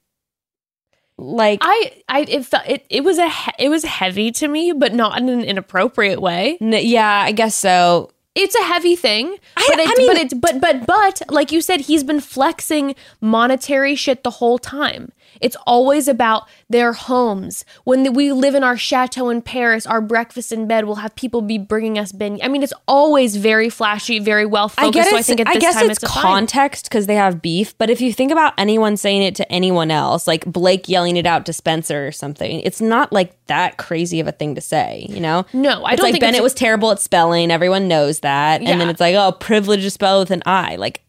Like 1.18 1.60
I 1.62 2.02
I 2.10 2.22
it 2.28 2.46
felt 2.46 2.68
it, 2.68 2.86
it 2.90 3.04
was 3.04 3.18
a 3.18 3.30
he- 3.30 3.52
it 3.66 3.70
was 3.70 3.84
heavy 3.84 4.32
to 4.34 4.48
me, 4.48 4.74
but 4.74 4.94
not 4.94 5.18
in 5.18 5.30
an 5.30 5.42
inappropriate 5.44 6.22
way. 6.22 6.58
n- 6.60 6.74
yeah, 6.86 7.22
I 7.22 7.32
guess 7.32 7.56
so. 7.56 8.10
It's 8.36 8.56
a 8.56 8.64
heavy 8.64 8.96
thing, 8.96 9.38
I- 9.56 9.66
but 9.70 9.80
it, 9.80 9.90
I 9.90 9.94
mean- 9.96 10.08
but 10.08 10.18
it's 10.18 10.34
but 10.34 10.60
but 10.60 10.86
but 10.88 11.22
like 11.30 11.52
you 11.52 11.62
said, 11.62 11.82
he's 11.82 12.04
been 12.04 12.20
flexing 12.20 12.96
monetary 13.22 13.96
shit 13.96 14.24
the 14.24 14.32
whole 14.32 14.58
time. 14.58 15.12
It's 15.42 15.56
always 15.68 16.08
about 16.08 16.48
their 16.70 16.94
homes. 16.94 17.66
When 17.84 18.14
we 18.14 18.32
live 18.32 18.56
in 18.56 18.64
our 18.64 18.78
chateau 18.78 19.30
in 19.30 19.42
Paris, 19.42 19.86
our 19.86 20.02
breakfast 20.02 20.52
in 20.52 20.68
bed 20.68 20.86
will 20.86 20.96
have 20.96 21.16
people 21.16 21.42
be 21.42 21.58
bringing 21.58 21.98
us 21.98 22.12
beignets. 22.12 22.40
I 22.44 22.48
mean, 22.48 22.64
it's 22.64 22.74
always 22.88 23.36
very 23.36 23.70
flashy, 23.70 24.20
very 24.20 24.46
well 24.46 24.66
I 24.78 24.86
focused. 24.86 24.94
guess 24.94 25.10
so 25.10 25.18
I 25.18 25.22
think 25.22 25.40
at 25.42 25.48
I 25.48 25.54
this 25.56 25.62
guess 25.62 25.76
time 25.76 25.90
it's, 25.90 26.04
it's, 26.04 26.12
context 26.12 26.86
because 26.86 27.08
they 27.08 27.16
have 27.16 27.42
beef. 27.42 27.78
But 27.78 27.90
if 27.90 28.02
you 28.02 28.14
think 28.14 28.32
about 28.32 28.54
anyone 28.58 28.98
saying 28.98 29.24
it 29.24 29.36
to 29.36 29.52
anyone 29.52 29.92
else, 29.92 30.28
like 30.28 30.46
Blake 30.46 30.88
yelling 30.90 31.18
it 31.18 31.26
out 31.26 31.46
to 31.48 31.54
Spencer 31.54 32.08
or 32.08 32.12
something, 32.12 32.60
it's 32.62 32.82
not 32.82 33.12
like 33.12 33.34
that 33.48 33.78
crazy 33.78 34.20
of 34.20 34.28
a 34.28 34.32
thing 34.32 34.56
to 34.56 34.62
say. 34.62 35.06
You 35.10 35.20
know? 35.20 35.46
No, 35.54 35.84
I 35.84 35.94
it's 35.94 35.98
don't 36.00 36.06
like 36.08 36.14
think 36.14 36.22
Bennett 36.22 36.36
it's- 36.36 36.44
was 36.44 36.54
terrible 36.54 36.92
at 36.92 37.00
spelling. 37.00 37.52
Everyone 37.52 37.88
knows 37.88 38.20
that, 38.22 38.62
and 38.62 38.80
then 38.80 38.90
it's 38.90 39.00
like, 39.02 39.16
oh, 39.16 39.32
privilege 39.32 39.82
to 39.82 39.90
spell 39.90 40.20
with 40.20 40.32
an 40.32 40.44
I. 40.46 40.76
Like, 40.76 41.02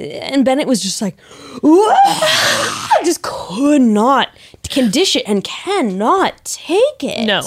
and 0.00 0.44
Bennett 0.44 0.66
was 0.66 0.82
just 0.82 1.00
like, 1.02 1.16
I 1.64 3.00
just 3.04 3.22
could 3.22 3.82
not 3.82 4.28
condition 4.68 5.22
and 5.26 5.42
cannot 5.44 6.44
take 6.44 7.02
it. 7.02 7.26
No, 7.26 7.42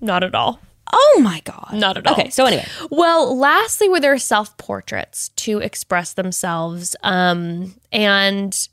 not 0.00 0.22
at 0.22 0.34
all. 0.34 0.60
Oh 0.92 1.20
my 1.22 1.40
god. 1.44 1.70
Not 1.74 1.96
at 1.98 2.06
all. 2.06 2.14
Okay. 2.14 2.30
So 2.30 2.46
anyway, 2.46 2.66
Well, 2.90 3.36
lastly, 3.36 3.88
were 3.88 4.00
there 4.00 4.16
self 4.18 4.56
portraits 4.56 5.28
to 5.30 5.58
express 5.58 6.14
themselves. 6.14 6.96
Um, 7.02 7.74
and 7.92 8.68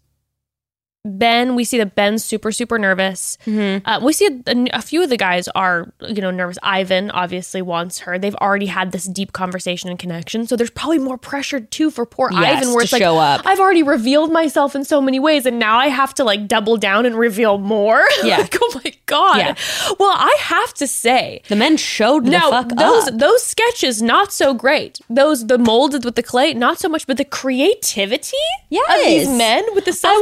Ben, 1.05 1.55
we 1.55 1.63
see 1.63 1.77
that 1.77 1.93
Ben's 1.95 2.25
super, 2.25 2.51
super 2.51 2.79
nervous. 2.79 3.37
Mm-hmm. 3.45 3.87
Uh, 3.87 3.99
we 4.03 4.11
see 4.11 4.25
a, 4.47 4.65
a 4.73 4.81
few 4.81 5.03
of 5.03 5.09
the 5.09 5.17
guys 5.17 5.47
are, 5.49 5.93
you 6.01 6.19
know, 6.21 6.31
nervous. 6.31 6.57
Ivan 6.63 7.11
obviously 7.11 7.61
wants 7.61 7.99
her. 7.99 8.17
They've 8.17 8.35
already 8.35 8.65
had 8.65 8.91
this 8.91 9.05
deep 9.05 9.31
conversation 9.31 9.89
and 9.89 9.99
connection. 9.99 10.47
So 10.47 10.55
there's 10.55 10.71
probably 10.71 10.97
more 10.97 11.17
pressure 11.17 11.59
too 11.59 11.91
for 11.91 12.05
poor 12.05 12.31
Yes, 12.31 12.57
Ivan, 12.57 12.69
where 12.69 12.79
to 12.79 12.83
it's 12.85 12.91
like, 12.91 13.01
show 13.03 13.19
up. 13.19 13.41
I've 13.45 13.59
already 13.59 13.83
revealed 13.83 14.31
myself 14.31 14.75
in 14.75 14.83
so 14.83 14.99
many 14.99 15.19
ways, 15.19 15.45
and 15.45 15.59
now 15.59 15.77
I 15.77 15.87
have 15.89 16.13
to 16.15 16.23
like 16.23 16.47
double 16.47 16.75
down 16.77 17.05
and 17.05 17.15
reveal 17.15 17.57
more. 17.57 18.03
Yeah. 18.25 18.37
like, 18.37 18.55
oh 18.59 18.81
my 18.83 18.93
god. 19.05 19.37
Yeah. 19.37 19.55
Well, 19.99 20.15
I 20.17 20.35
have 20.39 20.73
to 20.75 20.87
say, 20.87 21.43
the 21.47 21.55
men 21.55 21.77
showed 21.77 22.25
the 22.25 22.31
now 22.31 22.49
fuck 22.49 22.69
those 22.69 23.07
up. 23.07 23.19
those 23.19 23.43
sketches 23.43 24.01
not 24.01 24.33
so 24.33 24.55
great. 24.55 24.99
Those 25.09 25.45
the 25.45 25.59
molded 25.59 26.03
with 26.03 26.15
the 26.15 26.23
clay 26.23 26.55
not 26.55 26.79
so 26.79 26.89
much, 26.89 27.05
but 27.05 27.17
the 27.17 27.25
creativity 27.25 28.37
of 28.71 29.03
these 29.03 29.27
men 29.27 29.63
with 29.75 29.85
the 29.85 29.93
self 29.93 30.15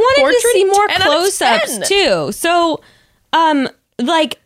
see 0.52 0.64
more 0.76 0.88
10 0.88 1.02
out 1.02 1.08
of 1.08 1.12
close-ups 1.14 1.88
too. 1.88 2.32
So, 2.32 2.80
um, 3.32 3.68
like, 4.00 4.38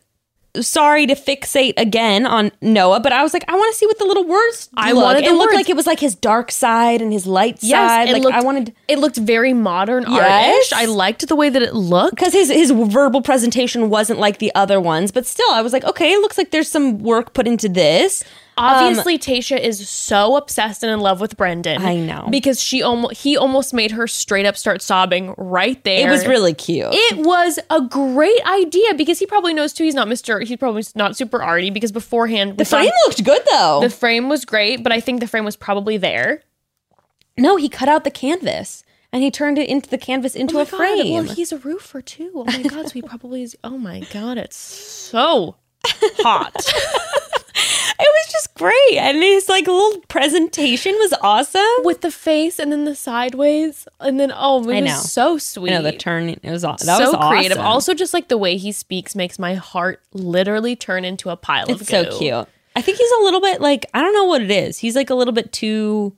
sorry 0.59 1.05
to 1.05 1.13
fixate 1.13 1.73
again 1.77 2.25
on 2.25 2.51
Noah, 2.61 2.99
but 2.99 3.13
I 3.13 3.21
was 3.21 3.33
like, 3.33 3.45
I 3.47 3.53
want 3.55 3.71
to 3.71 3.77
see 3.77 3.85
what 3.85 3.99
the 3.99 4.05
little 4.05 4.25
words. 4.25 4.67
I 4.75 4.91
look. 4.93 5.03
wanted 5.03 5.23
it 5.23 5.31
looked 5.33 5.51
words. 5.51 5.55
like 5.55 5.69
it 5.69 5.75
was 5.75 5.85
like 5.85 5.99
his 5.99 6.15
dark 6.15 6.51
side 6.51 7.01
and 7.01 7.13
his 7.13 7.27
light 7.27 7.59
Yes, 7.61 7.89
side. 7.89 8.09
it 8.09 8.13
Like 8.13 8.23
looked, 8.23 8.35
I 8.35 8.41
wanted 8.41 8.73
it 8.87 8.97
looked 8.99 9.17
very 9.17 9.53
modern 9.53 10.05
Yes. 10.09 10.71
artish. 10.73 10.75
I 10.75 10.85
liked 10.85 11.27
the 11.27 11.35
way 11.35 11.49
that 11.49 11.61
it 11.61 11.75
looked. 11.75 12.15
because 12.15 12.33
his 12.33 12.49
his 12.49 12.71
verbal 12.71 13.21
presentation 13.21 13.89
wasn't 13.91 14.19
like 14.19 14.39
the 14.39 14.53
other 14.55 14.81
ones, 14.81 15.11
but 15.11 15.25
still, 15.27 15.49
I 15.51 15.61
was 15.61 15.71
like, 15.71 15.83
okay, 15.83 16.11
it 16.13 16.19
looks 16.19 16.37
like 16.37 16.49
there's 16.51 16.69
some 16.69 16.97
work 16.99 17.33
put 17.35 17.47
into 17.47 17.69
this. 17.69 18.23
Um, 18.59 18.65
Obviously, 18.65 19.17
Tayshia 19.17 19.59
is 19.59 19.87
so 19.87 20.35
obsessed 20.35 20.83
and 20.83 20.91
in 20.91 20.99
love 20.99 21.21
with 21.21 21.37
Brendan. 21.37 21.81
I 21.81 21.95
know. 21.95 22.27
because 22.29 22.61
she 22.61 22.83
almost 22.83 23.21
he 23.21 23.37
almost 23.37 23.73
made 23.73 23.91
her 23.91 24.05
straight 24.05 24.45
up 24.45 24.57
start 24.57 24.81
sobbing 24.81 25.33
right 25.37 25.81
there. 25.83 26.07
It 26.07 26.11
was 26.11 26.27
really 26.27 26.53
cute. 26.53 26.89
It 26.91 27.17
was 27.25 27.57
a 27.69 27.81
great 27.81 28.45
idea 28.45 28.93
because 28.95 29.17
he 29.19 29.25
probably 29.25 29.53
knows 29.53 29.71
too. 29.73 29.85
He's 29.85 29.95
not 29.95 30.07
Mister. 30.09 30.39
He's 30.41 30.57
probably 30.57 30.83
not 30.95 31.15
super 31.15 31.41
arty 31.41 31.69
because 31.69 31.91
beforehand 31.91 32.57
the 32.57 32.65
saw- 32.65 32.77
frame 32.79 32.91
looked 33.07 33.23
good 33.23 33.41
though. 33.49 33.79
the 33.81 33.89
frame 33.89 34.27
was 34.29 34.43
great, 34.45 34.83
but 34.83 34.91
I 34.91 34.99
think 34.99 35.21
the 35.21 35.27
frame 35.27 35.45
was 35.45 35.55
probably 35.55 35.97
there. 35.97 36.43
no, 37.37 37.55
he 37.55 37.69
cut 37.69 37.87
out 37.87 38.03
the 38.03 38.11
canvas 38.11 38.83
and 39.13 39.23
he 39.23 39.31
turned 39.31 39.57
it 39.57 39.69
into 39.69 39.89
the 39.89 39.97
canvas 39.97 40.35
into 40.35 40.57
Oh 40.57 40.61
a 40.61 40.65
God, 40.65 40.77
frame. 40.77 41.13
Well, 41.13 41.23
he's 41.33 41.51
a 41.53 41.57
roofer 41.57 42.01
too. 42.01 42.31
Oh 42.35 42.43
my 42.45 42.61
god, 42.67 42.87
so 42.87 42.93
he 42.93 43.01
probably 43.01 43.41
is. 43.43 43.55
Oh 43.63 43.77
my 43.77 44.01
god, 44.11 44.37
it's 44.37 44.57
so 44.57 45.55
hot. 46.19 46.53
It 48.01 48.07
was 48.07 48.31
just 48.31 48.53
great. 48.53 48.97
And 48.97 49.17
his 49.17 49.49
like 49.49 49.67
little 49.67 49.99
presentation 50.07 50.93
was 50.99 51.13
awesome. 51.21 51.61
With 51.83 51.99
the 52.01 52.11
face 52.11 52.57
and 52.57 52.71
then 52.71 52.85
the 52.85 52.95
sideways, 52.95 53.87
and 53.99 54.19
then 54.19 54.31
oh, 54.33 54.67
it 54.69 54.77
I 54.77 54.81
was 54.81 54.91
know. 54.91 54.99
so 54.99 55.37
sweet. 55.37 55.71
You 55.71 55.77
know, 55.77 55.83
the 55.83 55.91
turn 55.91 56.29
it 56.29 56.43
was 56.43 56.61
that 56.61 56.79
so 56.79 56.97
was 56.99 57.13
awesome. 57.13 57.29
creative. 57.29 57.57
Also, 57.57 57.93
just 57.93 58.13
like 58.13 58.29
the 58.29 58.37
way 58.37 58.55
he 58.55 58.71
speaks 58.71 59.15
makes 59.15 59.37
my 59.37 59.55
heart 59.55 60.01
literally 60.13 60.75
turn 60.77 61.03
into 61.03 61.29
a 61.29 61.35
pile 61.35 61.69
of 61.69 61.81
it's 61.81 61.89
so 61.89 62.05
goo. 62.05 62.17
cute. 62.17 62.47
I 62.75 62.81
think 62.81 62.97
he's 62.97 63.11
a 63.19 63.23
little 63.23 63.41
bit 63.41 63.59
like 63.59 63.85
I 63.93 64.01
don't 64.01 64.13
know 64.13 64.25
what 64.25 64.41
it 64.41 64.51
is. 64.51 64.77
He's 64.77 64.95
like 64.95 65.09
a 65.09 65.15
little 65.15 65.33
bit 65.33 65.51
too 65.51 66.15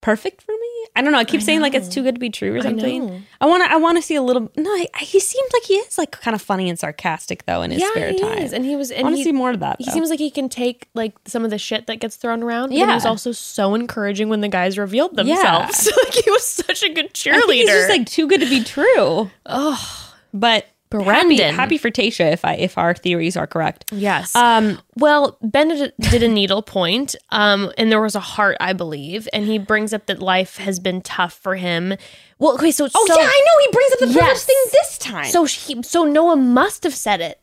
perfect 0.00 0.42
for 0.42 0.52
me. 0.52 0.59
I 0.96 1.02
don't 1.02 1.12
know. 1.12 1.18
I 1.18 1.24
keep 1.24 1.40
I 1.40 1.44
saying 1.44 1.60
like 1.60 1.74
it's 1.74 1.88
too 1.88 2.02
good 2.02 2.14
to 2.16 2.18
be 2.18 2.30
true 2.30 2.54
or 2.56 2.60
something. 2.62 3.24
I 3.40 3.46
want 3.46 3.64
to. 3.64 3.72
I 3.72 3.76
want 3.76 3.96
to 3.98 4.02
see 4.02 4.14
a 4.16 4.22
little. 4.22 4.50
No, 4.56 4.70
I, 4.70 4.86
I- 4.94 5.04
he 5.04 5.20
seems 5.20 5.52
like 5.52 5.62
he 5.64 5.74
is 5.74 5.96
like 5.98 6.10
kind 6.12 6.34
of 6.34 6.42
funny 6.42 6.68
and 6.68 6.78
sarcastic 6.78 7.44
though 7.46 7.62
in 7.62 7.70
his 7.70 7.80
Yeah, 7.80 7.90
spare 7.90 8.10
he 8.10 8.18
time. 8.18 8.38
is, 8.38 8.52
and 8.52 8.64
he 8.64 8.76
was. 8.76 8.90
I 8.92 9.02
want 9.02 9.16
to 9.16 9.22
see 9.22 9.32
more 9.32 9.50
of 9.50 9.60
that. 9.60 9.76
he 9.78 9.84
though. 9.86 9.92
seems 9.92 10.10
like 10.10 10.18
he 10.18 10.30
can 10.30 10.48
take 10.48 10.88
like 10.94 11.14
some 11.26 11.44
of 11.44 11.50
the 11.50 11.58
shit 11.58 11.86
that 11.86 12.00
gets 12.00 12.16
thrown 12.16 12.42
around. 12.42 12.72
Yeah, 12.72 12.86
he 12.86 12.92
was 12.94 13.06
also 13.06 13.32
so 13.32 13.74
encouraging 13.74 14.28
when 14.28 14.40
the 14.40 14.48
guys 14.48 14.76
revealed 14.78 15.16
themselves. 15.16 15.90
like 16.04 16.14
he 16.14 16.30
was 16.30 16.46
such 16.46 16.82
a 16.82 16.88
good 16.92 17.14
cheerleader. 17.14 17.52
He's 17.52 17.68
just 17.68 17.88
like 17.90 18.06
too 18.06 18.26
good 18.26 18.40
to 18.40 18.48
be 18.48 18.62
true. 18.64 19.30
oh, 19.46 20.12
But 20.34 20.66
Brendan. 20.90 21.54
happy 21.54 21.78
for 21.78 21.90
Tayshia 21.90 22.32
if 22.32 22.44
I 22.44 22.54
if 22.54 22.76
our 22.76 22.94
theories 22.94 23.36
are 23.36 23.46
correct. 23.46 23.84
yes. 23.92 24.34
Um, 24.34 24.80
Well, 24.96 25.38
Ben 25.42 25.68
did, 25.68 25.92
did 26.00 26.22
a 26.22 26.28
needle 26.28 26.62
point, 26.62 27.14
um, 27.30 27.72
and 27.78 27.90
there 27.92 28.00
was 28.00 28.14
a 28.14 28.20
heart, 28.20 28.56
I 28.60 28.72
believe, 28.72 29.28
and 29.32 29.46
he 29.46 29.56
brings 29.58 29.92
up 29.94 30.06
that 30.06 30.20
life 30.20 30.56
has 30.58 30.80
been 30.80 31.00
tough 31.02 31.32
for 31.34 31.56
him. 31.56 31.94
Well, 32.38 32.54
okay, 32.54 32.70
so 32.72 32.86
oh 32.92 33.06
so, 33.06 33.14
yeah, 33.20 33.26
I 33.26 33.44
know 33.46 33.64
he 33.66 33.72
brings 33.72 33.92
up 33.92 33.98
the 34.00 34.06
Yes. 34.26 34.44
thing 34.44 34.56
this 34.72 34.98
time. 34.98 35.26
so 35.26 35.44
he, 35.44 35.82
so 35.82 36.04
Noah 36.04 36.36
must 36.36 36.82
have 36.84 36.94
said 36.94 37.20
it. 37.20 37.40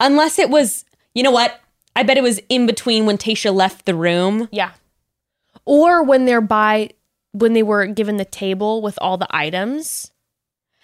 unless 0.00 0.38
it 0.38 0.50
was, 0.50 0.84
you 1.14 1.22
know 1.22 1.30
what? 1.30 1.60
I 1.96 2.02
bet 2.02 2.16
it 2.18 2.22
was 2.22 2.40
in 2.48 2.66
between 2.66 3.06
when 3.06 3.16
Tayshia 3.18 3.54
left 3.54 3.86
the 3.86 3.94
room. 3.94 4.48
Yeah. 4.50 4.72
Or 5.64 6.02
when 6.02 6.26
they're 6.26 6.40
by 6.40 6.90
when 7.32 7.52
they 7.52 7.62
were 7.62 7.86
given 7.86 8.16
the 8.16 8.24
table 8.24 8.82
with 8.82 8.98
all 9.00 9.16
the 9.16 9.26
items. 9.30 10.10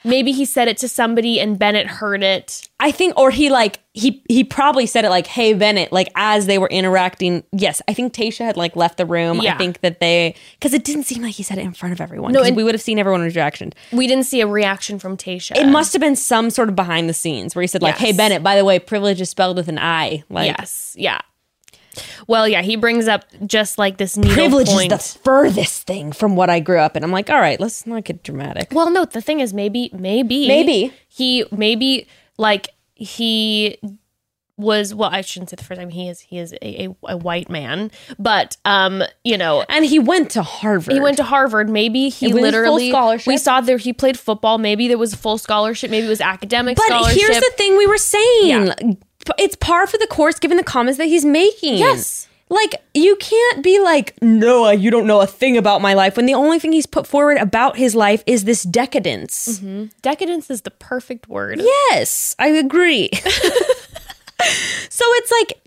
Maybe 0.04 0.32
he 0.32 0.44
said 0.44 0.66
it 0.68 0.78
to 0.78 0.88
somebody 0.88 1.38
and 1.40 1.58
Bennett 1.58 1.86
heard 1.86 2.22
it. 2.22 2.66
I 2.80 2.90
think, 2.90 3.18
or 3.18 3.30
he 3.30 3.50
like 3.50 3.80
he 3.92 4.22
he 4.28 4.44
probably 4.44 4.86
said 4.86 5.04
it 5.04 5.10
like, 5.10 5.26
"Hey 5.26 5.52
Bennett," 5.52 5.92
like 5.92 6.08
as 6.14 6.46
they 6.46 6.56
were 6.58 6.68
interacting. 6.68 7.44
Yes, 7.52 7.82
I 7.86 7.92
think 7.92 8.14
Tayshia 8.14 8.44
had 8.46 8.56
like 8.56 8.76
left 8.76 8.96
the 8.96 9.04
room. 9.04 9.40
Yeah. 9.42 9.54
I 9.54 9.58
think 9.58 9.80
that 9.80 10.00
they 10.00 10.34
because 10.58 10.72
it 10.72 10.84
didn't 10.84 11.02
seem 11.04 11.22
like 11.22 11.34
he 11.34 11.42
said 11.42 11.58
it 11.58 11.62
in 11.62 11.72
front 11.74 11.92
of 11.92 12.00
everyone. 12.00 12.32
No, 12.32 12.40
No, 12.40 12.46
and- 12.46 12.56
we 12.56 12.64
would 12.64 12.74
have 12.74 12.80
seen 12.82 12.98
everyone's 12.98 13.36
reaction. 13.36 13.72
We 13.92 14.06
didn't 14.06 14.24
see 14.24 14.40
a 14.40 14.46
reaction 14.46 14.98
from 14.98 15.16
Tayshia. 15.18 15.56
It 15.58 15.66
must 15.66 15.92
have 15.92 16.00
been 16.00 16.16
some 16.16 16.48
sort 16.50 16.68
of 16.70 16.76
behind 16.76 17.08
the 17.08 17.14
scenes 17.14 17.54
where 17.54 17.60
he 17.62 17.66
said 17.66 17.82
like, 17.82 17.96
Yes. 18.00 18.08
"Hey 18.10 18.12
Bennett, 18.16 18.42
by 18.42 18.56
the 18.56 18.64
way, 18.64 18.78
privilege 18.78 19.20
is 19.20 19.28
spelled 19.28 19.56
with 19.58 19.68
an 19.68 19.78
I." 19.78 20.24
Like, 20.30 20.56
yes. 20.58 20.94
Yeah. 20.98 21.20
Well, 22.26 22.46
yeah, 22.48 22.62
he 22.62 22.76
brings 22.76 23.08
up 23.08 23.24
just 23.46 23.78
like 23.78 23.96
this 23.98 24.16
needle 24.16 24.34
privilege 24.34 24.68
point. 24.68 24.92
is 24.92 25.12
the 25.14 25.18
furthest 25.20 25.86
thing 25.86 26.12
from 26.12 26.36
what 26.36 26.48
I 26.50 26.60
grew 26.60 26.78
up 26.78 26.96
in. 26.96 27.02
I'm 27.04 27.10
like, 27.12 27.30
all 27.30 27.40
right, 27.40 27.58
let's 27.60 27.86
not 27.86 28.04
get 28.04 28.22
dramatic. 28.22 28.68
Well, 28.72 28.90
no, 28.90 29.04
the 29.04 29.20
thing 29.20 29.40
is, 29.40 29.52
maybe, 29.52 29.90
maybe, 29.92 30.46
Maybe. 30.46 30.92
he, 31.08 31.44
maybe 31.50 32.06
like 32.38 32.68
he 32.94 33.78
was. 34.56 34.94
Well, 34.94 35.08
I 35.10 35.22
shouldn't 35.22 35.50
say 35.50 35.56
the 35.56 35.64
first 35.64 35.80
time 35.80 35.88
he 35.90 36.08
is. 36.08 36.20
He 36.20 36.38
is 36.38 36.52
a, 36.52 36.84
a, 36.84 36.96
a 37.08 37.16
white 37.16 37.48
man, 37.48 37.90
but 38.18 38.56
um, 38.66 39.02
you 39.24 39.38
know, 39.38 39.64
And 39.68 39.84
he 39.84 39.98
went 39.98 40.30
to 40.32 40.42
Harvard. 40.42 40.92
he 40.92 41.00
went 41.00 41.16
to 41.16 41.24
Harvard. 41.24 41.68
Maybe 41.70 42.08
he 42.10 42.26
It 42.26 42.34
was 42.34 42.40
full 42.40 42.42
literally. 42.42 42.90
scholarship. 42.90 43.26
We 43.26 43.36
saw 43.38 43.60
there 43.62 43.78
he 43.78 43.92
played 43.92 44.18
football. 44.18 44.58
Maybe 44.58 44.86
there 44.86 44.98
was 44.98 45.14
a 45.14 45.16
full 45.16 45.38
scholarship. 45.38 45.90
Maybe 45.90 46.06
it 46.06 46.10
was 46.10 46.20
academic 46.20 46.76
But 46.76 46.86
scholarship. 46.86 47.20
here's 47.20 47.40
the 47.40 47.52
thing 47.56 47.76
we 47.78 47.86
were 47.86 47.96
saying. 47.98 48.46
Yeah. 48.48 48.74
It's 49.38 49.56
par 49.56 49.86
for 49.86 49.98
the 49.98 50.06
course 50.06 50.38
given 50.38 50.56
the 50.56 50.64
comments 50.64 50.98
that 50.98 51.06
he's 51.06 51.24
making. 51.24 51.78
Yes. 51.78 52.28
Like, 52.48 52.82
you 52.94 53.14
can't 53.16 53.62
be 53.62 53.78
like, 53.78 54.20
Noah, 54.20 54.74
you 54.74 54.90
don't 54.90 55.06
know 55.06 55.20
a 55.20 55.26
thing 55.26 55.56
about 55.56 55.80
my 55.80 55.94
life 55.94 56.16
when 56.16 56.26
the 56.26 56.34
only 56.34 56.58
thing 56.58 56.72
he's 56.72 56.86
put 56.86 57.06
forward 57.06 57.38
about 57.38 57.76
his 57.76 57.94
life 57.94 58.24
is 58.26 58.42
this 58.42 58.64
decadence. 58.64 59.60
Mm-hmm. 59.60 59.86
Decadence 60.02 60.50
is 60.50 60.62
the 60.62 60.72
perfect 60.72 61.28
word. 61.28 61.60
Yes, 61.60 62.34
I 62.40 62.48
agree. 62.48 63.08
so 63.14 63.20
it's 64.40 65.30
like, 65.30 65.59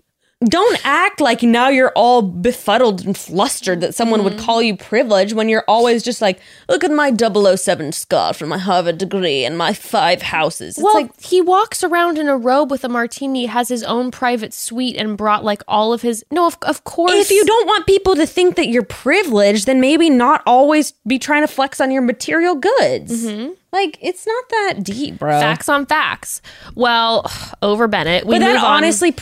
don't 0.48 0.80
act 0.84 1.20
like 1.20 1.42
now 1.42 1.68
you're 1.68 1.92
all 1.94 2.22
befuddled 2.22 3.04
and 3.04 3.16
flustered 3.16 3.80
that 3.80 3.94
someone 3.94 4.24
would 4.24 4.34
mm-hmm. 4.34 4.44
call 4.44 4.62
you 4.62 4.76
privileged 4.76 5.34
when 5.34 5.48
you're 5.48 5.64
always 5.68 6.02
just 6.02 6.20
like, 6.20 6.40
look 6.68 6.84
at 6.84 6.90
my 6.90 7.12
007 7.14 7.92
scarf 7.92 8.40
and 8.40 8.50
my 8.50 8.58
Harvard 8.58 8.98
degree 8.98 9.44
and 9.44 9.58
my 9.58 9.72
five 9.72 10.22
houses. 10.22 10.76
It's 10.76 10.84
well, 10.84 10.94
like, 10.94 11.20
he 11.20 11.40
walks 11.40 11.84
around 11.84 12.18
in 12.18 12.28
a 12.28 12.36
robe 12.36 12.70
with 12.70 12.84
a 12.84 12.88
martini, 12.88 13.46
has 13.46 13.68
his 13.68 13.82
own 13.82 14.10
private 14.10 14.54
suite, 14.54 14.96
and 14.96 15.16
brought 15.16 15.44
like 15.44 15.62
all 15.68 15.92
of 15.92 16.02
his. 16.02 16.24
No, 16.30 16.46
of, 16.46 16.56
of 16.62 16.84
course. 16.84 17.12
if 17.12 17.30
you 17.30 17.44
don't 17.44 17.66
want 17.66 17.86
people 17.86 18.14
to 18.16 18.26
think 18.26 18.56
that 18.56 18.68
you're 18.68 18.82
privileged, 18.82 19.66
then 19.66 19.80
maybe 19.80 20.10
not 20.10 20.42
always 20.46 20.92
be 21.06 21.18
trying 21.18 21.42
to 21.42 21.48
flex 21.48 21.80
on 21.80 21.90
your 21.90 22.02
material 22.02 22.54
goods. 22.54 23.26
Mm-hmm. 23.26 23.52
Like, 23.72 23.98
it's 24.00 24.24
not 24.24 24.48
that 24.50 24.84
deep, 24.84 25.18
bro. 25.18 25.40
facts 25.40 25.68
on 25.68 25.84
facts. 25.86 26.40
Well, 26.76 27.30
over 27.62 27.88
Bennett. 27.88 28.24
We 28.24 28.36
but 28.36 28.40
that 28.40 28.56
on. 28.56 28.64
honestly, 28.64 29.16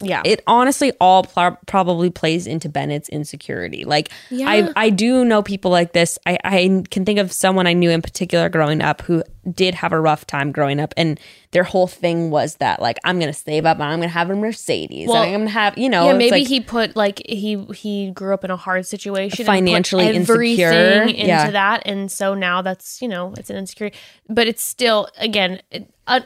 Yeah. 0.00 0.22
it 0.24 0.42
honestly 0.46 0.92
all 1.00 1.24
pl- 1.24 1.58
probably 1.66 2.10
plays 2.10 2.46
into 2.46 2.68
Bennett's 2.68 3.08
insecurity. 3.08 3.84
Like, 3.84 4.10
Yeah. 4.30 4.48
I 4.48 4.72
I 4.76 4.90
do 4.90 5.24
know 5.24 5.42
people 5.42 5.70
like 5.70 5.92
this. 5.92 6.18
I 6.26 6.38
I 6.44 6.82
can 6.90 7.04
think 7.04 7.18
of 7.18 7.32
someone 7.32 7.66
I 7.66 7.72
knew 7.72 7.90
in 7.90 8.02
particular 8.02 8.48
growing 8.48 8.80
up 8.82 9.02
who 9.02 9.22
did 9.54 9.74
have 9.74 9.92
a 9.92 10.00
rough 10.00 10.26
time 10.26 10.52
growing 10.52 10.78
up, 10.78 10.92
and 10.96 11.18
their 11.52 11.64
whole 11.64 11.86
thing 11.86 12.30
was 12.30 12.56
that 12.56 12.82
like 12.82 12.98
I'm 13.04 13.18
gonna 13.18 13.32
save 13.32 13.64
up 13.64 13.76
and 13.78 13.84
I'm 13.84 13.98
gonna 14.00 14.08
have 14.08 14.28
a 14.30 14.36
Mercedes. 14.36 15.08
Well, 15.08 15.22
I'm 15.22 15.32
gonna 15.32 15.48
have 15.50 15.78
you 15.78 15.88
know 15.88 16.06
yeah, 16.08 16.12
maybe 16.16 16.30
like- 16.40 16.46
he 16.48 16.60
put 16.60 16.94
like 16.96 17.22
he 17.26 17.64
he 17.74 18.10
grew 18.10 18.34
up 18.34 18.44
in 18.44 18.50
a 18.50 18.56
hard 18.56 18.86
situation, 18.86 19.46
Financially 19.46 20.04
everything 20.04 20.20
insecure. 20.36 21.02
into 21.02 21.16
Yeah. 21.26 21.50
that, 21.50 21.82
and 21.86 22.10
so 22.12 22.34
now 22.34 22.62
that's 22.62 23.00
you 23.02 23.08
know 23.08 23.32
it's 23.38 23.48
an 23.50 23.56
insecurity, 23.56 23.96
but 24.28 24.46
it's 24.46 24.62
still 24.62 25.08
again. 25.18 25.60
It, 25.70 25.88
uh, 26.06 26.20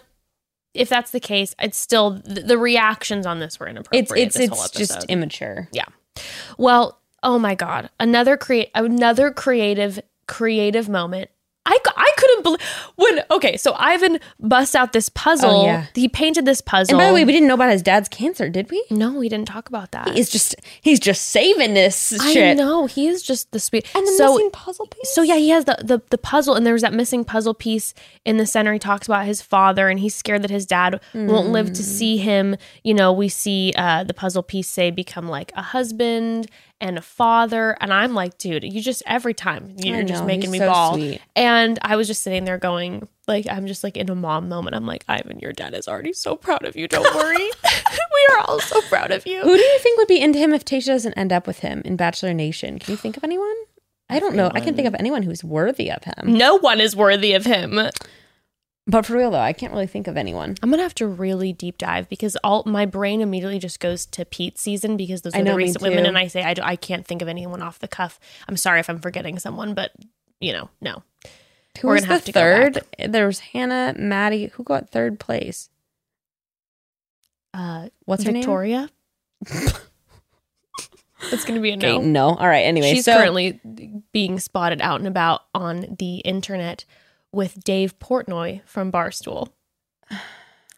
if 0.74 0.88
that's 0.88 1.10
the 1.10 1.20
case, 1.20 1.54
it's 1.60 1.78
still 1.78 2.22
the, 2.24 2.42
the 2.42 2.58
reactions 2.58 3.26
on 3.26 3.40
this 3.40 3.60
were 3.60 3.68
inappropriate. 3.68 4.10
it's 4.10 4.36
it's 4.36 4.64
it's 4.64 4.70
just 4.70 5.04
immature. 5.04 5.68
Yeah. 5.72 5.84
Well, 6.58 7.00
oh 7.22 7.38
my 7.38 7.54
god, 7.54 7.90
another 8.00 8.36
create 8.36 8.70
another 8.74 9.30
creative 9.30 10.00
creative 10.26 10.88
moment. 10.88 11.30
I 11.64 11.78
couldn't 12.44 12.58
believe 12.58 12.60
when 12.96 13.24
okay, 13.30 13.56
so 13.56 13.74
Ivan 13.76 14.18
busts 14.40 14.74
out 14.74 14.92
this 14.92 15.08
puzzle. 15.08 15.50
Oh, 15.50 15.64
yeah. 15.64 15.86
He 15.94 16.08
painted 16.08 16.44
this 16.44 16.60
puzzle. 16.60 16.94
And 16.94 17.04
by 17.04 17.08
the 17.08 17.14
way, 17.14 17.24
we 17.24 17.32
didn't 17.32 17.48
know 17.48 17.54
about 17.54 17.70
his 17.70 17.82
dad's 17.82 18.08
cancer, 18.08 18.48
did 18.48 18.70
we? 18.70 18.84
no, 18.90 19.12
we 19.12 19.28
didn't 19.28 19.48
talk 19.48 19.68
about 19.68 19.90
that. 19.92 20.10
He's 20.10 20.28
just 20.28 20.54
he's 20.80 21.00
just 21.00 21.28
saving 21.28 21.74
this 21.74 22.12
I 22.20 22.32
shit. 22.32 22.56
know 22.56 22.86
he 22.86 23.06
is 23.06 23.22
just 23.22 23.50
the 23.52 23.60
sweet. 23.60 23.90
And 23.94 24.06
the 24.06 24.12
so 24.12 24.34
missing 24.34 24.50
puzzle 24.50 24.86
piece. 24.86 25.14
so 25.14 25.22
yeah, 25.22 25.36
he 25.36 25.50
has 25.50 25.64
the, 25.64 25.76
the 25.82 26.02
the 26.10 26.18
puzzle, 26.18 26.54
and 26.54 26.66
there's 26.66 26.82
that 26.82 26.92
missing 26.92 27.24
puzzle 27.24 27.54
piece 27.54 27.94
in 28.24 28.36
the 28.36 28.46
center. 28.46 28.72
He 28.72 28.78
talks 28.78 29.06
about 29.06 29.26
his 29.26 29.42
father, 29.42 29.88
and 29.88 29.98
he's 30.00 30.14
scared 30.14 30.42
that 30.42 30.50
his 30.50 30.66
dad 30.66 31.00
won't 31.14 31.48
live 31.48 31.72
to 31.72 31.82
see 31.82 32.16
him. 32.18 32.56
You 32.84 32.94
know, 32.94 33.12
we 33.12 33.28
see 33.28 33.72
uh, 33.76 34.04
the 34.04 34.14
puzzle 34.14 34.42
piece 34.42 34.68
say 34.68 34.90
become 34.90 35.28
like 35.28 35.52
a 35.56 35.62
husband 35.62 36.48
and 36.82 36.98
a 36.98 37.02
father, 37.02 37.76
and 37.80 37.94
I'm 37.94 38.12
like, 38.12 38.36
dude, 38.36 38.64
you 38.64 38.82
just 38.82 39.02
every 39.06 39.32
time 39.32 39.74
you're 39.78 39.98
I 39.98 40.02
just 40.02 40.24
making 40.24 40.50
me 40.50 40.58
so 40.58 40.66
ball. 40.66 40.94
sweet. 40.94 41.22
And 41.36 41.78
I 41.80 41.96
was 41.96 42.08
just 42.08 42.22
sitting 42.22 42.44
there 42.44 42.58
going, 42.58 43.08
like, 43.28 43.46
I'm 43.48 43.66
just 43.66 43.84
like 43.84 43.96
in 43.96 44.10
a 44.10 44.14
mom 44.14 44.48
moment. 44.48 44.74
I'm 44.74 44.84
like, 44.84 45.04
Ivan, 45.08 45.38
your 45.38 45.52
dad 45.52 45.74
is 45.74 45.86
already 45.86 46.12
so 46.12 46.34
proud 46.36 46.64
of 46.64 46.76
you. 46.76 46.88
Don't 46.88 47.14
worry, 47.14 47.36
we 47.64 48.34
are 48.34 48.40
all 48.40 48.60
so 48.60 48.80
proud 48.82 49.12
of 49.12 49.24
you. 49.26 49.40
Who 49.40 49.56
do 49.56 49.62
you 49.62 49.78
think 49.78 49.96
would 49.98 50.08
be 50.08 50.20
into 50.20 50.38
him 50.40 50.52
if 50.52 50.64
Tayshia 50.64 50.86
doesn't 50.86 51.14
end 51.14 51.32
up 51.32 51.46
with 51.46 51.60
him 51.60 51.82
in 51.84 51.96
Bachelor 51.96 52.34
Nation? 52.34 52.78
Can 52.80 52.90
you 52.92 52.96
think 52.98 53.16
of 53.16 53.24
anyone? 53.24 53.54
I 54.10 54.18
don't 54.18 54.34
know. 54.34 54.50
I 54.52 54.60
can 54.60 54.74
think 54.74 54.86
of 54.88 54.94
anyone 54.96 55.22
who's 55.22 55.42
worthy 55.42 55.90
of 55.90 56.04
him. 56.04 56.34
No 56.34 56.56
one 56.56 56.80
is 56.80 56.94
worthy 56.94 57.32
of 57.32 57.46
him. 57.46 57.80
But 58.86 59.06
for 59.06 59.16
real 59.16 59.30
though, 59.30 59.38
I 59.38 59.52
can't 59.52 59.72
really 59.72 59.86
think 59.86 60.08
of 60.08 60.16
anyone. 60.16 60.56
I'm 60.62 60.70
gonna 60.70 60.82
have 60.82 60.94
to 60.96 61.06
really 61.06 61.52
deep 61.52 61.78
dive 61.78 62.08
because 62.08 62.36
all 62.42 62.64
my 62.66 62.84
brain 62.84 63.20
immediately 63.20 63.60
just 63.60 63.78
goes 63.78 64.06
to 64.06 64.24
Pete 64.24 64.58
season 64.58 64.96
because 64.96 65.22
those 65.22 65.34
I 65.34 65.40
are 65.40 65.44
know, 65.44 65.52
the 65.52 65.56
recent 65.58 65.82
women, 65.82 66.04
and 66.04 66.18
I 66.18 66.26
say 66.26 66.42
I 66.42 66.54
I 66.62 66.74
can't 66.76 67.06
think 67.06 67.22
of 67.22 67.28
anyone 67.28 67.62
off 67.62 67.78
the 67.78 67.86
cuff. 67.88 68.18
I'm 68.48 68.56
sorry 68.56 68.80
if 68.80 68.90
I'm 68.90 68.98
forgetting 68.98 69.38
someone, 69.38 69.74
but 69.74 69.92
you 70.40 70.52
know, 70.52 70.68
no. 70.80 71.04
Who 71.80 71.88
We're 71.88 71.94
was 71.94 72.02
gonna 72.04 72.08
the 72.08 72.14
have 72.14 72.24
to 72.24 72.32
third? 72.32 72.80
There 73.12 73.26
was 73.26 73.38
Hannah, 73.38 73.94
Maddie. 73.96 74.46
Who 74.54 74.64
got 74.64 74.90
third 74.90 75.20
place? 75.20 75.70
Uh, 77.54 77.88
What's 78.04 78.24
her 78.24 78.32
name? 78.32 78.42
Victoria? 78.42 78.90
It's 81.30 81.44
gonna 81.44 81.60
be 81.60 81.70
a 81.70 81.74
Okay, 81.76 81.98
no. 81.98 82.02
no. 82.02 82.26
All 82.36 82.48
right. 82.48 82.62
Anyway, 82.62 82.92
She's 82.92 83.04
so 83.04 83.16
currently 83.16 83.60
being 84.12 84.40
spotted 84.40 84.80
out 84.82 84.98
and 85.00 85.06
about 85.06 85.42
on 85.54 85.96
the 85.98 86.16
internet 86.18 86.84
with 87.32 87.62
Dave 87.64 87.98
Portnoy 87.98 88.60
from 88.66 88.92
Barstool. 88.92 89.48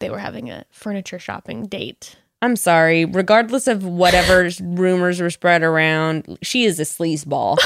They 0.01 0.11
were 0.11 0.19
having 0.19 0.51
a 0.51 0.65
furniture 0.71 1.19
shopping 1.19 1.67
date. 1.67 2.17
I'm 2.43 2.57
sorry. 2.57 3.05
Regardless 3.05 3.67
of 3.67 3.85
whatever 3.85 4.49
rumors 4.63 5.21
were 5.21 5.31
spread 5.31 5.63
around, 5.63 6.39
she 6.43 6.65
is 6.65 6.79
a 6.79 6.83
sleazeball. 6.85 7.59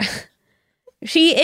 she 1.04 1.34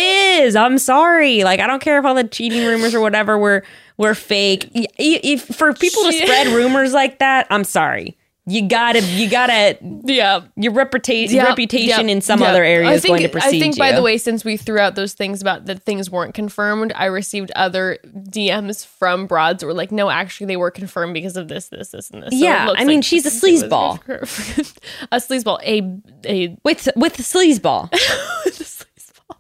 is. 0.41 0.55
I'm 0.57 0.79
sorry. 0.79 1.45
Like 1.45 1.61
I 1.61 1.67
don't 1.67 1.81
care 1.83 1.99
if 1.99 2.05
all 2.05 2.15
the 2.15 2.25
cheating 2.25 2.67
rumors 2.67 2.95
or 2.95 3.01
whatever 3.01 3.39
were 3.39 3.65
were 3.97 4.15
fake. 4.15 4.69
If, 4.75 5.45
for 5.57 5.73
people 5.73 6.03
to 6.05 6.13
She- 6.13 6.25
spread 6.27 6.49
rumors 6.49 6.93
like 6.93 7.19
that, 7.21 7.47
I'm 7.51 7.65
sorry. 7.65 8.17
You 8.49 8.69
gotta, 8.69 9.03
you 9.03 9.29
gotta, 9.29 9.77
Yeah, 10.05 10.43
your 10.55 10.73
reputation, 10.73 11.39
reputation 11.39 12.09
in 12.09 12.21
some 12.21 12.45
other 12.45 12.63
area 12.63 12.89
I 12.89 12.93
is 12.93 13.03
think, 13.03 13.11
going 13.11 13.23
to 13.23 13.29
precede 13.29 13.57
I 13.57 13.59
think, 13.61 13.77
by 13.77 13.91
you. 13.91 13.97
the 13.97 14.03
way, 14.03 14.19
since 14.19 14.45
we 14.45 14.57
threw 14.57 14.79
out 14.79 14.95
those 14.95 15.15
things 15.15 15.43
about 15.43 15.67
that 15.67 15.83
things 15.83 16.13
weren't 16.13 16.33
confirmed, 16.33 16.93
I 16.95 17.07
received 17.07 17.51
other 17.57 17.99
DMs 18.07 18.87
from 18.87 19.27
broads 19.27 19.61
that 19.63 19.67
were 19.67 19.75
like, 19.75 19.91
no, 19.91 20.11
actually, 20.11 20.47
they 20.47 20.57
were 20.57 20.71
confirmed 20.71 21.13
because 21.15 21.37
of 21.37 21.49
this, 21.49 21.71
this, 21.71 21.89
this, 21.89 22.09
and 22.11 22.23
this. 22.23 22.31
So 22.31 22.37
Yeah, 22.37 22.73
I 22.77 22.85
mean, 22.85 22.99
like 22.99 23.05
she's 23.05 23.27
a 23.27 23.31
sleazeball. 23.31 24.01
a 25.11 25.17
sleazeball. 25.17 25.59
A 25.65 26.01
a 26.31 26.57
with 26.65 26.89
with 26.95 27.15
the 27.17 27.25
sleazeball, 27.25 27.93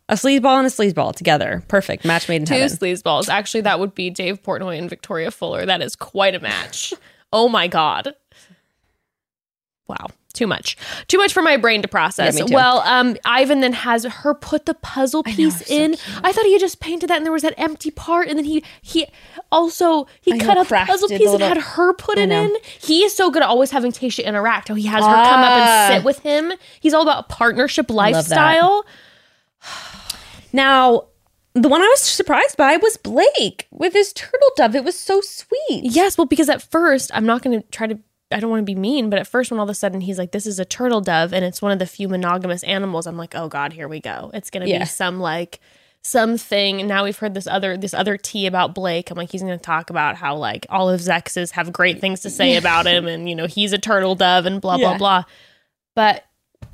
a 0.08 0.14
sleazeball 0.14 0.58
and 0.58 0.66
a 0.66 0.70
sleazeball 0.70 1.14
together, 1.14 1.62
perfect 1.68 2.04
match 2.04 2.28
made 2.28 2.42
in 2.42 2.44
two 2.46 2.54
heaven. 2.54 2.76
sleazeballs. 2.76 3.28
Actually, 3.28 3.60
that 3.60 3.78
would 3.78 3.94
be 3.94 4.10
Dave 4.10 4.42
Portnoy 4.42 4.78
and 4.78 4.90
Victoria 4.90 5.30
Fuller. 5.30 5.64
That 5.64 5.80
is 5.80 5.94
quite 5.94 6.34
a 6.34 6.40
match. 6.40 6.92
oh 7.32 7.48
my 7.48 7.68
god. 7.68 8.14
Wow. 9.88 10.08
Too 10.32 10.46
much. 10.46 10.76
Too 11.08 11.16
much 11.16 11.32
for 11.32 11.40
my 11.40 11.56
brain 11.56 11.80
to 11.80 11.88
process. 11.88 12.38
Yeah, 12.38 12.44
well, 12.50 12.80
um, 12.80 13.16
Ivan 13.24 13.60
then 13.60 13.72
has 13.72 14.04
her 14.04 14.34
put 14.34 14.66
the 14.66 14.74
puzzle 14.74 15.22
piece 15.22 15.62
it's 15.62 15.70
so 15.70 15.74
in. 15.74 15.96
I 16.22 16.30
thought 16.30 16.44
he 16.44 16.52
had 16.52 16.60
just 16.60 16.78
painted 16.78 17.08
that 17.08 17.16
and 17.16 17.24
there 17.24 17.32
was 17.32 17.40
that 17.40 17.54
empty 17.56 17.90
part, 17.90 18.28
and 18.28 18.36
then 18.36 18.44
he 18.44 18.62
he 18.82 19.06
also 19.50 20.06
he 20.20 20.34
I 20.34 20.38
cut 20.38 20.54
know, 20.56 20.60
out 20.60 20.68
the 20.68 20.84
puzzle 20.86 21.08
piece 21.08 21.30
and 21.30 21.40
had 21.42 21.56
her 21.56 21.94
put 21.94 22.18
I 22.18 22.22
it 22.22 22.26
know. 22.26 22.42
in. 22.44 22.56
He 22.78 23.02
is 23.02 23.16
so 23.16 23.30
good 23.30 23.42
at 23.42 23.48
always 23.48 23.70
having 23.70 23.92
Tayshia 23.92 24.24
interact. 24.26 24.68
How 24.68 24.74
he 24.74 24.86
has 24.86 25.02
her 25.02 25.10
come 25.10 25.40
up 25.40 25.52
Ah. 25.52 25.86
and 25.86 25.94
sit 25.94 26.04
with 26.04 26.18
him. 26.18 26.52
He's 26.80 26.92
all 26.92 27.02
about 27.02 27.30
partnership 27.30 27.90
lifestyle. 27.90 28.84
Now, 30.52 31.08
the 31.54 31.68
one 31.68 31.82
I 31.82 31.86
was 31.86 32.00
surprised 32.00 32.56
by 32.56 32.76
was 32.76 32.96
Blake 32.96 33.66
with 33.70 33.92
his 33.92 34.12
turtle 34.12 34.48
dove. 34.56 34.74
It 34.74 34.84
was 34.84 34.98
so 34.98 35.20
sweet. 35.20 35.84
Yes, 35.84 36.16
well, 36.16 36.26
because 36.26 36.48
at 36.48 36.62
first 36.62 37.10
I'm 37.14 37.26
not 37.26 37.42
going 37.42 37.60
to 37.60 37.66
try 37.68 37.86
to 37.86 37.98
I 38.32 38.40
don't 38.40 38.50
want 38.50 38.60
to 38.62 38.64
be 38.64 38.74
mean, 38.74 39.08
but 39.08 39.18
at 39.20 39.26
first 39.26 39.50
when 39.50 39.60
all 39.60 39.64
of 39.64 39.70
a 39.70 39.74
sudden 39.74 40.00
he's 40.00 40.18
like, 40.18 40.32
This 40.32 40.46
is 40.46 40.58
a 40.58 40.64
turtle 40.64 41.00
dove 41.00 41.32
and 41.32 41.44
it's 41.44 41.62
one 41.62 41.70
of 41.72 41.78
the 41.78 41.86
few 41.86 42.08
monogamous 42.08 42.62
animals, 42.64 43.06
I'm 43.06 43.16
like, 43.16 43.34
Oh 43.34 43.48
God, 43.48 43.72
here 43.72 43.86
we 43.88 44.00
go. 44.00 44.30
It's 44.34 44.50
gonna 44.50 44.66
Yeah. 44.66 44.80
be 44.80 44.84
some 44.86 45.20
like 45.20 45.60
something. 46.02 46.80
And 46.80 46.88
now 46.88 47.04
we've 47.04 47.18
heard 47.18 47.34
this 47.34 47.46
other 47.46 47.76
this 47.76 47.94
other 47.94 48.16
tea 48.16 48.46
about 48.46 48.74
Blake. 48.74 49.10
I'm 49.10 49.16
like, 49.16 49.30
he's 49.30 49.42
gonna 49.42 49.58
talk 49.58 49.90
about 49.90 50.16
how 50.16 50.36
like 50.36 50.66
all 50.70 50.88
of 50.88 50.98
his 50.98 51.08
exes 51.08 51.52
have 51.52 51.72
great 51.72 52.00
things 52.00 52.20
to 52.22 52.30
say 52.30 52.56
about 52.56 52.86
him 52.86 53.06
and 53.06 53.28
you 53.28 53.34
know, 53.34 53.46
he's 53.46 53.72
a 53.72 53.78
turtle 53.78 54.14
dove 54.14 54.46
and 54.46 54.60
blah 54.60 54.76
blah 54.78 54.92
Yeah. 54.92 54.98
blah. 54.98 55.24
But 55.94 56.24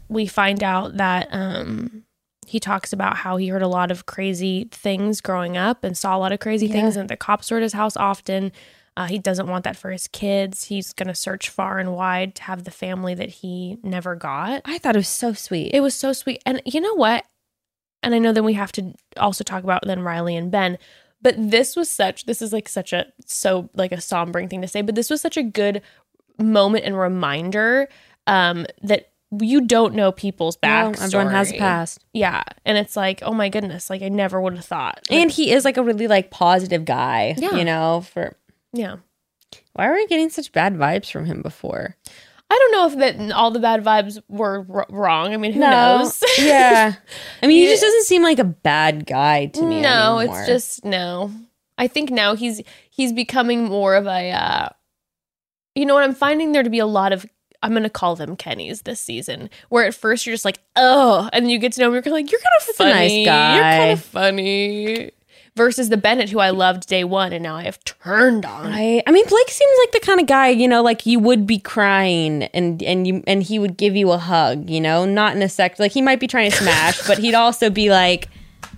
we 0.08 0.26
find 0.26 0.62
out 0.62 0.96
that 0.96 1.28
um 1.32 2.04
he 2.46 2.60
talks 2.60 2.92
about 2.92 3.16
how 3.18 3.36
he 3.36 3.48
heard 3.48 3.62
a 3.62 3.68
lot 3.68 3.90
of 3.90 4.04
crazy 4.04 4.68
things 4.70 5.20
growing 5.20 5.56
up 5.56 5.84
and 5.84 5.96
saw 5.96 6.16
a 6.16 6.18
lot 6.18 6.32
of 6.32 6.40
crazy 6.40 6.68
things 6.68 6.96
and 6.96 7.08
the 7.08 7.16
cops 7.16 7.50
were 7.50 7.56
at 7.58 7.62
his 7.62 7.72
house 7.72 7.96
often. 7.96 8.52
Uh, 8.96 9.06
he 9.06 9.18
doesn't 9.18 9.46
want 9.46 9.64
that 9.64 9.76
for 9.76 9.90
his 9.90 10.06
kids. 10.06 10.64
He's 10.64 10.92
going 10.92 11.08
to 11.08 11.14
search 11.14 11.48
far 11.48 11.78
and 11.78 11.94
wide 11.94 12.34
to 12.36 12.42
have 12.42 12.64
the 12.64 12.70
family 12.70 13.14
that 13.14 13.30
he 13.30 13.78
never 13.82 14.14
got. 14.14 14.62
I 14.66 14.78
thought 14.78 14.96
it 14.96 14.98
was 14.98 15.08
so 15.08 15.32
sweet. 15.32 15.70
It 15.72 15.80
was 15.80 15.94
so 15.94 16.12
sweet. 16.12 16.42
And 16.44 16.60
you 16.66 16.80
know 16.80 16.94
what? 16.94 17.24
And 18.02 18.14
I 18.14 18.18
know 18.18 18.32
then 18.32 18.44
we 18.44 18.54
have 18.54 18.72
to 18.72 18.92
also 19.16 19.44
talk 19.44 19.64
about 19.64 19.82
then 19.86 20.02
Riley 20.02 20.36
and 20.36 20.50
Ben. 20.50 20.76
But 21.22 21.36
this 21.38 21.76
was 21.76 21.88
such 21.88 22.26
this 22.26 22.42
is 22.42 22.52
like 22.52 22.68
such 22.68 22.92
a 22.92 23.06
so 23.24 23.70
like 23.74 23.92
a 23.92 23.96
sombering 23.96 24.50
thing 24.50 24.60
to 24.60 24.68
say, 24.68 24.82
but 24.82 24.94
this 24.96 25.08
was 25.08 25.20
such 25.20 25.36
a 25.36 25.42
good 25.42 25.80
moment 26.38 26.84
and 26.84 26.98
reminder 26.98 27.88
um 28.26 28.66
that 28.82 29.12
you 29.40 29.62
don't 29.62 29.94
know 29.94 30.12
people's 30.12 30.56
backstory. 30.56 31.04
everyone 31.04 31.30
has 31.30 31.52
a 31.52 31.58
past. 31.58 32.04
Yeah. 32.12 32.42
And 32.66 32.76
it's 32.76 32.96
like, 32.96 33.22
oh 33.22 33.32
my 33.32 33.48
goodness, 33.48 33.88
like 33.88 34.02
I 34.02 34.08
never 34.08 34.40
would 34.40 34.54
have 34.56 34.64
thought. 34.64 35.00
Like, 35.08 35.20
And 35.20 35.30
he 35.30 35.52
is 35.52 35.64
like 35.64 35.76
a 35.78 35.82
really 35.82 36.06
like 36.06 36.30
positive 36.30 36.84
guy. 36.84 37.34
Yeah. 37.38 37.54
You 37.54 37.64
know, 37.64 38.04
for 38.12 38.36
yeah. 38.72 38.96
why 39.74 39.88
were 39.88 39.94
we 39.94 40.06
getting 40.06 40.30
such 40.30 40.52
bad 40.52 40.74
vibes 40.74 41.10
from 41.10 41.24
him 41.26 41.42
before? 41.42 41.96
I 42.50 42.58
don't 42.58 42.72
know 42.72 42.86
if 43.02 43.16
that 43.16 43.32
all 43.34 43.50
the 43.50 43.60
bad 43.60 43.82
vibes 43.82 44.22
were 44.28 44.66
r- 44.68 44.86
wrong. 44.90 45.32
I 45.32 45.38
mean, 45.38 45.52
who 45.54 45.60
knows? 45.60 46.22
yeah. 46.38 46.94
I 47.42 47.46
mean, 47.46 47.56
he 47.58 47.64
Yeah. 47.64 47.70
just 47.70 47.82
doesn't 47.82 48.04
seem 48.04 48.22
like 48.22 48.38
a 48.38 48.44
bad 48.44 49.06
guy 49.06 49.46
to 49.46 49.62
me. 49.62 49.80
no, 49.80 50.18
anymore. 50.18 50.38
it's 50.38 50.46
just 50.46 50.84
no. 50.84 51.30
I 51.78 51.88
think 51.88 52.10
now 52.10 52.34
he's 52.34 52.60
he's 52.90 53.12
becoming 53.12 53.64
more 53.64 53.94
of 53.94 54.06
a 54.06 54.30
uh 54.32 54.68
you 55.74 55.86
know 55.86 55.94
what 55.94 56.04
I'm 56.04 56.14
finding 56.14 56.52
there 56.52 56.62
to 56.62 56.68
be 56.68 56.78
a 56.78 56.86
lot 56.86 57.12
of 57.14 57.24
I'm 57.62 57.70
going 57.70 57.84
to 57.84 57.90
call 57.90 58.16
them 58.16 58.36
Kennys 58.36 58.82
this 58.82 59.00
season. 59.00 59.48
Where 59.70 59.86
at 59.86 59.94
first 59.94 60.26
you're 60.26 60.34
just 60.34 60.44
like, 60.44 60.58
"Oh," 60.76 61.30
and 61.32 61.44
then 61.46 61.50
you 61.50 61.58
get 61.58 61.72
to 61.74 61.80
know 61.80 61.94
him 61.94 62.02
you're 62.04 62.12
like, 62.12 62.30
"You're 62.30 62.40
kind 62.40 62.70
of 62.70 62.80
a 62.80 62.84
nice 62.90 63.24
guy." 63.26 63.54
You're 63.54 63.62
kind 63.62 63.92
of 63.92 64.04
funny." 64.04 65.10
Versus 65.54 65.90
the 65.90 65.98
Bennett 65.98 66.30
who 66.30 66.38
I 66.38 66.48
loved 66.48 66.88
day 66.88 67.04
1 67.04 67.34
and 67.34 67.42
now 67.42 67.56
I 67.56 67.64
have 67.64 67.82
turned 67.84 68.46
on. 68.46 68.72
I, 68.72 69.02
I 69.06 69.10
mean, 69.10 69.26
Blake 69.26 69.50
seems 69.50 69.78
like 69.80 69.92
the 69.92 70.00
kind 70.00 70.18
of 70.18 70.26
guy, 70.26 70.48
you 70.48 70.66
know, 70.66 70.82
like 70.82 71.04
you 71.04 71.18
would 71.18 71.46
be 71.46 71.58
crying 71.58 72.44
and 72.44 72.82
and 72.82 73.06
you 73.06 73.22
and 73.26 73.42
he 73.42 73.58
would 73.58 73.76
give 73.76 73.94
you 73.94 74.12
a 74.12 74.18
hug, 74.18 74.70
you 74.70 74.80
know, 74.80 75.04
not 75.04 75.36
in 75.36 75.42
a 75.42 75.50
sec. 75.50 75.78
Like 75.78 75.92
he 75.92 76.00
might 76.00 76.20
be 76.20 76.26
trying 76.26 76.50
to 76.50 76.56
smash, 76.56 77.06
but 77.06 77.18
he'd 77.18 77.34
also 77.34 77.68
be 77.68 77.90
like, 77.90 78.28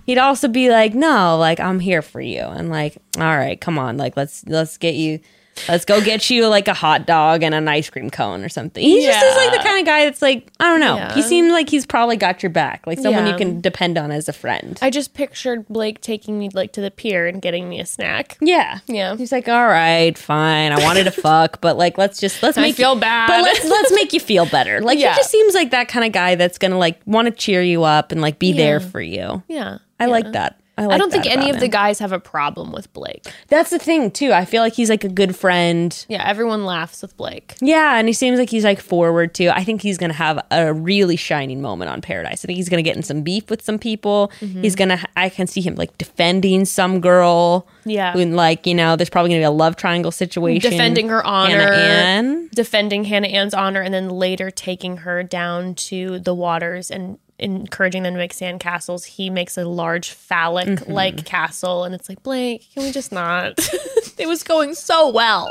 he'd 0.05 0.17
also 0.17 0.49
be 0.49 0.69
like, 0.69 0.93
no, 0.93 1.37
like 1.37 1.61
I'm 1.61 1.79
here 1.79 2.01
for 2.01 2.19
you, 2.19 2.41
and 2.41 2.69
like, 2.69 2.97
all 3.17 3.37
right, 3.37 3.59
come 3.59 3.79
on, 3.79 3.95
like 3.95 4.17
let's 4.17 4.45
let's 4.45 4.77
get 4.77 4.95
you, 4.95 5.21
let's 5.69 5.85
go 5.85 6.01
get 6.03 6.29
you 6.29 6.47
like 6.47 6.67
a 6.67 6.73
hot 6.73 7.05
dog 7.05 7.43
and 7.43 7.55
an 7.55 7.67
ice 7.67 7.89
cream 7.89 8.09
cone 8.09 8.43
or 8.43 8.49
something. 8.49 8.83
He 8.83 9.03
just 9.05 9.23
is 9.25 9.35
like 9.37 9.51
the 9.51 9.63
kind 9.67 9.79
of 9.79 9.85
guy 9.85 10.05
that's 10.05 10.21
like, 10.21 10.51
I 10.59 10.65
don't 10.69 10.79
know. 10.79 10.95
He 11.13 11.21
Yeah. 11.21 11.25
seems 11.27 11.51
like 11.51 11.69
he's 11.69 11.85
probably 11.85 12.17
got 12.17 12.43
your 12.43 12.49
back, 12.49 12.85
like 12.87 12.99
someone 12.99 13.27
you 13.27 13.35
can 13.35 13.61
depend 13.61 13.97
on 13.97 14.11
as 14.11 14.27
a 14.29 14.33
friend. 14.33 14.77
I 14.81 14.89
just 14.89 15.13
pictured 15.13 15.67
Blake 15.67 16.01
taking 16.01 16.37
me 16.39 16.49
like 16.53 16.71
to 16.73 16.81
the 16.81 16.91
pier 16.91 17.25
and 17.27 17.41
getting 17.41 17.69
me 17.69 17.79
a 17.79 17.85
snack. 17.85 18.37
yeah, 18.41 18.79
Yeah. 18.87 19.15
He's 19.15 19.31
like, 19.31 19.47
all 19.47 19.67
right, 19.67 20.17
fine. 20.17 20.71
I 20.71 20.83
wanted 20.83 21.05
to 21.05 21.11
fuck, 21.21 21.61
but 21.61 21.77
like, 21.77 21.97
let's 21.97 22.19
just 22.19 22.41
let's 22.43 22.57
I 22.57 22.61
make 22.61 22.75
feel 22.75 22.95
you, 22.95 23.01
bad. 23.01 23.27
But 23.27 23.41
let's 23.43 23.63
let's 23.65 23.91
make 23.93 24.13
you 24.13 24.19
feel 24.19 24.45
better. 24.45 24.81
Like, 24.81 24.99
Yeah. 24.99 25.11
he 25.13 25.17
just 25.17 25.31
seems 25.31 25.53
like 25.53 25.71
that 25.71 25.87
kind 25.87 26.05
of 26.05 26.11
guy 26.11 26.35
that's 26.35 26.57
gonna 26.57 26.77
like 26.77 26.99
want 27.05 27.27
to 27.27 27.31
cheer 27.31 27.61
you 27.61 27.83
up 27.83 28.11
and 28.11 28.21
like 28.21 28.39
be 28.39 28.51
there 28.53 28.79
for 28.79 29.01
you. 29.01 29.41
Yeah. 29.47 29.77
I 29.99 30.05
yeah. 30.05 30.11
like 30.11 30.31
that. 30.33 30.59
I, 30.77 30.85
like 30.85 30.95
I 30.95 30.97
don't 30.97 31.11
think 31.11 31.25
any 31.25 31.49
of 31.49 31.59
the 31.59 31.69
guys 31.69 31.99
have 31.99 32.11
a 32.11 32.19
problem 32.19 32.71
with 32.71 32.91
Blake. 32.91 33.25
That's 33.47 33.69
the 33.69 33.79
thing 33.79 34.11
too. 34.11 34.33
I 34.33 34.43
feel 34.43 34.61
like 34.61 34.73
he's 34.73 34.89
like 34.89 35.03
a 35.05 35.09
good 35.09 35.35
friend. 35.35 36.05
Yeah, 36.09 36.27
everyone 36.27 36.65
laughs 36.65 37.01
with 37.01 37.15
Blake. 37.15 37.55
Yeah, 37.61 37.97
and 37.97 38.09
he 38.09 38.13
seems 38.13 38.39
like 38.39 38.49
he's 38.49 38.65
like 38.65 38.81
forward 38.81 39.33
too. 39.33 39.49
I 39.49 39.63
think 39.63 39.81
he's 39.81 39.97
gonna 39.97 40.13
have 40.13 40.45
a 40.51 40.73
really 40.73 41.15
shining 41.15 41.61
moment 41.61 41.91
on 41.91 42.01
Paradise. 42.01 42.43
I 42.43 42.47
think 42.47 42.57
he's 42.57 42.67
gonna 42.67 42.81
get 42.81 42.97
in 42.97 43.03
some 43.03 43.21
beef 43.21 43.49
with 43.49 43.61
some 43.61 43.79
people. 43.79 44.31
Mm-hmm. 44.41 44.63
He's 44.63 44.75
gonna. 44.75 45.01
I 45.15 45.29
can 45.29 45.47
see 45.47 45.61
him 45.61 45.75
like 45.75 45.97
defending 45.97 46.65
some 46.65 46.99
girl. 46.99 47.67
Yeah. 47.85 48.11
Who, 48.11 48.25
like 48.25 48.67
you 48.67 48.75
know, 48.75 48.97
there's 48.97 49.09
probably 49.09 49.29
gonna 49.29 49.41
be 49.41 49.45
a 49.45 49.51
love 49.51 49.77
triangle 49.77 50.11
situation. 50.11 50.71
Defending 50.71 51.07
her 51.07 51.25
honor. 51.25 51.61
Hannah 51.61 51.75
Ann. 51.75 52.49
Defending 52.53 53.05
Hannah 53.05 53.27
Ann's 53.27 53.53
honor 53.53 53.81
and 53.81 53.93
then 53.93 54.09
later 54.09 54.51
taking 54.51 54.97
her 54.97 55.23
down 55.23 55.75
to 55.75 56.19
the 56.19 56.33
waters 56.33 56.91
and 56.91 57.17
encouraging 57.39 58.03
them 58.03 58.13
to 58.13 58.17
make 58.17 58.33
sand 58.33 58.59
castles, 58.59 59.03
He 59.05 59.29
makes 59.29 59.57
a 59.57 59.65
large 59.65 60.11
phallic 60.11 60.67
Mm-hmm. 60.67 60.91
like 60.91 61.25
castle 61.25 61.83
and 61.83 61.93
it's 61.95 62.07
like, 62.09 62.23
Blake, 62.23 62.65
can 62.73 62.83
we 62.83 62.91
just 62.91 63.11
not? 63.11 63.53
it 64.17 64.27
was 64.27 64.43
going 64.43 64.73
so 64.75 65.09
well. 65.11 65.49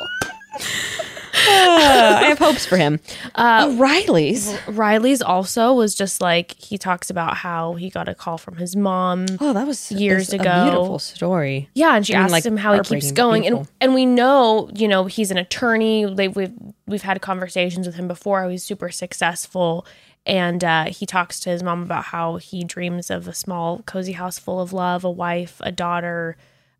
Uh, 1.46 2.16
I 2.20 2.24
have 2.28 2.38
hopes 2.38 2.64
for 2.64 2.76
him. 2.76 3.00
Uh, 3.34 3.74
Riley's. 3.76 4.56
Riley's 4.68 5.20
also 5.20 5.74
was 5.74 5.94
just 5.94 6.20
like 6.20 6.52
he 6.58 6.78
talks 6.78 7.10
about 7.10 7.36
how 7.36 7.74
he 7.74 7.90
got 7.90 8.08
a 8.08 8.14
call 8.14 8.38
from 8.38 8.56
his 8.56 8.76
mom 8.76 9.26
Oh, 9.40 9.52
that 9.52 9.66
was 9.66 9.90
Years 9.92 10.32
a 10.32 10.36
ago. 10.36 10.64
beautiful 10.64 10.98
story. 11.00 11.68
Yeah, 11.74 11.96
and 11.96 12.06
she 12.06 12.14
I 12.14 12.20
asked 12.22 12.32
like, 12.32 12.44
him 12.46 12.56
how 12.56 12.72
he 12.74 12.80
keeps 12.80 13.12
going, 13.12 13.46
and 13.46 13.68
and 13.80 13.94
we 13.94 14.06
know, 14.06 14.70
you 14.74 14.88
know, 14.88 15.04
he's 15.06 15.30
an 15.30 15.36
attorney. 15.36 16.06
They, 16.06 16.28
we've 16.28 16.52
we've 16.86 17.02
had 17.02 17.20
conversations 17.20 17.86
with 17.86 17.96
him 17.96 18.08
before. 18.08 18.48
He's 18.48 18.62
super 18.64 18.90
successful, 18.90 19.86
and 20.26 20.62
uh, 20.64 20.84
he 20.86 21.06
talks 21.06 21.38
to 21.40 21.50
his 21.50 21.62
mom 21.62 21.82
about 21.82 22.04
how 22.06 22.36
he 22.36 22.64
dreams 22.64 23.10
of 23.10 23.28
a 23.28 23.34
small, 23.34 23.82
cozy 23.86 24.12
house 24.12 24.38
full 24.38 24.60
of 24.60 24.72
love, 24.72 25.04
a 25.04 25.10
wife, 25.10 25.60
a 25.60 25.70
daughter, 25.72 26.36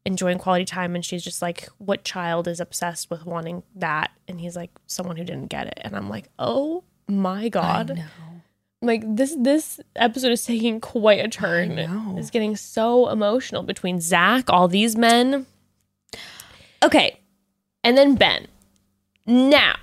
enjoying 0.07 0.39
quality 0.39 0.65
time. 0.65 0.95
And 0.95 1.05
she's 1.05 1.23
just 1.25 1.43
like, 1.43 1.69
"What 1.79 2.05
child 2.05 2.49
is 2.49 2.61
obsessed 2.61 3.11
with 3.11 3.27
wanting 3.27 3.63
that?" 3.75 4.11
And 4.29 4.41
he's 4.41 4.57
like, 4.57 4.71
"Someone 4.87 5.17
who 5.17 5.25
didn't 5.25 5.49
get 5.51 5.67
it." 5.67 5.79
And 5.83 5.95
I'm 5.95 6.09
like, 6.09 6.29
"Oh 6.39 6.85
my 7.09 7.49
god!" 7.49 8.03
Like 8.83 9.03
this 9.07 9.35
this 9.39 9.81
episode 9.97 10.33
is 10.33 10.45
taking 10.45 10.79
quite 10.81 11.25
a 11.25 11.29
turn. 11.29 11.79
It's 12.19 12.31
getting 12.31 12.55
so 12.57 13.09
emotional 13.09 13.63
between 13.63 14.01
Zac, 14.01 14.51
all 14.51 14.69
these 14.69 14.95
men. 14.97 15.47
Okay. 16.83 17.19
and 17.83 17.97
then 17.97 18.15
Ben. 18.15 18.47
Now, 19.27 19.77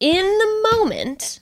in 0.00 0.24
the 0.24 0.68
moment, 0.72 1.38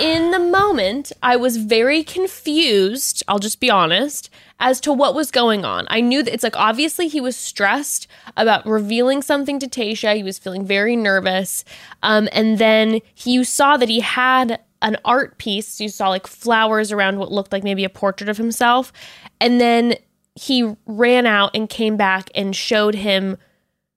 in 0.00 0.30
the 0.30 0.38
moment, 0.38 1.12
I 1.22 1.36
was 1.36 1.58
very 1.58 2.02
confused. 2.02 3.22
I'll 3.28 3.38
just 3.38 3.60
be 3.60 3.70
honest 3.70 4.30
as 4.60 4.80
to 4.80 4.92
what 4.92 5.14
was 5.14 5.30
going 5.30 5.64
on. 5.64 5.86
I 5.90 6.00
knew 6.00 6.22
that 6.22 6.32
it's 6.32 6.44
like 6.44 6.56
obviously 6.56 7.08
he 7.08 7.20
was 7.20 7.36
stressed 7.36 8.06
about 8.36 8.66
revealing 8.66 9.20
something 9.20 9.58
to 9.58 9.66
Tayshia. 9.66 10.16
He 10.16 10.22
was 10.22 10.38
feeling 10.38 10.64
very 10.64 10.96
nervous. 10.96 11.64
Um, 12.02 12.28
and 12.32 12.58
then 12.58 13.00
he, 13.14 13.32
you 13.32 13.44
saw 13.44 13.76
that 13.76 13.88
he 13.88 14.00
had 14.00 14.60
an 14.80 14.96
art 15.04 15.38
piece. 15.38 15.80
You 15.80 15.88
saw 15.88 16.08
like 16.08 16.26
flowers 16.26 16.90
around 16.90 17.18
what 17.18 17.32
looked 17.32 17.52
like 17.52 17.64
maybe 17.64 17.84
a 17.84 17.90
portrait 17.90 18.30
of 18.30 18.38
himself. 18.38 18.92
And 19.40 19.60
then 19.60 19.96
he 20.34 20.74
ran 20.86 21.26
out 21.26 21.50
and 21.54 21.68
came 21.68 21.96
back 21.96 22.30
and 22.34 22.56
showed 22.56 22.94
him 22.94 23.36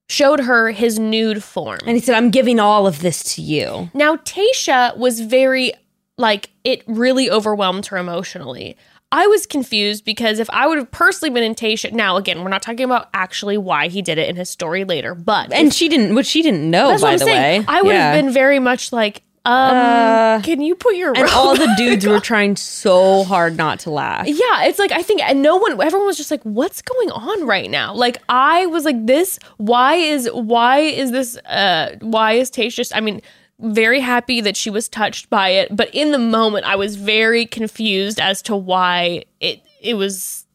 showed 0.08 0.40
her 0.40 0.70
his 0.70 0.98
nude 0.98 1.42
form. 1.44 1.78
And 1.86 1.96
he 1.96 2.00
said, 2.00 2.14
I'm 2.14 2.30
giving 2.30 2.58
all 2.58 2.86
of 2.86 3.00
this 3.00 3.22
to 3.34 3.42
you. 3.42 3.90
Now, 3.94 4.16
Tayshia 4.16 4.96
was 4.96 5.20
very, 5.20 5.72
like, 6.16 6.50
it 6.64 6.82
really 6.86 7.30
overwhelmed 7.30 7.86
her 7.86 7.96
emotionally. 7.98 8.76
I 9.10 9.26
was 9.26 9.46
confused 9.46 10.04
because 10.04 10.38
if 10.38 10.50
I 10.50 10.66
would 10.66 10.76
have 10.76 10.90
personally 10.90 11.32
been 11.32 11.42
in 11.42 11.54
Tayshia, 11.54 11.92
now 11.92 12.16
again, 12.16 12.42
we're 12.42 12.50
not 12.50 12.60
talking 12.62 12.84
about 12.84 13.08
actually 13.14 13.56
why 13.56 13.88
he 13.88 14.02
did 14.02 14.18
it 14.18 14.28
in 14.28 14.36
his 14.36 14.50
story 14.50 14.84
later, 14.84 15.14
but 15.14 15.50
And 15.52 15.72
she 15.72 15.88
didn't, 15.88 16.14
which 16.14 16.26
she 16.26 16.42
didn't 16.42 16.70
know, 16.70 16.88
that's 16.88 17.00
by 17.02 17.06
what 17.08 17.12
I'm 17.14 17.18
the 17.20 17.24
saying. 17.24 17.60
way. 17.62 17.66
I 17.68 17.82
would 17.82 17.94
Yeah. 17.94 18.12
have 18.12 18.22
been 18.22 18.32
very 18.32 18.58
much 18.58 18.92
like, 18.92 19.22
um, 19.44 19.76
Uh, 19.76 20.42
can 20.42 20.60
you 20.60 20.74
put 20.74 20.96
your 20.96 21.16
And 21.16 21.28
all 21.32 21.56
the 21.56 21.72
dudes 21.76 22.06
were 22.06 22.20
trying 22.20 22.56
so 22.56 23.24
hard 23.24 23.56
not 23.56 23.80
to 23.80 23.90
laugh. 23.90 24.26
Yeah, 24.26 24.64
it's 24.64 24.78
like 24.78 24.92
I 24.92 25.02
think 25.02 25.22
and 25.22 25.42
no 25.42 25.56
one 25.56 25.72
everyone 25.80 26.06
was 26.06 26.16
just 26.16 26.30
like 26.30 26.42
what's 26.42 26.82
going 26.82 27.10
on 27.10 27.46
right 27.46 27.70
now? 27.70 27.94
Like 27.94 28.18
I 28.28 28.66
was 28.66 28.84
like 28.84 29.06
this 29.06 29.38
why 29.56 29.94
is 29.94 30.28
why 30.32 30.78
is 30.80 31.10
this 31.10 31.36
uh 31.46 31.96
why 32.00 32.32
is 32.32 32.50
Tayshia 32.50 32.74
just 32.76 32.94
I 32.94 33.00
mean 33.00 33.20
very 33.60 34.00
happy 34.00 34.40
that 34.40 34.56
she 34.56 34.70
was 34.70 34.88
touched 34.88 35.28
by 35.30 35.48
it, 35.48 35.74
but 35.74 35.92
in 35.94 36.12
the 36.12 36.18
moment 36.18 36.64
I 36.66 36.76
was 36.76 36.96
very 36.96 37.46
confused 37.46 38.20
as 38.20 38.42
to 38.42 38.56
why 38.56 39.24
it 39.40 39.62
it 39.80 39.94
was 39.94 40.46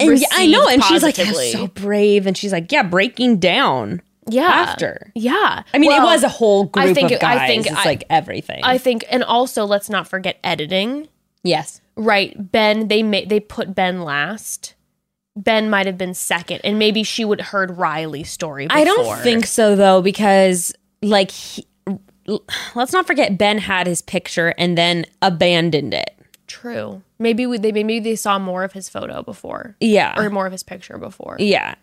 And 0.00 0.18
yeah, 0.18 0.28
I 0.32 0.46
know. 0.46 0.68
And 0.68 0.82
she's 0.84 1.02
like, 1.02 1.16
positively. 1.16 1.50
"You're 1.50 1.58
so 1.58 1.66
brave. 1.68 2.26
And 2.26 2.36
she's 2.36 2.52
like, 2.52 2.70
yeah, 2.70 2.82
breaking 2.82 3.38
down 3.38 4.02
yeah. 4.28 4.42
after. 4.42 5.12
Yeah. 5.14 5.62
I 5.72 5.78
mean, 5.78 5.90
Well, 5.90 6.02
it 6.02 6.04
was 6.04 6.22
a 6.22 6.28
whole 6.28 6.64
group 6.64 6.86
I 6.86 6.94
think 6.94 7.10
of 7.10 7.20
guys. 7.20 7.38
I 7.40 7.46
think 7.46 7.66
it's 7.66 7.74
I, 7.76 7.84
like 7.84 8.04
everything. 8.10 8.60
I 8.62 8.78
think 8.78 9.04
and 9.10 9.22
also 9.24 9.64
let's 9.64 9.88
not 9.90 10.08
forget 10.08 10.38
editing. 10.44 11.08
yes. 11.42 11.80
Right, 11.96 12.34
Ben. 12.52 12.86
They 12.88 13.02
made 13.02 13.28
they 13.28 13.40
put 13.40 13.74
Ben 13.74 14.02
last. 14.02 14.74
Ben 15.36 15.68
might 15.70 15.86
have 15.86 15.98
been 15.98 16.14
second, 16.14 16.60
and 16.64 16.78
maybe 16.78 17.02
she 17.02 17.24
would 17.24 17.40
heard 17.40 17.76
Riley's 17.76 18.30
story. 18.30 18.66
Before. 18.66 18.80
I 18.80 18.84
don't 18.84 19.18
think 19.20 19.46
so 19.46 19.74
though, 19.74 20.00
because 20.02 20.72
like 21.02 21.30
he, 21.32 21.66
let's 22.74 22.92
not 22.92 23.06
forget 23.06 23.36
Ben 23.38 23.58
had 23.58 23.86
his 23.86 24.02
picture 24.02 24.54
and 24.58 24.78
then 24.78 25.06
abandoned 25.22 25.94
it. 25.94 26.14
True. 26.46 27.02
Maybe 27.18 27.46
we, 27.46 27.58
they 27.58 27.72
maybe 27.72 28.00
they 28.00 28.16
saw 28.16 28.38
more 28.38 28.64
of 28.64 28.72
his 28.72 28.88
photo 28.88 29.22
before, 29.22 29.76
Yeah. 29.80 30.14
or 30.20 30.30
more 30.30 30.46
of 30.46 30.52
his 30.52 30.62
picture 30.62 30.98
before. 30.98 31.36
Yeah. 31.38 31.74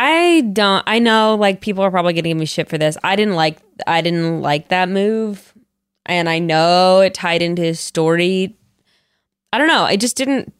I 0.00 0.42
don't 0.52 0.84
I 0.86 1.00
know 1.00 1.34
like 1.34 1.60
people 1.60 1.82
are 1.82 1.90
probably 1.90 2.12
gonna 2.12 2.28
give 2.28 2.36
me 2.36 2.46
shit 2.46 2.68
for 2.68 2.78
this. 2.78 2.96
I 3.02 3.16
didn't 3.16 3.34
like 3.34 3.58
I 3.84 4.00
didn't 4.00 4.42
like 4.42 4.68
that 4.68 4.88
move. 4.88 5.52
And 6.06 6.28
I 6.28 6.38
know 6.38 7.00
it 7.00 7.14
tied 7.14 7.42
into 7.42 7.62
his 7.62 7.80
story. 7.80 8.56
I 9.52 9.58
don't 9.58 9.66
know. 9.66 9.82
I 9.82 9.96
just 9.96 10.16
didn't 10.16 10.54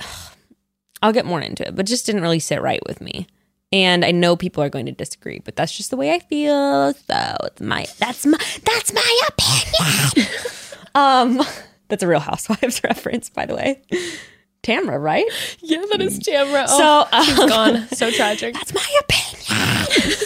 I'll 1.02 1.12
get 1.12 1.24
more 1.24 1.40
into 1.40 1.66
it, 1.68 1.76
but 1.76 1.86
just 1.86 2.04
didn't 2.04 2.22
really 2.22 2.40
sit 2.40 2.60
right 2.60 2.84
with 2.84 3.00
me. 3.00 3.28
And 3.70 4.04
I 4.04 4.10
know 4.10 4.34
people 4.34 4.64
are 4.64 4.70
going 4.70 4.86
to 4.86 4.92
disagree, 4.92 5.40
but 5.44 5.54
that's 5.54 5.76
just 5.76 5.90
the 5.90 5.96
way 5.96 6.12
I 6.12 6.18
feel. 6.18 6.94
So 6.94 7.36
it's 7.44 7.60
my 7.60 7.86
that's 7.98 8.26
my 8.26 8.38
that's 8.64 8.92
my 8.92 9.20
opinion. 9.28 10.28
um 10.96 11.46
that's 11.88 12.02
a 12.02 12.08
real 12.08 12.18
housewives 12.18 12.82
reference, 12.84 13.30
by 13.30 13.46
the 13.46 13.54
way. 13.54 13.82
Tamra, 14.62 15.00
right? 15.00 15.24
Yeah, 15.60 15.82
that 15.90 16.00
is 16.00 16.18
Tamra. 16.18 16.66
So, 16.68 17.06
Oh, 17.12 17.24
she's 17.24 17.38
um, 17.38 17.48
gone. 17.48 17.88
So 17.88 18.10
tragic. 18.12 18.54
That's 18.54 18.74
my 18.74 19.00
opinion. 19.00 20.18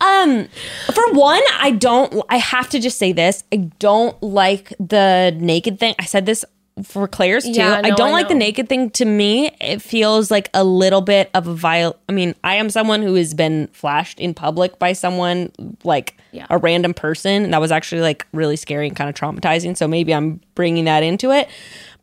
um, 0.00 0.48
for 0.94 1.12
one, 1.12 1.42
I 1.58 1.72
don't. 1.72 2.22
I 2.28 2.36
have 2.38 2.68
to 2.70 2.80
just 2.80 2.98
say 2.98 3.12
this. 3.12 3.44
I 3.52 3.56
don't 3.78 4.20
like 4.22 4.72
the 4.78 5.36
naked 5.38 5.78
thing. 5.80 5.94
I 5.98 6.04
said 6.04 6.26
this 6.26 6.44
for 6.82 7.06
Clare's 7.06 7.44
too. 7.44 7.52
Yeah, 7.52 7.80
I 7.84 7.90
don't 7.90 8.08
I 8.08 8.12
like 8.12 8.28
the 8.28 8.34
naked 8.34 8.68
thing. 8.68 8.90
To 8.90 9.04
me, 9.04 9.50
it 9.60 9.80
feels 9.80 10.30
like 10.30 10.50
a 10.54 10.64
little 10.64 11.00
bit 11.02 11.30
of 11.34 11.46
a 11.46 11.54
viol. 11.54 11.96
I 12.08 12.12
mean, 12.12 12.34
I 12.42 12.56
am 12.56 12.68
someone 12.70 13.00
who 13.02 13.14
has 13.14 13.32
been 13.34 13.68
flashed 13.72 14.18
in 14.18 14.34
public 14.34 14.78
by 14.80 14.92
someone 14.92 15.52
like 15.84 16.16
Yeah. 16.32 16.46
a 16.50 16.58
random 16.58 16.92
person, 16.94 17.44
and 17.44 17.52
that 17.52 17.60
was 17.60 17.70
actually 17.70 18.00
like 18.00 18.26
really 18.32 18.56
scary 18.56 18.88
and 18.88 18.96
kind 18.96 19.08
of 19.08 19.14
traumatizing. 19.14 19.76
So 19.76 19.86
maybe 19.86 20.12
I'm 20.12 20.40
bringing 20.56 20.84
that 20.86 21.02
into 21.04 21.30
it. 21.30 21.48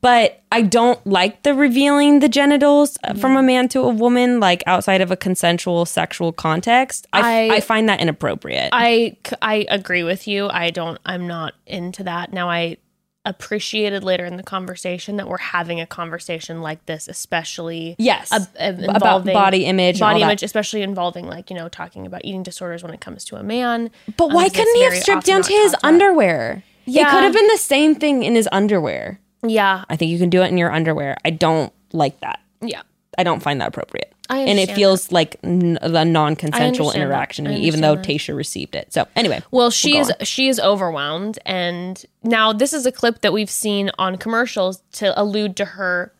But 0.02 0.42
I 0.52 0.64
don't 0.64 1.06
like 1.06 1.44
the 1.44 1.54
revealing 1.54 2.20
the 2.20 2.28
genitals 2.30 2.98
uh, 3.04 3.14
from 3.14 3.38
a 3.38 3.44
man 3.44 3.68
to 3.70 3.82
a 3.82 3.90
woman, 3.90 4.40
like 4.40 4.64
outside 4.66 5.00
of 5.02 5.12
a 5.12 5.16
consensual 5.16 5.86
sexual 5.86 6.32
context. 6.34 7.06
I, 7.14 7.50
I- 7.52 7.56
I 7.58 7.60
find 7.62 7.88
that 7.88 8.00
inappropriate. 8.02 8.70
I, 8.74 9.16
I 9.42 9.66
agree 9.70 10.04
with 10.04 10.28
you. 10.28 10.50
I 10.50 10.72
don't. 10.72 10.98
I'm 11.06 11.28
not 11.28 11.54
into 11.68 12.04
that. 12.04 12.34
Now 12.34 12.50
I 12.50 12.78
appreciated 13.24 14.04
later 14.04 14.26
in 14.26 14.36
the 14.38 14.42
conversation 14.44 15.18
that 15.18 15.28
we're 15.28 15.38
having 15.38 15.80
a 15.80 15.86
conversation 15.86 16.62
like 16.62 16.84
this, 16.88 17.08
especially 17.08 17.96
yes, 18.00 18.32
ab- 18.32 18.48
ab- 18.58 18.80
about 18.96 19.24
body 19.26 19.66
image, 19.66 19.98
and 19.98 20.02
all 20.04 20.10
body 20.10 20.22
that. 20.22 20.26
image, 20.26 20.42
especially 20.44 20.82
involving 20.82 21.28
like 21.28 21.52
you 21.52 21.56
know 21.56 21.70
talking 21.70 22.08
about 22.08 22.22
eating 22.26 22.42
disorders 22.42 22.82
when 22.82 22.92
it 22.94 23.00
comes 23.02 23.24
to 23.26 23.36
a 23.36 23.44
man. 23.44 23.92
But 24.18 24.30
Um, 24.30 24.34
why 24.34 24.50
couldn't 24.50 24.76
he 24.76 24.84
have 24.86 24.96
stripped 24.96 25.26
down 25.28 25.44
to 25.44 25.54
his 25.54 25.74
about. 25.74 25.84
underwear? 25.84 26.64
It 26.88 27.08
could 27.08 27.24
have 27.24 27.34
been 27.34 27.48
the 27.48 27.58
same 27.58 27.94
thing 27.94 28.24
in 28.24 28.34
his 28.34 28.50
underwear. 28.52 29.20
Yeah, 29.46 29.86
I 29.90 29.96
think 29.96 30.12
you 30.12 30.20
can 30.20 30.30
do 30.30 30.42
it 30.44 30.48
in 30.48 30.58
your 30.58 30.72
underwear. 30.72 31.18
I 31.26 31.30
don't 31.32 31.74
like 31.94 32.20
that. 32.22 32.40
yeah. 32.62 32.82
I 33.18 33.24
don't 33.24 33.42
find 33.44 33.60
that 33.60 33.68
appropriate. 33.68 34.14
I 34.30 34.40
and 34.44 34.58
it 34.58 34.72
feels 34.72 35.12
like 35.12 35.36
n- 35.44 35.78
a 35.82 36.06
non-consensual 36.06 36.94
interaction, 36.94 37.44
to 37.44 37.52
me, 37.52 37.58
even 37.58 37.82
though 37.82 37.98
Tayshia 37.98 38.34
received 38.34 38.74
it. 38.74 38.94
So 38.94 39.06
anyway, 39.18 39.42
Well, 39.52 39.70
she 39.70 39.92
go 39.94 40.00
is 40.00 40.10
on. 40.12 40.16
she 40.26 40.48
is 40.48 40.62
overwhelmed, 40.62 41.38
and 41.46 42.02
now 42.24 42.54
this 42.54 42.72
is 42.72 42.86
a 42.86 42.92
clip 42.92 43.20
that 43.22 43.34
we've 43.34 43.50
seen 43.50 43.92
on 44.00 44.18
commercials 44.18 44.82
to 44.94 45.20
allude 45.22 45.58
to 45.58 45.66
her 45.66 46.14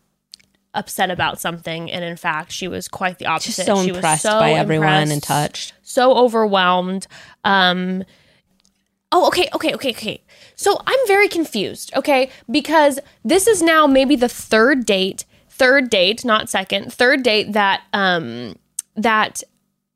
upset 0.74 1.10
about 1.10 1.40
something, 1.40 1.90
and 1.90 2.04
in 2.04 2.16
fact, 2.18 2.52
she 2.52 2.68
was 2.68 2.88
quite 2.88 3.18
the 3.18 3.24
opposite. 3.26 3.64
just 3.64 3.66
so 3.66 3.82
she 3.82 3.88
impressed 3.88 4.24
was 4.24 4.32
so 4.34 4.38
by 4.38 4.52
everyone 4.52 5.10
and 5.10 5.22
touched. 5.22 5.72
so 5.82 6.14
overwhelmed. 6.14 7.06
Um, 7.42 8.04
oh, 9.10 9.26
okay, 9.28 9.48
okay, 9.54 9.74
okay, 9.74 9.90
okay. 9.92 10.22
So 10.62 10.80
I'm 10.86 11.06
very 11.08 11.26
confused, 11.26 11.92
okay, 11.96 12.30
because 12.48 13.00
this 13.24 13.48
is 13.48 13.62
now 13.62 13.86
maybe 13.88 14.14
the 14.14 14.28
third 14.28 14.86
date, 14.86 15.24
third 15.48 15.90
date, 15.90 16.24
not 16.24 16.48
second, 16.48 16.92
third 16.92 17.24
date 17.24 17.52
that 17.52 17.82
um 17.92 18.54
that 18.94 19.42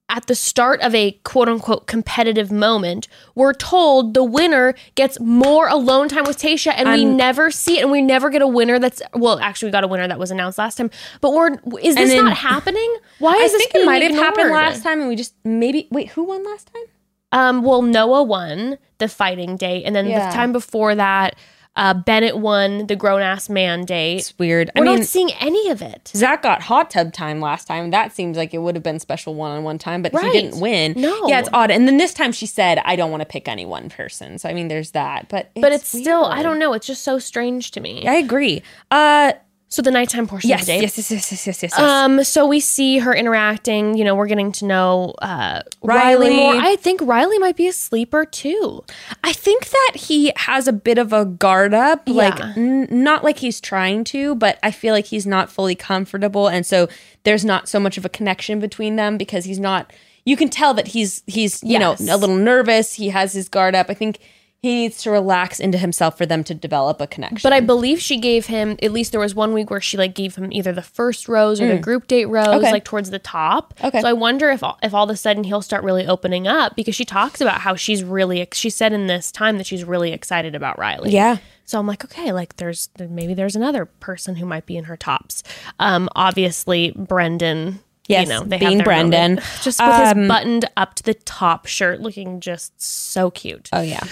at 0.08 0.26
the 0.26 0.34
start 0.34 0.80
of 0.82 0.92
a 0.94 1.12
quote 1.24 1.48
unquote 1.48 1.86
competitive 1.86 2.50
moment, 2.50 3.06
we're 3.36 3.52
told 3.52 4.14
the 4.14 4.24
winner 4.24 4.74
gets 4.96 5.20
more 5.20 5.68
alone 5.68 6.08
time 6.08 6.24
with 6.24 6.36
Tayshia, 6.38 6.72
and 6.76 6.88
we 6.90 7.04
never 7.04 7.50
see 7.52 7.78
it, 7.78 7.82
and 7.82 7.92
we 7.92 8.02
never 8.02 8.28
get 8.28 8.42
a 8.42 8.46
winner 8.48 8.80
that's 8.80 9.00
well, 9.14 9.38
actually, 9.38 9.68
we 9.68 9.72
got 9.72 9.84
a 9.84 9.88
winner 9.88 10.08
that 10.08 10.18
was 10.18 10.32
announced 10.32 10.58
last 10.58 10.78
time, 10.78 10.90
but 11.20 11.32
we're 11.32 11.52
is 11.80 11.94
this 11.94 12.10
then- 12.10 12.24
not 12.24 12.36
happening? 12.36 12.96
Why 13.20 13.34
I 13.34 13.42
is 13.44 13.52
this 13.52 13.62
I 13.68 13.70
think 13.72 13.84
it 13.84 13.86
might 13.86 14.02
have 14.02 14.14
happened 14.14 14.50
last 14.50 14.82
time, 14.82 14.98
and 15.00 15.08
we 15.08 15.14
just 15.14 15.34
maybe 15.44 15.86
wait. 15.92 16.08
Who 16.10 16.24
won 16.24 16.44
last 16.44 16.70
time? 16.72 16.84
Um, 17.32 17.62
well, 17.62 17.82
Noah 17.82 18.22
won 18.22 18.78
the 18.98 19.08
fighting 19.08 19.56
date, 19.56 19.84
and 19.84 19.94
then 19.94 20.06
Yeah. 20.06 20.28
the 20.28 20.34
time 20.34 20.52
before 20.52 20.94
that, 20.94 21.34
uh, 21.74 21.92
Bennett 21.92 22.38
won 22.38 22.86
the 22.86 22.96
grown 22.96 23.20
ass 23.20 23.50
man 23.50 23.84
date. 23.84 24.16
It's 24.16 24.38
weird. 24.38 24.70
We're 24.74 24.82
I 24.82 24.86
mean, 24.86 24.98
not 25.00 25.04
seeing 25.06 25.30
any 25.40 25.68
of 25.68 25.82
it. 25.82 26.10
Zac 26.16 26.42
got 26.42 26.62
hot 26.62 26.90
tub 26.90 27.12
time 27.12 27.38
last 27.38 27.66
time. 27.66 27.90
That 27.90 28.12
seems 28.12 28.38
like 28.38 28.54
it 28.54 28.58
would 28.58 28.74
have 28.76 28.82
been 28.82 28.98
special 28.98 29.34
one 29.34 29.50
on 29.50 29.62
one 29.62 29.76
time, 29.76 30.00
but 30.00 30.14
Right. 30.14 30.24
he 30.24 30.40
didn't 30.40 30.58
win. 30.60 30.94
No. 30.96 31.26
Yeah, 31.28 31.40
it's 31.40 31.50
odd. 31.52 31.70
And 31.70 31.86
then 31.86 31.98
this 31.98 32.14
time 32.14 32.32
she 32.32 32.46
said, 32.46 32.80
I 32.86 32.96
don't 32.96 33.10
want 33.10 33.20
to 33.20 33.26
pick 33.26 33.46
any 33.46 33.66
one 33.66 33.90
person. 33.90 34.38
So, 34.38 34.48
I 34.48 34.54
mean, 34.54 34.68
there's 34.68 34.92
that. 34.92 35.28
But 35.28 35.50
it's 35.54 35.60
But 35.62 35.72
it's 35.72 35.88
still, 35.88 36.24
I 36.24 36.42
don't 36.42 36.58
know. 36.58 36.72
It's 36.72 36.86
just 36.86 37.04
so 37.04 37.18
strange 37.18 37.72
to 37.72 37.80
me. 37.80 38.06
I 38.06 38.14
agree. 38.14 38.62
Uh, 38.90 39.32
So 39.76 39.82
the 39.82 39.90
nighttime 39.90 40.26
portion 40.26 40.48
yes, 40.48 40.60
of 40.62 40.66
the 40.68 40.72
date. 40.72 40.80
yes, 40.84 40.96
yes, 40.96 41.10
yes, 41.10 41.30
yes, 41.30 41.46
yes, 41.46 41.62
yes, 41.62 41.72
yes. 41.74 41.78
Um, 41.78 42.24
so 42.24 42.46
we 42.46 42.60
see 42.60 42.96
her 43.00 43.14
interacting. 43.14 43.94
You 43.98 44.04
know, 44.04 44.14
we're 44.14 44.26
getting 44.26 44.50
to 44.52 44.64
know 44.64 45.12
uh, 45.20 45.60
Riley. 45.82 46.28
Riley. 46.30 46.36
more. 46.36 46.54
I 46.54 46.76
think 46.76 47.02
Riley 47.02 47.38
might 47.38 47.56
be 47.56 47.66
a 47.68 47.74
sleeper 47.74 48.24
too. 48.24 48.82
I 49.22 49.34
think 49.34 49.68
that 49.68 49.92
he 49.96 50.32
has 50.36 50.66
a 50.66 50.72
bit 50.72 50.96
of 50.96 51.12
a 51.12 51.26
guard 51.26 51.74
up, 51.74 52.08
like 52.08 52.38
Yeah. 52.38 52.54
n- 52.56 52.88
not 52.90 53.22
like 53.22 53.40
he's 53.40 53.60
trying 53.60 54.02
to, 54.04 54.34
but 54.36 54.58
I 54.62 54.70
feel 54.70 54.94
like 54.94 55.04
he's 55.08 55.26
not 55.26 55.52
fully 55.52 55.74
comfortable, 55.74 56.48
and 56.48 56.64
so 56.64 56.88
there's 57.24 57.44
not 57.44 57.68
so 57.68 57.78
much 57.78 57.98
of 57.98 58.06
a 58.06 58.08
connection 58.08 58.58
between 58.60 58.96
them 58.96 59.18
because 59.18 59.44
he's 59.44 59.60
not. 59.60 59.92
You 60.24 60.38
can 60.38 60.48
tell 60.48 60.72
that 60.72 60.88
he's 60.88 61.22
he's 61.26 61.62
you 61.62 61.72
Yes. 61.78 62.00
know 62.00 62.14
a 62.14 62.16
little 62.16 62.36
nervous. 62.38 62.94
He 62.94 63.10
has 63.10 63.34
his 63.34 63.50
guard 63.50 63.74
up. 63.74 63.90
I 63.90 63.94
think 63.94 64.20
he 64.62 64.74
needs 64.74 65.02
to 65.02 65.10
relax 65.10 65.60
into 65.60 65.78
himself 65.78 66.18
for 66.18 66.26
them 66.26 66.42
to 66.44 66.54
develop 66.54 67.00
a 67.00 67.06
connection. 67.06 67.38
But 67.42 67.52
I 67.52 67.60
believe 67.60 68.00
she 68.00 68.18
gave 68.18 68.46
him 68.46 68.76
at 68.82 68.90
least 68.90 69.12
there 69.12 69.20
was 69.20 69.34
one 69.34 69.52
week 69.52 69.70
where 69.70 69.80
she 69.80 69.96
like 69.96 70.14
gave 70.14 70.34
him 70.34 70.52
either 70.52 70.72
the 70.72 70.82
first 70.82 71.28
rose 71.28 71.60
or 71.60 71.68
the 71.68 71.78
group 71.78 72.08
date 72.08 72.24
rose, 72.24 72.46
Mm. 72.48 72.56
Okay. 72.58 72.72
like 72.72 72.84
towards 72.84 73.10
the 73.10 73.18
top. 73.20 73.74
Okay. 73.84 74.00
So 74.00 74.08
I 74.08 74.12
wonder 74.12 74.50
if 74.50 74.62
all- 74.64 74.78
if 74.82 74.92
all 74.94 75.04
of 75.04 75.10
a 75.10 75.16
sudden 75.16 75.44
he'll 75.44 75.62
start 75.62 75.84
really 75.84 76.06
opening 76.06 76.48
up 76.48 76.74
because 76.74 76.94
she 76.94 77.04
talks 77.04 77.40
about 77.40 77.60
how 77.60 77.76
she's 77.76 78.02
really 78.02 78.48
she 78.52 78.70
said 78.70 78.92
in 78.92 79.06
this 79.06 79.30
time 79.30 79.58
that 79.58 79.66
she's 79.66 79.84
really 79.84 80.12
excited 80.12 80.54
about 80.54 80.78
Riley. 80.78 81.10
yeah, 81.10 81.36
So 81.64 81.78
I'm 81.78 81.86
like, 81.86 82.04
okay, 82.04 82.32
like 82.32 82.56
there's 82.56 82.88
maybe 82.98 83.34
there's 83.34 83.56
another 83.56 83.84
person 83.86 84.36
who 84.36 84.46
might 84.46 84.66
be 84.66 84.76
in 84.76 84.84
her 84.84 84.96
tops. 84.96 85.42
Um, 85.78 86.08
obviously 86.16 86.92
Brendan. 86.96 87.80
Yes, 88.08 88.26
you 88.26 88.32
know, 88.34 88.42
they 88.44 88.58
being 88.58 88.78
their 88.78 88.86
moment. 88.86 89.10
Brendan. 89.10 89.36
just 89.62 89.80
with 89.80 89.88
Um, 89.90 90.18
his 90.18 90.28
buttoned 90.28 90.64
up 90.76 90.94
to 90.94 91.02
the 91.02 91.14
top 91.14 91.66
shirt, 91.66 92.00
looking 92.00 92.40
just 92.40 92.80
so 92.80 93.30
cute. 93.30 93.68
oh 93.72 93.80
yeah. 93.82 94.02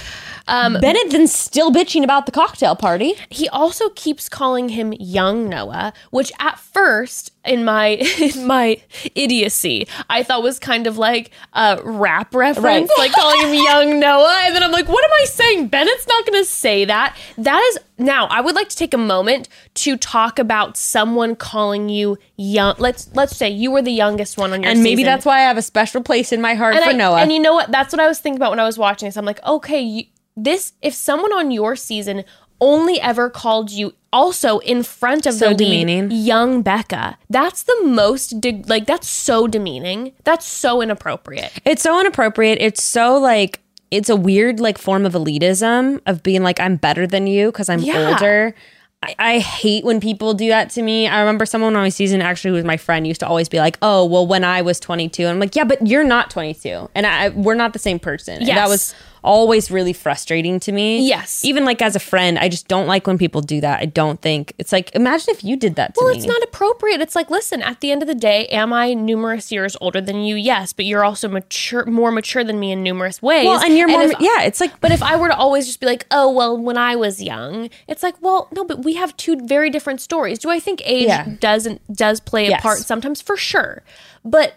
Um, 0.49 0.79
Bennett 0.81 1.11
then 1.11 1.27
still 1.27 1.71
bitching 1.73 2.03
about 2.05 2.27
the 2.27 2.33
cocktail 2.33 2.77
party. 2.77 3.15
he 3.31 3.49
also 3.49 3.89
keeps 3.91 4.29
calling 4.29 4.71
him 4.71 4.93
young 4.99 5.49
Noah, 5.49 5.93
which 6.11 6.31
at 6.39 6.59
first 6.59 7.31
in 7.45 7.65
my 7.65 7.89
in 8.19 8.47
my 8.47 8.81
idiocy 9.15 9.87
I 10.09 10.23
thought 10.23 10.43
was 10.43 10.59
kind 10.59 10.87
of 10.87 10.99
like 10.99 11.31
a 11.53 11.81
rap 11.85 12.35
reference, 12.35 12.91
Right. 12.91 12.99
like 12.99 13.13
calling 13.13 13.41
him 13.41 13.55
young 13.65 14.01
Noah. 14.01 14.41
And 14.45 14.55
then 14.55 14.63
I'm 14.63 14.73
like, 14.73 14.89
what 14.89 15.05
am 15.05 15.11
I 15.13 15.25
saying? 15.25 15.69
Bennett's 15.69 16.07
not 16.07 16.27
going 16.27 16.43
to 16.43 16.49
say 16.49 16.85
that. 16.85 17.17
That 17.39 17.61
is 17.71 17.79
now. 17.99 18.27
I 18.27 18.41
would 18.41 18.55
like 18.55 18.69
to 18.69 18.77
take 18.77 18.95
a 18.95 18.99
moment 18.99 19.49
to 19.75 19.97
talk 19.97 20.39
about 20.39 20.77
someone 20.77 21.37
calling 21.37 21.89
you 21.89 22.19
young. 22.37 22.75
Let's 22.79 23.09
let's 23.15 23.37
say 23.37 23.49
you 23.51 23.71
were 23.71 23.83
the 23.83 23.93
youngest 23.93 24.37
one 24.39 24.53
on 24.53 24.63
your 24.63 24.71
season. 24.71 24.77
And 24.79 24.83
maybe 24.85 24.97
season. 25.03 25.07
that's 25.13 25.25
why 25.27 25.39
I 25.39 25.43
have 25.43 25.57
a 25.57 25.63
special 25.63 26.03
place 26.03 26.33
in 26.33 26.41
my 26.41 26.55
heart 26.55 26.75
and 26.75 26.85
for 26.85 26.91
I, 26.91 26.95
Noah. 26.95 27.21
And 27.21 27.33
you 27.33 27.41
know 27.41 27.55
what? 27.55 27.71
That's 27.71 27.93
what 27.93 28.01
I 28.01 28.07
was 28.09 28.19
thinking 28.19 28.39
about 28.39 28.51
when 28.51 28.61
I 28.61 28.65
was 28.65 28.79
watching 28.79 29.07
this. 29.07 29.17
I'm 29.17 29.25
like, 29.25 29.45
okay, 29.45 29.81
you, 29.81 30.05
this 30.37 30.73
if 30.83 30.95
someone 30.95 31.33
on 31.33 31.51
your 31.51 31.77
season 31.77 32.25
only 32.73 33.01
ever 33.01 33.29
called 33.31 33.71
you 33.71 33.93
also 34.13 34.59
in 34.61 34.83
front 34.83 35.27
of 35.27 35.35
So 35.35 35.49
the 35.49 35.55
demeaning. 35.65 36.11
young 36.11 36.63
Bekah, 36.63 37.17
that's 37.29 37.65
the 37.65 37.79
most 37.85 38.41
de- 38.41 38.63
like 38.67 38.87
that's 38.87 39.09
so 39.09 39.47
demeaning. 39.47 40.13
That's 40.25 40.47
so 40.47 40.81
inappropriate. 40.81 41.53
It's 41.65 41.83
so 41.83 42.01
inappropriate. 42.01 42.59
It's 42.61 42.83
so 42.83 43.19
like 43.19 43.61
it's 43.91 44.09
a 44.09 44.17
weird 44.17 44.61
like 44.61 44.79
form 44.79 45.05
of 45.07 45.13
elitism 45.15 46.01
of 46.07 46.23
being 46.23 46.43
like 46.43 46.59
I'm 46.61 46.77
better 46.77 47.07
than 47.07 47.27
you 47.27 47.51
because 47.53 47.69
I'm 47.69 47.81
Yeah. 47.81 48.11
older. 48.11 48.55
I, 49.03 49.15
I 49.19 49.39
hate 49.41 49.85
when 49.85 50.01
people 50.01 50.33
do 50.33 50.49
that 50.49 50.71
to 50.71 50.83
me. 50.83 51.07
I 51.07 51.21
remember 51.21 51.45
someone 51.45 51.77
on 51.77 51.83
my 51.83 51.91
season 51.91 52.23
actually 52.23 52.51
who 52.51 52.55
was 52.57 52.65
my 52.65 52.79
friend 52.79 53.07
used 53.07 53.21
to 53.21 53.27
always 53.29 53.49
be 53.51 53.59
like, 53.59 53.77
"Oh, 53.83 54.07
well, 54.07 54.27
when 54.27 54.45
I 54.45 54.63
was 54.63 54.81
22," 54.81 55.23
and 55.25 55.31
I'm 55.33 55.39
like, 55.41 55.55
"Yeah, 55.55 55.65
but 55.65 55.87
you're 55.87 56.05
not 56.05 56.31
22, 56.31 56.89
and 56.95 57.05
I 57.07 57.29
we're 57.29 57.55
not 57.55 57.73
the 57.75 57.79
same 57.79 57.99
person." 57.99 58.39
And 58.39 58.49
that 58.49 58.69
was 58.69 58.95
always 59.25 59.71
really 59.71 59.93
frustrating 59.93 60.61
to 60.61 60.71
me. 60.71 61.09
Yes. 61.09 61.45
Even 61.45 61.65
like 61.65 61.81
as 61.83 61.97
a 61.97 62.01
friend, 62.01 62.39
I 62.39 62.49
just 62.49 62.69
don't 62.69 62.87
like 62.87 63.07
when 63.07 63.19
people 63.19 63.41
do 63.41 63.61
that. 63.63 63.81
I 63.81 63.87
don't 63.87 64.21
think 64.21 64.53
it's 64.59 64.71
like 64.71 64.95
imagine 64.95 65.31
if 65.35 65.43
you 65.43 65.57
did 65.57 65.75
that 65.77 65.95
to 65.95 66.01
Well, 66.05 66.11
me. 66.13 66.19
it's 66.19 66.27
not 66.27 66.43
appropriate. 66.43 67.01
It's 67.01 67.17
like, 67.17 67.31
listen, 67.31 67.63
at 67.63 67.81
the 67.81 67.91
end 67.91 68.03
of 68.03 68.09
the 68.09 68.15
day, 68.15 68.47
am 68.49 68.73
I 68.73 68.95
numerous 68.95 69.51
years 69.51 69.77
older 69.81 70.01
than 70.01 70.21
you? 70.23 70.37
Yes, 70.37 70.73
but 70.73 70.85
you're 70.85 71.05
also 71.05 71.29
mature, 71.29 71.85
more 71.87 72.13
mature 72.13 72.45
than 72.45 72.61
me 72.61 72.71
in 72.71 72.83
numerous 72.83 73.21
ways. 73.23 73.47
well, 73.47 73.61
and 73.65 73.77
you're 73.77 73.89
more 73.89 74.03
if- 74.03 74.21
yeah, 74.21 74.43
it's 74.43 74.61
like 74.61 74.79
But 74.81 74.93
if 74.93 75.03
I 75.03 75.17
were 75.17 75.29
to 75.29 75.37
always 75.37 75.67
just 75.67 75.81
be 75.81 75.87
like, 75.87 76.07
oh, 76.11 76.31
well, 76.31 76.57
when 76.57 76.77
I 76.77 76.95
was 76.95 77.23
young, 77.23 77.71
it's 77.89 78.03
like, 78.03 78.15
well, 78.21 78.49
no, 78.53 78.65
but 78.65 78.85
we 78.85 78.95
have 78.95 79.17
two 79.17 79.37
very 79.45 79.71
different 79.71 80.01
stories. 80.03 80.39
Do 80.39 80.51
I 80.51 80.61
think 80.61 80.83
age 80.85 81.07
Yeah. 81.09 81.27
doesn't 81.41 81.81
does 81.93 82.21
play 82.21 82.47
a 82.47 82.51
Yes. 82.51 82.63
part 82.63 82.79
sometimes 82.81 83.23
for 83.23 83.37
sure? 83.37 83.83
But 84.25 84.55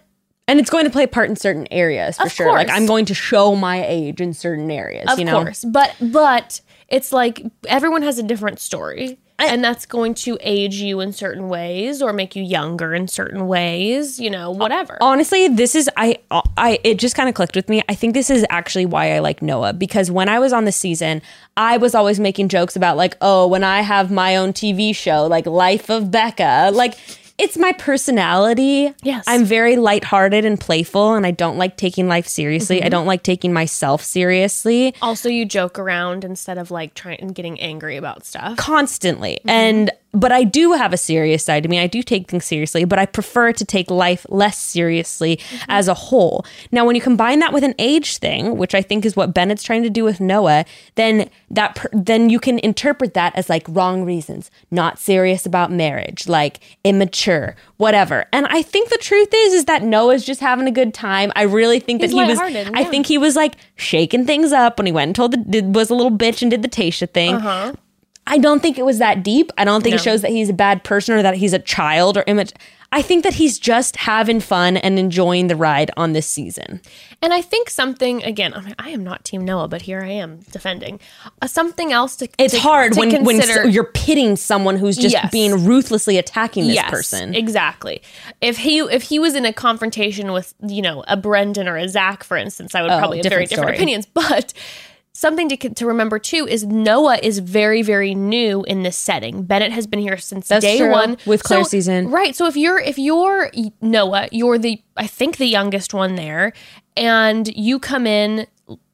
and 0.47 0.59
it's 0.59 0.69
going 0.69 0.85
to 0.85 0.91
play 0.91 1.03
a 1.03 1.07
part 1.07 1.29
in 1.29 1.35
certain 1.35 1.67
areas 1.71 2.17
for 2.17 2.25
Of 2.25 2.31
sure. 2.31 2.51
Like. 2.53 2.69
I'm 2.69 2.85
going 2.85 3.05
to 3.05 3.13
show 3.13 3.55
my 3.55 3.85
age 3.85 4.21
in 4.21 4.33
certain 4.33 4.71
areas, 4.71 5.11
of 5.11 5.19
you 5.19 5.25
know. 5.25 5.43
course, 5.43 5.65
but 5.65 5.95
but 6.01 6.61
it's 6.87 7.11
like 7.11 7.43
everyone 7.67 8.01
has 8.03 8.17
a 8.17 8.23
different 8.23 8.59
story. 8.59 9.17
and 9.39 9.63
that's 9.63 9.85
going 9.85 10.15
to 10.15 10.35
age 10.41 10.75
you 10.75 10.99
in 10.99 11.13
certain 11.13 11.47
ways 11.47 12.01
or 12.01 12.11
make 12.11 12.35
you 12.35 12.41
younger 12.41 12.95
in 12.95 13.07
certain 13.07 13.45
ways, 13.47 14.19
you 14.19 14.31
know, 14.31 14.49
whatever. 14.49 14.97
honestly 14.99 15.47
this 15.47 15.75
is 15.75 15.87
i 15.95 16.17
i 16.57 16.79
it 16.83 16.97
just 16.97 17.15
kind 17.15 17.29
of 17.29 17.35
clicked 17.35 17.55
with 17.55 17.69
me 17.69 17.83
i 17.87 17.93
think 17.93 18.15
this 18.15 18.29
is 18.31 18.43
actually 18.49 18.85
why 18.85 19.13
i 19.15 19.19
like 19.19 19.41
noah 19.43 19.73
because 19.73 20.09
when 20.09 20.27
i 20.27 20.39
was 20.39 20.51
on 20.53 20.65
the 20.65 20.71
season 20.71 21.21
i 21.55 21.77
was 21.77 21.93
always 21.93 22.19
making 22.19 22.49
jokes 22.49 22.75
about 22.75 22.97
like 22.97 23.15
oh 23.21 23.45
when 23.45 23.63
i 23.63 23.81
have 23.81 24.09
my 24.09 24.35
own 24.35 24.51
tv 24.53 24.95
show 24.95 25.27
like 25.27 25.45
life 25.45 25.87
of 25.91 26.05
bekah 26.05 26.73
like 26.73 26.95
it's 27.37 27.57
my 27.57 27.71
personality. 27.73 28.93
Yes. 29.03 29.25
I'm 29.27 29.45
very 29.45 29.77
lighthearted 29.77 30.43
and 30.43 30.59
playful, 30.59 31.13
and 31.13 31.25
I 31.25 31.31
don't 31.31 31.57
like 31.57 31.77
taking 31.77 32.07
life 32.07 32.27
seriously. 32.27 32.77
I 32.77 32.85
mm-hmm. 32.85 32.91
don't 32.91 33.05
like 33.05 33.23
taking 33.23 33.53
myself 33.53 34.03
seriously. 34.03 34.95
Also, 35.01 35.29
you 35.29 35.45
joke 35.45 35.77
around 35.77 36.23
instead 36.23 36.57
of 36.57 36.71
like 36.71 36.95
trying 36.95 37.19
and 37.19 37.35
getting 37.35 37.59
angry 37.59 37.97
about 37.97 38.25
stuff. 38.25 38.57
constantly. 38.57 39.35
Mm-hmm. 39.39 39.49
And 39.49 39.91
but 40.19 40.31
I 40.31 40.43
do 40.43 40.73
have 40.73 40.93
a 40.93 40.97
serious 40.97 41.45
side 41.45 41.63
to 41.63 41.69
me. 41.69 41.79
I 41.79 41.87
do 41.87 42.01
take 42.01 42.29
things 42.29 42.45
seriously, 42.45 42.85
but 42.85 42.97
I 42.97 43.05
prefer 43.05 43.51
to 43.53 43.63
take 43.65 43.91
life 43.91 44.25
less 44.29 44.57
seriously 44.57 45.39
as 45.67 45.87
a 45.87 45.93
whole. 45.93 46.45
Now, 46.71 46.85
when 46.85 46.95
you 46.95 47.01
combine 47.01 47.39
that 47.39 47.53
with 47.53 47.63
an 47.63 47.75
age 47.77 48.17
thing, 48.17 48.57
which 48.57 48.73
I 48.73 48.81
think 48.81 49.05
is 49.05 49.15
what 49.15 49.33
Bennett's 49.33 49.63
trying 49.63 49.83
to 49.83 49.89
do 49.89 50.03
with 50.03 50.19
Noah, 50.19 50.65
then 50.95 51.29
that 51.51 51.75
per- 51.75 51.89
then 51.93 52.29
you 52.29 52.39
can 52.39 52.59
interpret 52.59 53.13
that 53.13 53.35
as 53.35 53.49
like 53.49 53.65
wrong 53.69 54.03
reasons, 54.03 54.49
not 54.71 54.97
serious 54.97 55.45
about 55.45 55.71
marriage, 55.71 56.27
like 56.27 56.59
immature, 56.83 57.55
whatever. 57.77 58.25
And 58.33 58.47
I 58.47 58.61
think 58.61 58.89
the 58.89 58.97
truth 58.97 59.29
is 59.33 59.53
is 59.53 59.65
that 59.65 59.83
Noah's 59.83 60.25
just 60.25 60.41
having 60.41 60.67
a 60.67 60.71
good 60.71 60.93
time. 60.93 61.31
I 61.35 61.43
really 61.43 61.79
think 61.79 62.01
He's 62.01 62.11
that 62.11 62.17
he 62.17 62.29
was 62.29 62.39
lighthearted, 62.39 62.75
I 62.75 62.83
think 62.83 63.05
he 63.05 63.17
was 63.17 63.35
like 63.35 63.55
shaking 63.75 64.25
things 64.25 64.51
up 64.51 64.79
when 64.79 64.85
he 64.87 64.91
went 64.91 65.09
and 65.09 65.15
told 65.15 65.51
the 65.51 65.61
was 65.61 65.89
a 65.89 65.95
little 65.95 66.11
bitch 66.11 66.41
and 66.41 66.49
did 66.49 66.61
the 66.63 66.69
Tayshia 66.69 67.09
thing. 67.09 67.35
Uh-huh. 67.35 67.73
I 68.27 68.37
don't 68.37 68.61
think 68.61 68.77
it 68.77 68.85
was 68.85 68.99
that 68.99 69.23
deep. 69.23 69.51
I 69.57 69.63
don't 69.65 69.81
think 69.83 69.95
it 69.95 70.01
shows 70.01 70.21
that 70.21 70.31
he's 70.31 70.49
a 70.49 70.53
bad 70.53 70.83
person 70.83 71.15
or 71.15 71.21
that 71.23 71.35
he's 71.35 71.53
a 71.53 71.59
child 71.59 72.17
or 72.17 72.23
image. 72.27 72.51
I 72.89 73.01
think 73.01 73.25
that 73.25 73.33
he's 73.33 73.59
just 73.59 73.97
having 73.97 74.39
fun 74.39 74.77
and 74.77 74.97
enjoying 74.97 75.47
the 75.47 75.57
ride 75.57 75.91
on 75.97 76.13
this 76.13 76.25
season. 76.25 76.79
And 77.21 77.33
I 77.33 77.41
think 77.41 77.69
something 77.69 78.23
again. 78.23 78.53
I, 78.53 78.61
mean, 78.61 78.75
I 78.79 78.91
am 78.91 79.03
not 79.03 79.25
Team 79.25 79.43
Noah, 79.43 79.67
but 79.67 79.81
here 79.81 80.01
I 80.01 80.07
am 80.11 80.39
defending 80.51 81.01
uh, 81.41 81.47
something 81.47 81.91
else 81.91 82.15
to. 82.17 82.29
It's 82.37 82.53
to- 82.53 82.59
hard 82.61 82.93
to 82.93 82.99
when 83.01 83.25
when 83.25 83.39
consider- 83.39 83.67
s- 83.67 83.73
you're 83.73 83.91
pitting 83.91 84.37
someone 84.37 84.77
who's 84.77 84.95
just 84.95 85.11
Yes. 85.13 85.29
being 85.31 85.65
ruthlessly 85.65 86.17
attacking 86.17 86.67
this 86.67 86.75
yes, 86.75 86.89
person. 86.89 87.35
Exactly. 87.35 88.01
If 88.39 88.59
he 88.59 88.79
if 88.79 89.03
he 89.03 89.19
was 89.19 89.35
in 89.35 89.45
a 89.45 89.51
confrontation 89.51 90.31
with 90.31 90.53
you 90.65 90.81
know 90.81 91.03
a 91.09 91.17
Brendan 91.17 91.67
or 91.67 91.75
a 91.75 91.89
Zac, 91.89 92.23
for 92.23 92.37
instance, 92.37 92.73
I 92.73 92.83
would 92.83 92.91
Oh, 92.91 92.99
probably 92.99 93.17
have 93.17 93.25
very 93.25 93.45
different 93.47 93.49
different 93.49 93.67
story. 93.67 93.77
opinions. 93.77 94.05
But 94.13 94.53
something 95.17 95.49
to 95.49 95.57
to 95.57 95.85
remember 95.85 96.19
too 96.19 96.47
is 96.47 96.63
Noah 96.65 97.17
is 97.23 97.39
very 97.39 97.81
very 97.81 98.13
new 98.15 98.63
in 98.63 98.83
this 98.83 98.97
setting. 98.97 99.43
Bennett 99.43 99.71
has 99.71 99.87
been 99.87 99.99
here 99.99 100.17
since 100.17 100.47
That's 100.47 100.63
day 100.63 100.77
true. 100.77 100.91
one 100.91 101.17
With 101.25 101.43
Clare 101.43 101.63
So- 101.63 101.69
season. 101.69 102.09
right? 102.11 102.35
So 102.35 102.45
if 102.47 102.55
you're 102.55 102.79
if 102.79 102.97
you're 102.99 103.49
Noah, 103.81 104.27
you're 104.31 104.57
the 104.57 104.81
I 104.95 105.07
think 105.07 105.37
the 105.37 105.47
youngest 105.47 105.93
one 105.93 106.15
there, 106.15 106.53
and 106.95 107.47
you 107.55 107.79
come 107.79 108.05
in 108.07 108.47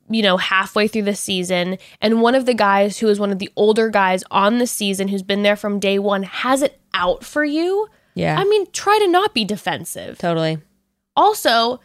you 0.09 0.21
know, 0.21 0.35
halfway 0.37 0.87
through 0.87 1.01
the 1.01 1.15
season, 1.15 1.77
and 2.01 2.21
one 2.21 2.35
of 2.35 2.45
the 2.45 2.53
guys 2.53 2.99
who 2.99 3.07
is 3.07 3.19
one 3.19 3.31
of 3.31 3.39
the 3.39 3.49
older 3.55 3.89
guys 3.89 4.23
on 4.29 4.59
the 4.59 4.67
season 4.67 5.07
who's 5.07 5.23
been 5.23 5.41
there 5.43 5.55
from 5.55 5.79
day 5.79 5.97
one 5.97 6.21
has 6.23 6.61
it 6.61 6.79
out 6.93 7.23
for 7.23 7.43
you. 7.43 7.87
Yeah. 8.13 8.37
I 8.37 8.43
mean, 8.43 8.69
try 8.73 8.99
to 8.99 9.07
not 9.07 9.33
be 9.33 9.43
defensive. 9.45 10.19
totally. 10.19 10.59
Also, 11.15 11.79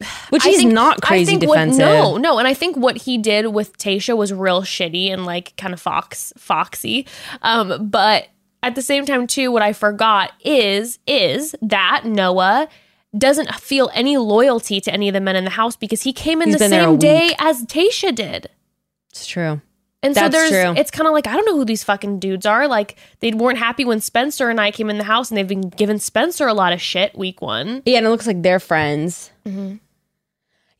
Which 0.30 0.44
I 0.44 0.50
he's 0.50 0.58
think- 0.58 0.72
not 0.72 0.98
I 1.02 1.06
crazy 1.06 1.32
think 1.36 1.48
what- 1.48 1.56
defensive. 1.56 1.78
no, 1.80 2.16
no, 2.16 2.38
and 2.38 2.46
I 2.46 2.54
think 2.54 2.76
what 2.76 2.96
he 2.98 3.18
did 3.18 3.48
with 3.48 3.76
Tayshia 3.78 4.16
was 4.16 4.32
real 4.32 4.62
shitty 4.62 5.10
and 5.12 5.26
like 5.26 5.56
kind 5.56 5.74
of 5.74 5.80
fox 5.80 6.32
foxy. 6.36 7.06
Um, 7.42 7.88
but 7.88 8.28
at 8.62 8.74
the 8.74 8.82
same 8.82 9.06
time, 9.06 9.26
too, 9.26 9.50
what 9.52 9.62
I 9.62 9.72
forgot 9.72 10.32
is 10.44 10.98
is 11.06 11.54
that 11.62 12.02
Noah 12.04 12.68
doesn't 13.16 13.54
feel 13.54 13.90
any 13.94 14.16
loyalty 14.18 14.80
to 14.82 14.92
any 14.92 15.08
of 15.08 15.14
the 15.14 15.20
men 15.20 15.34
in 15.34 15.44
the 15.44 15.50
house 15.50 15.76
because 15.76 16.02
he 16.02 16.12
came 16.12 16.42
in 16.42 16.48
He's 16.48 16.56
the 16.56 16.64
been 16.64 16.70
there 16.70 16.82
a 16.82 16.84
same 16.90 16.98
day 16.98 17.34
as 17.38 17.64
Tayshia 17.64 18.14
did. 18.14 18.48
It's 19.10 19.26
true. 19.26 19.60
And 20.02 20.14
so 20.14 20.28
there's 20.28 20.50
true. 20.50 20.74
it's 20.76 20.92
kind 20.92 21.08
of 21.08 21.12
like 21.12 21.26
I 21.26 21.32
don't 21.34 21.44
know 21.46 21.56
who 21.56 21.64
these 21.64 21.82
fucking 21.82 22.20
dudes 22.20 22.46
are. 22.46 22.68
Like 22.68 22.96
they 23.18 23.32
weren't 23.32 23.58
happy 23.58 23.84
when 23.84 24.00
Spencer 24.00 24.48
and 24.48 24.60
I 24.60 24.70
came 24.70 24.90
in 24.90 24.98
the 24.98 25.04
house 25.04 25.30
and 25.30 25.36
they've 25.38 25.48
been 25.48 25.70
giving 25.70 25.98
Spencer 25.98 26.46
a 26.46 26.54
lot 26.54 26.72
of 26.72 26.80
shit 26.80 27.16
week 27.18 27.42
1. 27.42 27.82
Yeah, 27.84 27.98
and 27.98 28.06
it 28.06 28.10
looks 28.10 28.26
like 28.26 28.42
they're 28.42 28.60
friends. 28.60 29.32
Mm-hmm. 29.44 29.76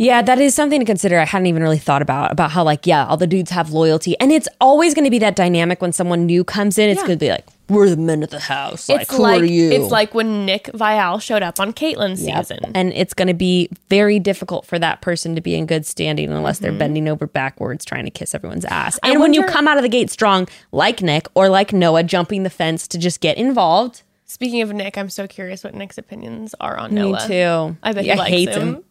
Yeah, 0.00 0.22
that 0.22 0.38
is 0.40 0.54
something 0.54 0.78
to 0.78 0.86
consider. 0.86 1.18
I 1.18 1.24
hadn't 1.24 1.46
even 1.46 1.60
really 1.60 1.78
thought 1.78 2.02
about 2.02 2.30
about 2.30 2.52
how 2.52 2.62
like 2.62 2.86
yeah, 2.86 3.04
all 3.06 3.16
the 3.16 3.26
dudes 3.26 3.50
have 3.50 3.72
loyalty, 3.72 4.16
and 4.20 4.30
it's 4.30 4.48
always 4.60 4.94
going 4.94 5.04
to 5.04 5.10
be 5.10 5.18
that 5.18 5.34
dynamic 5.34 5.82
when 5.82 5.92
someone 5.92 6.24
new 6.24 6.44
comes 6.44 6.78
in. 6.78 6.88
It's 6.88 6.98
Yeah. 7.00 7.06
going 7.08 7.18
to 7.18 7.24
be 7.24 7.30
like 7.30 7.44
we're 7.68 7.90
the 7.90 7.96
men 7.98 8.22
of 8.22 8.30
the 8.30 8.38
house. 8.38 8.88
Like 8.88 9.02
It's 9.02 9.10
who 9.14 9.20
like 9.22 9.42
are 9.42 9.44
you? 9.44 9.70
it's 9.72 9.90
like 9.90 10.14
when 10.14 10.46
Nick 10.46 10.66
Viall 10.72 11.20
showed 11.20 11.42
up 11.42 11.58
on 11.60 11.72
Kaitlyn's 11.74 12.22
Yep. 12.24 12.46
season. 12.46 12.72
and 12.74 12.92
it's 12.94 13.12
going 13.12 13.28
to 13.28 13.34
be 13.34 13.68
very 13.90 14.18
difficult 14.20 14.64
for 14.64 14.78
that 14.78 15.02
person 15.02 15.34
to 15.34 15.40
be 15.42 15.54
in 15.56 15.66
good 15.66 15.84
standing 15.84 16.32
unless 16.32 16.60
they're 16.60 16.70
mm-hmm. 16.70 16.78
bending 16.78 17.08
over 17.08 17.26
backwards 17.26 17.84
trying 17.84 18.04
to 18.04 18.10
kiss 18.10 18.34
everyone's 18.34 18.64
ass. 18.64 18.98
And 19.02 19.20
when 19.20 19.34
you 19.34 19.42
come 19.44 19.68
out 19.68 19.76
of 19.76 19.82
the 19.82 19.88
gate 19.90 20.08
strong, 20.10 20.48
like 20.72 21.02
Nick 21.02 21.26
or 21.34 21.50
like 21.50 21.72
Noah, 21.74 22.04
jumping 22.04 22.42
the 22.44 22.50
fence 22.50 22.88
to 22.88 22.98
just 22.98 23.20
get 23.20 23.36
involved. 23.36 24.02
Speaking 24.24 24.62
of 24.62 24.72
Nick, 24.72 24.96
I'm 24.96 25.10
so 25.10 25.26
curious 25.26 25.62
what 25.64 25.74
Nick's 25.74 25.98
opinions 25.98 26.54
are 26.60 26.76
on 26.78 26.94
Me 26.94 27.02
Noah. 27.12 27.26
too. 27.26 27.76
I 27.82 27.92
bet 27.92 28.04
Yeah, 28.06 28.14
he 28.14 28.18
likes 28.18 28.30
hates 28.30 28.56
him. 28.56 28.62
him. 28.76 28.84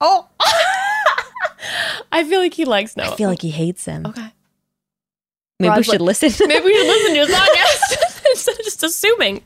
Oh, 0.00 0.28
I 2.12 2.24
feel 2.24 2.40
like 2.40 2.54
he 2.54 2.64
likes 2.64 2.96
Noah. 2.96 3.12
I 3.12 3.16
feel 3.16 3.28
like 3.28 3.42
he 3.42 3.50
hates 3.50 3.84
him. 3.84 4.06
okay. 4.06 4.32
Maybe 5.60 5.74
we 5.76 5.82
should 5.82 6.00
like, 6.00 6.20
listen. 6.22 6.30
Maybe 6.48 6.64
we 6.66 6.74
should 6.74 6.86
listen 6.86 7.14
to 7.14 7.20
his 7.26 7.30
podcast 7.36 8.30
instead 8.30 8.54
of 8.58 8.64
just 8.64 8.82
assuming. 8.84 9.42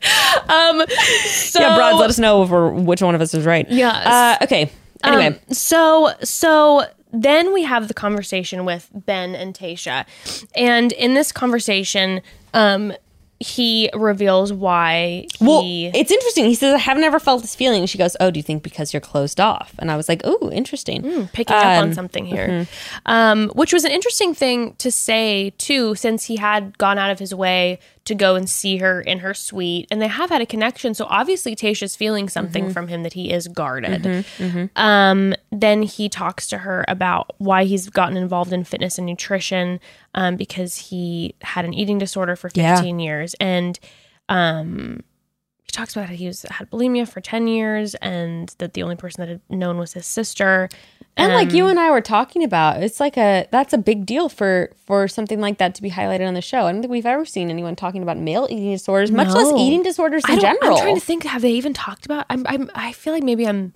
Um, 0.47 0.83
so, 1.25 1.59
yeah, 1.59 1.75
Broads, 1.75 1.97
let 1.99 2.09
us 2.11 2.19
know 2.19 2.43
if 2.43 2.49
we're, 2.49 2.69
which 2.69 3.01
one 3.01 3.15
of 3.15 3.21
us 3.21 3.33
is 3.33 3.45
right. 3.45 3.65
Yes. 3.69 4.05
Uh, 4.05 4.37
okay. 4.43 4.71
Anyway, 5.03 5.27
Um, 5.27 5.39
so 5.49 6.13
so 6.21 6.85
then 7.11 7.51
we 7.51 7.63
have 7.63 7.87
the 7.87 7.93
conversation 7.95 8.63
with 8.63 8.89
Ben 8.93 9.33
and 9.35 9.53
Tayshia, 9.55 10.05
and 10.55 10.91
in 10.93 11.13
this 11.15 11.31
conversation, 11.31 12.21
um, 12.53 12.93
he 13.43 13.89
reveals 13.93 14.51
why 14.53 15.27
well, 15.39 15.61
he. 15.61 15.87
it's 15.87 16.11
interesting. 16.11 16.45
He 16.45 16.55
says, 16.55 16.73
I 16.73 16.77
have 16.77 16.97
never 16.97 17.19
felt 17.19 17.41
this 17.41 17.55
feeling. 17.55 17.85
She 17.85 17.97
goes, 17.97 18.15
Oh, 18.19 18.31
do 18.31 18.39
you 18.39 18.43
think 18.43 18.63
because 18.63 18.93
you're 18.93 19.01
closed 19.01 19.39
off? 19.39 19.75
And 19.79 19.91
I 19.91 19.97
was 19.97 20.07
like, 20.09 20.21
Oh, 20.23 20.49
interesting. 20.51 21.27
picking 21.33 21.55
up 21.55 21.63
on 21.63 21.89
Um, 21.89 21.93
something 21.93 22.25
here, 22.25 22.67
um, 23.05 23.49
which 23.49 23.73
was 23.73 23.83
an 23.85 23.91
interesting 23.91 24.33
thing 24.33 24.75
to 24.79 24.91
say 24.91 25.51
too, 25.57 25.95
since 25.95 26.25
he 26.25 26.37
had 26.37 26.77
gone 26.77 26.97
out 26.97 27.11
of 27.11 27.19
his 27.19 27.35
way 27.35 27.79
to 28.05 28.15
go 28.15 28.35
and 28.35 28.49
see 28.49 28.77
her 28.77 28.99
in 28.99 29.19
her 29.19 29.33
suite, 29.33 29.87
and 29.89 30.01
they 30.01 30.07
have 30.09 30.29
had 30.29 30.41
a 30.41 30.45
connection. 30.45 30.93
So 30.93 31.05
obviously, 31.09 31.55
Tayshia's 31.55 31.95
feeling 31.95 32.27
something 32.27 32.69
from 32.69 32.89
him 32.89 33.03
that 33.03 33.13
he 33.13 33.31
is 33.31 33.47
guarded. 33.47 34.25
Um, 34.75 35.33
then 35.51 35.83
he 35.83 36.09
talks 36.09 36.47
to 36.47 36.59
her 36.59 36.83
about 36.89 37.33
why 37.37 37.63
he's 37.63 37.89
gotten 37.89 38.17
involved 38.17 38.51
in 38.51 38.63
fitness 38.65 38.97
and 38.97 39.07
nutrition 39.07 39.79
um, 40.15 40.35
because 40.35 40.77
he 40.77 41.35
had 41.41 41.65
an 41.65 41.73
eating 41.73 41.97
disorder 41.97 42.35
for 42.35 42.49
Yeah. 42.53 42.75
15 42.75 42.99
years, 42.99 43.35
and 43.39 43.79
um, 44.29 45.01
he 45.63 45.71
talks 45.71 45.95
about 45.95 46.09
how 46.09 46.15
he 46.15 46.27
was 46.27 46.43
had 46.49 46.69
bulimia 46.71 47.07
for 47.07 47.21
10 47.21 47.47
years 47.47 47.95
and 47.95 48.53
that 48.59 48.73
the 48.73 48.83
only 48.83 48.95
person 48.95 49.21
that 49.21 49.29
had 49.29 49.41
known 49.49 49.77
was 49.77 49.93
his 49.93 50.05
sister 50.05 50.69
And 51.15 51.31
like 51.33 51.49
Um, 51.49 51.55
you 51.55 51.67
and 51.67 51.79
I 51.79 51.91
were 51.91 52.01
talking 52.01 52.43
about, 52.43 52.81
it's 52.81 52.99
like 52.99 53.17
a 53.17 53.47
that's 53.51 53.71
a 53.73 53.77
big 53.77 54.03
deal 54.05 54.29
for 54.29 54.71
for 54.87 55.07
something 55.07 55.39
like 55.39 55.59
that 55.59 55.75
to 55.75 55.81
be 55.83 55.91
highlighted 55.91 56.27
on 56.27 56.33
the 56.33 56.41
show. 56.41 56.65
I 56.65 56.71
don't 56.71 56.81
think 56.81 56.91
we've 56.91 57.05
ever 57.05 57.23
seen 57.25 57.51
anyone 57.51 57.75
talking 57.75 58.01
about 58.01 58.17
male 58.17 58.47
eating 58.49 58.71
disorders, 58.71 59.11
much 59.11 59.27
less 59.29 59.51
eating 59.55 59.83
disorders 59.83 60.23
in 60.27 60.39
general. 60.39 60.71
I'm 60.75 60.81
trying 60.81 60.95
to 60.95 61.01
think. 61.01 61.23
Have 61.25 61.43
they 61.43 61.51
even 61.51 61.71
talked 61.73 62.05
about? 62.07 62.25
I'm. 62.31 62.47
I'm. 62.47 62.71
I 62.73 62.93
feel 62.93 63.13
like 63.13 63.21
maybe 63.23 63.47
I'm. 63.47 63.73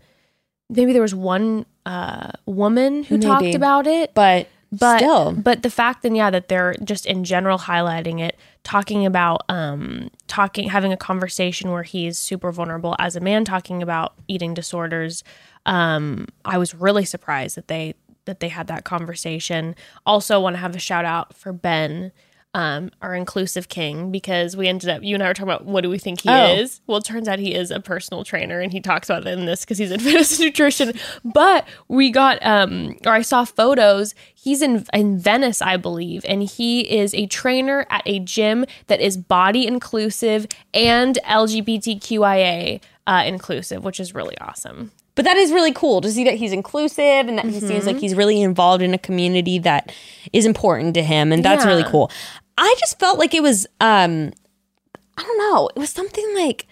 Maybe 0.69 0.93
there 0.93 1.01
was 1.03 1.13
one 1.13 1.67
uh, 1.85 2.31
woman 2.47 3.03
who 3.03 3.17
Maybe. 3.17 3.27
talked 3.27 3.53
about 3.55 3.85
it, 3.85 4.15
but 4.15 4.47
but 4.71 4.99
still, 4.99 5.33
but 5.33 5.63
the 5.63 5.69
fact 5.69 6.03
then 6.03 6.15
yeah 6.15 6.29
that 6.29 6.47
they're 6.47 6.75
just 6.83 7.05
in 7.05 7.23
general 7.23 7.57
highlighting 7.57 8.19
it, 8.19 8.37
talking 8.63 9.05
about 9.05 9.43
um 9.49 10.09
talking 10.27 10.69
having 10.69 10.91
a 10.91 10.97
conversation 10.97 11.71
where 11.71 11.83
he's 11.83 12.17
super 12.17 12.51
vulnerable 12.51 12.95
as 12.99 13.15
a 13.15 13.19
man 13.19 13.45
talking 13.45 13.81
about 13.81 14.13
eating 14.27 14.53
disorders. 14.53 15.23
Um, 15.65 16.27
I 16.45 16.57
was 16.57 16.73
really 16.73 17.05
surprised 17.05 17.57
that 17.57 17.67
they 17.67 17.95
that 18.25 18.39
they 18.39 18.49
had 18.49 18.67
that 18.67 18.83
conversation. 18.83 19.75
Also, 20.05 20.39
want 20.39 20.55
to 20.55 20.59
have 20.59 20.75
a 20.75 20.79
shout 20.79 21.05
out 21.05 21.35
for 21.35 21.51
Ben, 21.51 22.11
um, 22.57 22.89
our 23.01 23.13
inclusive 23.13 23.69
king, 23.69 24.11
because 24.11 24.57
we 24.57 24.67
ended 24.67 24.89
up 24.89 25.03
you 25.03 25.13
and 25.13 25.23
I 25.23 25.27
were 25.27 25.33
talking 25.35 25.49
about 25.51 25.65
what 25.65 25.81
do 25.81 25.89
we 25.89 25.99
think 25.99 26.21
he 26.21 26.29
Oh. 26.29 26.53
is. 26.55 26.81
Well, 26.87 26.97
it 26.97 27.03
turns 27.05 27.27
out 27.27 27.37
he 27.39 27.53
is 27.53 27.69
a 27.71 27.79
personal 27.79 28.23
trainer, 28.23 28.59
and 28.59 28.71
he 28.71 28.79
talks 28.81 29.09
about 29.09 29.27
it 29.27 29.37
in 29.37 29.45
this 29.45 29.61
because 29.61 29.77
he's 29.77 29.91
in 29.91 29.99
fitness 30.07 30.39
nutrition. 30.39 30.93
But 31.23 31.67
we 31.87 32.09
got 32.09 32.43
um, 32.45 32.97
or 33.05 33.11
I 33.13 33.21
saw 33.21 33.45
photos. 33.45 34.15
He's 34.33 34.61
in 34.61 34.85
in 34.93 35.19
Venice, 35.19 35.61
I 35.61 35.77
believe, 35.77 36.25
and 36.27 36.41
he 36.43 36.81
is 36.81 37.13
a 37.13 37.27
trainer 37.27 37.85
at 37.89 38.01
a 38.05 38.19
gym 38.19 38.65
that 38.87 38.99
is 39.01 39.17
body 39.17 39.67
inclusive 39.67 40.47
and 40.73 41.19
LGBTQIA 41.25 42.81
uh, 43.05 43.23
inclusive, 43.25 43.83
which 43.83 43.99
is 43.99 44.13
really 44.15 44.37
awesome. 44.39 44.91
But 45.15 45.25
that 45.25 45.35
is 45.37 45.51
really 45.51 45.71
cool 45.73 46.01
to 46.01 46.11
see 46.11 46.23
that 46.25 46.35
he's 46.35 46.51
inclusive 46.51 47.27
and 47.27 47.37
that 47.39 47.45
he 47.45 47.53
seems 47.59 47.71
Mm-hmm. 47.71 47.87
like 47.87 47.97
he's 47.97 48.13
really 48.13 48.39
involved 48.41 48.83
in 48.83 48.93
a 48.93 48.97
community 48.99 49.57
that 49.59 49.91
is 50.31 50.45
important 50.45 50.93
to 50.93 51.01
him 51.01 51.31
and 51.31 51.43
that's 51.43 51.63
Yeah. 51.65 51.71
really 51.71 51.83
cool. 51.85 52.11
I 52.57 52.75
just 52.79 52.99
felt 52.99 53.19
like 53.19 53.33
it 53.33 53.43
was 53.43 53.67
um 53.79 54.31
I 55.17 55.23
don't 55.23 55.37
know, 55.37 55.69
it 55.75 55.79
was 55.79 55.89
something 55.89 56.35
like 56.35 56.67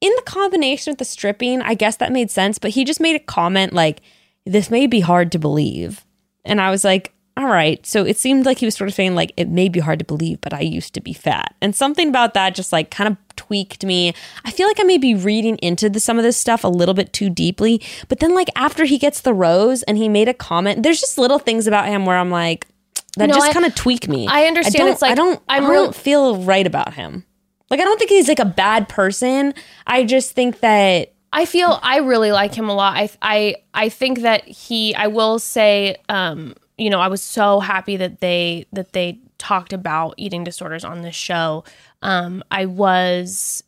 in 0.00 0.12
the 0.16 0.22
combination 0.22 0.90
with 0.90 0.98
the 0.98 1.04
stripping, 1.04 1.62
I 1.62 1.74
guess 1.74 1.96
that 1.96 2.12
made 2.12 2.30
sense, 2.30 2.58
but 2.58 2.72
he 2.72 2.84
just 2.84 3.00
made 3.00 3.16
a 3.16 3.20
comment 3.20 3.72
like 3.72 4.00
this 4.44 4.70
may 4.70 4.86
be 4.86 5.00
hard 5.00 5.30
to 5.32 5.38
believe. 5.38 6.04
And 6.44 6.60
I 6.60 6.70
was 6.70 6.82
like, 6.82 7.12
all 7.36 7.46
right. 7.46 7.84
So 7.86 8.04
it 8.04 8.18
seemed 8.18 8.44
like 8.44 8.58
he 8.58 8.66
was 8.66 8.74
sort 8.74 8.88
of 8.88 8.94
saying 8.94 9.14
like 9.14 9.32
it 9.36 9.48
may 9.48 9.68
be 9.68 9.80
hard 9.80 9.98
to 10.00 10.04
believe, 10.04 10.40
but 10.40 10.52
I 10.52 10.60
used 10.60 10.92
to 10.94 11.00
be 11.00 11.12
fat. 11.12 11.54
And 11.62 11.74
something 11.74 12.08
about 12.08 12.34
that 12.34 12.54
just 12.54 12.72
like 12.72 12.90
kind 12.90 13.08
of 13.08 13.16
tweaked 13.36 13.84
me. 13.84 14.12
I 14.44 14.50
feel 14.50 14.66
like 14.66 14.80
I 14.80 14.84
may 14.84 14.98
be 14.98 15.14
reading 15.14 15.56
into 15.58 15.88
the, 15.88 16.00
some 16.00 16.18
of 16.18 16.24
this 16.24 16.36
stuff 16.36 16.64
a 16.64 16.68
little 16.68 16.94
bit 16.94 17.12
too 17.12 17.30
deeply. 17.30 17.80
But 18.08 18.20
then 18.20 18.34
like 18.34 18.48
after 18.54 18.84
he 18.84 18.98
gets 18.98 19.20
the 19.20 19.32
rose 19.32 19.82
and 19.84 19.96
he 19.96 20.08
made 20.08 20.28
a 20.28 20.34
comment, 20.34 20.82
there's 20.82 21.00
just 21.00 21.16
little 21.16 21.38
things 21.38 21.66
about 21.66 21.86
him 21.88 22.04
where 22.04 22.18
I'm 22.18 22.30
like 22.30 22.66
that 23.16 23.28
No, 23.28 23.34
just 23.34 23.52
kind 23.52 23.66
of 23.66 23.74
tweak 23.74 24.08
me. 24.08 24.26
I 24.28 24.44
understand 24.46 24.74
don't- 24.86 24.88
it's 24.92 25.02
like- 25.02 25.12
I 25.12 25.14
don't 25.14 25.40
I'm 25.48 25.64
I 25.64 25.66
do 25.68 25.72
not 25.74 25.94
feel 25.94 26.36
right 26.42 26.66
about 26.66 26.94
him. 26.94 27.24
Like 27.70 27.80
I 27.80 27.84
don't 27.84 27.98
think 27.98 28.10
he's 28.10 28.28
like 28.28 28.38
a 28.38 28.44
bad 28.44 28.88
person. 28.88 29.54
I 29.86 30.04
just 30.04 30.32
think 30.32 30.60
that 30.60 31.12
I 31.32 31.46
feel 31.46 31.78
I 31.82 31.98
really 31.98 32.30
like 32.32 32.54
him 32.54 32.68
a 32.68 32.74
lot. 32.74 32.94
I 32.96 33.08
I 33.22 33.56
I 33.72 33.88
think 33.88 34.20
that 34.20 34.46
he 34.46 34.94
I 34.94 35.06
will 35.06 35.38
say 35.38 35.96
um 36.08 36.54
you 36.78 36.90
know, 36.90 37.00
I 37.00 37.08
was 37.08 37.22
so 37.22 37.60
happy 37.60 37.96
that 37.96 38.20
they 38.20 38.66
that 38.72 38.92
they 38.92 39.20
talked 39.38 39.72
about 39.72 40.14
eating 40.16 40.44
disorders 40.44 40.84
on 40.84 41.02
this 41.02 41.14
show. 41.14 41.64
Um 42.02 42.42
I 42.50 42.66
was 42.66 43.62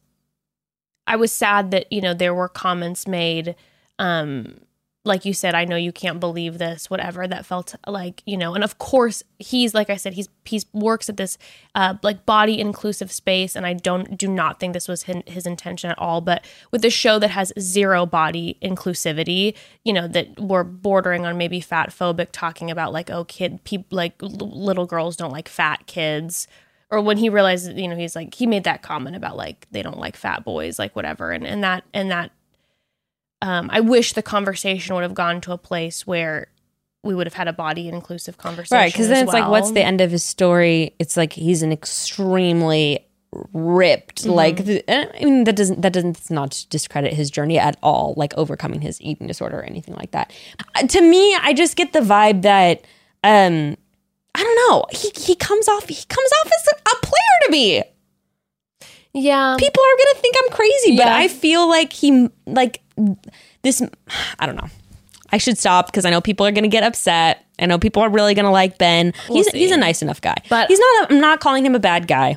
I 1.06 1.16
was 1.16 1.32
sad 1.32 1.70
that, 1.70 1.90
you 1.92 2.00
know, 2.00 2.14
there 2.14 2.34
were 2.34 2.48
comments 2.48 3.06
made 3.06 3.54
um 3.98 4.58
like 5.06 5.26
you 5.26 5.34
said, 5.34 5.54
I 5.54 5.66
know 5.66 5.76
you 5.76 5.92
can't 5.92 6.18
believe 6.18 6.56
this, 6.56 6.88
whatever. 6.88 7.28
That 7.28 7.44
felt 7.44 7.74
like, 7.86 8.22
you 8.24 8.38
know, 8.38 8.54
and 8.54 8.64
of 8.64 8.78
course 8.78 9.22
he's 9.38 9.74
like 9.74 9.90
I 9.90 9.96
said, 9.96 10.14
he's 10.14 10.28
he's 10.46 10.64
works 10.72 11.10
at 11.10 11.18
this 11.18 11.36
uh 11.74 11.94
like 12.02 12.24
body 12.24 12.58
inclusive 12.58 13.12
space, 13.12 13.54
and 13.54 13.66
I 13.66 13.74
don't 13.74 14.16
do 14.16 14.26
not 14.26 14.58
think 14.58 14.72
this 14.72 14.88
was 14.88 15.02
his, 15.02 15.16
his 15.26 15.46
intention 15.46 15.90
at 15.90 15.98
all. 15.98 16.22
But 16.22 16.44
with 16.70 16.84
a 16.86 16.90
show 16.90 17.18
that 17.18 17.28
has 17.28 17.52
zero 17.60 18.06
body 18.06 18.56
inclusivity, 18.62 19.54
you 19.84 19.92
know, 19.92 20.08
that 20.08 20.40
we're 20.40 20.64
bordering 20.64 21.26
on 21.26 21.36
maybe 21.36 21.60
fat 21.60 21.90
phobic, 21.90 22.28
talking 22.32 22.70
about 22.70 22.92
like, 22.92 23.10
oh, 23.10 23.24
kid, 23.24 23.62
people 23.64 23.96
like 23.96 24.14
l- 24.22 24.30
little 24.30 24.86
girls 24.86 25.16
don't 25.16 25.32
like 25.32 25.48
fat 25.48 25.86
kids. 25.86 26.48
Or 26.90 27.00
when 27.00 27.18
he 27.18 27.28
realized, 27.28 27.76
you 27.76 27.88
know, 27.88 27.96
he's 27.96 28.16
like 28.16 28.34
he 28.34 28.46
made 28.46 28.64
that 28.64 28.80
comment 28.82 29.16
about 29.16 29.36
like 29.36 29.66
they 29.70 29.82
don't 29.82 29.98
like 29.98 30.16
fat 30.16 30.44
boys, 30.44 30.78
like 30.78 30.96
whatever, 30.96 31.30
and 31.30 31.46
and 31.46 31.62
that 31.62 31.84
and 31.92 32.10
that 32.10 32.30
um, 33.44 33.68
I 33.72 33.80
wish 33.80 34.14
the 34.14 34.22
conversation 34.22 34.94
would 34.94 35.02
have 35.02 35.14
gone 35.14 35.40
to 35.42 35.52
a 35.52 35.58
place 35.58 36.06
where 36.06 36.48
we 37.02 37.14
would 37.14 37.26
have 37.26 37.34
had 37.34 37.46
a 37.48 37.52
body 37.52 37.88
inclusive 37.88 38.38
conversation. 38.38 38.76
Right, 38.78 38.92
because 38.92 39.08
then 39.08 39.24
it's 39.24 39.32
like, 39.32 39.50
what's 39.50 39.72
the 39.72 39.82
end 39.82 40.00
of 40.00 40.10
his 40.10 40.22
story? 40.22 40.94
It's 40.98 41.16
like 41.16 41.34
he's 41.34 41.62
an 41.62 41.70
extremely 41.70 43.06
ripped, 43.52 44.22
Mm-hmm. 44.22 44.30
like 44.30 44.64
the, 44.64 44.82
I 44.88 45.24
mean 45.24 45.44
that 45.44 45.56
doesn't 45.56 45.82
that 45.82 45.92
doesn't 45.92 46.30
not 46.30 46.64
discredit 46.70 47.12
his 47.12 47.30
journey 47.30 47.58
at 47.58 47.76
all, 47.82 48.14
like 48.16 48.32
overcoming 48.38 48.80
his 48.80 49.00
eating 49.02 49.26
disorder 49.26 49.58
or 49.58 49.64
anything 49.64 49.94
like 49.96 50.12
that. 50.12 50.32
Uh, 50.76 50.86
to 50.86 51.00
me, 51.02 51.34
I 51.34 51.52
just 51.52 51.76
get 51.76 51.92
the 51.92 52.00
vibe 52.00 52.42
that 52.42 52.84
um 53.24 53.76
I 54.36 54.42
don't 54.42 54.56
know. 54.70 54.84
He 54.92 55.10
he 55.16 55.34
comes 55.34 55.68
off 55.68 55.88
he 55.88 56.02
comes 56.08 56.30
off 56.40 56.46
as 56.46 56.68
a, 56.68 57.06
player 57.06 57.36
to 57.46 57.50
me. 57.50 57.82
Yeah, 59.12 59.56
People 59.58 59.82
are 59.82 59.96
gonna 59.98 60.20
think 60.20 60.36
I'm 60.42 60.50
crazy, 60.50 60.96
but 60.96 61.08
I 61.08 61.28
feel 61.28 61.68
like 61.68 61.92
he 61.92 62.28
like 62.46 62.80
this. 63.62 63.82
I 64.38 64.46
don't 64.46 64.56
know. 64.56 64.68
I 65.30 65.38
should 65.38 65.58
stop 65.58 65.86
because 65.86 66.04
I 66.04 66.10
know 66.10 66.20
people 66.20 66.46
are 66.46 66.52
gonna 66.52 66.68
get 66.68 66.82
upset. 66.84 67.44
I 67.58 67.66
know 67.66 67.78
people 67.78 68.02
are 68.02 68.08
really 68.08 68.34
gonna 68.34 68.52
like 68.52 68.78
Ben. 68.78 69.12
he's 69.28 69.50
see. 69.50 69.58
he's 69.58 69.70
a 69.72 69.76
nice 69.76 70.02
enough 70.02 70.20
guy, 70.20 70.36
But- 70.48 70.68
he's 70.68 70.78
not. 70.78 71.10
A, 71.10 71.14
I'm 71.14 71.20
not 71.20 71.40
calling 71.40 71.64
him 71.64 71.74
a 71.74 71.80
bad 71.80 72.06
guy. 72.06 72.36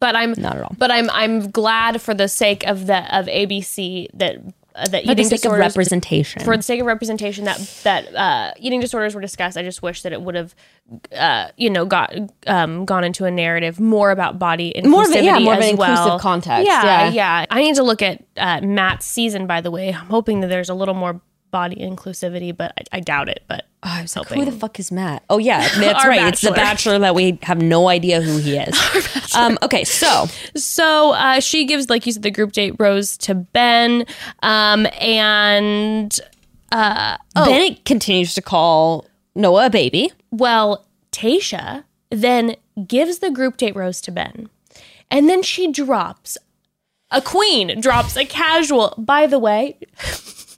but 0.00 0.14
I'm 0.14 0.34
Not 0.36 0.56
at 0.56 0.62
all. 0.62 0.74
But 0.78 0.90
I'm 0.90 1.08
I'm 1.10 1.50
glad 1.50 2.00
for 2.02 2.14
the 2.14 2.28
sake 2.28 2.64
of 2.66 2.86
the 2.86 2.98
of 3.16 3.26
ABC 3.26 4.08
that 4.14 4.36
uh, 4.76 4.86
that 4.88 5.04
For 5.04 5.06
the 5.06 5.12
eating 5.12 5.24
sake 5.24 5.38
of 5.38 5.42
disorders 5.42 5.60
representation. 5.74 6.44
for 6.44 6.56
the 6.56 6.62
sake 6.62 6.80
of 6.80 6.86
representation 6.86 7.44
that 7.46 7.58
that 7.82 8.14
uh, 8.14 8.52
eating 8.58 8.80
disorders 8.80 9.14
were 9.14 9.20
discussed. 9.20 9.56
I 9.56 9.62
just 9.62 9.82
wish 9.82 10.02
that 10.02 10.12
it 10.12 10.20
would 10.22 10.34
have, 10.34 10.54
uh, 11.16 11.48
you 11.56 11.70
know, 11.70 11.84
got 11.84 12.14
um, 12.46 12.84
gone 12.84 13.02
into 13.04 13.24
a 13.24 13.30
narrative 13.30 13.80
more 13.80 14.10
about 14.10 14.38
body 14.38 14.72
inclusivity 14.76 14.88
More 14.90 15.02
of 15.04 15.14
yeah, 15.24 15.38
more 15.38 15.54
of 15.54 15.60
an 15.60 15.76
well. 15.76 15.90
inclusive 15.96 16.20
context, 16.20 16.66
Yeah, 16.66 16.84
yeah. 16.84 17.10
yeah. 17.10 17.46
I 17.50 17.60
need 17.62 17.74
to 17.76 17.82
look 17.82 18.02
at 18.02 18.22
uh, 18.36 18.60
Matt's 18.60 19.06
season. 19.06 19.46
By 19.46 19.60
the 19.60 19.70
way, 19.70 19.88
I'm 19.94 20.06
hoping 20.06 20.40
that 20.40 20.48
there's 20.48 20.68
a 20.68 20.74
little 20.74 20.94
more 20.94 21.20
body 21.56 21.76
inclusivity, 21.76 22.54
but 22.54 22.72
I, 22.78 22.98
I 22.98 23.00
doubt 23.00 23.28
it. 23.30 23.42
But 23.48 23.64
Oh, 23.82 23.88
I 23.90 24.02
was 24.02 24.16
like, 24.16 24.26
hoping. 24.26 24.44
who 24.44 24.50
the 24.50 24.56
fuck 24.58 24.78
is 24.80 24.90
Matt? 24.92 25.22
Oh 25.30 25.38
yeah, 25.38 25.60
that's 25.78 26.04
right. 26.04 26.26
It's 26.32 26.40
the 26.42 26.50
bachelor. 26.50 26.64
bachelor 26.64 26.98
that 27.00 27.14
we 27.14 27.38
have 27.42 27.62
no 27.62 27.88
idea 27.88 28.20
who 28.20 28.36
he 28.38 28.56
is. 28.58 28.74
um, 29.36 29.56
okay, 29.62 29.84
so 29.84 30.26
So 30.54 31.12
uh, 31.12 31.40
she 31.40 31.64
gives, 31.64 31.88
like 31.88 32.04
you 32.04 32.12
said, 32.12 32.22
the 32.22 32.30
group 32.30 32.52
date 32.52 32.74
rose 32.78 33.16
to 33.18 33.34
Ben, 33.34 34.04
um, 34.42 34.86
and 35.00 36.18
uh, 36.72 37.16
Bennett 37.34 37.84
continues 37.84 38.34
to 38.34 38.42
call 38.42 39.06
Noah 39.34 39.66
a 39.66 39.70
baby. 39.70 40.10
well, 40.30 40.84
Tayshia 41.12 41.84
then 42.10 42.56
gives 42.86 43.18
the 43.20 43.30
group 43.30 43.56
date 43.56 43.74
rose 43.76 44.00
to 44.02 44.10
Ben, 44.10 44.48
and 45.10 45.28
then 45.30 45.42
she 45.42 45.70
drops 45.72 46.36
a 47.10 47.22
queen, 47.22 47.80
drops 47.80 48.16
a 48.16 48.24
casual. 48.24 48.94
By 48.98 49.26
the 49.28 49.38
way, 49.38 49.78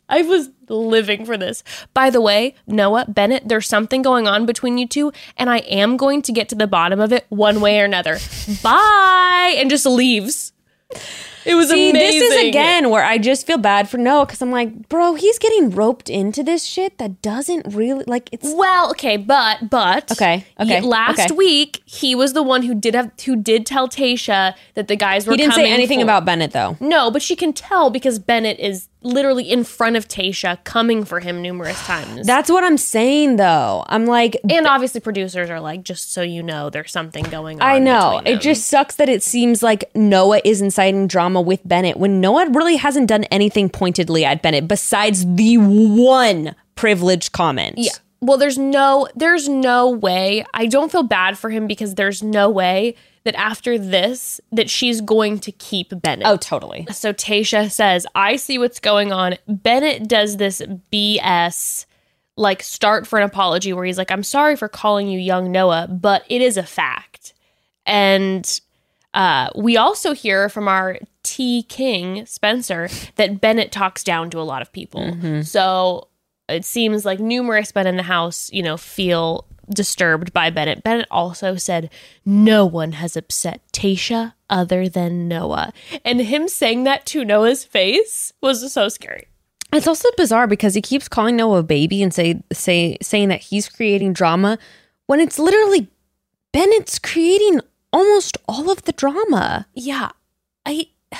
I 0.08 0.22
was 0.22 0.50
living 0.68 1.24
for 1.26 1.36
this. 1.36 1.62
By 1.94 2.10
the 2.10 2.20
way, 2.20 2.54
Noah 2.66 3.06
Bennett, 3.08 3.48
there's 3.48 3.66
something 3.68 4.02
going 4.02 4.26
on 4.26 4.46
between 4.46 4.78
you 4.78 4.86
two, 4.86 5.12
and 5.36 5.50
I 5.50 5.58
am 5.58 5.96
going 5.96 6.22
to 6.22 6.32
get 6.32 6.48
to 6.50 6.54
the 6.54 6.66
bottom 6.66 7.00
of 7.00 7.12
it 7.12 7.26
one 7.28 7.60
way 7.60 7.80
or 7.80 7.84
another. 7.84 8.18
Bye, 8.62 9.54
and 9.58 9.70
just 9.70 9.86
leaves. 9.86 10.52
It 11.44 11.54
was 11.54 11.70
See, 11.70 11.90
amazing. 11.90 12.20
this 12.20 12.32
is 12.34 12.48
again 12.48 12.90
where 12.90 13.02
I 13.04 13.16
just 13.16 13.46
feel 13.46 13.56
bad 13.56 13.88
for 13.88 13.96
Noah 13.96 14.26
because 14.26 14.42
I'm 14.42 14.50
like, 14.50 14.88
bro, 14.90 15.14
he's 15.14 15.38
getting 15.38 15.70
roped 15.70 16.10
into 16.10 16.42
this 16.42 16.64
shit 16.64 16.98
that 16.98 17.22
doesn't 17.22 17.74
really 17.74 18.04
like 18.06 18.28
it's. 18.32 18.52
Well, 18.54 18.90
okay, 18.90 19.16
but 19.16 19.70
but 19.70 20.10
Okay, 20.12 20.44
okay, 20.60 20.80
last 20.82 21.20
okay. 21.20 21.34
week 21.34 21.80
he 21.86 22.14
was 22.14 22.34
the 22.34 22.42
one 22.42 22.62
who 22.64 22.74
did 22.74 22.94
have 22.94 23.12
who 23.24 23.34
did 23.36 23.64
tell 23.64 23.88
Tayshia 23.88 24.54
that 24.74 24.88
the 24.88 24.96
guys 24.96 25.26
were. 25.26 25.32
He 25.32 25.38
didn't 25.38 25.54
say 25.54 25.70
anything 25.70 26.00
for- 26.00 26.04
about 26.04 26.24
Bennett 26.26 26.50
though. 26.52 26.76
No, 26.80 27.10
but 27.10 27.22
she 27.22 27.34
can 27.36 27.52
tell 27.54 27.88
because 27.88 28.18
Bennett 28.18 28.58
is 28.58 28.88
literally 29.02 29.50
in 29.50 29.64
front 29.64 29.96
of 29.96 30.08
Tayshia, 30.08 30.62
coming 30.64 31.04
for 31.04 31.20
him 31.20 31.40
numerous 31.40 31.80
times. 31.86 32.26
That's 32.26 32.50
what 32.50 32.64
I'm 32.64 32.78
saying 32.78 33.36
though. 33.36 33.84
I'm 33.88 34.06
like, 34.06 34.36
and 34.48 34.66
obviously, 34.66 35.00
producers 35.00 35.50
are 35.50 35.60
like, 35.60 35.82
just 35.82 36.12
so 36.12 36.22
you 36.22 36.42
know, 36.42 36.70
there's 36.70 36.92
something 36.92 37.24
going 37.24 37.60
on. 37.60 37.66
I 37.66 37.78
know. 37.78 38.20
It 38.24 38.40
just 38.40 38.66
sucks 38.66 38.96
that 38.96 39.08
it 39.08 39.22
seems 39.22 39.62
like 39.62 39.84
Noah 39.94 40.40
is 40.44 40.60
inciting 40.60 41.06
drama 41.06 41.40
with 41.40 41.60
Bennett 41.66 41.96
when 41.96 42.20
Noah 42.20 42.50
really 42.50 42.76
hasn't 42.76 43.08
done 43.08 43.24
anything 43.24 43.68
pointedly 43.68 44.24
at 44.24 44.42
Bennett 44.42 44.68
besides 44.68 45.24
the 45.34 45.56
one 45.58 46.54
privileged 46.74 47.32
comment. 47.32 47.74
Yeah. 47.78 47.92
Well, 48.20 48.36
there's 48.36 48.58
no 48.58 49.08
there's 49.14 49.48
no 49.48 49.90
way. 49.90 50.44
I 50.52 50.66
don't 50.66 50.90
feel 50.90 51.04
bad 51.04 51.38
for 51.38 51.50
him 51.50 51.66
because 51.66 51.94
there's 51.94 52.22
no 52.22 52.50
way 52.50 52.96
that 53.28 53.38
after 53.38 53.78
this 53.78 54.40
that 54.52 54.70
she's 54.70 55.02
going 55.02 55.38
to 55.38 55.52
keep 55.52 55.92
Bennett. 56.00 56.26
Oh, 56.26 56.38
totally. 56.38 56.86
So 56.90 57.12
Tayshia 57.12 57.70
says, 57.70 58.06
I 58.14 58.36
see 58.36 58.56
what's 58.56 58.80
going 58.80 59.12
on. 59.12 59.36
Bennett 59.46 60.08
does 60.08 60.38
this 60.38 60.62
BS 60.90 61.84
like 62.36 62.62
start 62.62 63.06
for 63.06 63.18
an 63.18 63.26
apology 63.26 63.74
where 63.74 63.84
he's 63.84 63.98
like, 63.98 64.10
I'm 64.10 64.22
sorry 64.22 64.56
for 64.56 64.66
calling 64.66 65.08
you 65.08 65.18
young 65.18 65.52
Noah, 65.52 65.88
but 65.90 66.24
it 66.30 66.40
is 66.40 66.56
a 66.56 66.62
fact. 66.62 67.34
And 67.84 68.60
uh, 69.12 69.50
we 69.54 69.76
also 69.76 70.14
hear 70.14 70.48
from 70.48 70.66
our 70.66 70.96
T 71.22 71.64
King, 71.64 72.24
Spencer, 72.24 72.88
that 73.16 73.42
Bennett 73.42 73.72
talks 73.72 74.02
down 74.02 74.30
to 74.30 74.40
a 74.40 74.42
lot 74.42 74.62
of 74.62 74.72
people. 74.72 75.02
So 75.42 76.08
it 76.48 76.64
seems 76.64 77.04
like 77.04 77.20
numerous 77.20 77.74
men 77.74 77.86
in 77.86 77.98
the 77.98 78.02
house, 78.04 78.50
you 78.54 78.62
know, 78.62 78.78
feel 78.78 79.44
disturbed 79.70 80.32
by 80.32 80.50
Bennett. 80.50 80.82
Bennett 80.82 81.06
also 81.10 81.56
said, 81.56 81.90
No 82.24 82.66
one 82.66 82.92
has 82.92 83.16
upset 83.16 83.62
Tayshia 83.72 84.34
other 84.50 84.88
than 84.88 85.28
Noah. 85.28 85.72
And 86.04 86.20
him 86.20 86.48
saying 86.48 86.84
that 86.84 87.06
to 87.06 87.24
Noah's 87.24 87.64
face 87.64 88.32
was 88.40 88.72
so 88.72 88.88
scary. 88.88 89.28
It's 89.72 89.86
also 89.86 90.08
bizarre 90.16 90.46
because 90.46 90.74
he 90.74 90.80
keeps 90.80 91.08
calling 91.08 91.36
Noah 91.36 91.58
a 91.58 91.62
baby 91.62 92.02
and 92.02 92.12
say 92.12 92.42
say 92.52 92.96
saying 93.02 93.28
that 93.28 93.42
he's 93.42 93.68
creating 93.68 94.14
drama 94.14 94.58
when 95.06 95.20
it's 95.20 95.38
literally 95.38 95.88
Bennett's 96.52 96.98
creating 96.98 97.60
almost 97.92 98.38
all 98.48 98.70
of 98.70 98.82
the 98.84 98.92
drama. 98.92 99.66
Yeah. 99.74 100.10
I 100.64 100.88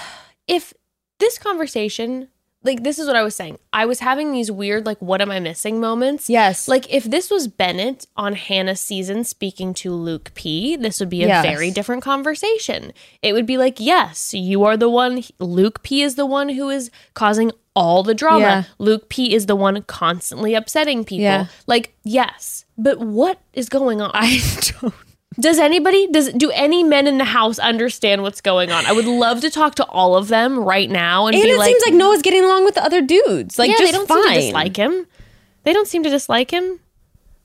if 0.49 0.73
this 1.19 1.39
conversation 1.39 2.29
like 2.65 2.83
this 2.83 2.99
is 2.99 3.07
what 3.07 3.15
I 3.17 3.23
was 3.23 3.35
saying. 3.37 3.59
I 3.73 3.87
was 3.87 4.01
having 4.01 4.33
these 4.33 4.51
weird 4.51 4.85
like 4.85 5.01
what 5.01 5.21
am 5.21 5.31
I 5.31 5.39
missing 5.41 5.81
moments. 5.81 6.29
Yes. 6.29 6.67
Like 6.69 6.93
if 6.93 7.05
this 7.05 7.31
was 7.31 7.47
Bennett 7.49 8.07
on 8.17 8.35
Hannah's 8.35 8.81
season 8.81 9.23
speaking 9.25 9.75
to 9.75 9.93
Luke 9.93 10.33
P, 10.35 10.75
this 10.77 10.99
would 11.01 11.09
be 11.09 11.23
a 11.23 11.29
Yes. 11.29 11.45
very 11.45 11.71
different 11.71 12.03
conversation. 12.03 12.93
It 13.23 13.33
would 13.33 13.47
be 13.47 13.57
like, 13.59 13.79
"Yes, 13.79 14.35
you 14.35 14.65
are 14.65 14.77
the 14.77 14.91
one 14.91 15.23
Luke 15.39 15.83
P 15.83 16.03
is 16.03 16.17
the 16.17 16.27
one 16.27 16.49
who 16.51 16.69
is 16.69 16.91
causing 17.15 17.53
all 17.77 18.03
the 18.03 18.15
drama. 18.15 18.41
Yeah. 18.41 18.63
Luke 18.79 19.09
P 19.09 19.33
is 19.35 19.47
the 19.47 19.55
one 19.57 19.81
constantly 19.83 20.55
upsetting 20.55 21.05
people." 21.05 21.23
Yeah. 21.23 21.47
Like, 21.69 21.95
yes. 22.03 22.65
But 22.77 22.99
what 22.99 23.39
is 23.53 23.69
going 23.69 24.01
on? 24.01 24.11
I 24.15 24.39
don't 24.81 24.95
Does 25.39 25.59
anybody 25.59 26.07
does 26.09 26.33
do 26.33 26.51
any 26.51 26.83
men 26.83 27.07
in 27.07 27.19
the 27.19 27.25
house 27.25 27.59
understand 27.59 28.23
what's 28.23 28.41
going 28.41 28.73
on? 28.73 28.87
I 28.87 28.93
would 28.93 29.05
love 29.05 29.41
to 29.43 29.51
talk 29.51 29.75
to 29.77 29.85
all 29.87 30.17
of 30.17 30.29
them 30.29 30.59
right 30.59 30.91
now 30.91 31.27
and, 31.27 31.35
And 31.35 31.43
be 31.45 31.51
it 31.51 31.59
like, 31.59 31.69
seems 31.69 31.83
like 31.85 31.95
Noah's 31.95 32.23
getting 32.23 32.45
along 32.45 32.65
with 32.65 32.75
the 32.75 32.83
other 32.83 33.03
dudes. 33.03 33.59
Like 33.59 33.71
yeah, 33.71 33.77
just 33.79 33.93
they 33.93 33.97
don't 33.97 34.09
fine. 34.09 34.23
seem 34.23 34.33
to 34.33 34.41
dislike 34.41 34.77
him. 34.77 35.07
They 35.65 35.73
don't 35.73 35.87
seem 35.87 36.03
to 36.03 36.11
dislike 36.11 36.51
him. 36.51 36.81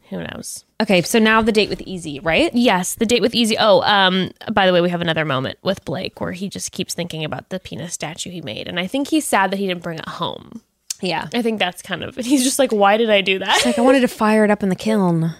Who 0.10 0.20
knows? 0.20 0.64
Okay, 0.82 1.02
so 1.02 1.18
now 1.20 1.42
the 1.42 1.52
date 1.52 1.70
with 1.70 1.80
Eazy, 1.80 2.24
right? 2.24 2.54
Yes, 2.54 2.96
the 2.96 3.06
date 3.06 3.22
with 3.22 3.34
Eazy. 3.34 3.56
Oh, 3.60 3.82
um, 3.82 4.32
by 4.52 4.66
the 4.66 4.74
way, 4.74 4.82
we 4.82 4.90
have 4.90 5.02
another 5.02 5.26
moment 5.26 5.58
with 5.62 5.84
Blake 5.86 6.22
where 6.22 6.32
he 6.34 6.50
just 6.50 6.72
keeps 6.72 6.94
thinking 6.94 7.24
about 7.24 7.50
the 7.50 7.60
penis 7.60 7.94
statue 7.94 8.30
he 8.30 8.42
made, 8.42 8.68
and 8.68 8.80
I 8.80 8.88
think 8.88 9.08
he's 9.10 9.26
sad 9.26 9.52
that 9.52 9.58
he 9.60 9.68
didn't 9.68 9.84
bring 9.84 10.00
it 10.00 10.08
home. 10.08 10.62
Yeah. 11.02 11.28
I 11.34 11.42
think 11.42 11.60
that's 11.60 11.82
kind 11.82 12.04
of. 12.04 12.16
He's 12.26 12.44
just 12.44 12.60
like, 12.60 12.72
why 12.72 12.96
did 12.98 13.10
I 13.10 13.22
do 13.22 13.40
that? 13.40 13.58
It's 13.58 13.66
Like 13.66 13.78
I 13.78 13.82
wanted 13.82 14.00
to 14.02 14.08
fire 14.24 14.46
it 14.46 14.52
up 14.52 14.64
in 14.64 14.70
the 14.70 14.76
kiln. 14.76 15.36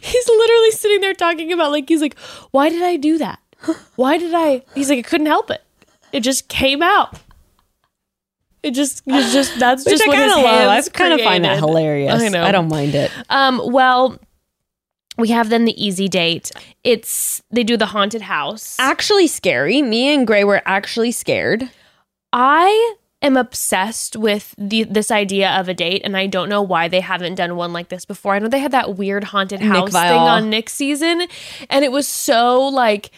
He's 0.00 0.28
literally 0.28 0.70
sitting 0.72 1.00
there 1.00 1.14
talking 1.14 1.52
about 1.52 1.70
like 1.70 1.88
he's 1.88 2.00
like, 2.00 2.18
why 2.50 2.68
did 2.68 2.82
I 2.82 2.96
do 2.96 3.18
that? 3.18 3.38
Why 3.96 4.18
did 4.18 4.34
I? 4.34 4.62
He's 4.74 4.88
like, 4.88 5.00
I 5.00 5.02
couldn't 5.02 5.26
help 5.26 5.50
it. 5.50 5.62
It 6.12 6.20
just 6.20 6.48
came 6.48 6.82
out. 6.82 7.18
It 8.62 8.72
just, 8.72 9.02
it's 9.06 9.32
just 9.32 9.58
that's 9.58 9.84
Which 9.84 9.94
just 9.94 10.04
I 10.04 10.08
what 10.08 10.18
his 10.18 10.32
kind 10.32 10.44
of 10.44 10.44
love. 10.44 10.68
I 10.68 10.88
kind 10.90 11.12
of 11.12 11.20
find 11.20 11.44
that 11.44 11.58
hilarious. 11.58 12.20
I 12.22 12.28
know. 12.28 12.42
I 12.42 12.52
don't 12.52 12.68
mind 12.68 12.94
it. 12.94 13.10
Um, 13.30 13.60
well, 13.64 14.18
we 15.16 15.28
have 15.28 15.48
then 15.48 15.64
the 15.64 15.74
Eazy 15.74 16.08
date. 16.08 16.50
It's 16.84 17.42
they 17.50 17.64
do 17.64 17.76
the 17.76 17.86
haunted 17.86 18.22
house. 18.22 18.76
Actually 18.78 19.26
scary. 19.26 19.82
Me 19.82 20.12
and 20.14 20.26
Gray 20.26 20.44
were 20.44 20.62
actually 20.64 21.12
scared. 21.12 21.70
I 22.32 22.94
am 23.22 23.36
obsessed 23.36 24.16
with 24.16 24.54
the 24.58 24.84
this 24.84 25.10
idea 25.10 25.50
of 25.50 25.68
a 25.68 25.74
date, 25.74 26.02
and 26.04 26.16
I 26.16 26.26
don't 26.26 26.48
know 26.48 26.62
why 26.62 26.88
they 26.88 27.00
haven't 27.00 27.34
done 27.34 27.56
one 27.56 27.72
like 27.72 27.88
this 27.88 28.04
before. 28.04 28.34
I 28.34 28.38
know 28.38 28.48
they 28.48 28.58
had 28.58 28.72
that 28.72 28.96
weird 28.96 29.24
haunted 29.24 29.60
house 29.60 29.92
thing 29.92 30.12
on 30.12 30.50
Nick 30.50 30.68
season, 30.68 31.26
and 31.70 31.84
it 31.84 31.92
was 31.92 32.08
so 32.08 32.66
like. 32.68 33.10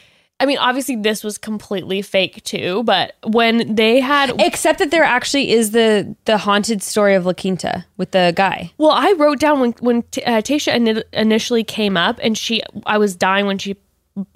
I 0.42 0.46
mean, 0.46 0.56
obviously, 0.56 0.96
this 0.96 1.22
was 1.22 1.36
completely 1.36 2.00
fake 2.00 2.42
too. 2.44 2.82
But 2.84 3.14
when 3.24 3.74
they 3.74 4.00
had 4.00 4.32
Except 4.40 4.78
that 4.78 4.90
there 4.90 5.04
actually 5.04 5.50
is 5.50 5.72
the 5.72 6.16
the 6.24 6.38
haunted 6.38 6.82
story 6.82 7.14
of 7.14 7.26
La 7.26 7.34
Quinta 7.34 7.84
with 7.98 8.12
the 8.12 8.32
guy. 8.34 8.72
Well, 8.78 8.92
I 8.92 9.12
wrote 9.18 9.38
down 9.38 9.60
when 9.60 9.72
when 9.80 10.02
T- 10.04 10.22
uh, 10.22 10.40
Tayshia 10.40 10.74
ini- 10.76 11.04
initially 11.12 11.62
came 11.62 11.98
up, 11.98 12.18
and 12.22 12.38
she, 12.38 12.62
I 12.86 12.96
was 12.96 13.14
dying 13.14 13.44
when 13.44 13.58
she 13.58 13.76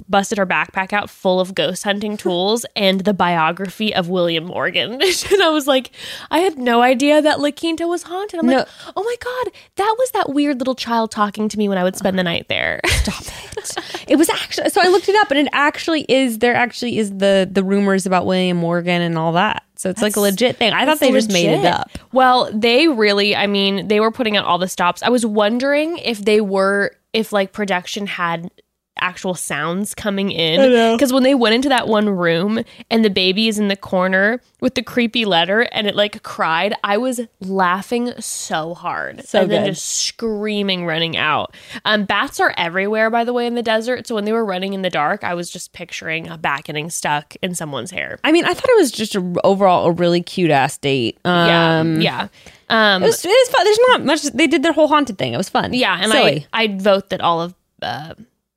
busted 0.09 0.39
her 0.39 0.47
backpack 0.47 0.93
out 0.93 1.11
full 1.11 1.41
of 1.41 1.55
ghost 1.55 1.85
hunting 1.85 2.17
tools 2.25 2.65
and 2.77 3.01
the 3.01 3.15
biography 3.15 3.95
of 3.95 4.09
William 4.09 4.45
Morgan, 4.45 4.93
and 5.33 5.43
I 5.43 5.49
was 5.51 5.67
like, 5.67 5.91
I 6.31 6.41
had 6.41 6.59
no 6.59 6.83
idea 6.83 7.23
that 7.23 7.41
La 7.41 7.51
Quinta 7.51 7.87
was 7.87 8.05
haunted. 8.05 8.41
I'm 8.41 8.47
like, 8.47 8.69
oh 8.97 9.03
my 9.03 9.17
god, 9.21 9.53
that 9.77 9.95
was 9.99 10.11
that 10.13 10.31
weird 10.31 10.59
little 10.59 10.75
child 10.75 11.11
talking 11.11 11.49
to 11.49 11.59
me 11.59 11.69
when 11.69 11.79
I 11.79 11.85
would 11.85 11.97
spend 11.97 12.19
the 12.19 12.25
night 12.25 12.49
there. 12.49 12.81
Stop 12.87 13.23
it. 13.23 14.09
it 14.09 14.17
was 14.17 14.29
actually 14.29 14.69
so 14.71 14.81
I 14.83 14.89
looked 14.89 15.09
it 15.09 15.17
up 15.17 15.31
and 15.31 15.41
it 15.41 15.49
actually 15.53 16.05
is 16.09 16.39
there 16.39 16.55
actually 16.55 16.99
is 16.99 17.17
the 17.17 17.49
the 17.51 17.63
rumors 17.63 18.07
about 18.07 18.27
William 18.27 18.57
Morgan 18.57 19.01
and 19.01 19.17
all 19.17 19.33
that. 19.33 19.65
So 19.77 19.91
it's 19.91 20.01
like 20.01 20.17
a 20.17 20.21
legit 20.21 20.57
thing. 20.57 20.73
I 20.73 20.87
thought 20.87 21.01
they 21.01 21.11
just 21.11 21.33
made 21.33 21.51
it 21.51 21.65
up. 21.65 21.91
Well, 22.13 22.51
they 22.53 22.89
really, 22.89 23.35
I 23.35 23.47
mean, 23.47 23.89
they 23.89 24.01
were 24.01 24.13
putting 24.13 24.37
out 24.37 24.45
all 24.45 24.59
the 24.59 24.69
stops. 24.69 25.03
I 25.03 25.09
was 25.09 25.27
wondering 25.27 25.99
if 25.99 26.25
they 26.25 26.41
were, 26.41 26.93
if 27.13 27.33
like 27.33 27.53
production 27.53 28.07
had 28.07 28.51
actual 29.01 29.35
sounds 29.35 29.95
coming 29.95 30.31
in. 30.31 30.95
Because 30.95 31.13
when 31.13 31.23
they 31.23 31.35
went 31.35 31.55
into 31.55 31.69
that 31.69 31.89
one 31.89 32.09
room 32.09 32.63
and 32.91 33.05
the 33.05 33.11
baby 33.11 33.49
is 33.49 33.59
in 33.59 33.69
the 33.69 33.77
corner 33.77 34.41
with 34.61 34.75
the 34.77 34.83
creepy 34.83 35.25
letter 35.25 35.63
and 35.73 35.87
it 35.87 35.95
like 35.95 36.23
cried, 36.23 36.75
I 36.85 36.97
was 36.99 37.21
laughing 37.41 38.13
so 38.21 38.75
hard. 38.75 39.25
So 39.27 39.43
and 39.43 39.51
then 39.51 39.65
good. 39.65 39.75
just 39.75 39.87
screaming, 39.87 40.87
running 40.87 41.17
out. 41.17 41.55
Um, 41.85 42.05
bats 42.05 42.41
are 42.41 42.55
everywhere, 42.57 43.11
by 43.11 43.25
the 43.25 43.33
way, 43.33 43.47
in 43.47 43.55
the 43.55 43.63
desert. 43.63 44.07
So 44.07 44.15
when 44.15 44.25
they 44.25 44.33
were 44.33 44.45
running 44.45 44.75
in 44.75 44.83
the 44.83 44.91
dark, 44.91 45.25
I 45.25 45.35
was 45.35 45.51
just 45.51 45.73
picturing 45.73 46.29
a 46.29 46.39
bat 46.39 46.65
getting 46.65 46.89
stuck 46.89 47.37
in 47.43 47.55
someone's 47.55 47.91
hair. 47.91 48.19
I 48.25 48.33
mean, 48.33 48.45
I 48.45 48.55
thought 48.55 48.69
it 48.69 48.79
was 48.79 48.93
just 48.93 49.15
a, 49.17 49.35
overall 49.45 49.87
a 49.87 49.93
really 49.93 50.23
cute 50.23 50.51
ass 50.51 50.79
date. 50.79 51.19
Yeah. 51.25 51.81
Um, 51.81 52.01
yeah. 52.01 52.29
Um, 52.71 53.03
It 53.03 53.07
was, 53.07 53.25
it 53.25 53.29
was 53.29 53.49
fun. 53.51 53.65
There's 53.65 53.79
not 53.89 54.05
much. 54.05 54.23
They 54.23 54.47
did 54.47 54.63
their 54.63 54.73
whole 54.73 54.89
haunted 54.89 55.19
thing. 55.19 55.35
It 55.35 55.37
was 55.37 55.49
fun. 55.49 55.75
Yeah, 55.75 55.99
and 56.01 56.11
Silly. 56.11 56.47
I 56.53 56.63
I'd 56.63 56.81
vote 56.81 57.11
that 57.11 57.21
all 57.21 57.43
of 57.43 57.55
uh, 57.83 58.15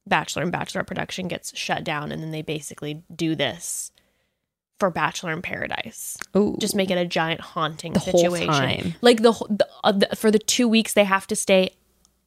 Bachelor 0.09 0.43
and 0.43 0.51
Bachelorette 0.53 0.87
production 0.87 1.27
gets 1.27 1.55
shut 1.57 1.83
down, 1.83 2.11
and 2.11 2.21
then 2.21 2.31
they 2.31 2.41
basically 2.41 3.03
do 3.13 3.35
this 3.35 3.91
for 4.79 4.89
Bachelor 4.91 5.31
in 5.33 5.41
Paradise. 5.41 6.17
Ooh. 6.35 6.55
Just 6.59 6.75
make 6.75 6.91
it 6.91 6.97
a 6.97 7.05
giant 7.05 7.41
haunting 7.41 7.93
The 7.93 7.99
whole 7.99 8.19
situation. 8.21 8.47
time. 8.47 8.93
Like 9.01 9.23
the, 9.23 9.31
the, 9.49 9.67
uh, 9.83 9.91
the 9.91 10.15
for 10.15 10.29
the 10.31 10.37
two 10.39 10.67
weeks 10.67 10.93
they 10.93 11.03
have 11.05 11.25
to 11.27 11.35
stay 11.35 11.71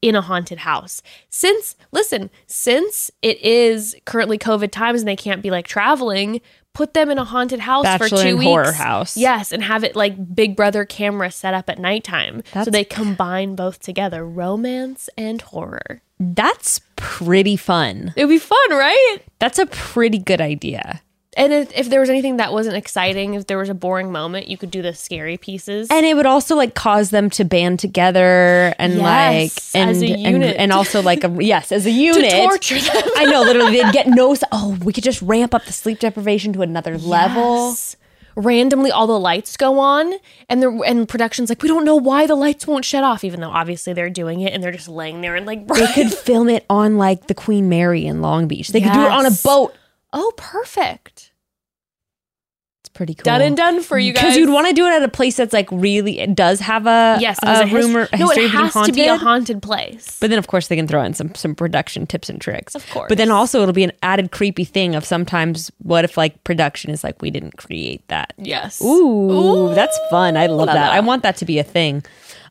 in 0.02 0.16
a 0.16 0.20
haunted 0.22 0.58
house. 0.58 1.00
Since 1.28 1.76
listen, 1.92 2.30
since 2.46 3.10
it 3.22 3.40
is 3.42 3.94
currently 4.04 4.38
COVID 4.38 4.70
times 4.72 5.02
and 5.02 5.08
they 5.08 5.16
can't 5.16 5.42
be 5.42 5.50
like 5.50 5.66
traveling. 5.66 6.40
Put 6.72 6.94
them 6.94 7.10
in 7.10 7.18
a 7.18 7.24
haunted 7.24 7.58
house 7.58 7.84
for 7.98 8.08
two 8.08 8.16
in 8.16 8.38
weeks. 8.38 8.46
horror 8.46 8.70
house. 8.72 9.16
Yes, 9.16 9.50
and 9.50 9.60
have 9.64 9.82
it 9.82 9.96
like 9.96 10.36
Big 10.36 10.54
Brother 10.54 10.84
camera 10.84 11.28
set 11.32 11.52
up 11.52 11.68
at 11.68 11.80
nighttime. 11.80 12.44
so 12.54 12.70
they 12.70 12.84
combine 12.84 13.56
both 13.56 13.80
together, 13.80 14.24
romance 14.24 15.10
and 15.18 15.42
horror. 15.42 16.00
That's 16.20 16.78
pretty 17.00 17.56
fun. 17.56 18.12
It 18.16 18.24
would 18.24 18.30
be 18.32 18.38
fun, 18.38 18.70
right? 18.70 19.18
That's 19.40 19.58
a 19.58 19.66
pretty 19.66 20.18
good 20.18 20.40
idea. 20.40 21.00
And 21.36 21.52
if, 21.52 21.72
if 21.76 21.88
there 21.88 22.00
was 22.00 22.10
anything 22.10 22.38
that 22.38 22.52
wasn't 22.52 22.76
exciting, 22.76 23.34
if 23.34 23.46
there 23.46 23.56
was 23.56 23.68
a 23.68 23.74
boring 23.74 24.10
moment, 24.10 24.48
you 24.48 24.58
could 24.58 24.70
do 24.70 24.82
the 24.82 24.92
scary 24.92 25.36
pieces. 25.36 25.86
And 25.88 26.04
it 26.04 26.14
would 26.16 26.26
also 26.26 26.56
like 26.56 26.74
cause 26.74 27.10
them 27.10 27.30
to 27.30 27.44
band 27.44 27.78
together 27.78 28.74
and 28.80 28.94
Yes, 28.94 29.72
like 29.74 29.80
and, 29.80 29.90
as 29.90 30.02
a 30.02 30.06
and 30.06 30.20
unit. 30.22 30.56
and 30.58 30.72
also 30.72 31.00
like 31.02 31.22
a 31.22 31.28
yes 31.40 31.70
as 31.70 31.86
a 31.86 31.90
unit. 31.90 32.32
torture 32.32 32.80
them. 32.80 33.02
I 33.16 33.26
know 33.26 33.42
literally 33.42 33.80
they'd 33.80 33.92
get 33.92 34.08
no. 34.08 34.34
Oh, 34.50 34.76
we 34.82 34.92
could 34.92 35.04
just 35.04 35.22
ramp 35.22 35.54
up 35.54 35.64
the 35.66 35.72
sleep 35.72 36.00
deprivation 36.00 36.52
to 36.54 36.62
another 36.62 36.98
level. 36.98 37.68
Yes. 37.70 37.96
Randomly, 38.36 38.90
all 38.90 39.06
the 39.06 39.18
lights 39.18 39.56
go 39.56 39.78
on, 39.78 40.12
and 40.48 40.62
the 40.62 40.70
and 40.86 41.08
production's 41.08 41.48
like, 41.48 41.62
we 41.62 41.68
don't 41.68 41.84
know 41.84 41.96
why 41.96 42.26
the 42.26 42.34
lights 42.34 42.66
won't 42.66 42.84
shut 42.84 43.04
off, 43.04 43.24
even 43.24 43.40
though 43.40 43.50
obviously 43.50 43.92
they're 43.92 44.10
doing 44.10 44.40
it, 44.40 44.52
and 44.52 44.62
they're 44.62 44.72
just 44.72 44.88
laying 44.88 45.20
there 45.20 45.34
and 45.36 45.46
like, 45.46 45.66
They 45.74 45.86
could 45.92 46.12
film 46.12 46.48
it 46.48 46.64
on 46.70 46.96
like 46.98 47.26
the 47.26 47.34
Queen 47.34 47.68
Mary 47.68 48.06
in 48.06 48.20
Long 48.22 48.46
Beach. 48.48 48.68
They 48.68 48.80
could 48.80 48.92
do 48.92 49.00
it 49.02 49.10
on 49.10 49.26
a 49.26 49.30
Yes. 49.30 49.42
boat. 49.42 49.74
oh, 50.12 50.32
perfect, 50.36 51.29
pretty 52.92 53.14
cool. 53.14 53.24
done 53.24 53.40
and 53.42 53.56
done 53.56 53.82
for 53.82 53.98
you 53.98 54.12
guys. 54.12 54.22
Because 54.22 54.36
you'd 54.36 54.50
want 54.50 54.66
to 54.68 54.72
do 54.74 54.86
it 54.86 54.90
at 54.90 55.02
a 55.02 55.08
place 55.08 55.36
that's 55.36 55.52
like 55.52 55.68
really 55.72 56.20
it 56.20 56.34
does 56.34 56.60
have 56.60 56.86
a 56.86 57.16
yes, 57.20 57.38
a, 57.42 57.62
a 57.62 57.66
his- 57.66 57.72
rumor 57.86 58.08
No, 58.12 58.30
it 58.30 58.30
of 58.30 58.34
being 58.36 58.48
has 58.50 58.72
haunted. 58.72 58.94
to 58.94 59.00
be 59.00 59.06
a 59.06 59.16
haunted 59.16 59.62
place. 59.62 60.18
But 60.20 60.30
then, 60.30 60.38
of 60.38 60.46
course, 60.48 60.68
they 60.68 60.76
can 60.76 60.86
throw 60.86 61.02
in 61.02 61.14
some 61.14 61.34
some 61.34 61.54
production 61.54 62.06
tips 62.06 62.28
and 62.28 62.40
tricks. 62.40 62.74
Of 62.74 62.88
course. 62.90 63.08
But 63.08 63.18
then 63.18 63.30
also, 63.30 63.62
it'll 63.62 63.72
be 63.74 63.84
an 63.84 63.92
added 64.02 64.30
creepy 64.32 64.64
thing 64.64 64.94
of 64.94 65.04
sometimes 65.04 65.70
what 65.78 66.04
if 66.04 66.16
like 66.16 66.42
production 66.44 66.90
is 66.90 67.02
like 67.04 67.22
we 67.22 67.30
didn't 67.30 67.56
create 67.56 68.06
that. 68.08 68.34
yes. 68.36 68.82
Ooh, 68.82 69.72
that's 69.74 69.98
fun. 70.10 70.36
I 70.36 70.46
love 70.46 70.66
la 70.68 70.74
that. 70.74 70.88
la. 70.88 70.94
I 70.94 71.00
want 71.00 71.22
that 71.22 71.36
to 71.38 71.44
be 71.44 71.58
a 71.58 71.64
thing. 71.64 72.02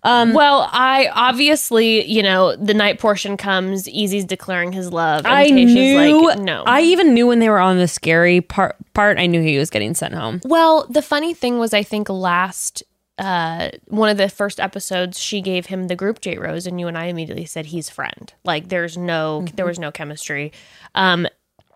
Well, 0.04 0.70
I 0.72 1.10
obviously, 1.14 2.06
you 2.06 2.24
know, 2.24 2.56
the 2.56 2.74
night 2.74 3.00
portion 3.00 3.38
comes. 3.38 3.88
Eazy's 3.88 4.26
declaring 4.26 4.72
his 4.72 4.92
love. 4.92 5.26
And 5.26 5.34
I 5.34 5.48
knew. 5.48 6.28
like, 6.28 6.40
no. 6.40 6.64
I 6.66 6.82
even 6.82 7.14
knew 7.14 7.28
when 7.28 7.40
they 7.40 7.50
were 7.50 7.60
on 7.60 7.78
the 7.78 7.88
scary 7.88 8.42
part. 8.42 8.76
Part 8.94 9.18
I 9.18 9.28
knew 9.28 9.42
he 9.42 9.58
was 9.58 9.70
getting 9.70 9.94
sent 9.94 10.14
home. 10.14 10.42
well, 10.44 10.86
the 10.90 11.02
funny 11.02 11.34
thing 11.34 11.58
was, 11.60 11.74
I 11.74 11.84
think 11.84 12.10
last 12.10 12.84
uh, 13.18 13.70
one 13.88 14.10
of 14.10 14.18
the 14.18 14.30
first 14.30 14.60
episodes, 14.60 15.20
she 15.20 15.42
gave 15.42 15.68
him 15.68 15.88
the 15.88 15.96
group 15.96 16.22
J 16.22 16.38
Rose, 16.38 16.66
and 16.66 16.80
you 16.80 16.88
and 16.88 16.98
I 16.98 17.06
immediately 17.06 17.46
said 17.46 17.68
he's 17.68 17.90
friend. 17.90 18.34
Like, 18.46 18.70
there's 18.70 18.98
no, 18.98 19.46
there 19.56 19.66
was 19.66 19.78
no 19.78 19.92
chemistry. 19.92 20.54
Um, 20.96 21.28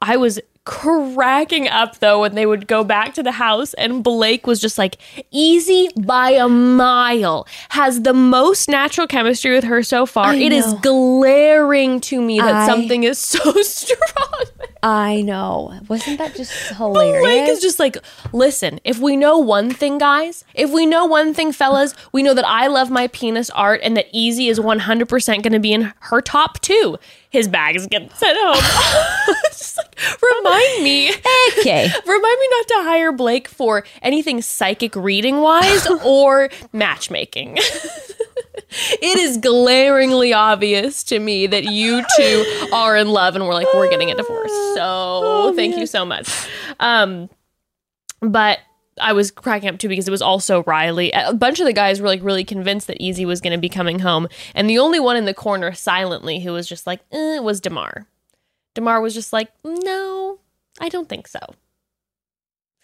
I 0.01 0.17
was 0.17 0.39
cracking 0.65 1.67
up 1.67 1.99
though 1.99 2.21
when 2.21 2.35
they 2.35 2.45
would 2.45 2.67
go 2.67 2.83
back 2.83 3.13
to 3.15 3.23
the 3.23 3.31
house 3.33 3.73
and 3.75 4.03
Blake 4.03 4.47
was 4.47 4.59
just 4.61 4.77
like 4.77 4.97
Eazy 5.33 5.89
by 6.05 6.31
a 6.31 6.47
mile. 6.47 7.45
Has 7.69 8.01
the 8.03 8.13
most 8.13 8.69
natural 8.69 9.07
chemistry 9.07 9.51
with 9.51 9.63
her 9.65 9.83
so 9.83 10.05
far. 10.05 10.27
I 10.27 10.35
It 10.35 10.51
is 10.53 10.71
know. 10.73 10.79
glaring 10.79 11.99
to 12.01 12.21
me 12.21 12.39
that 12.39 12.53
I- 12.55 12.65
something 12.67 13.03
is 13.03 13.17
so 13.19 13.39
strong 13.61 14.45
I 14.83 15.21
know. 15.21 15.79
Wasn't 15.87 16.17
that 16.17 16.35
just 16.35 16.51
hilarious? 16.75 17.23
Blake 17.23 17.49
is 17.49 17.61
just 17.61 17.79
like, 17.79 17.95
listen, 18.33 18.81
if 18.83 18.99
we 18.99 19.15
know 19.15 19.37
one 19.37 19.71
thing, 19.71 19.97
guys, 19.97 20.43
if 20.53 20.71
we 20.71 20.85
know 20.85 21.05
one 21.05 21.33
thing, 21.33 21.53
fellas, 21.53 21.95
we 22.11 22.21
know 22.21 22.33
that 22.33 22.45
I 22.45 22.67
love 22.67 22.91
my 22.91 23.07
penis 23.07 23.49
art 23.51 23.79
and 23.81 23.95
that 23.95 24.11
Eazy 24.13 24.49
is 24.49 24.59
100% 24.59 25.07
going 25.41 25.53
to 25.53 25.59
be 25.59 25.71
in 25.71 25.93
her 25.99 26.19
top 26.19 26.59
two. 26.59 26.97
His 27.29 27.47
bag 27.47 27.77
is 27.77 27.87
getting 27.87 28.09
sent 28.09 28.37
home. 28.41 29.35
just 29.47 29.77
like, 29.77 29.97
remind 30.21 30.83
me. 30.83 31.11
okay. 31.59 31.89
Remind 32.05 32.39
me 32.39 32.47
not 32.51 32.67
to 32.67 32.75
hire 32.83 33.13
Blake 33.13 33.47
for 33.47 33.85
anything 34.01 34.41
psychic 34.41 34.95
reading 34.97 35.37
wise 35.37 35.87
or 36.03 36.49
matchmaking. 36.73 37.57
It 39.01 39.19
is 39.19 39.37
glaringly 39.37 40.33
obvious 40.33 41.03
to 41.05 41.19
me 41.19 41.47
that 41.47 41.65
you 41.65 42.03
two 42.17 42.67
are 42.73 42.97
in 42.97 43.09
love 43.09 43.35
and 43.35 43.45
we're 43.45 43.53
like, 43.53 43.67
we're 43.73 43.89
getting 43.89 44.11
a 44.11 44.15
divorce. 44.15 44.51
So 44.75 45.53
thank 45.55 45.77
you 45.77 45.85
so 45.85 46.05
much. 46.05 46.29
Um, 46.79 47.29
but 48.21 48.59
I 49.01 49.13
was 49.13 49.31
cracking 49.31 49.69
up 49.69 49.79
too 49.79 49.87
because 49.87 50.07
it 50.07 50.11
was 50.11 50.21
also 50.21 50.63
Riley. 50.63 51.11
A 51.11 51.33
bunch 51.33 51.59
of 51.59 51.65
the 51.65 51.73
guys 51.73 52.01
were 52.01 52.07
like 52.07 52.23
really 52.23 52.43
convinced 52.43 52.87
that 52.87 52.99
Eazy 52.99 53.25
was 53.25 53.41
going 53.41 53.53
to 53.53 53.59
be 53.59 53.69
coming 53.69 53.99
home. 53.99 54.27
And 54.53 54.69
the 54.69 54.79
only 54.79 54.99
one 54.99 55.17
in 55.17 55.25
the 55.25 55.33
corner 55.33 55.73
silently 55.73 56.39
who 56.39 56.51
was 56.53 56.67
just 56.67 56.85
like, 56.85 57.01
eh, 57.11 57.39
was 57.39 57.59
Demar. 57.59 58.07
Demar 58.73 59.01
was 59.01 59.13
just 59.13 59.33
like, 59.33 59.51
no, 59.63 60.39
I 60.79 60.89
don't 60.89 61.09
think 61.09 61.27
so. 61.27 61.39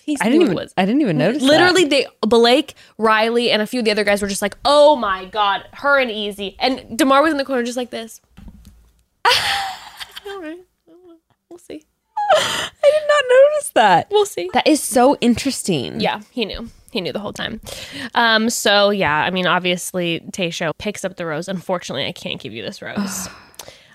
He 0.03 0.17
I 0.21 0.25
didn't 0.25 0.41
even. 0.41 0.55
was. 0.55 0.73
I 0.77 0.85
didn't 0.85 1.01
even 1.01 1.17
notice. 1.17 1.41
that. 1.41 1.47
Literally, 1.47 1.85
they 1.85 2.07
Blake, 2.21 2.73
Riley, 2.97 3.51
and 3.51 3.61
a 3.61 3.67
few 3.67 3.79
of 3.79 3.85
the 3.85 3.91
other 3.91 4.03
guys 4.03 4.21
were 4.21 4.27
just 4.27 4.41
like, 4.41 4.57
"Oh 4.65 4.95
my 4.95 5.25
god, 5.25 5.65
her 5.73 5.99
and 5.99 6.09
Eazy." 6.09 6.55
And 6.59 6.97
Demar 6.97 7.21
was 7.21 7.31
in 7.31 7.37
the 7.37 7.45
corner, 7.45 7.63
just 7.63 7.77
like 7.77 7.89
this. 7.89 8.21
All 9.25 10.41
right, 10.41 10.59
we'll 11.49 11.59
see. 11.59 11.85
I 12.31 12.69
did 12.83 13.03
not 13.07 13.23
notice 13.29 13.69
that. 13.69 14.07
We'll 14.09 14.25
see. 14.25 14.49
That 14.53 14.67
is 14.67 14.81
so 14.81 15.15
interesting. 15.21 15.99
Yeah, 15.99 16.21
he 16.31 16.45
knew. 16.45 16.69
He 16.91 17.01
knew 17.01 17.13
the 17.13 17.19
whole 17.19 17.33
time. 17.33 17.61
Um. 18.15 18.49
So 18.49 18.89
yeah, 18.89 19.17
I 19.23 19.29
mean, 19.29 19.45
obviously, 19.45 20.21
Tayshia 20.31 20.75
picks 20.77 21.05
up 21.05 21.17
the 21.17 21.25
rose. 21.25 21.47
Unfortunately, 21.47 22.05
I 22.05 22.13
can't 22.13 22.39
give 22.41 22.53
you 22.53 22.63
this 22.63 22.81
rose. 22.81 23.27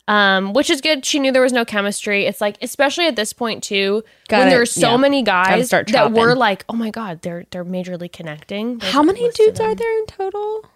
Um, 0.07 0.53
which 0.53 0.69
is 0.69 0.83
good. 0.83 1.05
She 1.07 1.19
knew 1.19 1.33
there 1.33 1.41
was 1.41 1.53
no 1.55 1.65
chemistry. 1.65 2.27
It's 2.27 2.41
like, 2.41 2.59
especially 2.61 3.07
at 3.07 3.17
this 3.17 3.33
point 3.33 3.63
too, 3.63 4.05
when 4.29 4.41
Gotta- 4.41 4.51
there's 4.51 4.71
so 4.71 4.91
yeah. 4.91 4.97
many 4.99 5.23
guys 5.23 5.71
that 5.71 6.13
were 6.13 6.35
like, 6.35 6.65
oh 6.69 6.75
my 6.75 6.91
god, 6.91 7.23
they're 7.23 7.47
they're 7.51 7.65
majorly 7.65 8.13
connecting. 8.13 8.79
There's 8.79 8.93
How 8.93 9.03
many 9.03 9.31
dudes 9.31 9.61
are 9.61 9.75
there 9.75 9.99
in 10.01 10.07
total? 10.07 10.67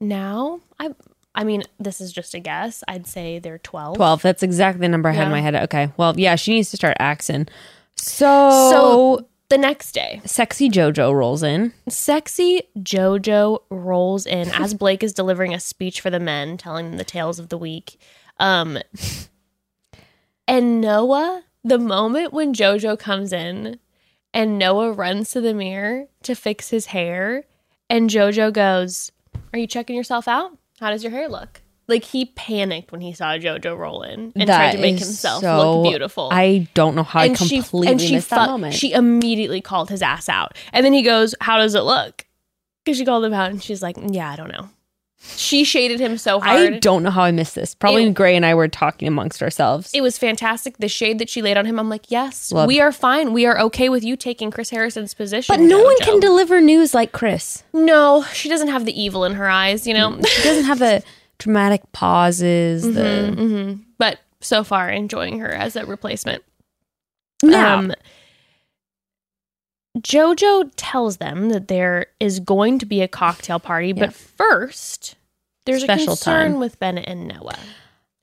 now 0.00 0.60
i 0.78 0.90
i 1.34 1.42
mean 1.42 1.62
this 1.80 2.00
is 2.00 2.12
just 2.12 2.32
a 2.32 2.38
guess 2.38 2.84
i'd 2.86 3.04
say 3.04 3.40
they're 3.40 3.58
12 3.58 3.96
Twelve. 3.96 4.22
That's 4.22 4.44
exactly 4.44 4.80
the 4.82 4.88
number 4.88 5.08
I 5.08 5.12
had 5.12 5.24
in 5.24 5.32
my 5.32 5.40
head. 5.40 5.56
Okay. 5.56 5.90
Well, 5.96 6.14
yeah, 6.18 6.36
she 6.36 6.52
needs 6.52 6.70
to 6.70 6.76
start 6.76 6.96
axing. 7.00 7.48
So, 7.96 8.50
so 8.70 9.26
the 9.48 9.58
next 9.58 9.92
day 9.92 10.20
sexy 10.24 10.68
JoJo 10.70 11.12
rolls 11.14 11.42
in. 11.42 11.72
sexy 11.88 12.62
jojo 12.78 13.60
rolls 13.70 14.24
in 14.26 14.48
as 14.50 14.74
blake 14.74 15.02
is 15.02 15.12
delivering 15.12 15.52
a 15.54 15.58
speech 15.60 16.00
for 16.00 16.10
the 16.10 16.20
men 16.20 16.56
telling 16.58 16.90
them 16.90 16.98
the 16.98 17.04
tales 17.04 17.38
of 17.38 17.48
the 17.48 17.58
week 17.58 17.98
um 18.38 18.78
and 20.46 20.80
noah 20.80 21.42
the 21.64 21.78
moment 21.78 22.32
when 22.32 22.54
jojo 22.54 22.98
comes 22.98 23.32
in 23.32 23.78
and 24.32 24.58
noah 24.58 24.92
runs 24.92 25.30
to 25.30 25.40
the 25.40 25.54
mirror 25.54 26.06
to 26.22 26.34
fix 26.34 26.70
his 26.70 26.86
hair 26.86 27.44
and 27.90 28.10
jojo 28.10 28.52
goes 28.52 29.10
are 29.52 29.58
you 29.58 29.66
checking 29.66 29.96
yourself 29.96 30.28
out 30.28 30.56
how 30.80 30.90
does 30.90 31.02
your 31.02 31.10
hair 31.12 31.28
look 31.28 31.62
like 31.88 32.04
he 32.04 32.26
panicked 32.26 32.92
when 32.92 33.00
he 33.00 33.12
saw 33.12 33.36
jojo 33.38 33.76
roll 33.76 34.02
in 34.02 34.32
and 34.36 34.46
tried 34.46 34.72
to 34.72 34.78
make 34.78 34.98
himself 34.98 35.40
so- 35.42 35.80
look 35.82 35.90
beautiful 35.90 36.28
I 36.30 36.68
don't 36.74 36.94
know 36.94 37.02
how 37.02 37.20
I 37.20 37.28
completely 37.30 37.94
missed 37.94 38.30
that 38.30 38.48
moment. 38.48 38.74
She 38.74 38.92
immediately 38.92 39.60
called 39.60 39.88
his 39.88 40.02
ass 40.02 40.28
out, 40.28 40.54
and 40.72 40.84
then 40.84 40.92
he 40.92 41.00
goes, 41.02 41.34
"How 41.40 41.56
does 41.56 41.74
it 41.74 41.80
look?" 41.80 42.26
Because 42.84 42.98
she 42.98 43.06
called 43.06 43.24
him 43.24 43.32
out, 43.32 43.50
and 43.50 43.62
she's 43.62 43.82
like, 43.82 43.96
"Yeah, 44.06 44.30
I 44.30 44.36
don't 44.36 44.52
know." 44.52 44.68
She 45.20 45.64
shaded 45.64 45.98
him 45.98 46.16
so 46.16 46.38
hard. 46.40 46.74
I 46.74 46.78
don't 46.78 47.02
know 47.02 47.10
how 47.10 47.22
I 47.22 47.32
missed 47.32 47.54
this. 47.56 47.74
Probably 47.74 48.04
It- 48.04 48.14
Gray 48.14 48.36
and 48.36 48.46
I 48.46 48.54
were 48.54 48.68
talking 48.68 49.08
amongst 49.08 49.42
ourselves. 49.42 49.90
it 49.92 50.00
was 50.00 50.16
fantastic. 50.16 50.78
The 50.78 50.88
shade 50.88 51.18
that 51.18 51.28
she 51.28 51.42
laid 51.42 51.56
on 51.56 51.66
him, 51.66 51.78
I'm 51.78 51.88
like, 51.88 52.10
yes, 52.10 52.52
we 52.52 52.80
are 52.80 52.92
fine. 52.92 53.32
We 53.32 53.44
are 53.44 53.58
okay 53.62 53.88
with 53.88 54.04
you 54.04 54.16
taking 54.16 54.50
Chris 54.52 54.70
Harrison's 54.70 55.14
position. 55.14 55.54
but 55.56 55.60
no 55.62 55.82
one 55.82 55.96
can 56.02 56.20
deliver 56.20 56.60
news 56.60 56.94
like 56.94 57.10
Chris. 57.12 57.64
no, 57.72 58.22
she 58.32 58.48
doesn't 58.48 58.68
have 58.68 58.84
the 58.84 59.00
evil 59.00 59.24
in 59.24 59.34
her 59.34 59.48
eyes, 59.48 59.86
you 59.86 59.94
know. 59.94 60.20
She 60.22 60.42
doesn't 60.44 60.64
have 60.64 60.78
the 60.78 61.02
dramatic 61.38 61.82
pauses. 61.92 62.82
The 62.94 63.32
hmm 63.36 63.82
But 63.98 64.18
so 64.40 64.62
far, 64.62 64.88
enjoying 64.88 65.40
her 65.40 65.50
as 65.52 65.74
a 65.74 65.84
replacement. 65.84 66.44
now, 67.42 67.78
Um, 67.78 67.92
Jojo 70.00 70.70
tells 70.76 71.16
them 71.18 71.48
that 71.50 71.68
there 71.68 72.06
is 72.20 72.40
going 72.40 72.78
to 72.78 72.86
be 72.86 73.02
a 73.02 73.08
cocktail 73.08 73.58
party, 73.58 73.88
Yeah. 73.88 74.06
but 74.06 74.14
first 74.14 75.16
there's 75.66 75.82
Special 75.82 76.04
a 76.04 76.16
concern 76.16 76.52
time. 76.52 76.60
with 76.60 76.78
Bennett 76.78 77.08
and 77.08 77.28
Noah. 77.28 77.58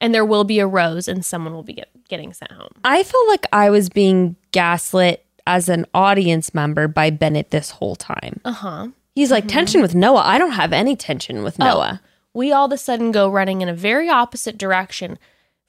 And 0.02 0.14
there 0.14 0.26
will 0.26 0.44
be 0.44 0.60
a 0.60 0.68
rose 0.68 1.08
and 1.08 1.26
someone 1.26 1.54
will 1.54 1.64
be 1.64 1.74
get, 1.74 1.90
getting 2.10 2.34
sent 2.34 2.52
home. 2.52 2.70
I 2.84 3.04
felt 3.04 3.28
like 3.28 3.46
I 3.54 3.70
was 3.70 3.90
being 3.90 4.36
gaslit 4.52 5.26
as 5.48 5.70
an 5.70 5.86
audience 5.94 6.54
member 6.54 6.88
by 6.88 7.10
Bennett 7.12 7.52
this 7.52 7.72
whole 7.72 7.96
time. 7.96 8.42
Uh-huh. 8.46 8.88
He's 9.14 9.32
like 9.32 9.48
tension 9.48 9.82
with 9.82 9.96
Noah. 9.96 10.22
I 10.26 10.38
don't 10.38 10.52
have 10.52 10.74
any 10.74 10.96
tension 10.96 11.44
with 11.44 11.58
Noah. 11.60 12.02
We 12.34 12.52
all 12.52 12.66
of 12.66 12.72
a 12.74 12.78
sudden 12.78 13.12
go 13.12 13.30
running 13.30 13.62
in 13.62 13.70
a 13.70 13.74
very 13.74 14.10
opposite 14.10 14.58
direction 14.58 15.18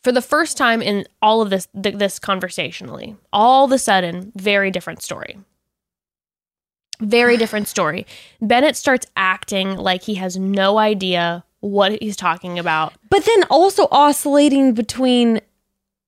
for 0.03 0.11
the 0.13 0.23
first 0.23 0.57
time 0.57 0.83
in 0.83 1.07
all 1.23 1.41
of 1.43 1.51
this 1.51 1.69
th- 1.81 1.95
this 1.97 2.19
conversationally. 2.19 3.17
All 3.33 3.65
of 3.67 3.73
a 3.73 3.79
sudden, 3.79 4.33
very 4.35 4.71
different 4.73 5.03
story. 5.03 5.39
Very 7.01 7.37
different 7.37 7.69
story. 7.69 8.07
Bennett 8.41 8.77
starts 8.77 9.07
acting 9.17 9.77
like 9.77 10.03
he 10.03 10.15
has 10.15 10.37
no 10.37 10.79
idea 10.79 11.45
what 11.61 12.01
he's 12.01 12.17
talking 12.17 12.59
about. 12.59 12.95
But 13.11 13.25
then 13.25 13.45
also 13.51 13.89
oscillating 13.91 14.75
between 14.75 15.41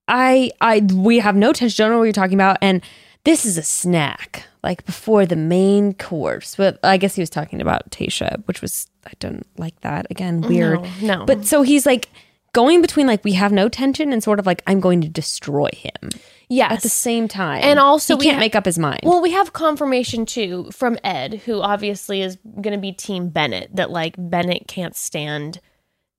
I 0.07 0.51
I 0.61 0.81
we 0.93 1.19
have 1.19 1.35
no 1.35 1.53
tension, 1.53 1.83
don't 1.83 1.91
know 1.91 1.99
what 1.99 2.05
you're 2.05 2.13
talking 2.13 2.35
about, 2.35 2.57
and 2.61 2.81
this 3.23 3.45
is 3.45 3.57
a 3.57 3.63
snack, 3.63 4.43
like 4.63 4.85
before 4.85 5.25
the 5.25 5.35
main 5.35 5.93
course. 5.93 6.55
But 6.55 6.79
I 6.83 6.97
guess 6.97 7.15
he 7.15 7.21
was 7.21 7.29
talking 7.29 7.61
about 7.61 7.89
Tayshia, 7.91 8.45
which 8.47 8.61
was 8.61 8.87
I 9.05 9.11
don't 9.19 9.45
like 9.57 9.79
that. 9.81 10.07
Again, 10.09 10.41
weird. 10.41 10.81
No, 11.01 11.19
no. 11.19 11.25
But 11.25 11.45
so 11.45 11.61
he's 11.61 11.85
like 11.85 12.09
going 12.53 12.81
between 12.81 13.05
like 13.07 13.23
we 13.23 13.33
have 13.33 13.51
no 13.51 13.69
tension 13.69 14.11
and 14.11 14.23
sort 14.23 14.39
of 14.39 14.45
like 14.45 14.63
I'm 14.65 14.79
going 14.79 15.01
to 15.01 15.09
destroy 15.09 15.69
him 15.73 16.09
Yes. 16.49 16.71
at 16.71 16.81
the 16.81 16.89
same 16.89 17.27
time. 17.27 17.61
And 17.63 17.77
also 17.79 18.15
he 18.15 18.19
we 18.19 18.25
can't 18.25 18.35
ha- 18.35 18.39
make 18.39 18.55
up 18.55 18.65
his 18.65 18.79
mind. 18.79 19.01
Well, 19.03 19.21
we 19.21 19.31
have 19.31 19.53
confirmation 19.53 20.25
too 20.25 20.69
from 20.71 20.97
Ed, 21.03 21.41
who 21.45 21.61
obviously 21.61 22.21
is 22.23 22.37
going 22.55 22.73
to 22.73 22.79
be 22.79 22.91
Team 22.91 23.29
Bennett, 23.29 23.75
that 23.75 23.91
like 23.91 24.15
Bennett 24.17 24.67
can't 24.67 24.95
stand 24.95 25.59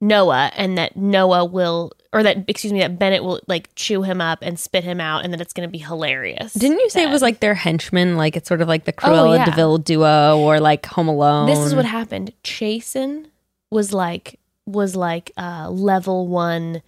Noah 0.00 0.50
and 0.56 0.78
that 0.78 0.96
Noah 0.96 1.44
will, 1.44 1.92
or 2.12 2.22
that, 2.22 2.44
excuse 2.48 2.72
me, 2.72 2.78
that 2.80 2.98
Bennett 2.98 3.22
will 3.24 3.40
like 3.48 3.68
chew 3.74 4.02
him 4.02 4.20
up 4.20 4.38
and 4.40 4.58
spit 4.58 4.84
him 4.84 5.00
out 5.00 5.24
and 5.24 5.32
that 5.34 5.40
it's 5.40 5.52
going 5.52 5.68
to 5.68 5.70
be 5.72 5.78
hilarious. 5.78 6.54
Didn't 6.54 6.78
you 6.78 6.88
say 6.90 7.02
it 7.02 7.10
was 7.10 7.22
like 7.22 7.40
their 7.40 7.54
henchmen? 7.54 8.16
Like 8.16 8.36
it's 8.36 8.48
sort 8.48 8.62
of 8.62 8.68
like 8.68 8.84
the 8.84 8.92
Cruella 8.92 9.30
Oh, 9.30 9.34
yeah. 9.34 9.44
Deville 9.44 9.78
duo 9.78 10.38
or 10.38 10.60
like 10.60 10.86
Home 10.86 11.08
Alone. 11.08 11.46
This 11.46 11.58
is 11.58 11.74
what 11.74 11.84
happened. 11.84 12.32
Chasen 12.44 13.26
was 13.70 13.92
like, 13.92 14.38
was 14.64 14.94
like 14.96 15.32
uh, 15.36 15.68
level 15.70 16.28
one 16.28 16.82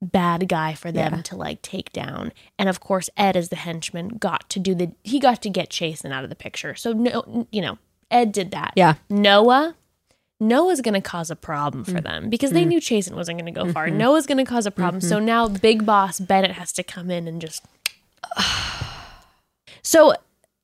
bad 0.00 0.48
guy 0.48 0.74
for 0.74 0.92
them 0.92 1.14
Yeah. 1.16 1.22
to 1.22 1.36
like 1.36 1.60
take 1.62 1.92
down. 1.92 2.32
And 2.58 2.68
of 2.68 2.78
course, 2.80 3.10
Ed 3.16 3.36
as 3.36 3.48
the 3.48 3.56
henchman 3.56 4.08
got 4.18 4.48
to 4.50 4.58
do 4.60 4.74
the, 4.74 4.92
he 5.02 5.18
got 5.18 5.42
to 5.42 5.50
get 5.50 5.70
Chasen 5.70 6.12
out 6.12 6.22
of 6.24 6.30
the 6.30 6.36
picture. 6.36 6.74
So, 6.74 6.92
no, 6.92 7.46
you 7.50 7.60
know, 7.60 7.78
Ed 8.10 8.30
did 8.32 8.50
that. 8.52 8.72
Yeah. 8.76 8.94
Noah, 9.10 9.74
Noah's 10.40 10.80
going 10.80 10.94
to 10.94 11.00
cause 11.00 11.30
a 11.32 11.36
problem 11.36 11.84
Mm. 11.84 11.92
for 11.92 12.00
them 12.00 12.30
because 12.30 12.52
they 12.52 12.64
knew 12.64 12.78
Chasen 12.80 13.14
wasn't 13.16 13.38
going 13.40 13.52
to 13.52 13.60
go 13.64 13.72
far. 13.72 13.88
Mm-hmm. 13.88 13.98
Noah's 13.98 14.26
going 14.26 14.38
to 14.38 14.44
cause 14.44 14.66
a 14.66 14.70
problem. 14.70 15.00
So 15.00 15.18
now 15.18 15.48
Big 15.48 15.84
Boss 15.84 16.20
Bennett 16.20 16.52
has 16.52 16.72
to 16.74 16.84
come 16.84 17.10
in 17.10 17.26
and 17.26 17.40
just. 17.40 17.64
So 19.82 20.14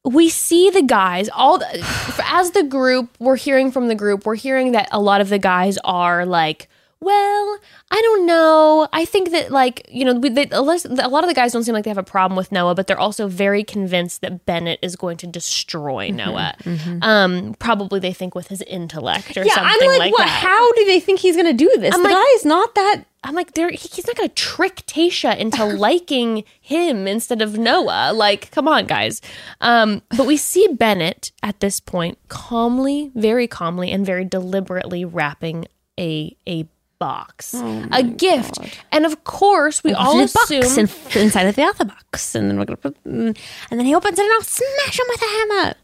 we 0.04 0.28
see 0.28 0.70
the 0.70 0.82
guys 0.82 1.28
all 1.30 1.58
the, 1.58 2.22
as 2.26 2.50
the 2.50 2.62
group 2.62 3.10
we're 3.18 3.36
hearing 3.36 3.70
from 3.70 3.88
the 3.88 3.94
group 3.94 4.26
we're 4.26 4.34
hearing 4.34 4.72
that 4.72 4.88
a 4.92 5.00
lot 5.00 5.20
of 5.22 5.28
the 5.30 5.38
guys 5.38 5.78
are 5.84 6.26
like 6.26 6.68
well 7.04 7.58
i 7.90 8.00
don't 8.00 8.26
know 8.26 8.88
i 8.92 9.04
think 9.04 9.30
that 9.30 9.50
like 9.50 9.86
you 9.88 10.04
know 10.04 10.18
they, 10.18 10.48
a 10.50 10.60
lot 10.62 10.84
of 11.24 11.28
the 11.28 11.34
guys 11.34 11.52
don't 11.52 11.64
seem 11.64 11.74
like 11.74 11.84
they 11.84 11.90
have 11.90 11.98
a 11.98 12.02
problem 12.02 12.36
with 12.36 12.50
noah 12.50 12.74
but 12.74 12.86
they're 12.86 12.98
also 12.98 13.28
very 13.28 13.62
convinced 13.62 14.20
that 14.22 14.46
bennett 14.46 14.78
is 14.82 14.96
going 14.96 15.16
to 15.16 15.26
destroy 15.26 16.08
Mm-hmm, 16.10 16.16
noah 16.16 16.54
um 17.02 17.54
probably 17.58 18.00
they 18.00 18.12
think 18.12 18.34
with 18.34 18.48
his 18.48 18.62
intellect 18.62 19.36
or 19.36 19.44
Yeah, 19.44 19.54
something 19.54 19.70
I'm 19.82 19.88
like, 19.88 19.98
like 19.98 20.12
what? 20.12 20.24
that 20.26 20.28
How 20.28 20.72
do 20.72 20.84
they 20.86 21.00
think 21.00 21.20
he's 21.20 21.36
going 21.36 21.46
to 21.46 21.52
do 21.52 21.70
this? 21.78 21.94
I'm 21.94 22.02
the 22.02 22.08
like- 22.08 22.16
guy's 22.34 22.44
not 22.44 22.74
that. 22.74 23.04
I'm 23.26 23.34
like, 23.34 23.52
there. 23.54 23.70
He's 23.70 24.06
not 24.06 24.16
gonna 24.16 24.28
trick 24.28 24.84
Tayshia 24.86 25.36
into 25.38 25.64
liking 25.86 26.44
him 26.60 27.06
instead 27.08 27.40
of 27.40 27.56
Noah. 27.56 28.12
Like, 28.14 28.50
come 28.50 28.68
on, 28.68 28.84
guys. 28.86 29.22
Um, 29.62 30.02
but 30.16 30.26
we 30.26 30.36
see 30.36 30.68
Bennett 30.68 31.32
at 31.42 31.60
this 31.60 31.80
point 31.80 32.18
calmly, 32.28 33.10
very 33.14 33.46
calmly, 33.46 33.90
and 33.90 34.04
very 34.04 34.26
deliberately 34.26 35.04
wrapping 35.06 35.66
a 35.98 36.36
a 36.46 36.68
box, 37.04 37.54
a 38.00 38.02
gift, 38.02 38.58
and 38.92 39.04
of 39.04 39.14
course 39.24 39.84
we 39.84 39.92
all 39.92 40.14
Put 40.14 40.30
a 40.30 40.34
box 40.34 40.50
assume. 40.50 40.88
in, 41.14 41.22
inside 41.24 41.46
of 41.46 41.54
the 41.56 41.62
other 41.62 41.84
box, 41.84 42.34
and 42.34 42.48
then 42.48 42.56
we're 42.58 42.64
gonna 42.64 42.76
put, 42.88 42.96
mm, 43.04 43.36
and 43.70 43.74
then 43.78 43.84
he 43.86 43.94
opens 43.94 44.18
it, 44.18 44.22
and 44.24 44.32
I'll 44.32 44.42
smash 44.42 44.98
him 44.98 45.06
with 45.08 45.22
a 45.22 45.32
hammer. 45.36 45.74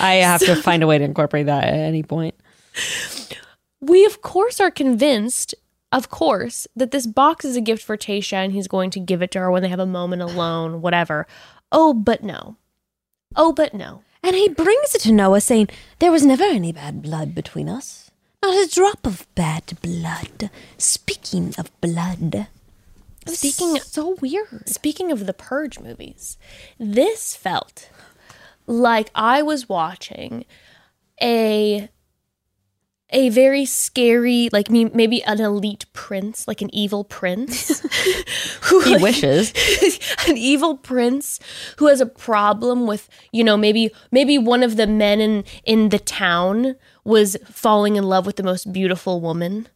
I 0.00 0.14
have 0.26 0.40
to 0.40 0.56
find 0.56 0.82
a 0.82 0.86
way 0.86 0.98
to 0.98 1.04
incorporate 1.04 1.46
that 1.46 1.64
at 1.64 1.74
any 1.74 2.02
point. 2.02 2.34
we 3.80 4.04
of 4.04 4.22
course 4.22 4.58
are 4.60 4.70
convinced 4.70 5.54
of 5.90 6.08
course 6.08 6.66
that 6.74 6.90
this 6.90 7.06
box 7.06 7.44
is 7.44 7.56
a 7.56 7.60
gift 7.60 7.82
for 7.84 7.96
Tayshia 7.96 8.38
and 8.44 8.52
he's 8.52 8.68
going 8.68 8.90
to 8.90 9.00
give 9.00 9.20
it 9.22 9.30
to 9.32 9.38
her 9.40 9.50
when 9.50 9.62
they 9.62 9.68
have 9.68 9.78
a 9.78 9.86
moment 10.00 10.22
alone 10.22 10.80
whatever 10.80 11.26
oh 11.70 11.92
but 11.92 12.22
no 12.22 12.56
oh 13.36 13.52
but 13.52 13.74
no 13.74 14.02
And 14.24 14.34
he 14.36 14.48
brings 14.48 14.94
it 14.94 15.02
to 15.02 15.12
Noah, 15.12 15.40
saying, 15.40 15.68
There 15.98 16.12
was 16.12 16.24
never 16.24 16.44
any 16.44 16.70
bad 16.72 17.02
blood 17.02 17.34
between 17.34 17.68
us. 17.68 18.01
Not 18.42 18.54
a 18.66 18.68
drop 18.68 19.06
of 19.06 19.26
bad 19.34 19.78
blood. 19.82 20.50
Speaking 20.78 21.54
of 21.58 21.70
blood. 21.80 22.48
speaking 23.26 23.78
so 23.80 24.16
weird. 24.20 24.68
speaking 24.68 25.12
of 25.12 25.26
the 25.26 25.32
purge 25.32 25.78
movies 25.78 26.36
this 26.76 27.36
felt 27.36 27.88
like 28.66 29.10
I 29.14 29.42
was 29.42 29.68
watching 29.68 30.44
a 31.22 31.88
a 33.10 33.28
very 33.28 33.64
scary 33.64 34.48
like 34.52 34.70
me 34.70 34.86
maybe 34.86 35.22
an 35.22 35.40
elite 35.40 35.84
prince 35.92 36.48
like 36.48 36.60
an 36.62 36.74
evil 36.74 37.04
prince 37.04 37.78
who 38.62 38.80
He 38.80 38.94
like- 38.94 39.02
wishes. 39.02 39.52
an 40.28 40.36
evil 40.36 40.76
prince 40.76 41.38
who 41.78 41.86
has 41.86 42.00
a 42.00 42.06
problem 42.06 42.88
with 42.88 43.08
you 43.30 43.44
know 43.44 43.56
maybe 43.56 43.92
maybe 44.10 44.36
one 44.36 44.64
of 44.64 44.74
the 44.76 44.88
men 44.88 45.20
in 45.20 45.44
in 45.64 45.90
the 45.90 45.98
town 46.00 46.74
was 47.04 47.36
falling 47.44 47.96
in 47.96 48.04
love 48.04 48.26
with 48.26 48.36
the 48.36 48.42
most 48.42 48.72
beautiful 48.72 49.20
woman 49.20 49.68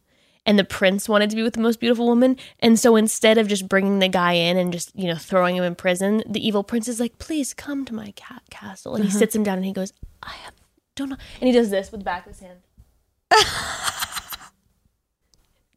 and 0.47 0.57
the 0.57 0.63
prince 0.63 1.09
wanted 1.09 1.29
to 1.29 1.35
be 1.35 1.43
with 1.43 1.53
the 1.55 1.59
most 1.59 1.81
beautiful 1.81 2.07
woman. 2.07 2.37
And 2.61 2.79
so 2.79 2.95
instead 2.95 3.37
of 3.37 3.49
just 3.49 3.67
bringing 3.67 3.99
the 3.99 4.07
guy 4.07 4.31
in 4.31 4.57
and 4.57 4.71
just 4.71 4.95
you 4.95 5.07
know 5.07 5.15
throwing 5.15 5.57
him 5.57 5.63
in 5.65 5.75
prison 5.75 6.23
the 6.25 6.45
evil 6.45 6.63
prince 6.63 6.87
is 6.87 6.99
like 6.99 7.19
please 7.19 7.53
come 7.53 7.85
to 7.85 7.93
my 7.93 8.11
cat 8.15 8.41
castle. 8.49 8.95
And 8.95 9.03
he 9.03 9.09
uh-huh. 9.09 9.19
sits 9.19 9.35
him 9.35 9.43
down 9.43 9.57
and 9.57 9.65
he 9.65 9.73
goes 9.73 9.91
i 10.23 10.31
have 10.31 10.53
don't 10.95 11.09
know 11.09 11.17
and 11.41 11.47
he 11.47 11.51
does 11.53 11.69
this 11.69 11.91
with 11.91 11.99
the 12.01 12.05
back 12.05 12.25
of 12.25 12.31
his 12.31 12.39
hand. 12.39 12.59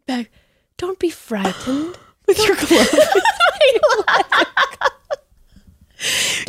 Back 0.07 0.31
don't 0.79 0.99
be 0.99 1.11
frightened. 1.11 1.99
With 2.31 2.39
your 2.47 2.55
glove. 2.55 2.89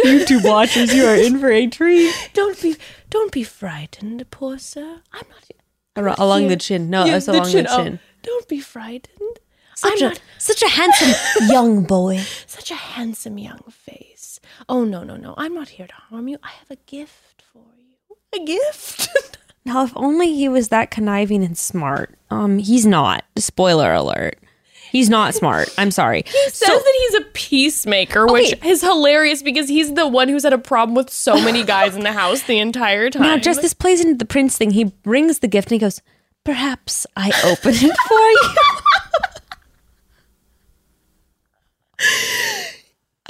YouTube 0.06 0.46
watchers, 0.46 0.94
you 0.94 1.06
are 1.06 1.16
in 1.16 1.40
for 1.40 1.50
a 1.50 1.66
treat. 1.68 2.14
Don't 2.34 2.62
be 2.62 2.76
don't 3.12 3.32
be 3.32 3.44
frightened, 3.44 4.26
poor 4.32 4.58
sir. 4.58 5.02
I'm 5.14 5.28
not 5.30 5.46
Ar- 5.96 6.16
along 6.18 6.42
here. 6.42 6.50
the 6.50 6.56
chin. 6.58 6.90
No, 6.90 7.06
Yeah, 7.06 7.18
it's 7.18 7.28
along 7.28 7.44
the 7.52 7.64
chin. 7.64 7.68
Oh, 7.70 7.98
don't 8.24 8.48
be 8.48 8.60
frightened. 8.60 9.38
Such 9.76 10.02
I'm 10.02 10.08
a, 10.08 10.10
not 10.10 10.22
such 10.40 10.62
a 10.64 10.68
handsome 10.70 11.14
young 11.50 11.84
boy. 11.84 12.18
such 12.48 12.72
a 12.72 12.76
handsome 12.76 13.38
young 13.38 13.62
face. 13.70 14.40
Oh 14.70 14.84
no, 14.84 15.04
no, 15.04 15.16
no. 15.16 15.34
I'm 15.38 15.54
not 15.54 15.70
here 15.70 15.88
to 15.88 15.94
harm 15.94 16.28
you. 16.28 16.38
I 16.44 16.50
have 16.50 16.72
a 16.72 16.76
gift 16.88 17.44
for 17.54 17.64
you. 17.78 18.18
A 18.42 18.46
gift? 18.46 19.38
Now, 19.64 19.84
if 19.84 19.92
only 19.96 20.34
he 20.34 20.50
was 20.50 20.70
that 20.70 20.90
conniving 20.90 21.44
and 21.44 21.56
smart. 21.56 22.18
Um, 22.32 22.58
he's 22.58 22.84
not. 22.84 23.24
Spoiler 23.38 23.94
alert. 23.94 24.40
He's 24.92 25.10
not 25.10 25.34
smart. 25.34 25.74
I'm 25.78 25.90
sorry. 25.90 26.24
He 26.26 26.50
says 26.50 26.68
that 26.68 26.96
he's 27.00 27.14
a 27.22 27.26
peacemaker, 27.32 28.28
which 28.28 28.54
is 28.62 28.82
hilarious 28.82 29.42
because 29.42 29.70
he's 29.70 29.94
the 29.94 30.06
one 30.06 30.28
who's 30.28 30.44
had 30.44 30.52
a 30.52 30.58
problem 30.58 30.96
with 30.96 31.10
so 31.10 31.36
many 31.36 31.64
guys 31.76 31.96
in 31.96 32.04
the 32.04 32.12
house 32.12 32.44
the 32.44 32.60
entire 32.60 33.10
time. 33.10 33.24
Now, 33.24 33.38
just 33.38 33.62
this 33.62 33.74
plays 33.74 34.04
into 34.04 34.16
the 34.16 34.26
prince 34.26 34.58
thing. 34.58 34.72
He 34.72 34.84
brings 34.84 35.40
the 35.40 35.48
gift 35.48 35.72
and 35.72 35.80
he 35.80 35.80
goes, 35.80 36.02
"Perhaps 36.44 37.08
I 37.16 37.32
open 37.46 37.74
it 37.74 37.96
for 38.08 38.20
you." 38.20 38.56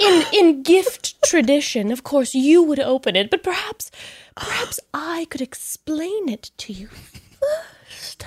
in 0.00 0.24
in 0.32 0.62
gift 0.64 1.22
tradition, 1.22 1.92
of 1.92 2.02
course, 2.02 2.34
you 2.34 2.62
would 2.64 2.80
open 2.80 3.14
it, 3.14 3.30
but 3.30 3.44
perhaps 3.44 3.92
perhaps 4.34 4.80
I 4.92 5.28
could 5.30 5.40
explain 5.40 6.28
it 6.28 6.50
to 6.58 6.72
you 6.72 6.88
first. 6.88 8.26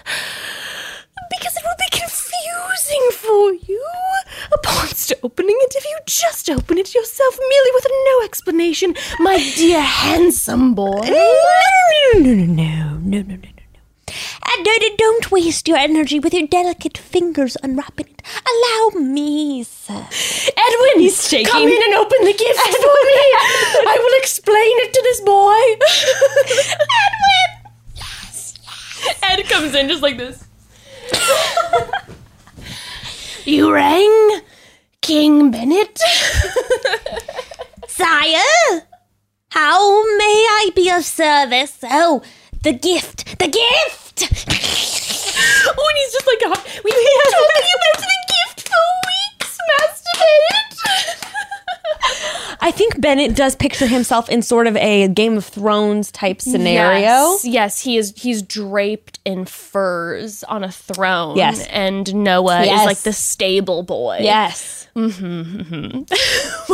Because 1.32 1.58
it 1.58 1.64
nothing 2.96 3.12
for 3.12 3.54
you. 3.54 3.84
A 4.52 4.56
Upon 4.56 4.88
opening 5.24 5.56
it, 5.62 5.76
if 5.76 5.86
you 5.86 5.98
just 6.06 6.50
open 6.50 6.78
it 6.78 6.94
yourself 6.94 7.38
merely 7.40 7.72
with 7.74 7.88
no 7.90 8.26
explanation, 8.26 8.96
my 9.20 9.38
dear 9.56 9.82
handsome 9.82 10.74
boy. 10.74 11.02
No, 11.04 12.20
no, 12.20 12.20
no, 12.20 12.34
no, 12.34 12.46
no, 12.46 13.22
no, 13.22 13.22
no, 13.22 13.36
no. 13.36 13.50
And 14.58 14.68
uh, 14.68 14.72
don't 14.98 15.32
waste 15.32 15.68
your 15.68 15.78
energy 15.78 16.20
with 16.20 16.34
your 16.34 16.48
delicate 16.48 16.98
fingers 16.98 17.58
unwrapping 17.64 18.08
it. 18.08 18.22
Allow 18.46 19.00
me, 19.02 19.64
sir. 19.64 19.94
Edwin, 19.94 21.00
he's 21.00 21.28
shaking. 21.28 21.48
Come 21.52 21.64
in 21.68 21.84
and 21.84 21.94
open 21.96 22.24
the 22.24 22.34
gift 22.34 22.60
Edwin. 22.60 22.82
for 22.82 22.88
me. 22.88 23.22
I 23.88 23.98
will 24.00 24.20
explain 24.20 24.78
it 24.86 24.94
to 24.94 25.02
this 25.02 25.22
boy. 25.22 25.60
Edwin. 27.12 27.74
Yes, 27.96 28.54
yes. 28.64 29.20
Ed 29.24 29.44
comes 29.50 29.76
in 29.76 29.90
just 29.90 30.04
like 30.04 30.18
this. 30.18 30.46
you 33.46 33.72
rang, 33.74 34.42
King 35.02 35.52
Bennett. 35.52 36.00
Sire, 37.88 38.82
how 39.50 40.04
may 40.18 40.48
I 40.50 40.72
be 40.76 40.90
of 40.90 41.06
service? 41.06 41.78
Oh, 41.84 42.22
the 42.64 42.74
gift, 42.74 43.38
the 43.40 43.48
gift! 43.48 44.24
oh, 45.68 45.88
and 45.90 45.98
he's 45.98 46.14
just 46.14 46.28
like, 46.28 46.42
"Oh, 46.46 46.64
we've 46.84 46.94
been 46.94 47.32
talking 47.32 47.76
about 47.78 48.02
the 48.02 48.18
gift 48.34 48.68
for 48.68 48.86
weeks, 49.08 49.58
Master 49.80 50.14
Bennett. 50.20 51.55
I 52.62 52.72
think 52.72 53.00
Bennett 53.02 53.36
does 53.36 53.56
picture 53.56 53.86
himself 53.88 54.30
in 54.30 54.42
sort 54.42 54.68
of 54.68 54.76
a 54.78 55.08
Game 55.10 55.38
of 55.38 55.46
Thrones 55.46 56.12
type 56.12 56.42
scenario. 56.42 57.00
Yes, 57.02 57.46
yes, 57.46 57.82
he 57.82 57.98
is. 57.98 58.14
He's 58.16 58.42
draped 58.42 59.20
in 59.26 59.46
furs 59.46 60.44
on 60.46 60.64
a 60.64 60.72
throne. 60.72 61.36
Yes. 61.38 61.66
and 61.68 62.14
Noah 62.16 62.66
Yes. 62.66 62.82
is 62.82 62.86
like 62.86 62.98
the 63.00 63.14
stable 63.14 63.84
boy. 63.84 64.20
Yes. 64.22 64.88
Mm-hmm, 64.96 65.26
mm-hmm, 65.26 65.76
mm-hmm. 66.00 66.74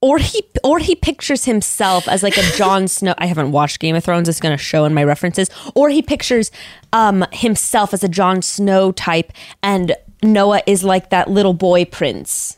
or 0.00 0.18
he 0.18 0.44
or 0.62 0.78
he 0.78 0.94
pictures 0.94 1.44
himself 1.44 2.06
as 2.08 2.22
like 2.22 2.36
a 2.36 2.42
Jon 2.56 2.86
Snow. 2.86 3.14
I 3.18 3.26
haven't 3.26 3.50
watched 3.52 3.80
Game 3.80 3.96
of 3.96 4.04
Thrones. 4.04 4.28
It's 4.28 4.40
going 4.40 4.56
to 4.56 4.62
show 4.62 4.84
in 4.84 4.94
my 4.94 5.02
references. 5.04 5.50
Or 5.74 5.88
he 5.90 6.02
pictures 6.02 6.50
um 6.92 7.24
himself 7.32 7.92
as 7.92 8.04
a 8.04 8.08
Jon 8.08 8.42
Snow 8.42 8.92
type, 8.92 9.32
and 9.62 9.96
Noah 10.22 10.62
is 10.66 10.84
like 10.84 11.10
that 11.10 11.28
little 11.28 11.54
boy 11.54 11.84
prince. 11.84 12.57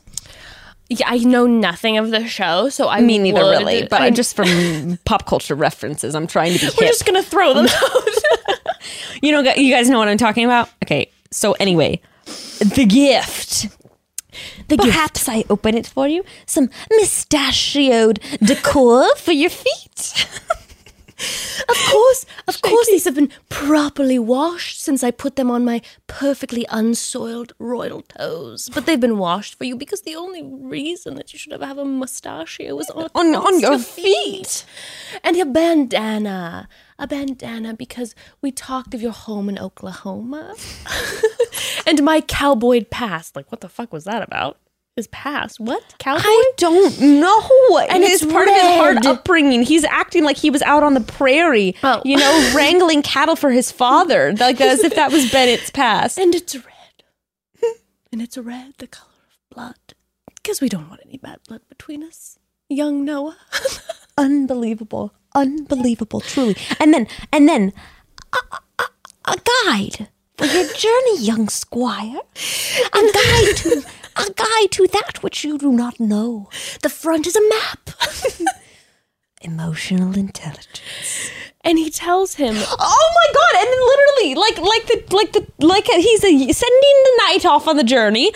Yeah, 0.92 1.06
I 1.08 1.18
know 1.18 1.46
nothing 1.46 1.98
of 1.98 2.10
the 2.10 2.26
show, 2.26 2.68
so 2.68 2.88
I 2.88 3.00
Me 3.00 3.16
neither, 3.18 3.42
would- 3.44 3.50
really. 3.50 3.86
But 3.88 4.02
I- 4.02 4.06
I'm 4.08 4.14
just 4.14 4.34
from 4.34 4.98
pop 5.04 5.24
culture 5.24 5.54
references. 5.54 6.14
I'm 6.16 6.26
trying 6.26 6.54
to 6.54 6.58
be 6.58 6.66
we're 6.66 6.84
hip. 6.86 6.92
just 6.92 7.06
gonna 7.06 7.22
throw 7.22 7.54
them 7.54 7.66
out. 7.82 8.56
You 9.22 9.32
know, 9.32 9.40
you 9.54 9.70
guys 9.72 9.90
know 9.90 9.98
what 9.98 10.08
I'm 10.08 10.16
talking 10.16 10.44
about. 10.46 10.70
Okay, 10.82 11.10
so 11.30 11.52
anyway, 11.60 12.00
the 12.58 12.86
gift. 12.88 13.68
The 14.68 14.76
Perhaps 14.78 15.28
I 15.28 15.44
open 15.50 15.76
it 15.76 15.86
for 15.86 16.08
you. 16.08 16.24
Some 16.46 16.70
mustachioed 16.98 18.20
decor 18.42 19.14
for 19.16 19.32
your 19.32 19.50
feet. 19.50 20.26
Of 21.68 21.76
course, 21.90 22.26
of 22.48 22.62
course, 22.62 22.86
these 22.86 23.04
have 23.04 23.14
been 23.14 23.30
properly 23.48 24.18
washed 24.18 24.80
since 24.80 25.04
I 25.04 25.10
put 25.10 25.36
them 25.36 25.50
on 25.50 25.64
my 25.64 25.82
perfectly 26.06 26.66
unsoiled 26.70 27.52
royal 27.58 28.02
toes. 28.02 28.68
But 28.72 28.86
they've 28.86 28.98
been 29.00 29.18
washed 29.18 29.54
for 29.56 29.64
you 29.64 29.76
because 29.76 30.02
the 30.02 30.16
only 30.16 30.42
reason 30.42 31.14
that 31.16 31.32
you 31.32 31.38
should 31.38 31.52
ever 31.52 31.66
have 31.66 31.78
a 31.78 31.84
mustachio 31.84 32.74
was 32.74 32.90
on, 32.90 33.08
On- 33.14 33.34
on 33.34 33.60
your 33.60 33.78
feet. 33.78 34.64
And 35.22 35.36
your 35.36 35.46
bandana. 35.46 36.68
A 36.98 37.06
bandana 37.06 37.74
because 37.74 38.14
we 38.42 38.50
talked 38.50 38.94
of 38.94 39.00
your 39.02 39.12
home 39.12 39.48
in 39.48 39.58
Oklahoma. 39.58 40.54
and 41.86 42.02
my 42.02 42.20
cowboy 42.20 42.84
past. 42.84 43.36
Like, 43.36 43.50
what 43.52 43.60
the 43.60 43.68
fuck 43.68 43.92
was 43.92 44.04
that 44.04 44.22
about? 44.22 44.58
His 44.96 45.06
past? 45.08 45.60
What? 45.60 45.82
Cowboy? 45.98 46.20
I 46.24 46.52
don't 46.56 47.00
know. 47.00 47.78
And 47.88 48.02
it's 48.04 48.22
it's 48.22 48.32
part 48.32 48.48
of 48.48 48.54
his 48.54 48.62
hard 48.62 48.96
red. 48.96 49.06
upbringing. 49.06 49.62
He's 49.62 49.84
acting 49.84 50.24
like 50.24 50.36
he 50.36 50.50
was 50.50 50.62
out 50.62 50.82
on 50.82 50.94
the 50.94 51.00
prairie, 51.00 51.74
Oh. 51.82 52.02
you 52.04 52.16
know, 52.16 52.52
wrangling 52.56 53.02
cattle 53.02 53.36
for 53.36 53.50
his 53.50 53.70
father, 53.70 54.32
like 54.34 54.60
as 54.60 54.82
if 54.84 54.94
that 54.96 55.10
was 55.12 55.30
Bennett's 55.30 55.70
past. 55.70 56.18
And 56.18 56.34
it's 56.34 56.54
red. 56.56 56.64
and 58.12 58.20
it's 58.20 58.36
red, 58.36 58.74
the 58.78 58.86
color 58.88 59.08
of 59.30 59.54
blood. 59.56 59.94
Because 60.34 60.60
we 60.60 60.68
don't 60.68 60.88
want 60.88 61.00
any 61.06 61.18
bad 61.18 61.38
blood 61.46 61.60
between 61.68 62.02
us. 62.02 62.38
Young 62.68 63.04
Noah. 63.04 63.36
Unbelievable, 64.18 65.14
unbelievable, 65.34 66.20
truly. 66.20 66.56
And 66.78 66.92
then, 66.92 67.06
and 67.32 67.48
then, 67.48 67.72
a, 68.34 68.38
a, 68.82 68.84
a 69.32 69.36
guide 69.64 70.08
for 70.36 70.44
your 70.46 70.66
journey, 70.74 71.18
young 71.20 71.48
squire. 71.48 72.18
A 72.92 73.00
guide 73.12 73.56
to, 73.58 73.82
a 74.20 74.32
guide 74.32 74.70
to 74.72 74.86
that 74.88 75.22
which 75.22 75.44
you 75.44 75.58
do 75.58 75.72
not 75.72 75.98
know. 76.00 76.48
the 76.82 76.88
front 76.88 77.26
is 77.26 77.36
a 77.36 77.48
map. 77.48 77.90
Emotional 79.42 80.16
intelligence. 80.18 81.30
and 81.62 81.78
he 81.78 81.90
tells 81.90 82.34
him, 82.34 82.54
Oh 82.56 83.12
my 83.18 83.32
god! 83.32 83.54
And 83.60 83.68
then 83.72 83.82
literally, 83.92 84.34
like, 84.34 84.58
like 84.58 84.86
the, 84.86 85.16
like 85.16 85.32
the, 85.32 85.66
like 85.66 85.86
he's 85.86 86.22
a, 86.24 86.52
sending 86.52 86.96
the 87.04 87.22
knight 87.22 87.46
off 87.46 87.66
on 87.66 87.76
the 87.76 87.84
journey. 87.84 88.32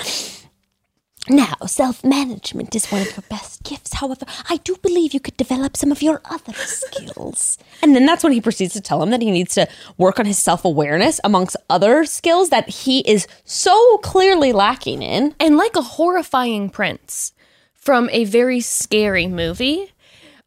Now, 1.29 1.55
self 1.67 2.05
management 2.05 2.75
is 2.75 2.87
one 2.87 3.01
of 3.03 3.11
your 3.17 3.25
best 3.31 3.63
gifts. 3.63 3.95
However, 3.95 4.27
I 4.51 4.59
do 4.59 4.77
believe 4.83 5.15
you 5.15 5.21
could 5.21 5.37
develop 5.37 5.77
some 5.77 5.91
of 5.91 6.03
your 6.03 6.21
other 6.27 6.53
skills. 6.55 7.57
and 7.83 7.97
then 7.97 8.05
that's 8.07 8.23
when 8.23 8.33
he 8.33 8.41
proceeds 8.41 8.75
to 8.75 8.81
tell 8.81 9.03
him 9.03 9.11
that 9.11 9.23
he 9.23 9.31
needs 9.31 9.55
to 9.55 9.67
work 9.97 10.19
on 10.19 10.27
his 10.27 10.39
self 10.39 10.65
awareness 10.65 11.21
amongst 11.25 11.57
other 11.71 12.05
skills 12.05 12.51
that 12.51 12.69
he 12.69 13.01
is 13.01 13.27
so 13.45 13.99
clearly 13.99 14.53
lacking 14.53 15.03
in. 15.03 15.35
and 15.41 15.57
like 15.57 15.77
a 15.77 15.83
horrifying 15.83 16.69
prince 16.69 17.33
from 17.73 18.09
a 18.13 18.25
very 18.25 18.61
scary 18.61 19.27
movie, 19.27 19.93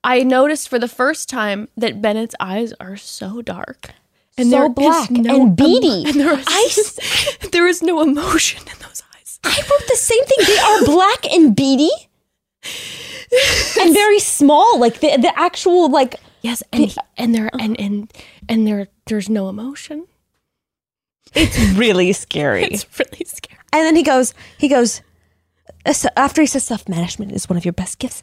I 0.04 0.24
noticed 0.24 0.70
for 0.70 0.80
the 0.80 0.88
first 0.88 1.28
time 1.30 1.70
that 1.76 2.02
Bennett's 2.02 2.36
eyes 2.40 2.74
are 2.80 2.98
so 2.98 3.42
dark. 3.42 3.92
And 4.38 4.50
So 4.52 4.56
there 4.58 4.66
is 4.68 4.74
black 4.76 5.10
no 5.12 5.42
and 5.42 5.56
beady. 5.56 6.04
and 6.08 6.20
there 6.20 6.38
is, 6.38 6.46
I 6.48 7.48
there 7.52 7.68
is 7.68 7.82
no 7.82 8.02
emotion 8.02 8.62
in 8.62 8.78
those 8.80 9.02
eyes. 9.02 9.07
I 9.48 9.62
wrote 9.70 9.88
the 9.88 9.96
same 9.96 10.24
thing. 10.26 10.46
They 10.46 10.58
are 10.60 10.86
black 10.86 11.26
and 11.34 11.56
beady 11.56 11.90
and 13.80 13.94
very 13.94 14.20
small. 14.20 14.80
Like 14.80 15.00
the, 15.00 15.18
the 15.18 15.32
actual, 15.40 15.90
like, 15.90 16.16
Yes, 16.42 16.62
and 16.72 16.96
and 17.18 17.34
there 17.36 17.50
and 17.60 17.78
and 17.80 18.14
and 18.48 18.66
there 18.68 18.88
there's 19.08 19.28
no 19.28 19.50
emotion. 19.50 20.06
it's 21.34 21.58
really 21.78 22.14
scary. 22.14 22.64
It's 22.66 22.86
really 23.00 23.26
scary. 23.26 23.60
And 23.74 23.84
then 23.86 23.96
he 23.96 24.04
goes, 24.04 24.34
he 24.60 24.68
goes, 24.70 25.02
after 26.16 26.42
he 26.42 26.48
says 26.48 26.64
self 26.64 26.88
management 26.88 27.32
is 27.34 27.50
one 27.50 27.58
of 27.58 27.66
your 27.66 27.74
best 27.74 27.98
gifts, 28.00 28.22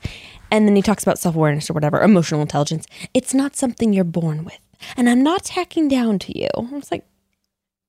and 0.51 0.67
then 0.67 0.77
he 0.77 0.81
talks 0.81 1.03
about 1.03 1.19
self 1.19 1.35
awareness 1.35 1.69
or 1.69 1.75
whatever, 1.75 2.01
emotional 2.01 2.41
intelligence. 2.41 2.87
It's 3.13 3.35
not 3.35 3.57
something 3.57 3.93
you're 3.93 4.05
born 4.05 4.45
with, 4.45 4.61
and 4.97 5.11
I'm 5.11 5.23
not 5.23 5.45
tacking 5.45 5.89
down 5.89 6.19
to 6.21 6.39
you. 6.39 6.49
I 6.57 6.61
was 6.77 6.91
like, 6.93 7.05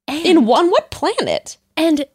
And, 0.08 0.26
in 0.26 0.46
one 0.46 0.70
what 0.72 0.90
planet? 0.92 1.58
and 1.78 2.06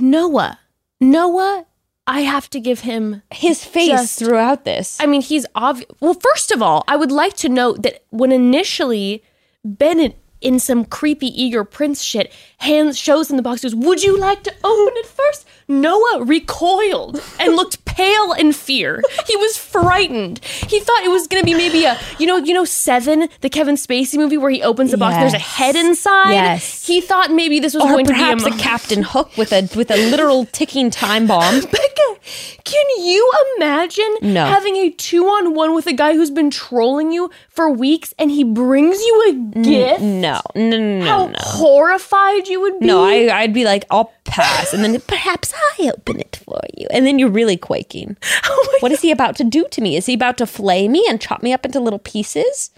Noah, 0.00 0.58
Noah, 1.00 1.66
I 2.06 2.20
have 2.22 2.48
to 2.50 2.60
give 2.60 2.80
him 2.80 3.22
His 3.30 3.64
face 3.64 3.88
Just- 3.88 4.18
throughout 4.18 4.64
this. 4.64 4.96
I 5.00 5.06
mean, 5.06 5.20
he's 5.20 5.46
obvious. 5.54 5.90
Well, 6.00 6.14
first 6.14 6.50
of 6.50 6.62
all, 6.62 6.84
I 6.88 6.96
would 6.96 7.12
like 7.12 7.34
to 7.38 7.48
note 7.48 7.82
that 7.82 8.02
when 8.10 8.32
initially 8.32 9.22
Bennett, 9.64 10.16
in 10.40 10.58
some 10.60 10.84
creepy 10.84 11.26
eager 11.26 11.64
prince 11.64 12.00
shit, 12.00 12.32
hands 12.58 12.96
shows 12.96 13.28
him 13.28 13.36
the 13.36 13.42
box, 13.42 13.62
goes, 13.62 13.74
"Would 13.74 14.04
you 14.04 14.16
like 14.16 14.44
to 14.44 14.54
open 14.62 14.94
it 14.96 15.06
first? 15.06 15.44
Noah 15.68 16.24
recoiled 16.24 17.20
and 17.38 17.54
looked 17.54 17.84
pale 17.84 18.32
in 18.32 18.52
fear. 18.52 19.02
He 19.26 19.36
was 19.36 19.58
frightened. 19.58 20.38
He 20.44 20.80
thought 20.80 21.02
it 21.04 21.10
was 21.10 21.26
going 21.26 21.42
to 21.42 21.44
be 21.46 21.54
maybe 21.54 21.84
a, 21.84 21.98
you 22.18 22.26
know, 22.26 22.36
you 22.38 22.54
know, 22.54 22.64
Seven, 22.64 23.28
the 23.40 23.50
Kevin 23.50 23.74
Spacey 23.74 24.16
movie 24.16 24.38
where 24.38 24.50
he 24.50 24.62
opens 24.62 24.90
the 24.92 24.96
box, 24.98 25.14
and 25.14 25.22
there's 25.22 25.34
a 25.34 25.38
head 25.38 25.76
inside. 25.76 26.32
Yes. 26.32 26.86
He 26.86 27.00
thought 27.00 27.30
maybe 27.32 27.60
this 27.60 27.74
was 27.74 27.82
or 27.84 27.88
going 27.90 28.06
perhaps 28.06 28.44
to 28.44 28.48
a 28.50 28.52
be 28.52 28.56
a, 28.56 28.60
Captain 28.60 29.02
Hook 29.02 29.36
with 29.36 29.52
a 29.52 29.68
with 29.76 29.90
a 29.90 29.96
literal 30.10 30.46
ticking 30.46 30.90
time 30.90 31.26
bomb. 31.26 31.60
Bekah, 31.60 32.62
can 32.64 32.84
you 33.04 33.30
imagine 33.56 34.16
No. 34.22 34.46
having 34.46 34.76
a 34.76 34.90
two 34.90 35.26
on 35.26 35.54
one 35.54 35.74
with 35.74 35.86
a 35.86 35.92
guy 35.92 36.14
who's 36.14 36.30
been 36.30 36.50
trolling 36.50 37.12
you 37.12 37.30
for 37.50 37.68
weeks 37.70 38.14
and 38.18 38.30
he 38.30 38.42
brings 38.44 38.98
you 39.00 39.24
a 39.28 39.60
gift? 39.62 40.00
No, 40.00 40.40
no, 40.54 40.78
no, 40.78 41.04
How 41.04 41.26
no. 41.26 41.34
horrified 41.38 42.48
you 42.48 42.60
would 42.60 42.78
be. 42.80 42.86
No, 42.86 43.04
I, 43.04 43.28
I'd 43.40 43.52
be 43.52 43.64
like, 43.64 43.84
I'll 43.90 44.12
pass, 44.28 44.72
and 44.72 44.84
then 44.84 45.00
perhaps 45.02 45.52
I 45.78 45.90
open 45.90 46.20
it 46.20 46.40
for 46.44 46.60
you, 46.76 46.86
and 46.90 47.06
then 47.06 47.18
you're 47.18 47.28
really 47.30 47.56
quaking. 47.56 48.16
Oh 48.50 48.76
What 48.80 48.92
is 48.92 49.00
he 49.02 49.10
about 49.10 49.36
to 49.36 49.44
do 49.44 49.66
to 49.70 49.80
me? 49.80 49.96
Is 49.96 50.06
he 50.06 50.14
about 50.14 50.38
to 50.38 50.46
flay 50.46 50.88
me 50.88 51.04
and 51.08 51.20
chop 51.20 51.42
me 51.42 51.52
up 51.52 51.64
into 51.64 51.80
little 51.80 51.98
pieces? 51.98 52.70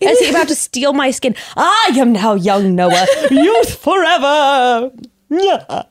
Is 0.00 0.18
he 0.20 0.30
about 0.30 0.48
to 0.48 0.54
steal 0.54 0.92
my 0.92 1.10
skin? 1.10 1.34
Ah, 1.56 1.92
I 1.92 1.98
am 1.98 2.12
now 2.12 2.34
young 2.34 2.74
Noah, 2.74 3.06
youth 3.30 3.74
forever. 3.74 4.92
Bennett 5.30 5.86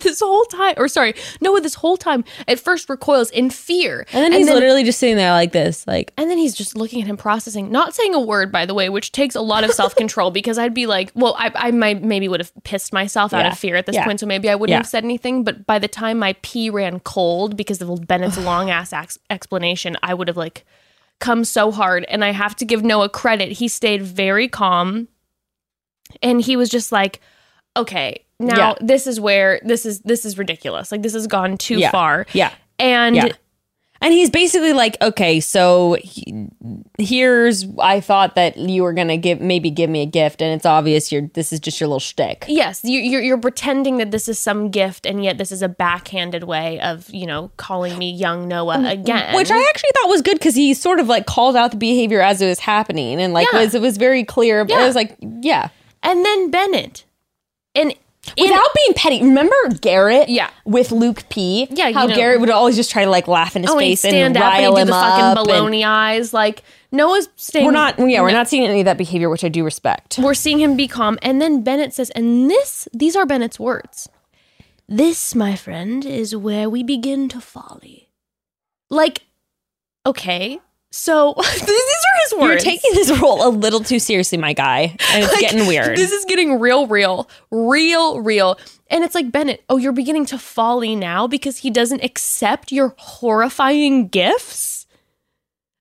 this 0.00 0.20
whole 0.20 0.44
time, 0.46 0.74
or 0.76 0.88
sorry, 0.88 1.14
Noah 1.40 1.60
this 1.60 1.74
whole 1.74 1.96
time 1.96 2.24
at 2.48 2.58
first 2.58 2.88
recoils 2.88 3.30
in 3.30 3.50
fear. 3.50 4.06
And 4.12 4.24
then 4.24 4.32
he's 4.32 4.48
literally 4.48 4.84
just 4.84 4.98
sitting 4.98 5.16
there 5.16 5.32
like 5.32 5.52
this, 5.52 5.86
like, 5.86 6.12
And 6.16 6.30
then 6.30 6.38
he's 6.38 6.54
just 6.54 6.76
looking 6.76 7.00
at 7.02 7.06
him, 7.06 7.16
processing, 7.16 7.70
not 7.70 7.94
saying 7.94 8.14
a 8.14 8.20
word, 8.20 8.50
by 8.50 8.66
the 8.66 8.74
way, 8.74 8.88
which 8.88 9.12
takes 9.12 9.34
a 9.34 9.40
lot 9.40 9.64
of 9.64 9.72
self 9.72 9.94
control 9.94 10.30
because 10.40 10.58
I'd 10.58 10.74
be 10.74 10.86
like, 10.86 11.12
well, 11.14 11.34
I, 11.38 11.50
I 11.54 11.70
might 11.70 12.02
maybe 12.02 12.28
would 12.28 12.40
have 12.40 12.52
pissed 12.64 12.92
myself 12.92 13.32
out 13.32 13.44
Yeah. 13.44 13.52
of 13.52 13.58
fear 13.58 13.76
at 13.76 13.86
this 13.86 13.96
Yeah. 13.96 14.04
point, 14.04 14.20
so 14.20 14.26
maybe 14.26 14.48
I 14.48 14.54
wouldn't 14.54 14.72
Yeah. 14.72 14.78
have 14.78 14.88
said 14.88 15.04
anything. 15.04 15.44
But 15.44 15.66
by 15.66 15.78
the 15.78 15.88
time 15.88 16.18
my 16.18 16.34
pee 16.42 16.70
ran 16.70 17.00
cold 17.00 17.56
because 17.56 17.80
of 17.82 18.06
Bennett's 18.06 18.38
long 18.38 18.70
ass 18.70 18.92
ex- 18.92 19.18
explanation, 19.28 19.96
I 20.02 20.14
would 20.14 20.28
have 20.28 20.36
like 20.36 20.64
come 21.18 21.44
so 21.44 21.70
hard. 21.70 22.04
And 22.08 22.24
I 22.24 22.32
have 22.32 22.56
to 22.56 22.64
give 22.64 22.82
Noah 22.82 23.08
credit; 23.10 23.52
he 23.52 23.68
stayed 23.68 24.02
very 24.02 24.48
calm, 24.48 25.08
and 26.22 26.40
he 26.40 26.56
was 26.56 26.68
just 26.68 26.92
like, 26.92 27.20
okay. 27.76 28.24
Now 28.38 28.56
Yeah. 28.56 28.74
this 28.80 29.06
is 29.06 29.20
where 29.20 29.60
this 29.64 29.84
is 29.84 30.00
this 30.00 30.24
is 30.24 30.38
ridiculous. 30.38 30.90
Like 30.90 31.02
this 31.02 31.12
has 31.12 31.26
gone 31.26 31.56
too 31.58 31.78
Yeah. 31.78 31.90
far. 31.90 32.26
yeah. 32.32 32.52
And 32.78 33.16
Yeah. 33.16 33.28
And 34.02 34.14
he's 34.14 34.30
basically 34.30 34.72
like, 34.72 34.96
okay, 35.02 35.40
so 35.40 35.98
he, 36.02 36.46
here's 36.98 37.66
I 37.78 38.00
thought 38.00 38.34
that 38.34 38.56
you 38.56 38.82
were 38.82 38.94
gonna 38.94 39.18
give 39.18 39.42
maybe 39.42 39.70
give 39.70 39.90
me 39.90 40.00
a 40.00 40.06
gift, 40.06 40.40
and 40.40 40.54
it's 40.54 40.64
obvious 40.64 41.12
you're 41.12 41.28
this 41.34 41.52
is 41.52 41.60
just 41.60 41.78
your 41.80 41.88
little 41.88 42.00
shtick. 42.00 42.46
Yes, 42.48 42.80
you, 42.82 42.98
you're 42.98 43.20
you're 43.20 43.36
pretending 43.38 43.98
that 43.98 44.10
this 44.10 44.26
is 44.26 44.38
some 44.38 44.70
gift, 44.70 45.04
and 45.04 45.22
yet 45.22 45.36
this 45.36 45.52
is 45.52 45.60
a 45.60 45.68
backhanded 45.68 46.44
way 46.44 46.80
of 46.80 47.10
you 47.10 47.26
know 47.26 47.50
calling 47.58 47.98
me 47.98 48.10
young 48.10 48.48
Noah 48.48 48.78
mm, 48.78 48.90
again. 48.90 49.34
Which 49.36 49.50
I 49.50 49.58
actually 49.68 49.90
thought 50.00 50.08
was 50.08 50.22
good 50.22 50.38
because 50.38 50.54
he 50.54 50.72
sort 50.72 50.98
of 50.98 51.06
like 51.08 51.26
called 51.26 51.54
out 51.54 51.70
the 51.72 51.76
behavior 51.76 52.22
as 52.22 52.40
it 52.40 52.46
was 52.46 52.60
happening, 52.60 53.20
and 53.20 53.34
like 53.34 53.52
was 53.52 53.74
it 53.74 53.82
was 53.82 53.98
very 53.98 54.24
clear. 54.24 54.64
But 54.64 54.76
Yeah. 54.76 54.82
it 54.84 54.86
was 54.86 54.94
like, 54.96 55.16
yeah, 55.42 55.68
and 56.02 56.24
then 56.24 56.50
Bennett, 56.50 57.04
and 57.74 57.94
in- 58.36 58.44
without 58.44 58.74
being 58.74 58.94
petty. 58.94 59.22
Remember 59.22 59.54
Garrett? 59.80 60.28
Yeah. 60.28 60.50
with 60.64 60.92
Luke 60.92 61.24
P. 61.30 61.66
Yeah, 61.70 61.92
how 61.92 62.06
know. 62.06 62.14
Garrett 62.14 62.40
would 62.40 62.50
always 62.50 62.76
just 62.76 62.90
try 62.90 63.04
to 63.04 63.10
like 63.10 63.28
laugh 63.28 63.56
in 63.56 63.62
his 63.62 63.70
oh, 63.70 63.78
face 63.78 64.04
and 64.04 64.12
stand 64.12 64.36
up 64.36 64.42
and 64.42 64.52
rile 64.52 64.70
he'd 64.70 64.76
do 64.76 64.80
him 64.82 64.86
the 64.88 64.94
up. 64.94 65.04
fucking 65.04 65.24
and- 65.24 65.48
baloney 65.48 65.84
eyes. 65.86 66.32
Like 66.34 66.62
Noah's 66.92 67.28
staying. 67.36 67.66
We're 67.66 67.72
not, 67.72 67.98
yeah, 67.98 68.20
we're 68.20 68.32
not 68.32 68.48
seeing 68.48 68.64
any 68.66 68.80
of 68.80 68.84
that 68.86 68.98
behavior, 68.98 69.30
which 69.30 69.44
I 69.44 69.48
do 69.48 69.64
respect. 69.64 70.18
We're 70.18 70.34
seeing 70.34 70.58
him 70.58 70.76
be 70.76 70.88
calm, 70.88 71.18
and 71.22 71.40
then 71.40 71.62
Bennett 71.62 71.94
says, 71.94 72.10
and 72.10 72.50
this 72.50 72.88
these 72.92 73.16
are 73.16 73.26
Bennett's 73.26 73.58
words. 73.60 74.08
This, 74.88 75.36
my 75.36 75.54
friend, 75.54 76.04
is 76.04 76.34
where 76.34 76.68
we 76.68 76.82
begin 76.82 77.28
to 77.28 77.40
folly. 77.40 78.08
Like, 78.90 79.22
okay, 80.04 80.58
so 80.90 81.34
these 81.52 81.62
are 81.62 82.20
his 82.24 82.34
words. 82.34 82.64
You're 82.64 82.72
taking 82.72 82.92
this 82.94 83.20
role 83.20 83.46
a 83.46 83.50
little 83.50 83.80
too 83.80 83.98
seriously, 83.98 84.38
my 84.38 84.52
guy, 84.52 84.96
and 85.12 85.24
it's 85.24 85.32
Like, 85.32 85.40
getting 85.40 85.66
weird. 85.66 85.96
This 85.96 86.12
is 86.12 86.24
getting 86.24 86.58
real, 86.58 86.86
real, 86.86 87.28
real, 87.50 88.20
real. 88.20 88.58
And 88.88 89.04
it's 89.04 89.14
like, 89.14 89.30
Bennett, 89.30 89.62
oh, 89.68 89.76
you're 89.76 89.92
beginning 89.92 90.26
to 90.26 90.38
folly 90.38 90.96
now 90.96 91.26
because 91.28 91.58
he 91.58 91.70
doesn't 91.70 92.02
accept 92.02 92.72
your 92.72 92.94
horrifying 92.98 94.08
gifts? 94.08 94.86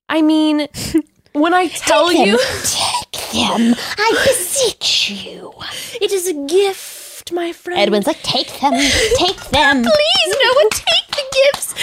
I 0.07 0.21
mean, 0.21 0.67
when 1.33 1.53
I 1.53 1.67
tell 1.67 2.11
you 2.11 2.37
take 2.63 3.31
them, 3.31 3.75
I 3.97 4.23
beseech 4.27 5.09
you. 5.09 5.53
it 6.01 6.11
is 6.11 6.27
a 6.27 6.33
gift, 6.47 6.98
my 7.31 7.51
friend. 7.51 7.79
Edwin's 7.79 8.07
like, 8.07 8.21
take 8.23 8.59
them, 8.59 8.73
take 9.15 9.39
them. 9.49 9.83
Please, 9.83 10.35
Noah, 10.43 10.69
take 10.71 11.07
the 11.09 11.25
gifts. 11.43 11.73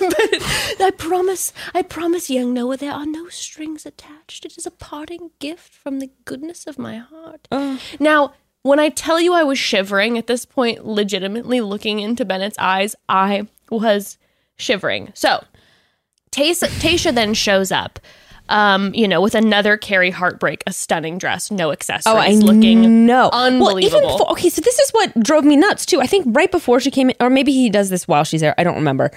but 0.78 0.84
I 0.86 0.90
promise, 0.96 1.52
I 1.74 1.82
promise, 1.82 2.30
young 2.30 2.54
Noah, 2.54 2.76
there 2.76 2.92
are 2.92 3.06
no 3.06 3.28
strings 3.28 3.86
attached. 3.86 4.44
It 4.44 4.56
is 4.56 4.66
a 4.66 4.70
parting 4.70 5.30
gift 5.38 5.74
from 5.74 5.98
the 5.98 6.10
goodness 6.24 6.66
of 6.66 6.78
my 6.78 6.96
heart. 6.96 7.48
Now, 7.98 8.34
when 8.62 8.80
I 8.80 8.88
tell 8.88 9.20
you 9.20 9.34
I 9.34 9.42
was 9.42 9.58
shivering 9.58 10.16
at 10.16 10.26
this 10.26 10.46
point, 10.46 10.86
legitimately 10.86 11.60
looking 11.60 12.00
into 12.00 12.24
Bennett's 12.24 12.56
eyes, 12.58 12.96
I 13.08 13.46
was 13.70 14.16
shivering. 14.56 15.12
So, 15.14 15.44
Tayshia, 16.30 16.68
Tayshia 16.80 17.14
then 17.14 17.34
shows 17.34 17.70
up. 17.70 17.98
Um, 18.48 18.92
you 18.94 19.08
know, 19.08 19.22
with 19.22 19.34
another 19.34 19.76
Carrie 19.78 20.10
heartbreak, 20.10 20.62
a 20.66 20.72
stunning 20.72 21.16
dress, 21.16 21.50
no 21.50 21.72
accessories, 21.72 22.14
Oh, 22.14 22.18
I 22.18 22.32
looking 22.32 23.06
know. 23.06 23.30
unbelievable. 23.32 23.66
Well, 23.66 23.80
even 23.80 24.02
before, 24.02 24.30
okay, 24.32 24.50
so 24.50 24.60
this 24.60 24.78
is 24.78 24.90
what 24.90 25.18
drove 25.22 25.44
me 25.44 25.56
nuts 25.56 25.86
too. 25.86 26.00
I 26.02 26.06
think 26.06 26.26
right 26.28 26.50
before 26.50 26.78
she 26.80 26.90
came 26.90 27.08
in, 27.10 27.16
or 27.20 27.30
maybe 27.30 27.52
he 27.52 27.70
does 27.70 27.88
this 27.88 28.06
while 28.06 28.22
she's 28.24 28.42
there. 28.42 28.54
I 28.58 28.64
don't 28.64 28.74
remember. 28.76 29.10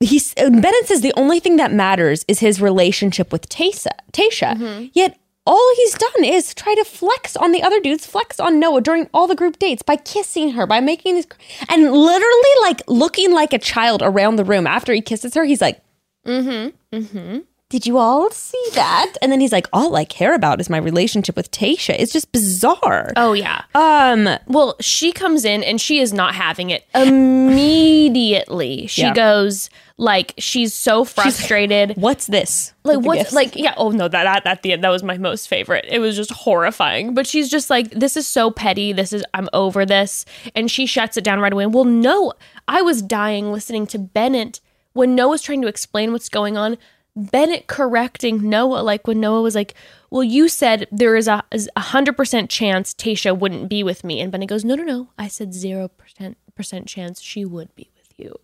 He's 0.00 0.32
uh, 0.38 0.50
Bennett 0.50 0.86
says 0.86 1.00
the 1.00 1.14
only 1.16 1.40
thing 1.40 1.56
that 1.56 1.72
matters 1.72 2.24
is 2.28 2.40
his 2.40 2.60
relationship 2.60 3.32
with 3.32 3.48
Tayshia. 3.48 3.88
Tayshia. 4.12 4.54
Mm-hmm. 4.56 4.86
Yet 4.92 5.18
all 5.46 5.72
he's 5.76 5.94
done 5.94 6.24
is 6.24 6.52
try 6.54 6.74
to 6.74 6.84
flex 6.84 7.36
on 7.36 7.52
the 7.52 7.62
other 7.62 7.80
dudes, 7.80 8.04
flex 8.06 8.38
on 8.38 8.60
Noah 8.60 8.82
during 8.82 9.08
all 9.14 9.26
the 9.26 9.34
group 9.34 9.58
dates 9.58 9.80
by 9.82 9.96
kissing 9.96 10.50
her, 10.50 10.66
by 10.66 10.80
making 10.80 11.14
this, 11.14 11.26
and 11.70 11.90
literally 11.90 12.50
like 12.60 12.82
looking 12.86 13.32
like 13.32 13.54
a 13.54 13.58
child 13.58 14.02
around 14.04 14.36
the 14.36 14.44
room 14.44 14.66
after 14.66 14.92
he 14.92 15.00
kisses 15.00 15.32
her. 15.34 15.44
He's 15.44 15.62
like, 15.62 15.80
mm-hmm, 16.26 16.76
Mm-hmm. 16.96 17.38
Did 17.70 17.86
you 17.86 17.98
all 17.98 18.30
see 18.30 18.64
that? 18.74 19.16
And 19.20 19.30
then 19.30 19.40
he's 19.40 19.52
like, 19.52 19.66
all 19.74 19.94
I 19.94 20.06
care 20.06 20.34
about 20.34 20.58
is 20.58 20.70
my 20.70 20.78
relationship 20.78 21.36
with 21.36 21.50
Tayshia. 21.50 21.96
It's 21.98 22.14
just 22.14 22.32
bizarre. 22.32 23.12
Oh 23.16 23.34
yeah. 23.34 23.62
Um, 23.74 24.26
Well, 24.46 24.74
she 24.80 25.12
comes 25.12 25.44
in 25.44 25.62
and 25.62 25.78
she 25.78 25.98
is 25.98 26.14
not 26.14 26.34
having 26.34 26.70
it 26.70 26.86
immediately. 26.94 28.86
She 28.86 29.02
Yeah. 29.02 29.12
goes 29.14 29.68
like 30.00 30.32
she's 30.38 30.72
so 30.72 31.04
frustrated. 31.04 31.94
what's 31.96 32.26
this? 32.28 32.72
like 32.84 32.96
With 32.96 33.02
the 33.02 33.06
what's 33.08 33.20
gifts. 33.20 33.32
like 33.34 33.56
yeah 33.56 33.74
oh 33.76 33.90
no 33.90 34.06
that, 34.08 34.22
that 34.24 34.46
at 34.46 34.62
the 34.62 34.72
end 34.72 34.84
that 34.84 34.90
was 34.90 35.02
my 35.02 35.18
most 35.18 35.48
favorite 35.48 35.84
it 35.88 35.98
was 35.98 36.14
just 36.16 36.30
horrifying 36.30 37.14
but 37.14 37.26
she's 37.26 37.50
just 37.50 37.68
like 37.68 37.90
this 37.90 38.16
is 38.16 38.24
so 38.26 38.50
petty 38.52 38.92
this 38.92 39.12
is 39.12 39.24
i'm 39.34 39.48
over 39.52 39.84
this 39.84 40.24
and 40.54 40.70
she 40.70 40.86
shuts 40.86 41.16
it 41.16 41.24
down 41.24 41.40
right 41.40 41.52
away 41.52 41.66
well 41.66 41.84
no 41.84 42.32
i 42.68 42.80
was 42.80 43.02
dying 43.02 43.50
listening 43.52 43.88
to 43.88 43.98
bennett 43.98 44.60
when 44.92 45.16
noah's 45.16 45.42
trying 45.42 45.60
to 45.60 45.68
explain 45.68 46.12
what's 46.12 46.28
going 46.28 46.56
on 46.56 46.78
bennett 47.18 47.66
correcting 47.66 48.48
noah 48.48 48.80
like 48.80 49.06
when 49.06 49.20
noah 49.20 49.42
was 49.42 49.54
like 49.54 49.74
well 50.10 50.22
you 50.22 50.48
said 50.48 50.86
there 50.92 51.16
is 51.16 51.26
a 51.28 51.44
a 51.76 51.80
hundred 51.80 52.16
percent 52.16 52.48
chance 52.48 52.94
tayshia 52.94 53.36
wouldn't 53.36 53.68
be 53.68 53.82
with 53.82 54.04
me 54.04 54.20
and 54.20 54.30
bennett 54.30 54.48
goes 54.48 54.64
no 54.64 54.74
no 54.74 54.84
no 54.84 55.08
i 55.18 55.26
said 55.26 55.52
zero 55.52 55.88
percent 55.88 56.36
percent 56.54 56.86
chance 56.86 57.20
she 57.20 57.44
would 57.44 57.74
be 57.74 57.90
with 57.96 58.12
you 58.16 58.34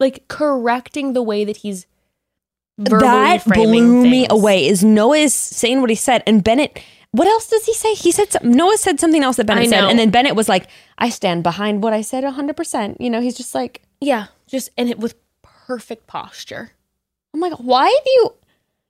like 0.00 0.26
correcting 0.28 1.12
the 1.12 1.22
way 1.22 1.44
that 1.44 1.58
he's 1.58 1.86
that 2.78 3.44
blew 3.44 4.02
me 4.02 4.26
away. 4.28 4.66
Is 4.66 4.82
Noah 4.82 5.18
is 5.18 5.34
saying 5.34 5.80
what 5.80 5.90
he 5.90 5.96
said, 5.96 6.22
and 6.26 6.42
Bennett. 6.42 6.80
What 7.12 7.28
else 7.28 7.48
does 7.48 7.64
he 7.64 7.74
say? 7.74 7.94
He 7.94 8.10
said 8.10 8.32
some, 8.32 8.50
Noah 8.50 8.76
said 8.76 8.98
something 8.98 9.22
else 9.22 9.36
that 9.36 9.46
Bennett 9.46 9.68
said, 9.68 9.84
and 9.84 9.98
then 9.98 10.10
Bennett 10.10 10.34
was 10.34 10.48
like, 10.48 10.66
"I 10.98 11.10
stand 11.10 11.44
behind 11.44 11.82
what 11.82 11.92
I 11.92 12.00
said 12.00 12.24
hundred 12.24 12.56
percent." 12.56 13.00
You 13.00 13.08
know, 13.08 13.20
he's 13.20 13.36
just 13.36 13.54
like, 13.54 13.82
Yeah, 14.00 14.26
just 14.48 14.70
and 14.76 14.90
it 14.90 14.98
with 14.98 15.14
perfect 15.42 16.08
posture. 16.08 16.72
I'm 17.34 17.40
like, 17.40 17.54
why 17.54 17.88
do 18.04 18.10
you? 18.10 18.34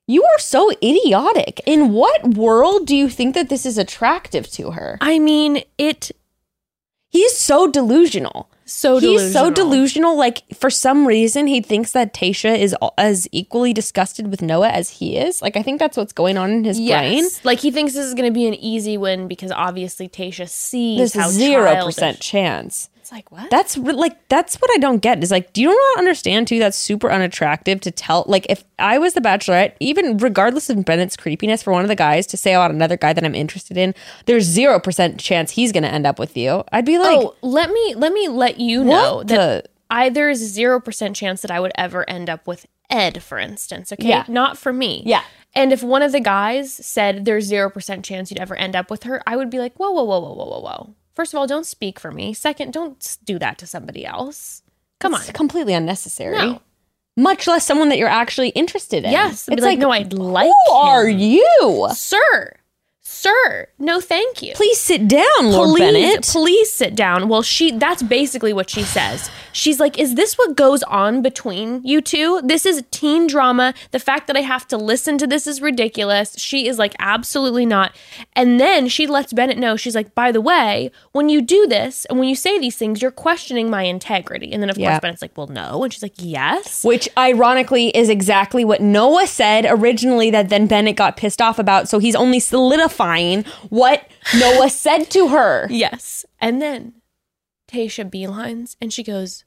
You 0.07 0.23
are 0.23 0.39
so 0.39 0.71
idiotic. 0.71 1.61
In 1.67 1.93
what 1.93 2.23
world 2.25 2.87
do 2.87 2.95
you 2.95 3.09
think 3.09 3.35
that 3.35 3.49
this 3.49 3.65
is 3.65 3.79
attractive 3.79 4.49
to 4.53 4.73
her? 4.73 4.99
I 5.01 5.19
mean, 5.19 5.63
it 5.79 6.13
He's 7.15 7.39
so 7.39 7.71
delusional. 7.71 8.51
so 8.65 8.99
He's 8.99 9.33
so 9.33 9.49
delusional. 9.49 10.17
Like 10.17 10.43
for 10.53 10.69
some 10.69 11.07
reason, 11.07 11.47
he 11.47 11.61
thinks 11.61 11.93
that 11.93 12.13
Tayshia 12.13 12.59
is 12.59 12.75
as 12.99 13.29
equally 13.31 13.73
disgusted 13.73 14.33
with 14.33 14.43
Noah 14.43 14.71
as 14.71 14.91
he 14.91 15.17
is. 15.17 15.41
Like 15.41 15.57
I 15.57 15.63
think 15.63 15.79
that's 15.79 15.97
what's 15.97 16.13
going 16.13 16.37
on 16.37 16.51
in 16.51 16.65
his 16.65 16.77
brain. 16.79 17.25
Like 17.45 17.61
he 17.61 17.71
thinks 17.71 17.95
this 17.95 18.05
is 18.05 18.15
going 18.15 18.29
to 18.29 18.35
be 18.35 18.49
an 18.49 18.55
easy 18.55 18.99
win 18.99 19.29
because 19.29 19.53
obviously 19.53 20.09
Tayshia 20.09 20.49
sees 20.49 20.99
There's 20.99 21.15
how 21.15 21.31
zero 21.31 21.85
percent 21.85 22.19
chance. 22.19 22.91
It's 23.05 23.13
like 23.13 23.31
what? 23.31 23.51
That's 23.51 23.77
re- 23.77 23.93
like 23.93 24.29
that's 24.31 24.57
what 24.57 24.71
I 24.73 24.79
don't 24.79 25.01
get. 25.03 25.23
Is 25.23 25.31
like, 25.31 25.53
do 25.53 25.61
you 25.61 25.69
not 25.69 25.99
understand 25.99 26.49
too? 26.49 26.59
That's 26.59 26.75
super 26.79 27.11
unattractive 27.11 27.83
to 27.83 27.91
tell. 27.91 28.25
Like, 28.27 28.47
if 28.49 28.65
I 28.79 28.97
was 28.97 29.13
the 29.13 29.21
Bachelorette, 29.21 29.75
even 29.79 30.17
regardless 30.17 30.71
of 30.71 30.87
Bennett's 30.87 31.15
creepiness, 31.15 31.63
for 31.63 31.71
one 31.71 31.83
of 31.83 31.89
the 31.89 31.97
guys 31.97 32.27
to 32.29 32.39
say 32.39 32.55
about 32.55 32.71
another 32.71 32.97
guy 32.97 33.13
that 33.13 33.23
I'm 33.23 33.35
interested 33.35 33.77
in, 33.77 33.95
there's 34.25 34.45
zero 34.45 34.81
percent 34.81 35.21
chance 35.21 35.51
he's 35.51 35.71
going 35.71 35.83
to 35.83 35.93
end 35.93 36.07
up 36.07 36.19
with 36.19 36.35
you. 36.35 36.65
I'd 36.73 36.87
be 36.87 36.97
like, 36.97 37.19
oh, 37.19 37.35
let 37.43 37.71
me 37.71 37.95
let 37.95 38.11
me 38.15 38.27
let 38.29 38.59
you 38.59 38.83
know 38.83 39.23
that 39.23 39.65
the? 39.65 39.71
I 39.91 40.09
there's 40.09 40.39
zero 40.39 40.81
percent 40.81 41.15
chance 41.15 41.43
that 41.43 41.51
I 41.51 41.61
would 41.61 41.73
ever 41.75 42.09
end 42.09 42.31
up 42.31 42.47
with 42.47 42.65
Ed, 42.89 43.23
for 43.23 43.39
instance. 43.39 43.93
Okay, 43.93 44.09
Yeah. 44.09 44.25
not 44.29 44.57
for 44.57 44.73
me. 44.73 45.03
Yeah. 45.05 45.25
And 45.55 45.75
if 45.75 45.83
one 45.83 46.01
of 46.01 46.13
the 46.13 46.21
guys 46.21 46.73
said 46.73 47.27
there's 47.27 47.45
zero 47.45 47.69
percent 47.69 48.03
chance 48.03 48.31
you'd 48.31 48.41
ever 48.41 48.57
end 48.57 48.75
up 48.75 48.91
with 48.91 49.03
her, 49.03 49.23
I 49.27 49.37
would 49.37 49.51
be 49.51 49.59
like, 49.59 49.77
whoa, 49.77 49.91
whoa, 49.91 50.05
whoa, 50.05 50.21
whoa, 50.21 50.33
whoa, 50.33 50.47
whoa, 50.47 50.61
whoa. 50.61 50.95
First 51.15 51.33
of 51.33 51.39
all, 51.39 51.47
don't 51.47 51.67
speak 51.67 52.01
for 52.01 52.11
me. 52.11 52.35
Second, 52.35 52.73
don't 52.73 53.19
do 53.25 53.39
that 53.39 53.59
to 53.59 53.67
somebody 53.67 54.05
else. 54.05 54.63
Come 55.01 55.15
on. 55.15 55.21
It's 55.21 55.31
completely 55.33 55.75
unnecessary. 55.75 56.37
No. 56.37 56.61
Much 57.17 57.47
less 57.47 57.65
someone 57.65 57.89
that 57.91 57.99
you're 57.99 58.09
actually 58.09 58.49
interested 58.51 59.05
in. 59.05 59.13
Yes. 59.13 59.49
It's 59.49 59.63
like, 59.63 59.79
like, 59.79 59.79
no, 59.79 59.91
I'd 59.91 60.13
like 60.13 60.51
who 60.67 60.73
are 60.75 61.09
you? 61.09 61.89
Sir, 61.95 62.57
sir, 63.07 63.69
no, 63.79 64.01
thank 64.01 64.43
you. 64.43 64.55
Please 64.55 64.81
sit 64.81 65.07
down, 65.07 65.25
Lord 65.43 65.71
please, 65.71 65.81
Bennett. 65.81 66.23
please 66.25 66.73
sit 66.73 66.95
down. 66.97 67.29
Well, 67.29 67.43
she 67.43 67.71
that's 67.71 68.03
basically 68.03 68.53
what 68.53 68.71
she 68.71 68.83
says. 68.83 69.31
She's 69.53 69.79
like, 69.79 69.99
"Is 69.99 70.15
this 70.15 70.37
what 70.39 70.57
goes 70.57 70.83
on 70.85 71.21
between 71.23 71.81
you 71.85 72.01
two? 72.01 72.41
This 72.43 72.65
is 72.67 72.83
teen 72.91 73.27
drama. 73.27 73.75
The 73.93 73.99
fact 74.01 74.27
that 74.27 74.37
I 74.37 74.41
have 74.41 74.67
to 74.69 74.77
listen 74.77 75.19
to 75.19 75.27
this 75.27 75.47
is 75.47 75.61
ridiculous." 75.61 76.35
She 76.39 76.67
is 76.67 76.79
like, 76.79 76.95
"Absolutely 76.99 77.67
not." 77.67 77.95
And 78.35 78.59
then 78.59 78.89
she 78.89 79.07
lets 79.07 79.33
Bennett 79.33 79.59
know. 79.59 79.77
She's 79.77 79.95
like, 79.95 80.15
"By 80.15 80.33
the 80.33 80.41
way, 80.41 80.91
when 81.13 81.29
you 81.29 81.43
do 81.43 81.67
this 81.67 82.07
and 82.07 82.19
when 82.19 82.29
you 82.29 82.35
say 82.37 82.59
these 82.59 82.77
things, 82.77 83.03
you're 83.03 83.11
questioning 83.11 83.69
my 83.71 83.83
integrity." 83.83 84.51
And 84.53 84.63
then 84.63 84.71
of 84.71 84.79
Yeah. 84.79 84.93
course 84.93 85.01
Bennett's 85.03 85.23
like, 85.23 85.37
"Well, 85.37 85.47
no." 85.49 85.85
And 85.85 85.93
she's 85.93 86.03
like, 86.03 86.15
"Yes." 86.19 86.83
Which 86.83 87.09
ironically 87.19 87.89
is 87.91 88.09
exactly 88.09 88.65
what 88.65 88.81
Noah 88.81 89.27
said 89.27 89.67
originally 89.69 90.31
that 90.31 90.49
then 90.49 90.67
Bennett 90.67 90.97
got 90.97 91.17
pissed 91.19 91.43
off 91.43 91.59
about. 91.59 91.89
So 91.89 91.99
he's 91.99 92.15
only 92.17 92.41
solidifying 92.41 92.94
what 93.69 94.09
Noah 94.39 94.71
said 94.71 95.11
to 95.11 95.29
her. 95.29 95.69
Yes. 95.75 96.25
And 96.41 96.63
then 96.63 96.95
Tayshia 97.71 98.11
beelines 98.11 98.77
and 98.81 98.93
she 98.93 99.03
goes, 99.03 99.45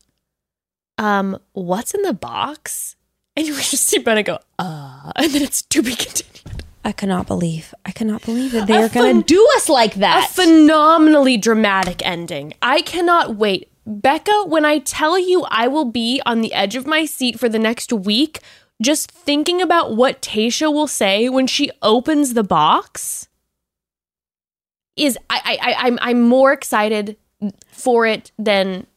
um, 0.97 1.39
what's 1.53 1.93
in 1.93 2.01
the 2.01 2.13
box? 2.13 2.95
And 3.35 3.45
you 3.45 3.55
just 3.55 3.83
see 3.83 3.99
Bennett 3.99 4.25
go, 4.25 4.39
uh, 4.57 5.11
and 5.15 5.31
then 5.31 5.43
it's 5.43 5.61
to 5.61 5.81
be 5.83 5.95
continued. 5.95 6.63
I 6.83 6.91
cannot 6.91 7.27
believe. 7.27 7.73
I 7.85 7.91
cannot 7.91 8.23
believe 8.23 8.53
that 8.53 8.67
they 8.67 8.77
A 8.77 8.85
are 8.85 8.89
going 8.89 9.21
to 9.21 9.23
do 9.23 9.47
us 9.57 9.69
like 9.69 9.95
that. 9.95 10.29
A 10.29 10.33
phenomenally 10.33 11.37
dramatic 11.37 12.03
ending. 12.05 12.53
I 12.61 12.81
cannot 12.81 13.35
wait. 13.35 13.69
Bekah, 13.87 14.47
when 14.47 14.65
I 14.65 14.79
tell 14.79 15.19
you 15.19 15.45
I 15.49 15.67
will 15.67 15.85
be 15.85 16.21
on 16.25 16.41
the 16.41 16.53
edge 16.53 16.75
of 16.75 16.87
my 16.87 17.05
seat 17.05 17.39
for 17.39 17.47
the 17.47 17.59
next 17.59 17.93
week, 17.93 18.39
just 18.81 19.11
thinking 19.11 19.61
about 19.61 19.95
what 19.95 20.21
Tayshia 20.21 20.73
will 20.73 20.87
say 20.87 21.29
when 21.29 21.45
she 21.47 21.71
opens 21.81 22.33
the 22.33 22.43
box 22.43 23.26
is 24.97 25.17
I 25.29 25.41
I, 25.43 25.71
I 25.71 25.75
I'm 25.87 25.99
I'm 26.01 26.21
more 26.21 26.51
excited 26.51 27.17
for 27.71 28.05
it 28.05 28.31
than 28.37 28.87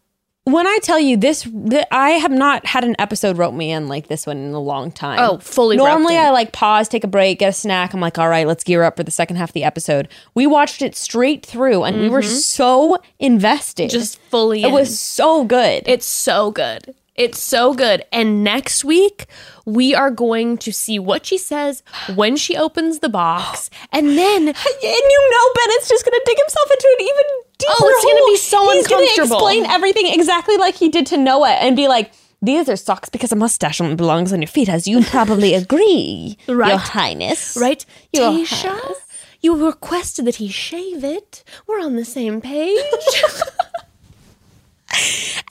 when 0.45 0.67
I 0.67 0.79
tell 0.83 0.99
you 0.99 1.17
this, 1.17 1.43
th- 1.43 1.85
I 1.91 2.11
have 2.13 2.31
not 2.31 2.65
had 2.67 2.83
an 2.83 2.97
episode 2.99 3.37
rope 3.37 3.55
me 3.55 3.71
in 3.71 3.89
like 3.89 4.09
this 4.09 4.27
one 4.27 4.39
in 4.39 4.53
a 4.53 4.61
long 4.61 4.91
time. 4.91 5.19
Oh, 5.21 5.39
fully 5.39 5.77
Normally. 5.77 6.17
I 6.17 6.31
like 6.31 6.53
pause, 6.53 6.89
take 6.89 7.05
a 7.05 7.09
break, 7.09 7.39
get 7.39 7.49
a 7.49 7.53
snack. 7.53 7.93
I'm 7.93 8.01
like, 8.01 8.19
all 8.19 8.29
right, 8.29 8.47
let's 8.47 8.65
gear 8.65 8.83
up 8.83 8.97
for 8.97 9.03
the 9.03 9.11
second 9.11 9.37
half 9.37 9.51
of 9.51 9.55
the 9.55 9.65
episode. 9.65 10.09
We 10.35 10.47
watched 10.47 10.83
it 10.83 10.97
straight 10.97 11.45
through, 11.45 11.85
and 11.85 12.01
we 12.01 12.09
were 12.09 12.23
so 12.23 12.99
invested. 13.19 13.91
Mm-hmm. 13.91 13.99
just 13.99 14.19
fully 14.23 14.63
it 14.63 14.69
in. 14.69 14.73
was 14.73 14.99
so 14.99 15.45
good. 15.45 15.83
It's 15.87 16.07
so 16.07 16.51
good. 16.51 16.95
It's 17.21 17.43
so 17.43 17.75
good. 17.75 18.03
And 18.13 18.43
next 18.43 18.85
week, 18.85 19.27
we 19.67 19.95
are 19.95 20.11
going 20.11 20.57
to 20.59 20.73
see 20.73 20.99
what 20.99 21.27
she 21.27 21.37
says 21.39 21.83
when 22.15 22.37
she 22.37 22.57
opens 22.57 22.99
the 23.01 23.09
box. 23.09 23.69
And 23.93 24.09
then 24.17 24.43
And 24.49 24.57
you 24.83 25.31
know 25.33 25.45
Bennett's 25.55 25.89
just 25.89 26.05
gonna 26.05 26.25
dig 26.25 26.39
himself 26.39 26.69
into 26.71 26.97
an 26.99 27.03
even 27.05 27.25
deeper 27.59 27.73
Oh, 27.81 27.89
it's 27.93 28.05
gonna 28.05 28.27
be 28.27 28.37
so 28.37 28.59
uncomfortable. 28.71 29.01
He's 29.07 29.17
gonna 29.19 29.35
explain 29.35 29.67
everything 29.67 30.07
exactly 30.19 30.57
like 30.57 30.75
he 30.77 30.89
did 30.89 31.07
to 31.07 31.17
Noah 31.17 31.51
and 31.65 31.77
be 31.77 31.89
like, 31.89 32.13
"These 32.41 32.69
are 32.69 32.77
socks 32.77 33.09
because 33.11 33.33
a 33.33 33.37
mustache 33.37 33.81
only 33.81 33.97
belongs 33.97 34.33
on 34.33 34.41
your 34.41 34.49
feet, 34.49 34.69
as 34.69 34.89
you 34.89 35.03
probably 35.17 35.55
agree, 35.55 36.39
Right. 36.49 36.69
Your 36.69 36.79
Highness." 36.79 37.57
right, 37.61 37.85
Your 38.13 38.31
Tayshia, 38.31 38.69
Highness. 38.81 38.99
you 39.43 39.67
requested 39.67 40.25
that 40.27 40.37
he 40.37 40.49
shave 40.49 41.05
it. 41.05 41.45
We're 41.67 41.81
on 41.81 41.97
the 41.97 42.05
same 42.05 42.41
page. 42.41 42.79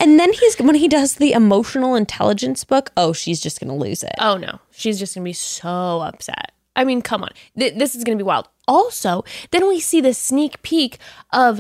And 0.02 0.20
then 0.20 0.32
he's 0.34 0.58
when 0.60 0.76
he 0.76 0.88
does 0.88 1.16
the 1.16 1.32
emotional 1.34 1.96
intelligence 1.96 2.64
book. 2.64 2.92
Oh, 2.98 3.14
she's 3.14 3.40
just 3.42 3.60
gonna 3.60 3.76
lose 3.76 4.04
it. 4.04 4.16
oh 4.20 4.38
no, 4.38 4.60
she's 4.72 5.00
just 5.00 5.16
gonna 5.16 5.26
be 5.26 5.34
so 5.34 6.02
upset. 6.02 6.52
I 6.76 6.84
mean, 6.86 7.02
come 7.02 7.24
on, 7.24 7.30
Th- 7.58 7.74
this 7.76 7.96
is 7.96 8.04
gonna 8.04 8.18
be 8.18 8.24
wild. 8.24 8.48
Also, 8.68 9.24
then 9.52 9.68
we 9.68 9.80
see 9.80 10.00
this 10.02 10.18
sneak 10.18 10.62
peek 10.62 10.98
of, 11.34 11.60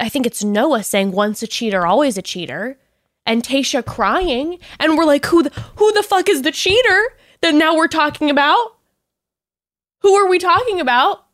I 0.00 0.08
think 0.08 0.26
it's 0.26 0.42
Noah 0.44 0.82
saying, 0.82 1.12
"Once 1.12 1.42
a 1.42 1.46
cheater, 1.46 1.86
always 1.86 2.16
a 2.18 2.22
cheater." 2.22 2.78
and 3.26 3.42
Tayshia 3.42 3.84
crying, 3.84 4.58
and 4.80 4.96
we're 4.96 5.04
like, 5.04 5.26
who 5.26 5.42
the 5.42 5.50
who 5.76 5.92
the 5.92 6.02
fuck 6.02 6.30
is 6.30 6.40
the 6.40 6.50
cheater 6.52 7.08
that 7.42 7.54
now 7.54 7.76
we're 7.76 7.86
talking 7.86 8.30
about? 8.30 8.76
Who 10.00 10.14
are 10.14 10.28
we 10.30 10.38
talking 10.38 10.80
about? 10.80 11.26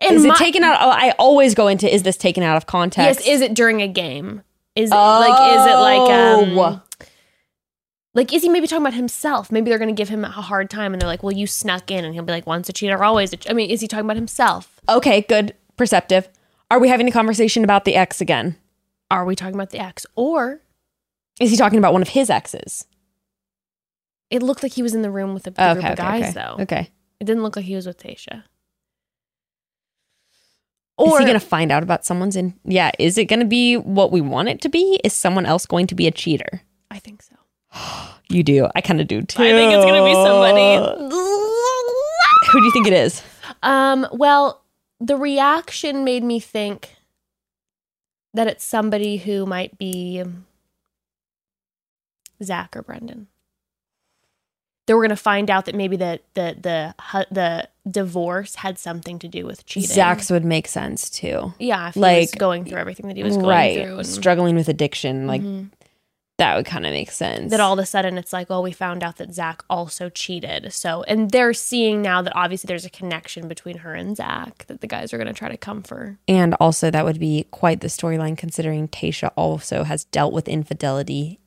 And 0.00 0.14
is 0.14 0.24
it 0.24 0.28
my- 0.28 0.36
taken 0.36 0.62
out? 0.62 0.78
Oh, 0.80 0.90
I 0.90 1.10
always 1.18 1.56
go 1.56 1.66
into 1.66 1.92
is 1.92 2.04
this 2.04 2.16
taken 2.16 2.44
out 2.44 2.56
of 2.56 2.66
context? 2.66 3.26
Yes, 3.26 3.28
is 3.28 3.40
it 3.40 3.54
during 3.54 3.82
a 3.82 3.88
game? 3.88 4.42
Is 4.78 4.90
it 4.90 4.94
like 4.94 5.58
is 5.58 5.66
it 5.66 5.76
like 5.76 6.00
Oh. 6.10 6.64
um 6.64 6.82
like 8.14 8.32
is 8.32 8.42
he 8.42 8.48
maybe 8.48 8.66
talking 8.66 8.82
about 8.82 8.94
himself? 8.94 9.52
Maybe 9.52 9.68
they're 9.70 9.78
gonna 9.78 9.92
give 9.92 10.08
him 10.08 10.24
a 10.24 10.30
hard 10.30 10.70
time, 10.70 10.92
and 10.92 11.00
they're 11.00 11.08
like, 11.08 11.22
"Well, 11.22 11.32
you 11.34 11.46
snuck 11.46 11.90
in," 11.90 12.04
and 12.04 12.14
he'll 12.14 12.22
be 12.24 12.32
like, 12.32 12.46
"Once 12.46 12.68
a 12.68 12.72
cheater, 12.72 13.02
always." 13.02 13.32
A 13.32 13.36
ch-. 13.36 13.50
I 13.50 13.52
mean, 13.52 13.70
is 13.70 13.80
he 13.80 13.88
talking 13.88 14.06
about 14.06 14.16
himself? 14.16 14.80
okay, 14.88 15.20
good, 15.22 15.54
perceptive. 15.76 16.28
Are 16.70 16.78
we 16.78 16.88
having 16.88 17.08
a 17.08 17.12
conversation 17.12 17.64
about 17.64 17.84
the 17.84 17.94
ex 17.94 18.20
again? 18.20 18.56
Are 19.10 19.24
we 19.24 19.34
talking 19.36 19.54
about 19.54 19.70
the 19.70 19.78
ex? 19.78 20.04
Or 20.16 20.60
Is 21.40 21.50
he 21.50 21.56
talking 21.56 21.78
about 21.78 21.92
one 21.92 22.02
of 22.02 22.08
his 22.08 22.28
exes? 22.30 22.84
it 24.30 24.42
looked 24.42 24.62
like 24.62 24.72
he 24.72 24.82
was 24.82 24.94
in 24.94 25.00
the 25.02 25.10
room 25.10 25.32
with 25.32 25.46
a, 25.46 25.50
the 25.50 25.62
Okay, 25.70 25.72
group 25.74 25.84
of 25.86 25.90
okay, 25.92 26.02
guys, 26.02 26.22
okay. 26.24 26.32
though. 26.32 26.62
Okay. 26.62 26.90
It 27.20 27.24
didn't 27.24 27.42
look 27.42 27.56
like 27.56 27.64
he 27.64 27.74
was 27.74 27.86
with 27.86 27.96
Tayshia. 27.98 28.42
Is 30.98 31.12
Or 31.12 31.18
he 31.20 31.24
going 31.24 31.38
to 31.38 31.46
find 31.46 31.70
out 31.70 31.82
about 31.82 32.04
someone's 32.04 32.34
in? 32.36 32.54
Yeah. 32.64 32.90
Is 32.98 33.18
it 33.18 33.26
going 33.26 33.40
to 33.40 33.46
be 33.46 33.76
what 33.76 34.10
we 34.10 34.20
want 34.20 34.48
it 34.48 34.60
to 34.62 34.68
be? 34.68 35.00
Is 35.04 35.12
someone 35.12 35.46
else 35.46 35.64
going 35.64 35.86
to 35.88 35.94
be 35.94 36.06
a 36.06 36.10
cheater? 36.10 36.62
I 36.90 36.98
think 36.98 37.22
so. 37.22 37.34
You 38.30 38.42
do. 38.42 38.68
I 38.74 38.82
kind 38.82 39.00
of 39.00 39.08
do 39.08 39.22
too. 39.22 39.42
I 39.42 39.52
think 39.52 39.72
it's 39.72 39.86
gonna 39.86 40.04
be 40.04 40.12
somebody. 40.12 41.08
Who 42.52 42.60
do 42.60 42.66
you 42.66 42.72
think 42.72 42.86
it 42.86 42.92
is? 42.92 43.22
Um, 43.62 44.06
well, 44.12 44.62
the 45.00 45.16
reaction 45.16 46.04
made 46.04 46.22
me 46.22 46.38
think 46.38 46.94
that 48.34 48.46
it's 48.46 48.64
somebody 48.64 49.16
who 49.16 49.46
might 49.46 49.78
be 49.78 50.22
Zac 52.42 52.76
or 52.76 52.82
Brendan. 52.82 53.28
That 54.88 54.96
we're 54.96 55.02
gonna 55.02 55.14
find 55.16 55.48
out 55.50 55.66
that 55.66 55.76
maybe 55.76 55.96
the 55.96 56.18
the 56.34 56.56
the 56.60 57.24
the 57.30 57.68
divorce 57.88 58.56
had 58.56 58.78
something 58.78 59.18
to 59.20 59.28
do 59.28 59.46
with 59.46 59.64
cheating. 59.66 59.88
Zac's 59.88 60.30
would 60.30 60.44
make 60.44 60.66
sense 60.66 61.08
too. 61.08 61.54
yeah, 61.60 61.88
if 61.88 61.94
he 61.94 62.00
was 62.00 62.06
like- 62.32 62.38
going 62.38 62.64
through 62.64 62.78
everything 62.78 63.06
that 63.08 63.16
he 63.16 63.22
was 63.22 63.36
going 63.36 63.48
right. 63.48 63.82
through, 63.84 63.98
and 63.98 64.06
Struggling 64.06 64.56
with 64.56 64.68
addiction. 64.68 65.26
Like 65.26 65.42
Mhm. 65.42 65.68
that 66.38 66.56
would 66.56 66.66
kind 66.66 66.86
of 66.86 66.92
make 66.92 67.10
sense. 67.10 67.50
that 67.50 67.58
all 67.60 67.72
of 67.72 67.78
a 67.80 67.86
sudden 67.86 68.16
it's 68.16 68.32
like, 68.32 68.46
oh, 68.50 68.60
we 68.62 68.70
found 68.72 69.02
out 69.02 69.16
that 69.16 69.34
Zac 69.34 69.62
also 69.68 70.08
cheated. 70.08 70.72
So, 70.72 71.02
and 71.04 71.30
they're 71.32 71.52
seeing 71.52 72.00
now 72.00 72.22
that 72.22 72.32
obviously 72.36 72.68
there's 72.68 72.84
a 72.84 72.90
connection 72.90 73.48
between 73.48 73.78
her 73.78 73.92
and 73.94 74.16
Zac 74.16 74.64
that 74.68 74.80
the 74.80 74.86
guys 74.86 75.12
are 75.12 75.18
gonna 75.18 75.32
try 75.32 75.48
to 75.48 75.56
come 75.56 75.82
for. 75.82 76.18
And 76.28 76.54
also, 76.60 76.90
that 76.90 77.04
would 77.04 77.18
be 77.18 77.46
quite 77.50 77.80
the 77.80 77.88
storyline 77.88 78.38
considering 78.38 78.86
Tayshia 78.88 79.32
also 79.36 79.82
has 79.84 80.04
dealt 80.04 80.32
with 80.32 80.48
infidelity 80.48 81.22
in 81.24 81.34
the 81.34 81.34
past. 81.34 81.38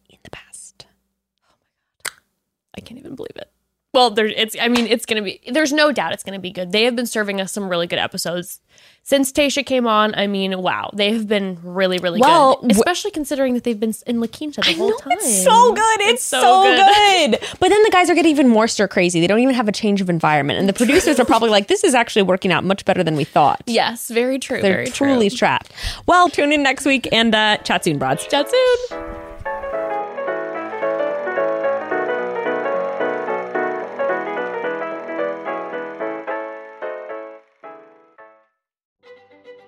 I 2.75 2.81
can't 2.81 2.99
even 2.99 3.15
believe 3.15 3.35
it. 3.35 3.51
Well, 3.93 4.09
there 4.09 4.25
it's 4.25 4.55
I 4.59 4.69
mean, 4.69 4.87
it's 4.87 5.05
gonna 5.05 5.21
be 5.21 5.41
there's 5.51 5.73
no 5.73 5.91
doubt 5.91 6.13
it's 6.13 6.23
gonna 6.23 6.39
be 6.39 6.51
good. 6.51 6.71
They 6.71 6.83
have 6.83 6.95
been 6.95 7.05
serving 7.05 7.41
us 7.41 7.51
some 7.51 7.67
really 7.67 7.87
good 7.87 7.99
episodes. 7.99 8.61
Since 9.03 9.33
Tayshia 9.33 9.65
came 9.65 9.85
on, 9.85 10.15
I 10.15 10.27
mean, 10.27 10.61
wow, 10.61 10.91
they 10.93 11.11
have 11.11 11.27
been 11.27 11.57
really, 11.63 11.97
really 11.97 12.21
Well, 12.21 12.61
good. 12.61 12.71
Especially 12.71 13.11
considering 13.11 13.55
that 13.55 13.63
they've 13.63 13.79
been 13.79 13.93
in 14.05 14.21
La 14.21 14.27
Quinta 14.27 14.61
the 14.61 14.73
whole 14.73 14.93
time. 14.93 15.13
It's 15.13 15.43
so 15.43 15.73
good. 15.73 16.01
It's, 16.01 16.23
so, 16.23 16.63
good. 16.63 17.39
But 17.59 17.69
then 17.69 17.83
the 17.83 17.89
guys 17.91 18.09
are 18.09 18.15
getting 18.15 18.31
even 18.31 18.47
more 18.47 18.67
stir 18.67 18.87
crazy. 18.87 19.19
They 19.19 19.27
don't 19.27 19.39
even 19.39 19.55
have 19.55 19.67
a 19.67 19.71
change 19.71 20.01
of 20.01 20.09
environment. 20.09 20.59
And 20.59 20.69
the 20.69 20.73
producers 20.73 21.19
are 21.19 21.25
probably 21.25 21.49
like, 21.49 21.67
this 21.67 21.83
is 21.83 21.95
actually 21.95 22.21
working 22.21 22.51
out 22.51 22.63
much 22.63 22.85
better 22.85 23.03
than 23.03 23.15
we 23.15 23.23
thought. 23.23 23.63
Yes, 23.65 24.09
very 24.09 24.37
true. 24.37 24.61
They're 24.61 24.73
very 24.73 24.87
truly 24.87 25.29
true. 25.29 25.37
trapped. 25.37 25.73
Well, 26.05 26.29
tune 26.29 26.51
in 26.53 26.61
next 26.61 26.85
week 26.85 27.09
and 27.11 27.33
uh, 27.33 27.57
chat 27.57 27.83
soon, 27.83 27.97
broads. 27.97 28.27
Chat 28.27 28.49
soon. 28.49 29.20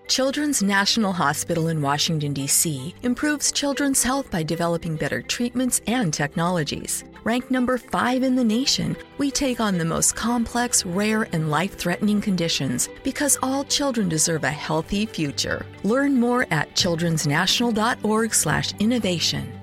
Children's 0.07 0.61
National 0.61 1.13
Hospital 1.13 1.69
in 1.69 1.81
Washington, 1.81 2.34
D.C. 2.34 2.93
improves 3.03 3.53
children's 3.53 4.03
health 4.03 4.30
by 4.30 4.43
developing 4.43 4.97
better 4.97 5.21
treatments 5.21 5.80
and 5.88 6.13
technologies. 6.13 7.05
Ranked 7.23 7.49
number 7.49 7.77
five 7.77 8.21
in 8.21 8.35
the 8.35 8.43
nation, 8.43 8.97
we 9.17 9.31
take 9.31 9.61
on 9.61 9.77
the 9.77 9.85
most 9.85 10.13
complex, 10.13 10.85
rare, 10.85 11.30
and 11.31 11.49
life 11.49 11.77
threatening 11.77 12.19
conditions 12.19 12.89
because 13.03 13.38
all 13.41 13.63
children 13.63 14.09
deserve 14.09 14.43
a 14.43 14.51
healthy 14.51 15.05
future. 15.05 15.65
Learn 15.84 16.19
more 16.19 16.47
at 16.51 16.75
childrensnational.org/innovation. 16.75 19.62